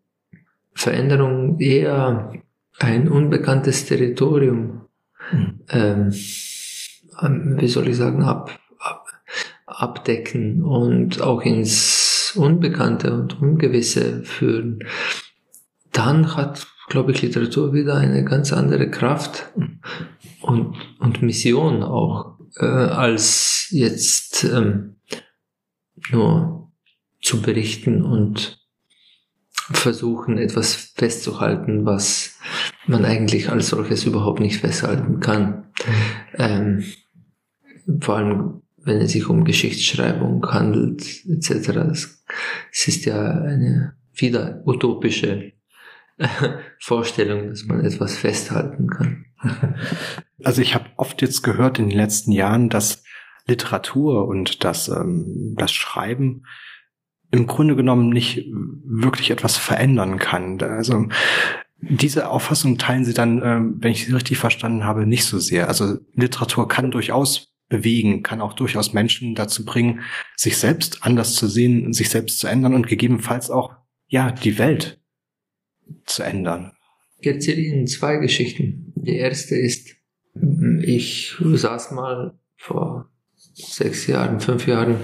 Veränderungen 0.75 1.59
eher 1.61 2.33
ein 2.79 3.09
unbekanntes 3.09 3.87
Territorium, 3.87 4.87
mhm. 5.31 5.61
ähm, 5.71 6.13
wie 7.59 7.69
soll 7.69 7.89
ich 7.89 7.97
sagen, 7.97 8.23
ab, 8.23 8.59
ab, 8.79 9.07
abdecken 9.67 10.63
und 10.63 11.21
auch 11.21 11.43
ins 11.43 12.33
Unbekannte 12.35 13.13
und 13.13 13.41
Ungewisse 13.41 14.25
führen, 14.25 14.81
dann 15.93 16.35
hat 16.37 16.67
glaube 16.93 17.13
ich, 17.13 17.23
Literatur 17.23 17.73
wieder 17.73 17.97
eine 17.97 18.23
ganz 18.23 18.53
andere 18.53 18.91
Kraft 18.91 19.51
und, 20.43 20.77
und 20.99 21.23
Mission 21.23 21.83
auch, 21.83 22.39
äh, 22.59 22.67
als 22.67 23.69
jetzt 23.71 24.45
ähm, 24.45 24.97
nur 26.11 26.71
zu 27.23 27.41
berichten 27.41 28.03
und 28.03 28.63
versuchen, 29.71 30.37
etwas 30.37 30.75
festzuhalten, 30.75 31.87
was 31.87 32.37
man 32.87 33.07
eigentlich 33.07 33.49
als 33.49 33.69
solches 33.69 34.05
überhaupt 34.05 34.41
nicht 34.41 34.59
festhalten 34.59 35.21
kann. 35.21 35.73
Ähm, 36.35 36.85
vor 38.01 38.17
allem, 38.17 38.63
wenn 38.77 38.99
es 38.99 39.13
sich 39.13 39.31
um 39.31 39.45
Geschichtsschreibung 39.45 40.45
handelt, 40.45 41.25
etc. 41.25 41.71
Es 42.71 42.87
ist 42.87 43.07
ja 43.07 43.31
eine 43.31 43.97
wieder 44.13 44.63
utopische 44.67 45.53
Vorstellung, 46.79 47.49
dass 47.49 47.65
man 47.65 47.85
etwas 47.85 48.17
festhalten 48.17 48.89
kann. 48.89 49.27
Also 50.45 50.61
ich 50.61 50.75
habe 50.75 50.87
oft 50.97 51.23
jetzt 51.23 51.43
gehört 51.43 51.79
in 51.79 51.89
den 51.89 51.97
letzten 51.97 52.33
Jahren, 52.33 52.69
dass 52.69 53.05
Literatur 53.47 54.27
und 54.27 54.65
das, 54.65 54.89
ähm, 54.89 55.55
das 55.57 55.71
Schreiben 55.71 56.43
im 57.31 57.47
Grunde 57.47 57.77
genommen 57.77 58.09
nicht 58.11 58.47
wirklich 58.85 59.31
etwas 59.31 59.57
verändern 59.57 60.19
kann. 60.19 60.61
Also 60.61 61.07
diese 61.81 62.29
Auffassung 62.29 62.79
teilen 62.79 63.05
Sie 63.05 63.15
dann, 63.15 63.43
ähm, 63.43 63.77
wenn 63.79 63.93
ich 63.93 64.07
Sie 64.07 64.13
richtig 64.13 64.39
verstanden 64.39 64.85
habe, 64.85 65.07
nicht 65.07 65.25
so 65.25 65.39
sehr. 65.39 65.69
Also 65.69 65.99
Literatur 66.15 66.69
kann 66.69 66.91
durchaus 66.91 67.53
bewegen, 67.69 68.23
kann 68.23 68.41
auch 68.41 68.53
durchaus 68.53 68.93
Menschen 68.93 69.35
dazu 69.35 69.65
bringen, 69.65 70.01
sich 70.37 70.59
selbst 70.59 71.05
anders 71.05 71.35
zu 71.35 71.49
sehen, 71.49 71.93
sich 71.93 72.11
selbst 72.11 72.39
zu 72.39 72.47
ändern 72.47 72.75
und 72.75 72.87
gegebenenfalls 72.87 73.51
auch, 73.51 73.75
ja, 74.09 74.31
die 74.31 74.59
Welt 74.59 75.02
zu 76.07 76.23
ändern. 76.23 76.73
Ich 77.19 77.27
erzähle 77.27 77.61
Ihnen 77.61 77.87
zwei 77.87 78.17
Geschichten. 78.17 78.93
Die 78.97 79.17
erste 79.17 79.57
ist, 79.57 79.97
ich 80.83 81.37
saß 81.39 81.93
mal 81.93 82.35
vor 82.57 83.09
sechs 83.55 84.07
Jahren, 84.07 84.41
fünf 84.41 84.67
Jahren 84.67 84.97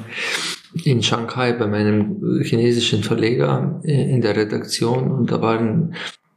in 0.84 1.02
Shanghai 1.02 1.52
bei 1.52 1.66
meinem 1.66 2.42
chinesischen 2.42 3.02
Verleger 3.02 3.80
äh, 3.84 4.10
in 4.10 4.20
der 4.20 4.36
Redaktion 4.36 5.10
und 5.10 5.30
da 5.30 5.40
waren 5.40 5.94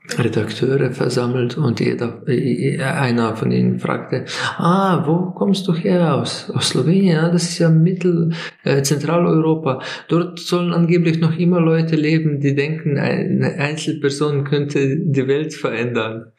Redakteure 0.09 0.91
versammelt 0.91 1.57
und 1.57 1.79
jeder, 1.79 2.23
äh, 2.27 2.79
einer 2.81 3.35
von 3.35 3.51
ihnen 3.51 3.79
fragte, 3.79 4.25
ah, 4.57 5.05
wo 5.05 5.31
kommst 5.31 5.67
du 5.67 5.75
her? 5.75 6.15
Aus, 6.15 6.49
aus 6.49 6.69
Slowenien? 6.69 7.31
Das 7.31 7.43
ist 7.43 7.59
ja 7.59 7.69
Mittel, 7.69 8.33
äh, 8.63 8.81
Zentraleuropa. 8.81 9.81
Dort 10.07 10.39
sollen 10.39 10.73
angeblich 10.73 11.19
noch 11.19 11.37
immer 11.37 11.61
Leute 11.61 11.95
leben, 11.95 12.39
die 12.39 12.55
denken, 12.55 12.97
eine 12.97 13.53
Einzelperson 13.53 14.43
könnte 14.43 14.97
die 14.97 15.27
Welt 15.27 15.53
verändern. 15.53 16.31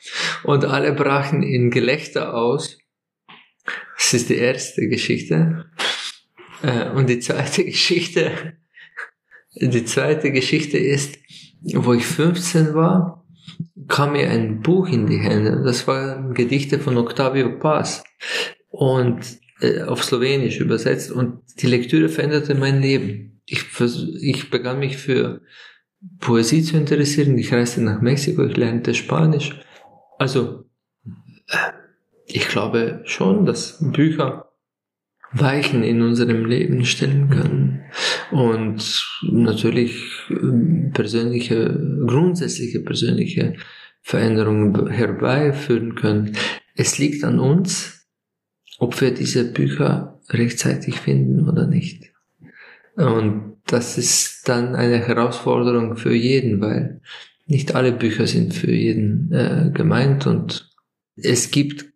Und 0.43 0.65
alle 0.65 0.93
brachen 0.93 1.43
in 1.43 1.71
Gelächter 1.71 2.35
aus. 2.35 2.79
Das 3.97 4.15
ist 4.15 4.29
die 4.29 4.39
erste 4.39 4.89
Geschichte. 4.89 5.67
Äh, 6.63 6.91
und 6.91 7.09
die 7.09 7.21
zweite 7.21 7.65
Geschichte, 7.65 8.33
die 9.55 9.85
zweite 9.85 10.33
Geschichte 10.33 10.79
ist, 10.79 11.17
wo 11.75 11.93
ich 11.93 12.05
15 12.05 12.75
war, 12.75 13.22
kam 13.93 14.13
mir 14.13 14.31
ein 14.31 14.63
Buch 14.63 14.89
in 14.89 15.07
die 15.07 15.19
Hände. 15.19 15.63
Das 15.63 15.87
waren 15.87 16.33
Gedichte 16.33 16.79
von 16.79 16.97
Octavio 16.97 17.59
Paz 17.59 18.03
und 18.71 19.21
äh, 19.61 19.83
auf 19.83 20.03
Slowenisch 20.03 20.61
übersetzt 20.61 21.13
und 21.13 21.43
die 21.61 21.67
Lektüre 21.67 22.09
veränderte 22.09 22.55
mein 22.55 22.81
Leben. 22.81 23.43
Ich, 23.45 23.67
ich 24.23 24.49
begann 24.49 24.79
mich 24.79 24.97
für 24.97 25.43
Poesie 26.21 26.63
zu 26.63 26.79
interessieren. 26.79 27.37
Ich 27.37 27.53
reiste 27.53 27.83
nach 27.83 28.01
Mexiko, 28.01 28.47
ich 28.47 28.57
lernte 28.57 28.95
Spanisch. 28.95 29.61
Also, 30.19 30.65
äh, 31.49 31.73
ich 32.27 32.49
glaube 32.49 33.03
schon, 33.05 33.45
dass 33.45 33.77
Bücher 33.93 34.49
Weichen 35.33 35.83
in 35.83 36.01
unserem 36.01 36.47
Leben 36.47 36.85
stellen 36.87 37.29
können 37.29 37.83
und 38.31 39.07
natürlich 39.23 40.03
ähm, 40.31 40.93
persönliche, 40.95 41.79
grundsätzliche 42.07 42.81
persönliche 42.81 43.57
Veränderungen 44.03 44.89
herbeiführen 44.89 45.95
können. 45.95 46.37
Es 46.75 46.99
liegt 46.99 47.25
an 47.25 47.39
uns, 47.39 48.07
ob 48.79 49.01
wir 49.01 49.15
diese 49.15 49.51
Bücher 49.53 50.21
rechtzeitig 50.29 51.01
finden 51.01 51.49
oder 51.49 51.67
nicht. 51.67 52.13
Und 52.97 53.57
das 53.67 53.97
ist 53.97 54.49
dann 54.49 54.75
eine 54.75 54.99
Herausforderung 54.99 55.97
für 55.97 56.15
jeden, 56.15 56.61
weil 56.61 57.01
nicht 57.47 57.75
alle 57.75 57.93
Bücher 57.93 58.27
sind 58.27 58.55
für 58.55 58.73
jeden 58.73 59.33
äh, 59.33 59.71
gemeint 59.73 60.27
und 60.27 60.71
es 61.17 61.51
gibt 61.51 61.87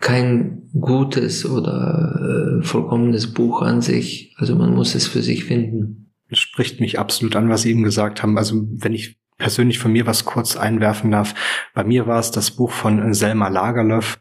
kein 0.00 0.70
gutes 0.78 1.44
oder 1.44 2.60
äh, 2.60 2.62
vollkommenes 2.62 3.32
Buch 3.32 3.62
an 3.62 3.80
sich. 3.80 4.34
Also 4.38 4.54
man 4.54 4.74
muss 4.74 4.94
es 4.94 5.06
für 5.06 5.22
sich 5.22 5.44
finden. 5.44 6.12
Das 6.30 6.38
spricht 6.38 6.80
mich 6.80 6.98
absolut 6.98 7.34
an, 7.36 7.48
was 7.48 7.62
Sie 7.62 7.70
eben 7.70 7.82
gesagt 7.82 8.22
haben. 8.22 8.38
Also 8.38 8.66
wenn 8.70 8.94
ich 8.94 9.17
persönlich 9.38 9.78
von 9.78 9.92
mir 9.92 10.06
was 10.06 10.24
kurz 10.24 10.56
einwerfen 10.56 11.10
darf. 11.10 11.34
Bei 11.74 11.84
mir 11.84 12.06
war 12.06 12.18
es 12.18 12.30
das 12.30 12.50
Buch 12.50 12.72
von 12.72 13.14
Selma 13.14 13.48
Lagerlöf, 13.48 14.18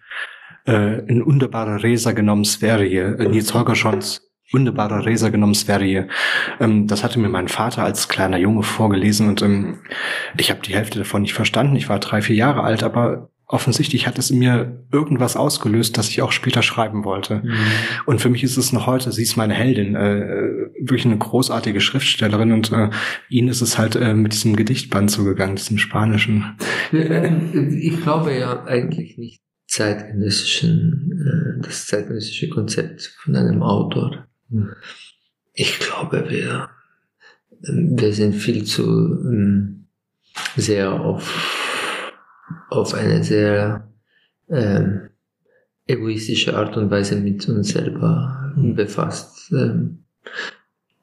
äh, 0.65 0.71
ein 0.71 1.25
wunderbarer 1.25 1.83
Resa 1.83 2.11
genommen 2.11 2.45
Sverige, 2.45 3.17
äh, 3.19 3.27
Nils 3.27 3.53
Holgerschons 3.53 4.27
wunderbarer 4.51 5.05
Resa 5.05 5.29
genommen 5.29 5.55
Sverige. 5.55 6.07
Ähm, 6.59 6.87
das 6.87 7.03
hatte 7.03 7.19
mir 7.19 7.29
mein 7.29 7.47
Vater 7.47 7.83
als 7.83 8.07
kleiner 8.07 8.37
Junge 8.37 8.63
vorgelesen 8.63 9.27
und 9.27 9.41
ähm, 9.41 9.79
ich 10.37 10.49
habe 10.49 10.61
die 10.61 10.73
Hälfte 10.73 10.99
davon 10.99 11.23
nicht 11.23 11.33
verstanden. 11.33 11.75
Ich 11.75 11.89
war 11.89 11.99
drei, 11.99 12.21
vier 12.21 12.35
Jahre 12.35 12.63
alt, 12.63 12.83
aber 12.83 13.29
offensichtlich 13.47 14.07
hat 14.07 14.19
es 14.19 14.29
in 14.29 14.39
mir 14.39 14.83
irgendwas 14.91 15.37
ausgelöst, 15.37 15.97
das 15.97 16.09
ich 16.09 16.21
auch 16.21 16.33
später 16.33 16.61
schreiben 16.61 17.05
wollte. 17.05 17.41
Mhm. 17.43 17.55
Und 18.05 18.21
für 18.21 18.29
mich 18.29 18.43
ist 18.43 18.57
es 18.57 18.73
noch 18.73 18.87
heute, 18.87 19.11
sie 19.11 19.23
ist 19.23 19.37
meine 19.37 19.53
Heldin, 19.53 19.95
äh, 19.95 20.69
wirklich 20.79 21.05
eine 21.05 21.17
großartige 21.17 21.79
Schriftstellerin 21.79 22.51
und 22.51 22.71
äh, 22.73 22.89
ihnen 23.29 23.47
ist 23.47 23.61
es 23.61 23.77
halt 23.77 23.95
äh, 23.95 24.13
mit 24.13 24.33
diesem 24.33 24.57
Gedichtband 24.57 25.09
zugegangen, 25.09 25.55
diesem 25.55 25.77
spanischen. 25.77 26.57
Ich 26.91 28.01
glaube 28.01 28.35
ja 28.35 28.65
eigentlich 28.65 29.17
nicht 29.17 29.41
zeitgenössischen, 29.67 31.57
äh, 31.59 31.61
das 31.65 31.87
zeitgenössische 31.87 32.49
Konzept 32.49 33.15
von 33.23 33.35
einem 33.35 33.63
Autor. 33.63 34.27
Ich 35.53 35.79
glaube, 35.79 36.25
wir, 36.29 36.69
wir 37.61 38.13
sind 38.13 38.33
viel 38.33 38.65
zu 38.65 38.83
ähm, 38.83 39.87
sehr 40.55 40.99
auf 40.99 41.66
auf 42.69 42.93
eine 42.93 43.23
sehr 43.23 43.89
ähm, 44.49 45.09
egoistische 45.87 46.55
Art 46.55 46.77
und 46.77 46.91
Weise 46.91 47.15
mit 47.15 47.47
uns 47.47 47.69
selber 47.69 48.53
mhm. 48.55 48.75
befasst. 48.75 49.51
Ähm, 49.51 50.03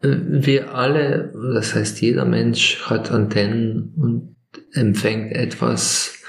äh, 0.03 0.17
wir 0.29 0.75
alle, 0.75 1.33
das 1.55 1.75
heißt 1.75 2.01
jeder 2.01 2.25
Mensch 2.25 2.83
hat 2.87 3.11
Antennen 3.11 3.93
und 3.97 4.37
empfängt 4.73 5.33
etwas 5.33 6.23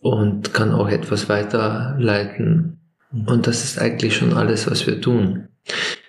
und 0.00 0.52
kann 0.52 0.72
auch 0.72 0.88
etwas 0.88 1.28
weiterleiten. 1.28 2.80
Mhm. 3.10 3.28
Und 3.28 3.46
das 3.46 3.64
ist 3.64 3.78
eigentlich 3.78 4.16
schon 4.16 4.32
alles, 4.32 4.70
was 4.70 4.86
wir 4.86 5.00
tun. 5.00 5.48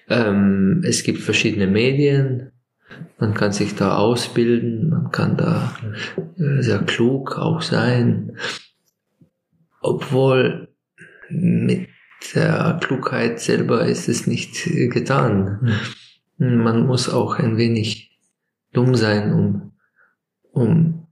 Ähm, 0.09 0.83
es 0.85 1.03
gibt 1.03 1.19
verschiedene 1.19 1.67
Medien, 1.67 2.51
man 3.19 3.33
kann 3.33 3.51
sich 3.51 3.75
da 3.75 3.97
ausbilden, 3.97 4.89
man 4.89 5.11
kann 5.11 5.37
da 5.37 5.75
äh, 6.37 6.61
sehr 6.61 6.79
klug 6.79 7.37
auch 7.37 7.61
sein, 7.61 8.37
obwohl 9.81 10.69
mit 11.29 11.89
der 12.35 12.79
Klugheit 12.81 13.39
selber 13.39 13.85
ist 13.85 14.07
es 14.07 14.27
nicht 14.27 14.63
getan. 14.91 15.73
Man 16.37 16.87
muss 16.87 17.09
auch 17.09 17.37
ein 17.39 17.57
wenig 17.57 18.19
dumm 18.71 18.95
sein, 18.95 19.33
um, 19.33 19.71
um, 20.51 21.07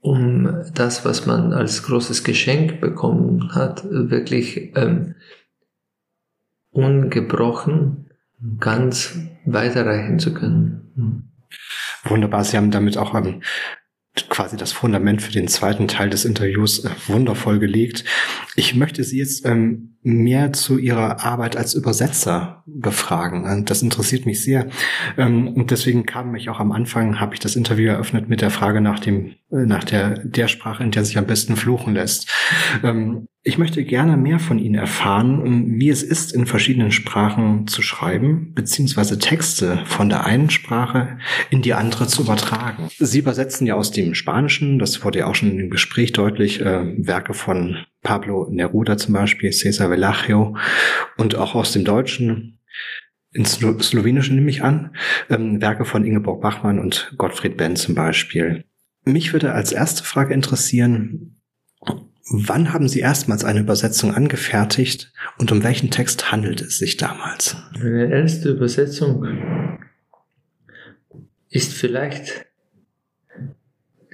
um 0.00 0.64
das, 0.74 1.04
was 1.04 1.26
man 1.26 1.52
als 1.52 1.82
großes 1.82 2.24
Geschenk 2.24 2.80
bekommen 2.80 3.54
hat, 3.54 3.84
wirklich 3.90 4.72
ähm, 4.76 5.14
ungebrochen 6.70 8.03
ganz 8.58 9.18
weiterreichen 9.44 10.18
zu 10.18 10.34
können. 10.34 11.32
Wunderbar, 12.04 12.44
Sie 12.44 12.56
haben 12.56 12.70
damit 12.70 12.98
auch 12.98 13.14
ähm, 13.14 13.40
quasi 14.34 14.56
das 14.56 14.72
Fundament 14.72 15.22
für 15.22 15.30
den 15.30 15.46
zweiten 15.46 15.86
Teil 15.86 16.10
des 16.10 16.24
Interviews 16.24 16.84
äh, 16.84 16.90
wundervoll 17.06 17.60
gelegt. 17.60 18.04
Ich 18.56 18.74
möchte 18.74 19.04
Sie 19.04 19.18
jetzt 19.18 19.46
ähm, 19.46 19.94
mehr 20.02 20.52
zu 20.52 20.76
Ihrer 20.76 21.24
Arbeit 21.24 21.56
als 21.56 21.74
Übersetzer 21.74 22.64
befragen. 22.66 23.64
Das 23.64 23.80
interessiert 23.80 24.26
mich 24.26 24.42
sehr. 24.42 24.66
Ähm, 25.16 25.48
und 25.48 25.70
deswegen 25.70 26.04
kam 26.04 26.32
mich 26.32 26.50
auch 26.50 26.58
am 26.58 26.72
Anfang, 26.72 27.20
habe 27.20 27.34
ich 27.34 27.40
das 27.40 27.54
Interview 27.54 27.88
eröffnet 27.88 28.28
mit 28.28 28.40
der 28.40 28.50
Frage 28.50 28.80
nach 28.80 28.98
dem, 28.98 29.36
äh, 29.52 29.66
nach 29.66 29.84
der, 29.84 30.18
der 30.18 30.48
Sprache, 30.48 30.82
in 30.82 30.90
der 30.90 31.04
sich 31.04 31.16
am 31.16 31.26
besten 31.26 31.54
fluchen 31.54 31.94
lässt. 31.94 32.28
Ähm, 32.82 33.28
ich 33.46 33.58
möchte 33.58 33.84
gerne 33.84 34.16
mehr 34.16 34.38
von 34.38 34.58
Ihnen 34.58 34.74
erfahren, 34.74 35.78
wie 35.78 35.90
es 35.90 36.02
ist, 36.02 36.32
in 36.32 36.46
verschiedenen 36.46 36.90
Sprachen 36.90 37.66
zu 37.66 37.82
schreiben, 37.82 38.54
beziehungsweise 38.54 39.18
Texte 39.18 39.82
von 39.84 40.08
der 40.08 40.24
einen 40.24 40.48
Sprache 40.48 41.18
in 41.50 41.60
die 41.60 41.74
andere 41.74 42.06
zu 42.06 42.22
übertragen. 42.22 42.88
Sie 42.98 43.18
übersetzen 43.18 43.66
ja 43.66 43.74
aus 43.74 43.90
dem 43.90 44.14
Spanischen, 44.24 44.78
das 44.78 45.04
wurde 45.04 45.18
ja 45.18 45.26
auch 45.26 45.34
schon 45.34 45.58
im 45.58 45.68
Gespräch 45.68 46.12
deutlich, 46.12 46.58
äh, 46.62 46.94
Werke 46.96 47.34
von 47.34 47.76
Pablo 48.02 48.48
Neruda 48.50 48.96
zum 48.96 49.12
Beispiel, 49.12 49.52
Cesar 49.52 49.90
Velagio 49.90 50.56
und 51.18 51.34
auch 51.34 51.54
aus 51.54 51.72
dem 51.72 51.84
Deutschen, 51.84 52.58
ins 53.32 53.56
Slo 53.56 53.78
Slowenischen 53.78 54.36
nehme 54.36 54.48
ich 54.48 54.62
an, 54.62 54.96
ähm, 55.28 55.60
Werke 55.60 55.84
von 55.84 56.06
Ingeborg 56.06 56.40
Bachmann 56.40 56.78
und 56.78 57.12
Gottfried 57.18 57.58
Benn 57.58 57.76
zum 57.76 57.94
Beispiel. 57.94 58.64
Mich 59.04 59.34
würde 59.34 59.52
als 59.52 59.72
erste 59.72 60.04
Frage 60.04 60.32
interessieren, 60.32 61.36
Wann 62.30 62.72
haben 62.72 62.88
Sie 62.88 63.00
erstmals 63.00 63.44
eine 63.44 63.60
Übersetzung 63.60 64.14
angefertigt 64.14 65.12
und 65.36 65.52
um 65.52 65.62
welchen 65.62 65.90
Text 65.90 66.32
handelt 66.32 66.62
es 66.62 66.78
sich 66.78 66.96
damals? 66.96 67.54
Meine 67.74 68.10
erste 68.10 68.52
Übersetzung 68.52 69.78
ist 71.50 71.74
vielleicht 71.74 72.46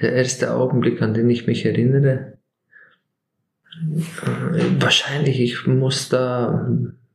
der 0.00 0.12
erste 0.12 0.54
Augenblick, 0.54 1.02
an 1.02 1.14
den 1.14 1.30
ich 1.30 1.46
mich 1.46 1.64
erinnere, 1.66 2.38
wahrscheinlich, 4.78 5.40
ich 5.40 5.66
muss 5.66 6.08
da, 6.08 6.68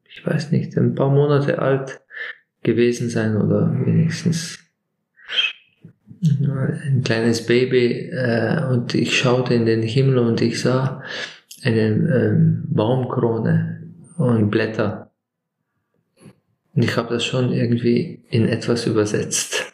ich 0.06 0.26
weiß 0.26 0.52
nicht, 0.52 0.78
ein 0.78 0.95
paar 0.95 1.10
Monate 1.10 1.60
alt 1.60 2.02
gewesen 2.64 3.10
sein 3.10 3.38
oder 3.38 3.72
wenigstens 3.86 4.60
ein 6.24 7.03
kleines 7.03 7.45
Baby 7.45 8.10
äh, 8.10 8.64
und 8.72 8.95
ich 8.95 9.18
schaute 9.18 9.53
in 9.53 9.66
den 9.66 9.84
Himmel 9.84 10.18
und 10.18 10.41
ich 10.41 10.60
sah 10.60 11.03
eine 11.64 11.88
ähm, 11.88 12.64
Baumkrone 12.68 13.84
und 14.18 14.49
Blätter. 14.49 15.12
Und 16.74 16.84
ich 16.84 16.98
habe 16.98 17.14
das 17.14 17.24
schon 17.24 17.52
irgendwie 17.52 18.24
in 18.30 18.48
etwas 18.48 18.88
übersetzt. 18.88 19.72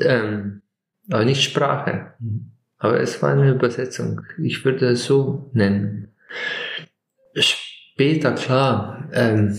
Ähm, 0.00 0.61
aber 1.10 1.24
nicht 1.24 1.42
Sprache. 1.42 2.14
Mhm. 2.18 2.52
Aber 2.78 3.00
es 3.00 3.22
war 3.22 3.32
eine 3.32 3.52
Übersetzung. 3.52 4.22
Ich 4.42 4.64
würde 4.64 4.88
es 4.88 5.04
so 5.04 5.50
nennen. 5.54 6.08
Später, 7.34 8.32
klar, 8.32 9.08
ähm, 9.12 9.56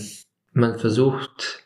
man 0.52 0.78
versucht 0.78 1.64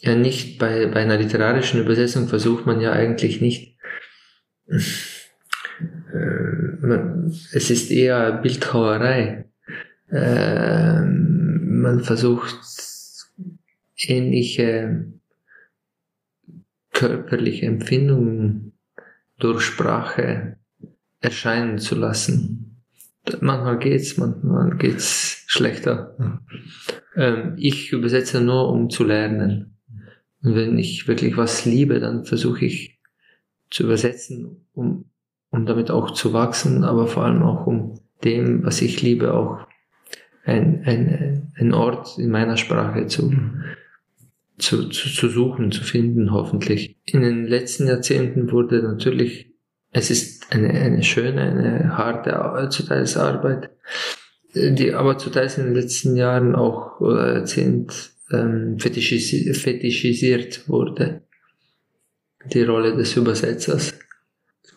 ja 0.00 0.14
nicht, 0.14 0.58
bei, 0.58 0.86
bei 0.86 1.00
einer 1.00 1.16
literarischen 1.16 1.80
Übersetzung 1.80 2.28
versucht 2.28 2.66
man 2.66 2.80
ja 2.80 2.92
eigentlich 2.92 3.40
nicht, 3.40 3.78
äh, 4.68 4.78
man, 6.80 7.32
es 7.52 7.70
ist 7.70 7.90
eher 7.90 8.32
Bildhauerei. 8.32 9.46
Äh, 10.10 11.00
man 11.00 12.00
versucht 12.04 12.60
ähnliche 13.96 15.06
körperliche 16.92 17.66
Empfindungen 17.66 18.72
durch 19.38 19.62
Sprache 19.62 20.56
erscheinen 21.20 21.78
zu 21.78 21.94
lassen. 21.94 22.82
Manchmal 23.40 23.78
geht's, 23.78 24.16
manchmal 24.16 24.76
geht's 24.76 25.44
schlechter. 25.46 26.16
Ähm, 27.14 27.54
ich 27.56 27.92
übersetze 27.92 28.40
nur, 28.40 28.68
um 28.68 28.90
zu 28.90 29.04
lernen. 29.04 29.78
Und 30.42 30.54
wenn 30.56 30.78
ich 30.78 31.06
wirklich 31.06 31.36
was 31.36 31.64
liebe, 31.64 32.00
dann 32.00 32.24
versuche 32.24 32.64
ich 32.64 33.00
zu 33.70 33.84
übersetzen, 33.84 34.66
um, 34.72 35.06
um 35.50 35.66
damit 35.66 35.90
auch 35.90 36.10
zu 36.10 36.32
wachsen, 36.32 36.84
aber 36.84 37.06
vor 37.06 37.24
allem 37.24 37.42
auch 37.42 37.66
um 37.66 38.00
dem, 38.24 38.64
was 38.64 38.82
ich 38.82 39.02
liebe, 39.02 39.34
auch 39.34 39.66
ein, 40.44 40.82
ein, 40.84 41.52
ein 41.56 41.72
Ort 41.72 42.18
in 42.18 42.30
meiner 42.30 42.56
Sprache 42.56 43.06
zu, 43.06 43.32
zu, 44.58 44.88
zu, 44.88 45.08
zu 45.08 45.28
suchen, 45.28 45.72
zu 45.72 45.82
finden, 45.82 46.32
hoffentlich. 46.32 46.96
In 47.04 47.22
den 47.22 47.46
letzten 47.46 47.86
Jahrzehnten 47.86 48.50
wurde 48.52 48.82
natürlich, 48.82 49.50
es 49.90 50.10
ist 50.10 50.52
eine, 50.52 50.70
eine 50.70 51.02
schöne, 51.02 51.42
eine 51.42 51.96
harte 51.96 52.68
zu 52.70 52.84
Arbeit, 53.16 53.70
die 54.54 54.92
aber 54.94 55.18
zu 55.18 55.30
Teils 55.30 55.58
in 55.58 55.64
den 55.64 55.74
letzten 55.74 56.16
Jahren 56.16 56.54
auch 56.54 57.00
oder 57.00 57.34
Jahrzehnt 57.34 58.12
ähm, 58.30 58.78
fetischisiert, 58.78 59.56
fetischisiert 59.56 60.68
wurde. 60.68 61.22
Die 62.52 62.62
Rolle 62.62 62.96
des 62.96 63.16
Übersetzers. 63.16 63.94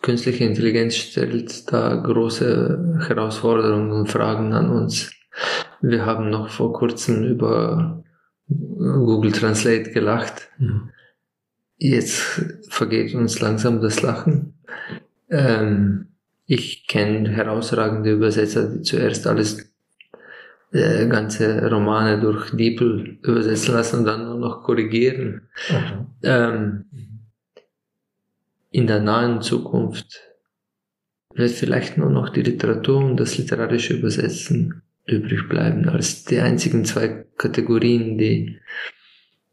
Künstliche 0.02 0.44
Intelligenz 0.44 0.96
stellt 0.96 1.72
da 1.72 1.96
große 1.96 3.00
Herausforderungen 3.08 3.90
und 3.90 4.08
Fragen 4.08 4.52
an 4.52 4.70
uns. 4.70 5.10
Wir 5.80 6.06
haben 6.06 6.30
noch 6.30 6.48
vor 6.48 6.72
kurzem 6.72 7.24
über 7.24 8.04
Google 8.48 9.32
Translate 9.32 9.90
gelacht. 9.90 10.48
Mhm. 10.58 10.90
Jetzt 11.78 12.20
vergeht 12.68 13.14
uns 13.14 13.40
langsam 13.40 13.80
das 13.80 14.02
Lachen. 14.02 14.54
Ähm, 15.30 16.08
ich 16.46 16.86
kenne 16.86 17.28
herausragende 17.28 18.12
Übersetzer, 18.12 18.68
die 18.70 18.82
zuerst 18.82 19.26
alles 19.26 19.72
äh, 20.72 21.06
ganze 21.08 21.68
Romane 21.68 22.20
durch 22.20 22.50
DeepL 22.50 23.18
übersetzen 23.22 23.74
lassen 23.74 23.98
und 24.00 24.04
dann 24.04 24.24
nur 24.24 24.38
noch 24.38 24.62
korrigieren. 24.62 25.48
Mhm. 25.70 26.06
Ähm, 26.22 26.84
in 28.70 28.86
der 28.86 29.00
nahen 29.00 29.42
Zukunft 29.42 30.20
wird 31.34 31.50
vielleicht 31.50 31.98
nur 31.98 32.10
noch 32.10 32.30
die 32.30 32.42
Literatur 32.42 33.04
und 33.04 33.16
das 33.16 33.36
literarische 33.36 33.94
Übersetzen 33.94 34.82
übrig 35.06 35.48
bleiben 35.48 35.88
als 35.88 36.24
die 36.24 36.40
einzigen 36.40 36.84
zwei 36.84 37.26
Kategorien, 37.36 38.18
die, 38.18 38.58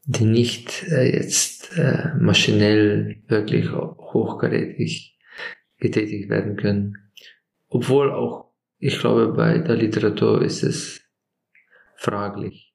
die 0.05 0.25
nicht 0.25 0.83
äh, 0.89 1.13
jetzt 1.13 1.77
äh, 1.77 2.13
maschinell 2.19 3.21
wirklich 3.27 3.71
hochkarätig 3.71 5.17
getätigt 5.77 6.29
werden 6.29 6.55
können. 6.55 6.97
Obwohl 7.69 8.11
auch, 8.11 8.51
ich 8.79 8.99
glaube, 8.99 9.33
bei 9.33 9.59
der 9.59 9.75
Literatur 9.75 10.41
ist 10.41 10.63
es 10.63 11.01
fraglich. 11.95 12.73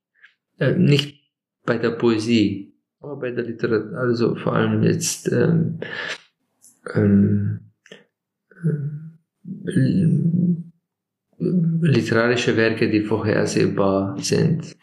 Äh, 0.59 0.75
nicht 0.75 1.33
bei 1.65 1.79
der 1.79 1.91
Poesie, 1.91 2.75
aber 3.01 3.17
bei 3.17 3.31
der 3.31 3.45
Literatur, 3.45 3.99
also 3.99 4.35
vor 4.37 4.55
allem 4.55 4.83
jetzt 4.83 5.31
ähm, 5.31 5.81
ähm, 6.95 7.73
ähm 8.65 10.68
literarische 11.39 12.57
Werke, 12.57 12.91
die 12.91 13.03
vorhersehbar 13.03 14.17
sind, 14.21 14.77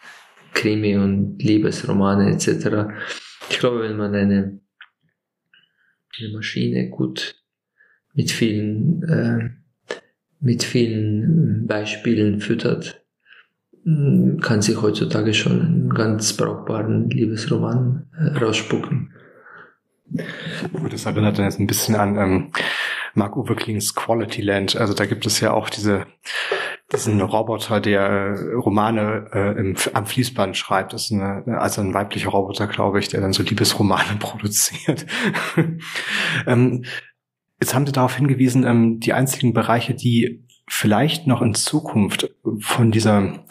Krimi 0.54 0.96
und 0.98 1.38
Liebesromane 1.42 2.32
etc. 2.32 2.94
Ich 3.50 3.60
glaube, 3.60 3.84
wenn 3.84 3.98
man 3.98 4.16
eine, 4.16 4.60
eine 6.18 6.30
Maschine 6.34 6.90
gut 6.90 7.36
mit 8.14 8.32
vielen, 8.32 9.04
äh, 9.04 9.50
mit 10.40 10.64
vielen 10.64 11.68
Beispielen 11.68 12.40
füttert, 12.40 13.06
kann 14.42 14.64
sich 14.64 14.82
heutzutage 14.82 15.34
schon 15.36 15.62
einen 15.62 15.90
ganz 15.90 16.34
brauchbaren 16.34 17.08
Liebesroman 17.10 18.08
äh, 18.18 18.38
rausspucken. 18.40 19.14
Das 20.90 21.06
erinnert 21.06 21.38
jetzt 21.38 21.60
ein 21.60 21.68
bisschen 21.68 21.96
an 21.96 22.18
ähm, 22.18 22.52
Mark-Uwe 23.16 23.56
Klings 23.56 23.96
Quality 23.96 24.42
Land. 24.42 24.76
Also 24.76 24.94
da 24.94 25.06
gibt 25.06 25.26
es 25.26 25.40
ja 25.40 25.54
auch 25.54 25.70
diese, 25.70 26.06
diesen 26.92 27.22
Roboter, 27.22 27.80
der 27.80 28.02
äh, 28.02 28.54
Romane 28.54 29.30
äh, 29.34 29.60
im, 29.60 29.76
am 29.94 30.06
Fließband 30.06 30.56
schreibt. 30.56 30.94
Das 30.94 31.06
ist 31.06 31.12
eine, 31.12 31.44
also 31.60 31.82
ein 31.82 31.94
weiblicher 31.94 32.30
Roboter, 32.30 32.68
glaube 32.68 33.00
ich, 33.00 33.08
der 33.08 33.22
dann 33.22 33.34
so 33.34 33.44
Liebesromane 33.44 34.16
produziert. 34.20 35.06
ähm, 36.46 36.86
jetzt 37.60 37.74
haben 37.74 37.86
Sie 37.86 37.92
darauf 37.92 38.16
hingewiesen, 38.16 38.66
ähm, 38.66 39.00
die 39.00 39.14
einzigen 39.14 39.54
Bereiche, 39.54 39.96
die 39.96 40.46
vielleicht 40.68 41.28
noch 41.28 41.42
in 41.42 41.54
Zukunft 41.54 42.34
von 42.60 42.92
dieser 42.92 43.46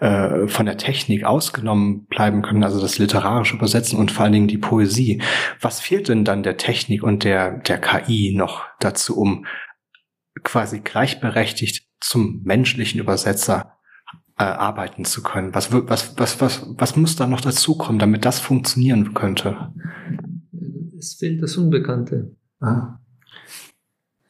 äh, 0.00 0.48
von 0.48 0.66
der 0.66 0.76
Technik 0.76 1.24
ausgenommen 1.24 2.06
bleiben 2.06 2.42
können, 2.42 2.64
also 2.64 2.80
das 2.80 2.98
literarische 2.98 3.56
Übersetzen 3.56 3.98
und 3.98 4.10
vor 4.10 4.24
allen 4.24 4.32
Dingen 4.32 4.48
die 4.48 4.58
Poesie. 4.58 5.22
Was 5.60 5.80
fehlt 5.80 6.08
denn 6.08 6.24
dann 6.24 6.42
der 6.42 6.56
Technik 6.56 7.02
und 7.02 7.24
der, 7.24 7.58
der 7.58 7.78
KI 7.78 8.34
noch 8.36 8.64
dazu, 8.80 9.16
um 9.16 9.46
quasi 10.42 10.80
gleichberechtigt 10.80 11.86
zum 12.00 12.42
menschlichen 12.44 13.00
Übersetzer 13.00 13.78
äh, 14.38 14.44
arbeiten 14.44 15.04
zu 15.04 15.22
können? 15.22 15.54
Was, 15.54 15.72
was, 15.72 16.18
was, 16.18 16.40
was, 16.40 16.66
was 16.76 16.96
muss 16.96 17.16
da 17.16 17.26
noch 17.26 17.40
dazukommen, 17.40 17.98
damit 17.98 18.24
das 18.24 18.40
funktionieren 18.40 19.14
könnte? 19.14 19.72
Es 20.98 21.14
fehlt 21.14 21.42
das 21.42 21.56
Unbekannte. 21.56 22.34
Ah. 22.60 22.98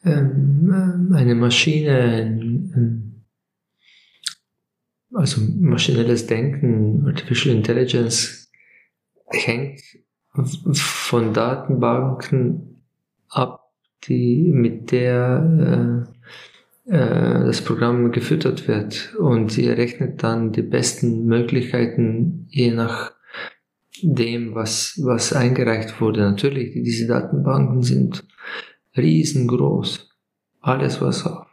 Ähm, 0.05 1.11
äh, 1.13 1.17
eine 1.17 1.35
Maschine, 1.35 2.27
ein, 2.27 3.04
also 5.15 5.41
maschinelles 5.59 6.27
Denken, 6.27 7.07
Artificial 7.07 7.55
Intelligence 7.55 8.51
hängt 9.31 9.81
von 10.73 11.33
Datenbanken 11.33 12.83
ab, 13.29 13.71
die 14.05 14.51
mit 14.53 14.91
der 14.91 16.07
äh, 16.89 16.93
äh, 16.95 17.47
das 17.47 17.63
Programm 17.63 18.11
gefüttert 18.13 18.69
wird 18.69 19.15
und 19.19 19.51
sie 19.51 19.67
errechnet 19.67 20.23
dann 20.23 20.53
die 20.53 20.63
besten 20.63 21.27
Möglichkeiten 21.27 22.47
je 22.51 22.73
nach 22.73 23.13
dem, 24.03 24.55
was, 24.55 25.01
was 25.03 25.33
eingereicht 25.33 26.01
wurde. 26.01 26.21
Natürlich, 26.21 26.73
diese 26.75 27.07
Datenbanken 27.07 27.83
sind 27.83 28.27
riesengroß. 28.97 30.11
Alles, 30.61 31.01
was 31.01 31.25
auf, 31.27 31.47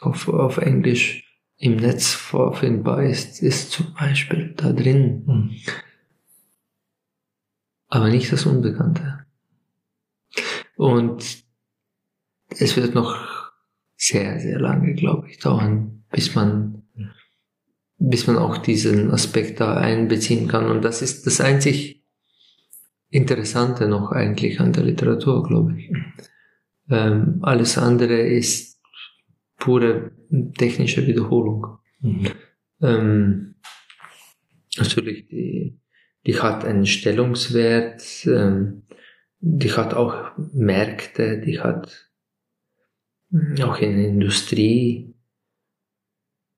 auf, 0.00 0.28
auf 0.28 0.58
Englisch 0.58 1.31
im 1.62 1.76
Netz 1.76 2.12
vorfindbar 2.12 3.04
ist, 3.04 3.40
ist 3.40 3.70
zum 3.70 3.94
Beispiel 3.94 4.52
da 4.56 4.72
drin. 4.72 5.22
Mhm. 5.24 5.50
Aber 7.86 8.08
nicht 8.08 8.32
das 8.32 8.46
Unbekannte. 8.46 9.24
Und 10.74 11.44
es 12.48 12.76
wird 12.76 12.96
noch 12.96 13.16
sehr, 13.96 14.40
sehr 14.40 14.58
lange, 14.58 14.94
glaube 14.94 15.28
ich, 15.30 15.38
dauern, 15.38 16.02
bis 16.10 16.34
man, 16.34 16.82
bis 17.96 18.26
man 18.26 18.38
auch 18.38 18.58
diesen 18.58 19.12
Aspekt 19.12 19.60
da 19.60 19.76
einbeziehen 19.76 20.48
kann. 20.48 20.66
Und 20.66 20.82
das 20.82 21.00
ist 21.00 21.26
das 21.28 21.40
einzig 21.40 22.02
Interessante 23.08 23.86
noch 23.86 24.10
eigentlich 24.10 24.58
an 24.58 24.72
der 24.72 24.82
Literatur, 24.82 25.44
glaube 25.44 25.78
ich. 25.78 25.92
Ähm, 26.90 27.38
alles 27.42 27.78
andere 27.78 28.20
ist 28.20 28.80
pure 29.58 30.10
technische 30.56 31.06
Wiederholung. 31.06 31.78
Mhm. 32.00 32.26
Ähm, 32.80 33.54
natürlich, 34.76 35.28
die, 35.28 35.78
die 36.26 36.40
hat 36.40 36.64
einen 36.64 36.86
Stellungswert, 36.86 38.26
ähm, 38.26 38.82
die 39.40 39.72
hat 39.72 39.94
auch 39.94 40.32
Märkte, 40.52 41.40
die 41.40 41.60
hat 41.60 42.10
auch 43.62 43.78
in 43.78 43.96
der 43.96 44.08
Industrie, 44.08 45.14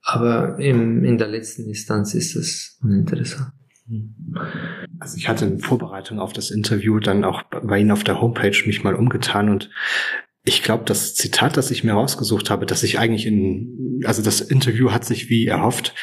aber 0.03 0.59
im, 0.59 1.05
in 1.05 1.19
der 1.19 1.29
letzten 1.29 1.67
Instanz 1.67 2.15
ist 2.15 2.37
es 2.37 2.79
uninteressant. 2.83 3.53
Also 4.99 5.17
ich 5.17 5.29
hatte 5.29 5.45
in 5.45 5.59
Vorbereitung 5.61 6.19
auf 6.19 6.33
das 6.33 6.51
Interview 6.51 6.99
dann 7.01 7.25
auch 7.25 7.43
bei 7.43 7.79
Ihnen 7.79 7.91
auf 7.91 8.05
der 8.05 8.21
Homepage 8.21 8.57
mich 8.67 8.83
mal 8.83 8.95
umgetan 8.95 9.51
und 9.51 9.71
ich 10.45 10.63
glaube, 10.63 10.85
das 10.85 11.15
Zitat, 11.15 11.57
das 11.57 11.71
ich 11.71 11.85
mir 11.85 11.95
rausgesucht 11.95 12.51
habe, 12.51 12.67
dass 12.67 12.83
ich 12.83 12.99
eigentlich 12.99 13.27
in, 13.27 14.03
also 14.05 14.23
das 14.23 14.41
Interview 14.41 14.93
hat 14.93 15.05
sich 15.05 15.31
wie 15.31 15.47
erhofft 15.47 15.95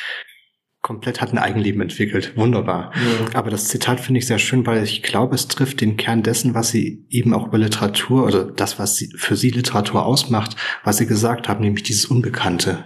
komplett 0.82 1.22
hat 1.22 1.32
ein 1.32 1.38
Eigenleben 1.38 1.82
entwickelt. 1.82 2.36
Wunderbar. 2.36 2.92
Ja. 2.96 3.36
Aber 3.40 3.52
das 3.52 3.68
Zitat 3.68 4.00
finde 4.00 4.20
ich 4.20 4.28
sehr 4.28 4.40
schön, 4.40 4.66
weil 4.66 4.84
ich 4.84 5.04
glaube, 5.04 5.36
es 5.36 5.48
trifft 5.48 5.82
den 5.82 5.96
Kern 5.96 6.24
dessen, 6.24 6.56
was 6.56 6.72
Sie 6.72 7.06
eben 7.10 7.34
auch 7.34 7.48
über 7.48 7.60
Literatur 7.60 8.26
oder 8.26 8.46
das, 8.46 8.80
was 8.80 8.96
sie, 8.96 9.10
für 9.16 9.36
Sie 9.36 9.52
Literatur 9.52 10.06
ausmacht, 10.06 10.56
was 10.84 10.98
Sie 10.98 11.06
gesagt 11.06 11.48
haben, 11.48 11.62
nämlich 11.62 11.84
dieses 11.84 12.06
Unbekannte, 12.06 12.86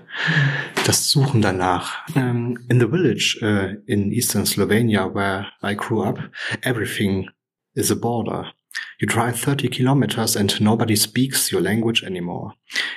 das 0.86 1.10
Suchen 1.10 1.42
danach. 1.42 2.06
Um, 2.16 2.22
ähm, 2.22 2.60
in 2.70 2.80
the 2.80 2.88
village 2.88 3.40
uh, 3.42 3.82
in 3.86 4.12
eastern 4.12 4.46
Slovenia 4.46 5.14
where 5.14 5.48
I 5.64 5.76
grew 5.76 6.04
up, 6.04 6.20
everything 6.62 7.30
is 7.76 7.92
a 7.92 7.96
border. 7.96 8.52
You 9.00 9.08
drive 9.08 9.40
30 9.40 9.68
kilometers 9.70 10.36
and 10.36 10.60
nobody 10.62 10.96
speaks 10.96 11.52
your 11.52 11.62
language 11.62 12.04
anymore. 12.04 12.54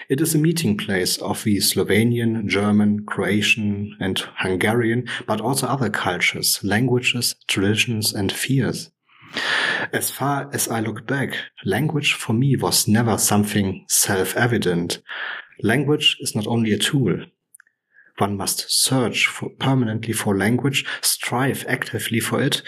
It 0.09 0.21
is 0.21 0.35
a 0.35 0.39
meeting 0.39 0.77
place 0.77 1.19
of 1.19 1.43
the 1.45 1.57
Slovenian, 1.59 2.47
German, 2.47 3.05
Croatian, 3.05 3.97
and 4.01 4.19
Hungarian, 4.39 5.09
but 5.27 5.41
also 5.41 5.67
other 5.67 5.91
cultures, 5.91 6.61
languages, 6.63 7.35
traditions, 7.49 8.13
and 8.13 8.33
fears. 8.33 8.91
As 9.93 10.11
far 10.11 10.49
as 10.53 10.69
I 10.69 10.81
look 10.81 11.07
back, 11.07 11.35
language 11.65 12.15
for 12.15 12.33
me 12.33 12.57
was 12.57 12.89
never 12.89 13.19
something 13.19 13.85
self-evident. 13.89 15.03
Language 15.63 16.17
is 16.21 16.35
not 16.35 16.47
only 16.47 16.73
a 16.73 16.79
tool, 16.79 17.25
one 18.20 18.36
must 18.36 18.66
search 18.69 19.27
for 19.27 19.51
permanently 19.59 20.12
for 20.12 20.36
language, 20.36 20.85
strive 21.03 21.65
actively 21.69 22.20
for 22.20 22.40
it, 22.40 22.62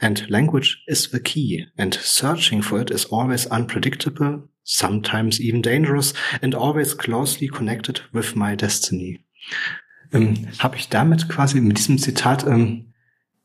and 0.00 0.28
language 0.28 0.82
is 0.86 1.10
the 1.10 1.20
key, 1.20 1.66
and 1.76 1.94
searching 1.94 2.62
for 2.62 2.80
it 2.80 2.90
is 2.90 3.06
always 3.06 3.46
unpredictable, 3.46 4.48
sometimes 4.64 5.40
even 5.40 5.62
dangerous, 5.62 6.12
and 6.42 6.54
always 6.54 6.94
closely 6.94 7.48
connected 7.48 8.00
with 8.12 8.36
my 8.36 8.56
destiny. 8.56 9.20
Ähm, 10.12 10.48
Habe 10.58 10.76
ich 10.76 10.88
damit 10.88 11.28
quasi 11.28 11.60
mit 11.60 11.78
diesem 11.78 11.98
Zitat 11.98 12.46
ähm, 12.46 12.92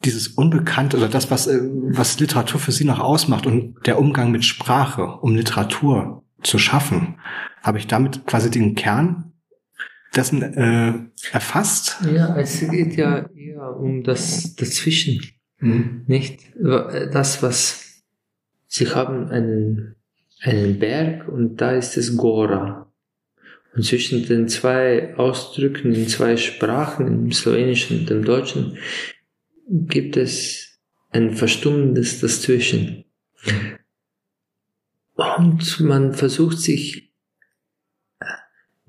dieses 0.04 0.30
Unbekannte 0.30 0.98
oder 0.98 1.10
das, 1.10 1.30
was, 1.30 1.48
äh, 1.48 1.60
was 1.62 2.20
Literatur 2.20 2.60
für 2.60 2.72
Sie 2.72 2.86
noch 2.86 3.00
ausmacht 3.00 3.46
und 3.46 3.76
der 3.86 4.00
Umgang 4.00 4.32
mit 4.32 4.46
Sprache, 4.46 5.06
um 5.22 5.36
Literatur 5.36 6.24
zu 6.44 6.58
schaffen, 6.58 7.20
habe 7.62 7.78
ich 7.78 7.88
damit 7.88 8.26
quasi 8.26 8.50
den 8.50 8.76
Kern 8.76 9.31
dessen 10.16 10.42
äh, 10.42 10.94
erfasst? 11.32 11.98
Ja, 12.14 12.36
es 12.38 12.60
geht 12.70 12.96
ja 12.98 13.30
eher 13.36 13.78
um 13.78 14.04
das 14.04 14.56
Dazwischen. 14.56 15.22
Mhm. 15.60 16.04
Nicht 16.08 16.42
das, 16.56 17.44
was 17.44 18.04
sie 18.68 18.88
haben 18.88 19.28
einen, 19.30 19.96
einen 20.42 20.80
Berg 20.80 21.28
und 21.28 21.58
da 21.58 21.72
ist 21.72 21.98
es 21.98 22.18
Gora. 22.18 22.92
Und 23.74 23.86
zwischen 23.86 24.26
den 24.26 24.50
zwei 24.50 25.16
Ausdrücken 25.16 25.94
in 25.94 26.08
zwei 26.08 26.36
Sprachen, 26.36 27.08
im 27.08 27.32
Slowenischen 27.32 28.02
und 28.02 28.12
im 28.12 28.26
Deutschen, 28.26 28.78
gibt 29.70 30.18
es 30.18 30.80
ein 31.10 31.36
verstummendes 31.36 32.20
Dazwischen. 32.20 33.06
Und 35.16 35.80
man 35.80 36.14
versucht 36.14 36.60
sich 36.60 37.11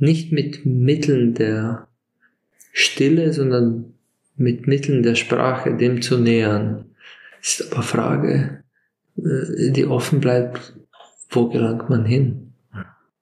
nicht 0.02 0.32
mit 0.32 0.66
Mitteln 0.66 1.32
der 1.34 1.86
Stille, 2.72 3.32
sondern 3.32 3.94
mit 4.36 4.66
Mitteln 4.66 5.04
der 5.04 5.14
Sprache 5.14 5.76
dem 5.76 6.02
zu 6.02 6.18
nähern. 6.18 6.86
Ist 7.40 7.72
aber 7.72 7.82
Frage, 7.82 8.64
äh, 9.16 9.70
die 9.70 9.86
offen 9.86 10.20
bleibt, 10.20 10.76
wo 11.30 11.48
gelangt 11.48 11.88
man 11.88 12.04
hin? 12.04 12.52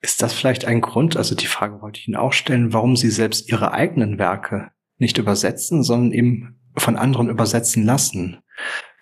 Ist 0.00 0.22
das 0.22 0.32
vielleicht 0.32 0.64
ein 0.64 0.80
Grund, 0.80 1.18
also 1.18 1.34
die 1.34 1.46
Frage 1.46 1.82
wollte 1.82 2.00
ich 2.00 2.08
Ihnen 2.08 2.16
auch 2.16 2.32
stellen, 2.32 2.72
warum 2.72 2.96
Sie 2.96 3.10
selbst 3.10 3.50
Ihre 3.50 3.72
eigenen 3.72 4.18
Werke 4.18 4.70
nicht 4.96 5.18
übersetzen, 5.18 5.82
sondern 5.82 6.12
eben 6.12 6.56
von 6.76 6.96
anderen 6.96 7.28
übersetzen 7.28 7.84
lassen? 7.84 8.38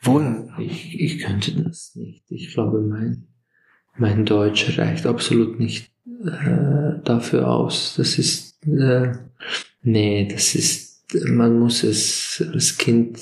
Wo 0.02 0.20
ich, 0.58 1.00
ich 1.00 1.20
könnte 1.20 1.62
das 1.62 1.94
nicht. 1.94 2.24
Ich 2.28 2.52
glaube, 2.54 2.80
mein, 2.80 3.28
mein 3.96 4.24
Deutsch 4.24 4.76
reicht 4.78 5.06
absolut 5.06 5.60
nicht 5.60 5.92
äh, 6.24 7.00
dafür 7.04 7.48
aus. 7.48 7.94
Das 7.96 8.18
ist, 8.18 8.64
äh, 8.66 9.12
nee, 9.82 10.28
das 10.30 10.54
ist, 10.54 11.04
man 11.26 11.58
muss 11.58 11.82
es 11.84 12.44
als 12.52 12.76
Kind 12.76 13.18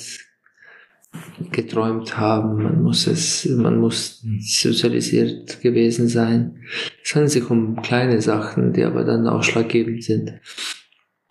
geträumt 1.52 2.18
haben, 2.18 2.62
man 2.62 2.82
muss 2.82 3.06
es, 3.06 3.46
man 3.46 3.78
muss 3.78 4.24
sozialisiert 4.40 5.60
gewesen 5.60 6.08
sein. 6.08 6.58
Es 7.02 7.14
handelt 7.14 7.32
sich 7.32 7.50
um 7.50 7.80
kleine 7.82 8.20
Sachen, 8.20 8.72
die 8.72 8.84
aber 8.84 9.04
dann 9.04 9.26
ausschlaggebend 9.26 10.02
sind. 10.02 10.34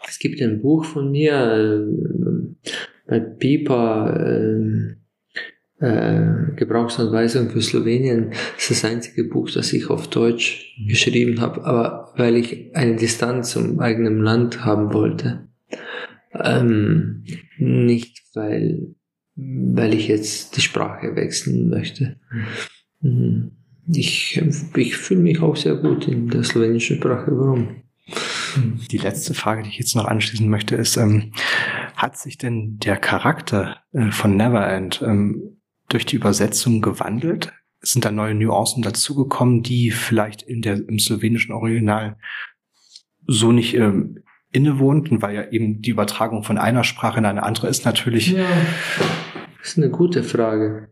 Es 0.07 0.19
gibt 0.19 0.41
ein 0.41 0.61
Buch 0.61 0.85
von 0.85 1.11
mir 1.11 1.35
äh, 1.35 2.69
bei 3.07 3.19
Pipa, 3.19 4.09
äh, 4.15 4.95
äh, 5.79 6.55
Gebrauchsanweisung 6.55 7.49
für 7.49 7.61
Slowenien. 7.61 8.31
Ist 8.57 8.71
das 8.71 8.85
einzige 8.85 9.25
Buch, 9.25 9.51
das 9.51 9.73
ich 9.73 9.89
auf 9.89 10.07
Deutsch 10.07 10.75
geschrieben 10.87 11.41
habe, 11.41 11.65
aber 11.65 12.13
weil 12.15 12.35
ich 12.37 12.75
eine 12.75 12.95
Distanz 12.95 13.51
zum 13.51 13.79
eigenen 13.79 14.21
Land 14.21 14.63
haben 14.63 14.93
wollte. 14.93 15.47
Ähm, 16.33 17.23
nicht 17.57 18.21
weil, 18.33 18.95
weil 19.35 19.93
ich 19.93 20.07
jetzt 20.07 20.57
die 20.57 20.61
Sprache 20.61 21.15
wechseln 21.15 21.69
möchte. 21.69 22.17
Mhm. 23.01 23.51
Ich, 23.87 24.41
ich 24.75 24.97
fühle 24.97 25.21
mich 25.21 25.41
auch 25.41 25.55
sehr 25.55 25.75
gut 25.75 26.07
in 26.07 26.27
der 26.29 26.43
slowenischen 26.43 26.97
Sprache. 26.97 27.31
Warum? 27.31 27.83
Die 28.89 28.97
letzte 28.97 29.33
Frage, 29.33 29.63
die 29.63 29.69
ich 29.69 29.77
jetzt 29.77 29.95
noch 29.95 30.05
anschließen 30.05 30.49
möchte, 30.49 30.75
ist, 30.75 30.97
ähm, 30.97 31.33
hat 31.95 32.17
sich 32.17 32.37
denn 32.37 32.77
der 32.79 32.97
Charakter 32.97 33.77
äh, 33.93 34.11
von 34.11 34.35
Neverend 34.35 35.03
ähm, 35.05 35.57
durch 35.89 36.05
die 36.05 36.15
Übersetzung 36.15 36.81
gewandelt? 36.81 37.53
Sind 37.81 38.05
da 38.05 38.11
neue 38.11 38.33
Nuancen 38.33 38.81
dazugekommen, 38.81 39.61
die 39.61 39.91
vielleicht 39.91 40.41
in 40.41 40.61
der, 40.61 40.75
im 40.87 40.99
slowenischen 40.99 41.53
Original 41.53 42.17
so 43.27 43.51
nicht 43.51 43.75
ähm, 43.75 44.23
innewohnten, 44.51 45.21
weil 45.21 45.35
ja 45.35 45.49
eben 45.51 45.81
die 45.81 45.91
Übertragung 45.91 46.43
von 46.43 46.57
einer 46.57 46.83
Sprache 46.83 47.19
in 47.19 47.25
eine 47.25 47.43
andere 47.43 47.67
ist 47.67 47.85
natürlich. 47.85 48.31
Ja, 48.31 48.47
ist 49.61 49.77
eine 49.77 49.89
gute 49.89 50.23
Frage. 50.23 50.89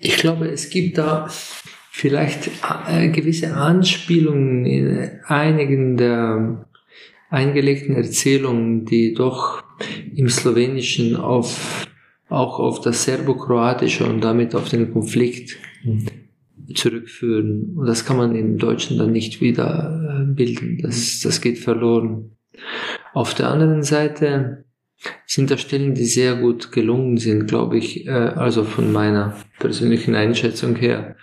Ich 0.00 0.16
glaube, 0.16 0.48
es 0.48 0.70
gibt 0.70 0.98
da 0.98 1.28
vielleicht 1.90 2.50
äh, 2.88 3.08
gewisse 3.10 3.54
Anspielungen 3.54 4.66
in 4.66 5.20
einigen 5.26 5.96
der 5.96 6.66
eingelegten 7.30 7.94
Erzählungen, 7.94 8.84
die 8.84 9.14
doch 9.14 9.62
im 10.14 10.28
Slowenischen 10.28 11.16
auf 11.16 11.86
auch 12.32 12.58
auf 12.58 12.80
das 12.80 13.04
Serbokroatische 13.04 14.06
und 14.06 14.22
damit 14.22 14.54
auf 14.54 14.68
den 14.68 14.92
Konflikt 14.92 15.56
zurückführen. 16.74 17.74
Und 17.76 17.86
das 17.86 18.04
kann 18.04 18.16
man 18.16 18.34
im 18.34 18.58
Deutschen 18.58 18.98
dann 18.98 19.12
nicht 19.12 19.40
wieder 19.40 20.22
äh, 20.22 20.32
bilden. 20.32 20.78
Das, 20.82 21.20
das 21.20 21.40
geht 21.40 21.58
verloren. 21.58 22.36
Auf 23.12 23.34
der 23.34 23.50
anderen 23.50 23.82
Seite 23.82 24.64
sind 25.26 25.50
da 25.50 25.58
Stellen, 25.58 25.94
die 25.94 26.04
sehr 26.04 26.36
gut 26.36 26.72
gelungen 26.72 27.16
sind, 27.18 27.46
glaube 27.46 27.78
ich, 27.78 28.06
äh, 28.06 28.10
also 28.10 28.64
von 28.64 28.92
meiner 28.92 29.36
persönlichen 29.58 30.14
Einschätzung 30.14 30.76
her. 30.76 31.16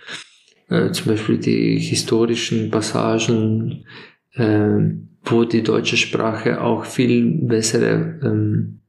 Äh, 0.68 0.92
zum 0.92 1.06
Beispiel 1.08 1.38
die 1.38 1.78
historischen 1.78 2.70
Passagen, 2.70 3.84
wo 5.24 5.44
die 5.44 5.62
deutsche 5.64 5.96
Sprache 5.96 6.60
auch 6.62 6.84
viel 6.84 7.46
bessere 7.48 8.20
ähm, 8.22 8.79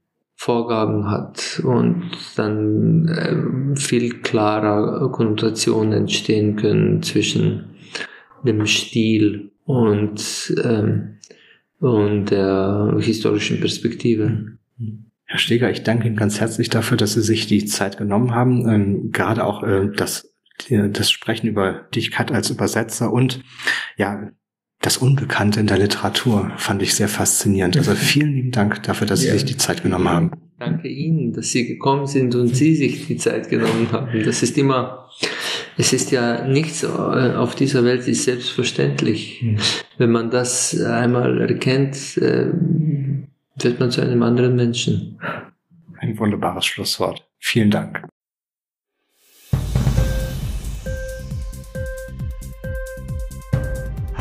Vorgaben 0.44 1.08
hat 1.12 1.62
und 1.64 2.10
dann 2.36 3.08
äh, 3.08 3.80
viel 3.80 4.22
klarer 4.22 5.12
Konnotationen 5.12 5.94
entstehen 5.94 6.56
können 6.56 7.04
zwischen 7.04 7.76
dem 8.44 8.66
Stil 8.66 9.52
und, 9.66 10.56
ähm, 10.64 11.20
und 11.80 12.32
der 12.32 12.98
historischen 13.00 13.60
Perspektive. 13.60 14.58
Herr 15.26 15.38
Steger, 15.38 15.70
ich 15.70 15.84
danke 15.84 16.08
Ihnen 16.08 16.16
ganz 16.16 16.40
herzlich 16.40 16.70
dafür, 16.70 16.98
dass 16.98 17.14
Sie 17.14 17.22
sich 17.22 17.46
die 17.46 17.66
Zeit 17.66 18.00
genommen 18.00 18.34
haben, 18.34 18.68
ähm, 18.68 19.12
gerade 19.12 19.46
auch 19.46 19.62
äh, 19.62 19.92
das 19.96 20.28
das 20.70 21.10
Sprechen 21.10 21.48
über 21.48 21.88
dich, 21.96 22.16
als 22.18 22.52
Übersetzer 22.52 23.12
und 23.12 23.42
ja, 23.98 24.30
das 24.82 24.98
Unbekannte 24.98 25.60
in 25.60 25.68
der 25.68 25.78
Literatur 25.78 26.52
fand 26.58 26.82
ich 26.82 26.96
sehr 26.96 27.08
faszinierend. 27.08 27.78
Also 27.78 27.94
vielen 27.94 28.34
lieben 28.34 28.52
Dank 28.52 28.82
dafür, 28.84 29.06
dass 29.06 29.24
ja. 29.24 29.32
Sie 29.32 29.40
sich 29.40 29.46
die 29.46 29.58
Zeit 29.58 29.84
genommen 29.84 30.10
haben. 30.10 30.32
Danke 30.58 30.88
Ihnen, 30.88 31.34
dass 31.34 31.52
Sie 31.52 31.68
gekommen 31.68 32.08
sind 32.08 32.36
und 32.36 32.56
Sie 32.56 32.76
sich 32.76 33.08
die 33.08 33.18
Zeit 33.18 33.50
genommen 33.50 33.92
haben. 33.92 34.24
Das 34.24 34.44
ist 34.44 34.58
immer, 34.58 35.10
es 35.78 35.94
ist 35.94 36.12
ja 36.12 36.48
nichts 36.48 36.84
auf 36.84 37.56
dieser 37.56 37.84
Welt 37.84 38.08
ist 38.08 38.24
selbstverständlich. 38.24 39.42
Mhm. 39.42 39.58
Wenn 39.98 40.12
man 40.12 40.32
das 40.32 40.80
einmal 40.82 41.42
erkennt, 41.42 42.18
äh, 42.18 42.52
wird 43.60 43.80
man 43.80 43.92
zu 43.92 44.02
einem 44.02 44.24
anderen 44.24 44.56
Menschen. 44.56 45.20
Ein 46.00 46.18
wunderbares 46.18 46.66
Schlusswort. 46.66 47.28
Vielen 47.38 47.70
Dank. 47.70 48.04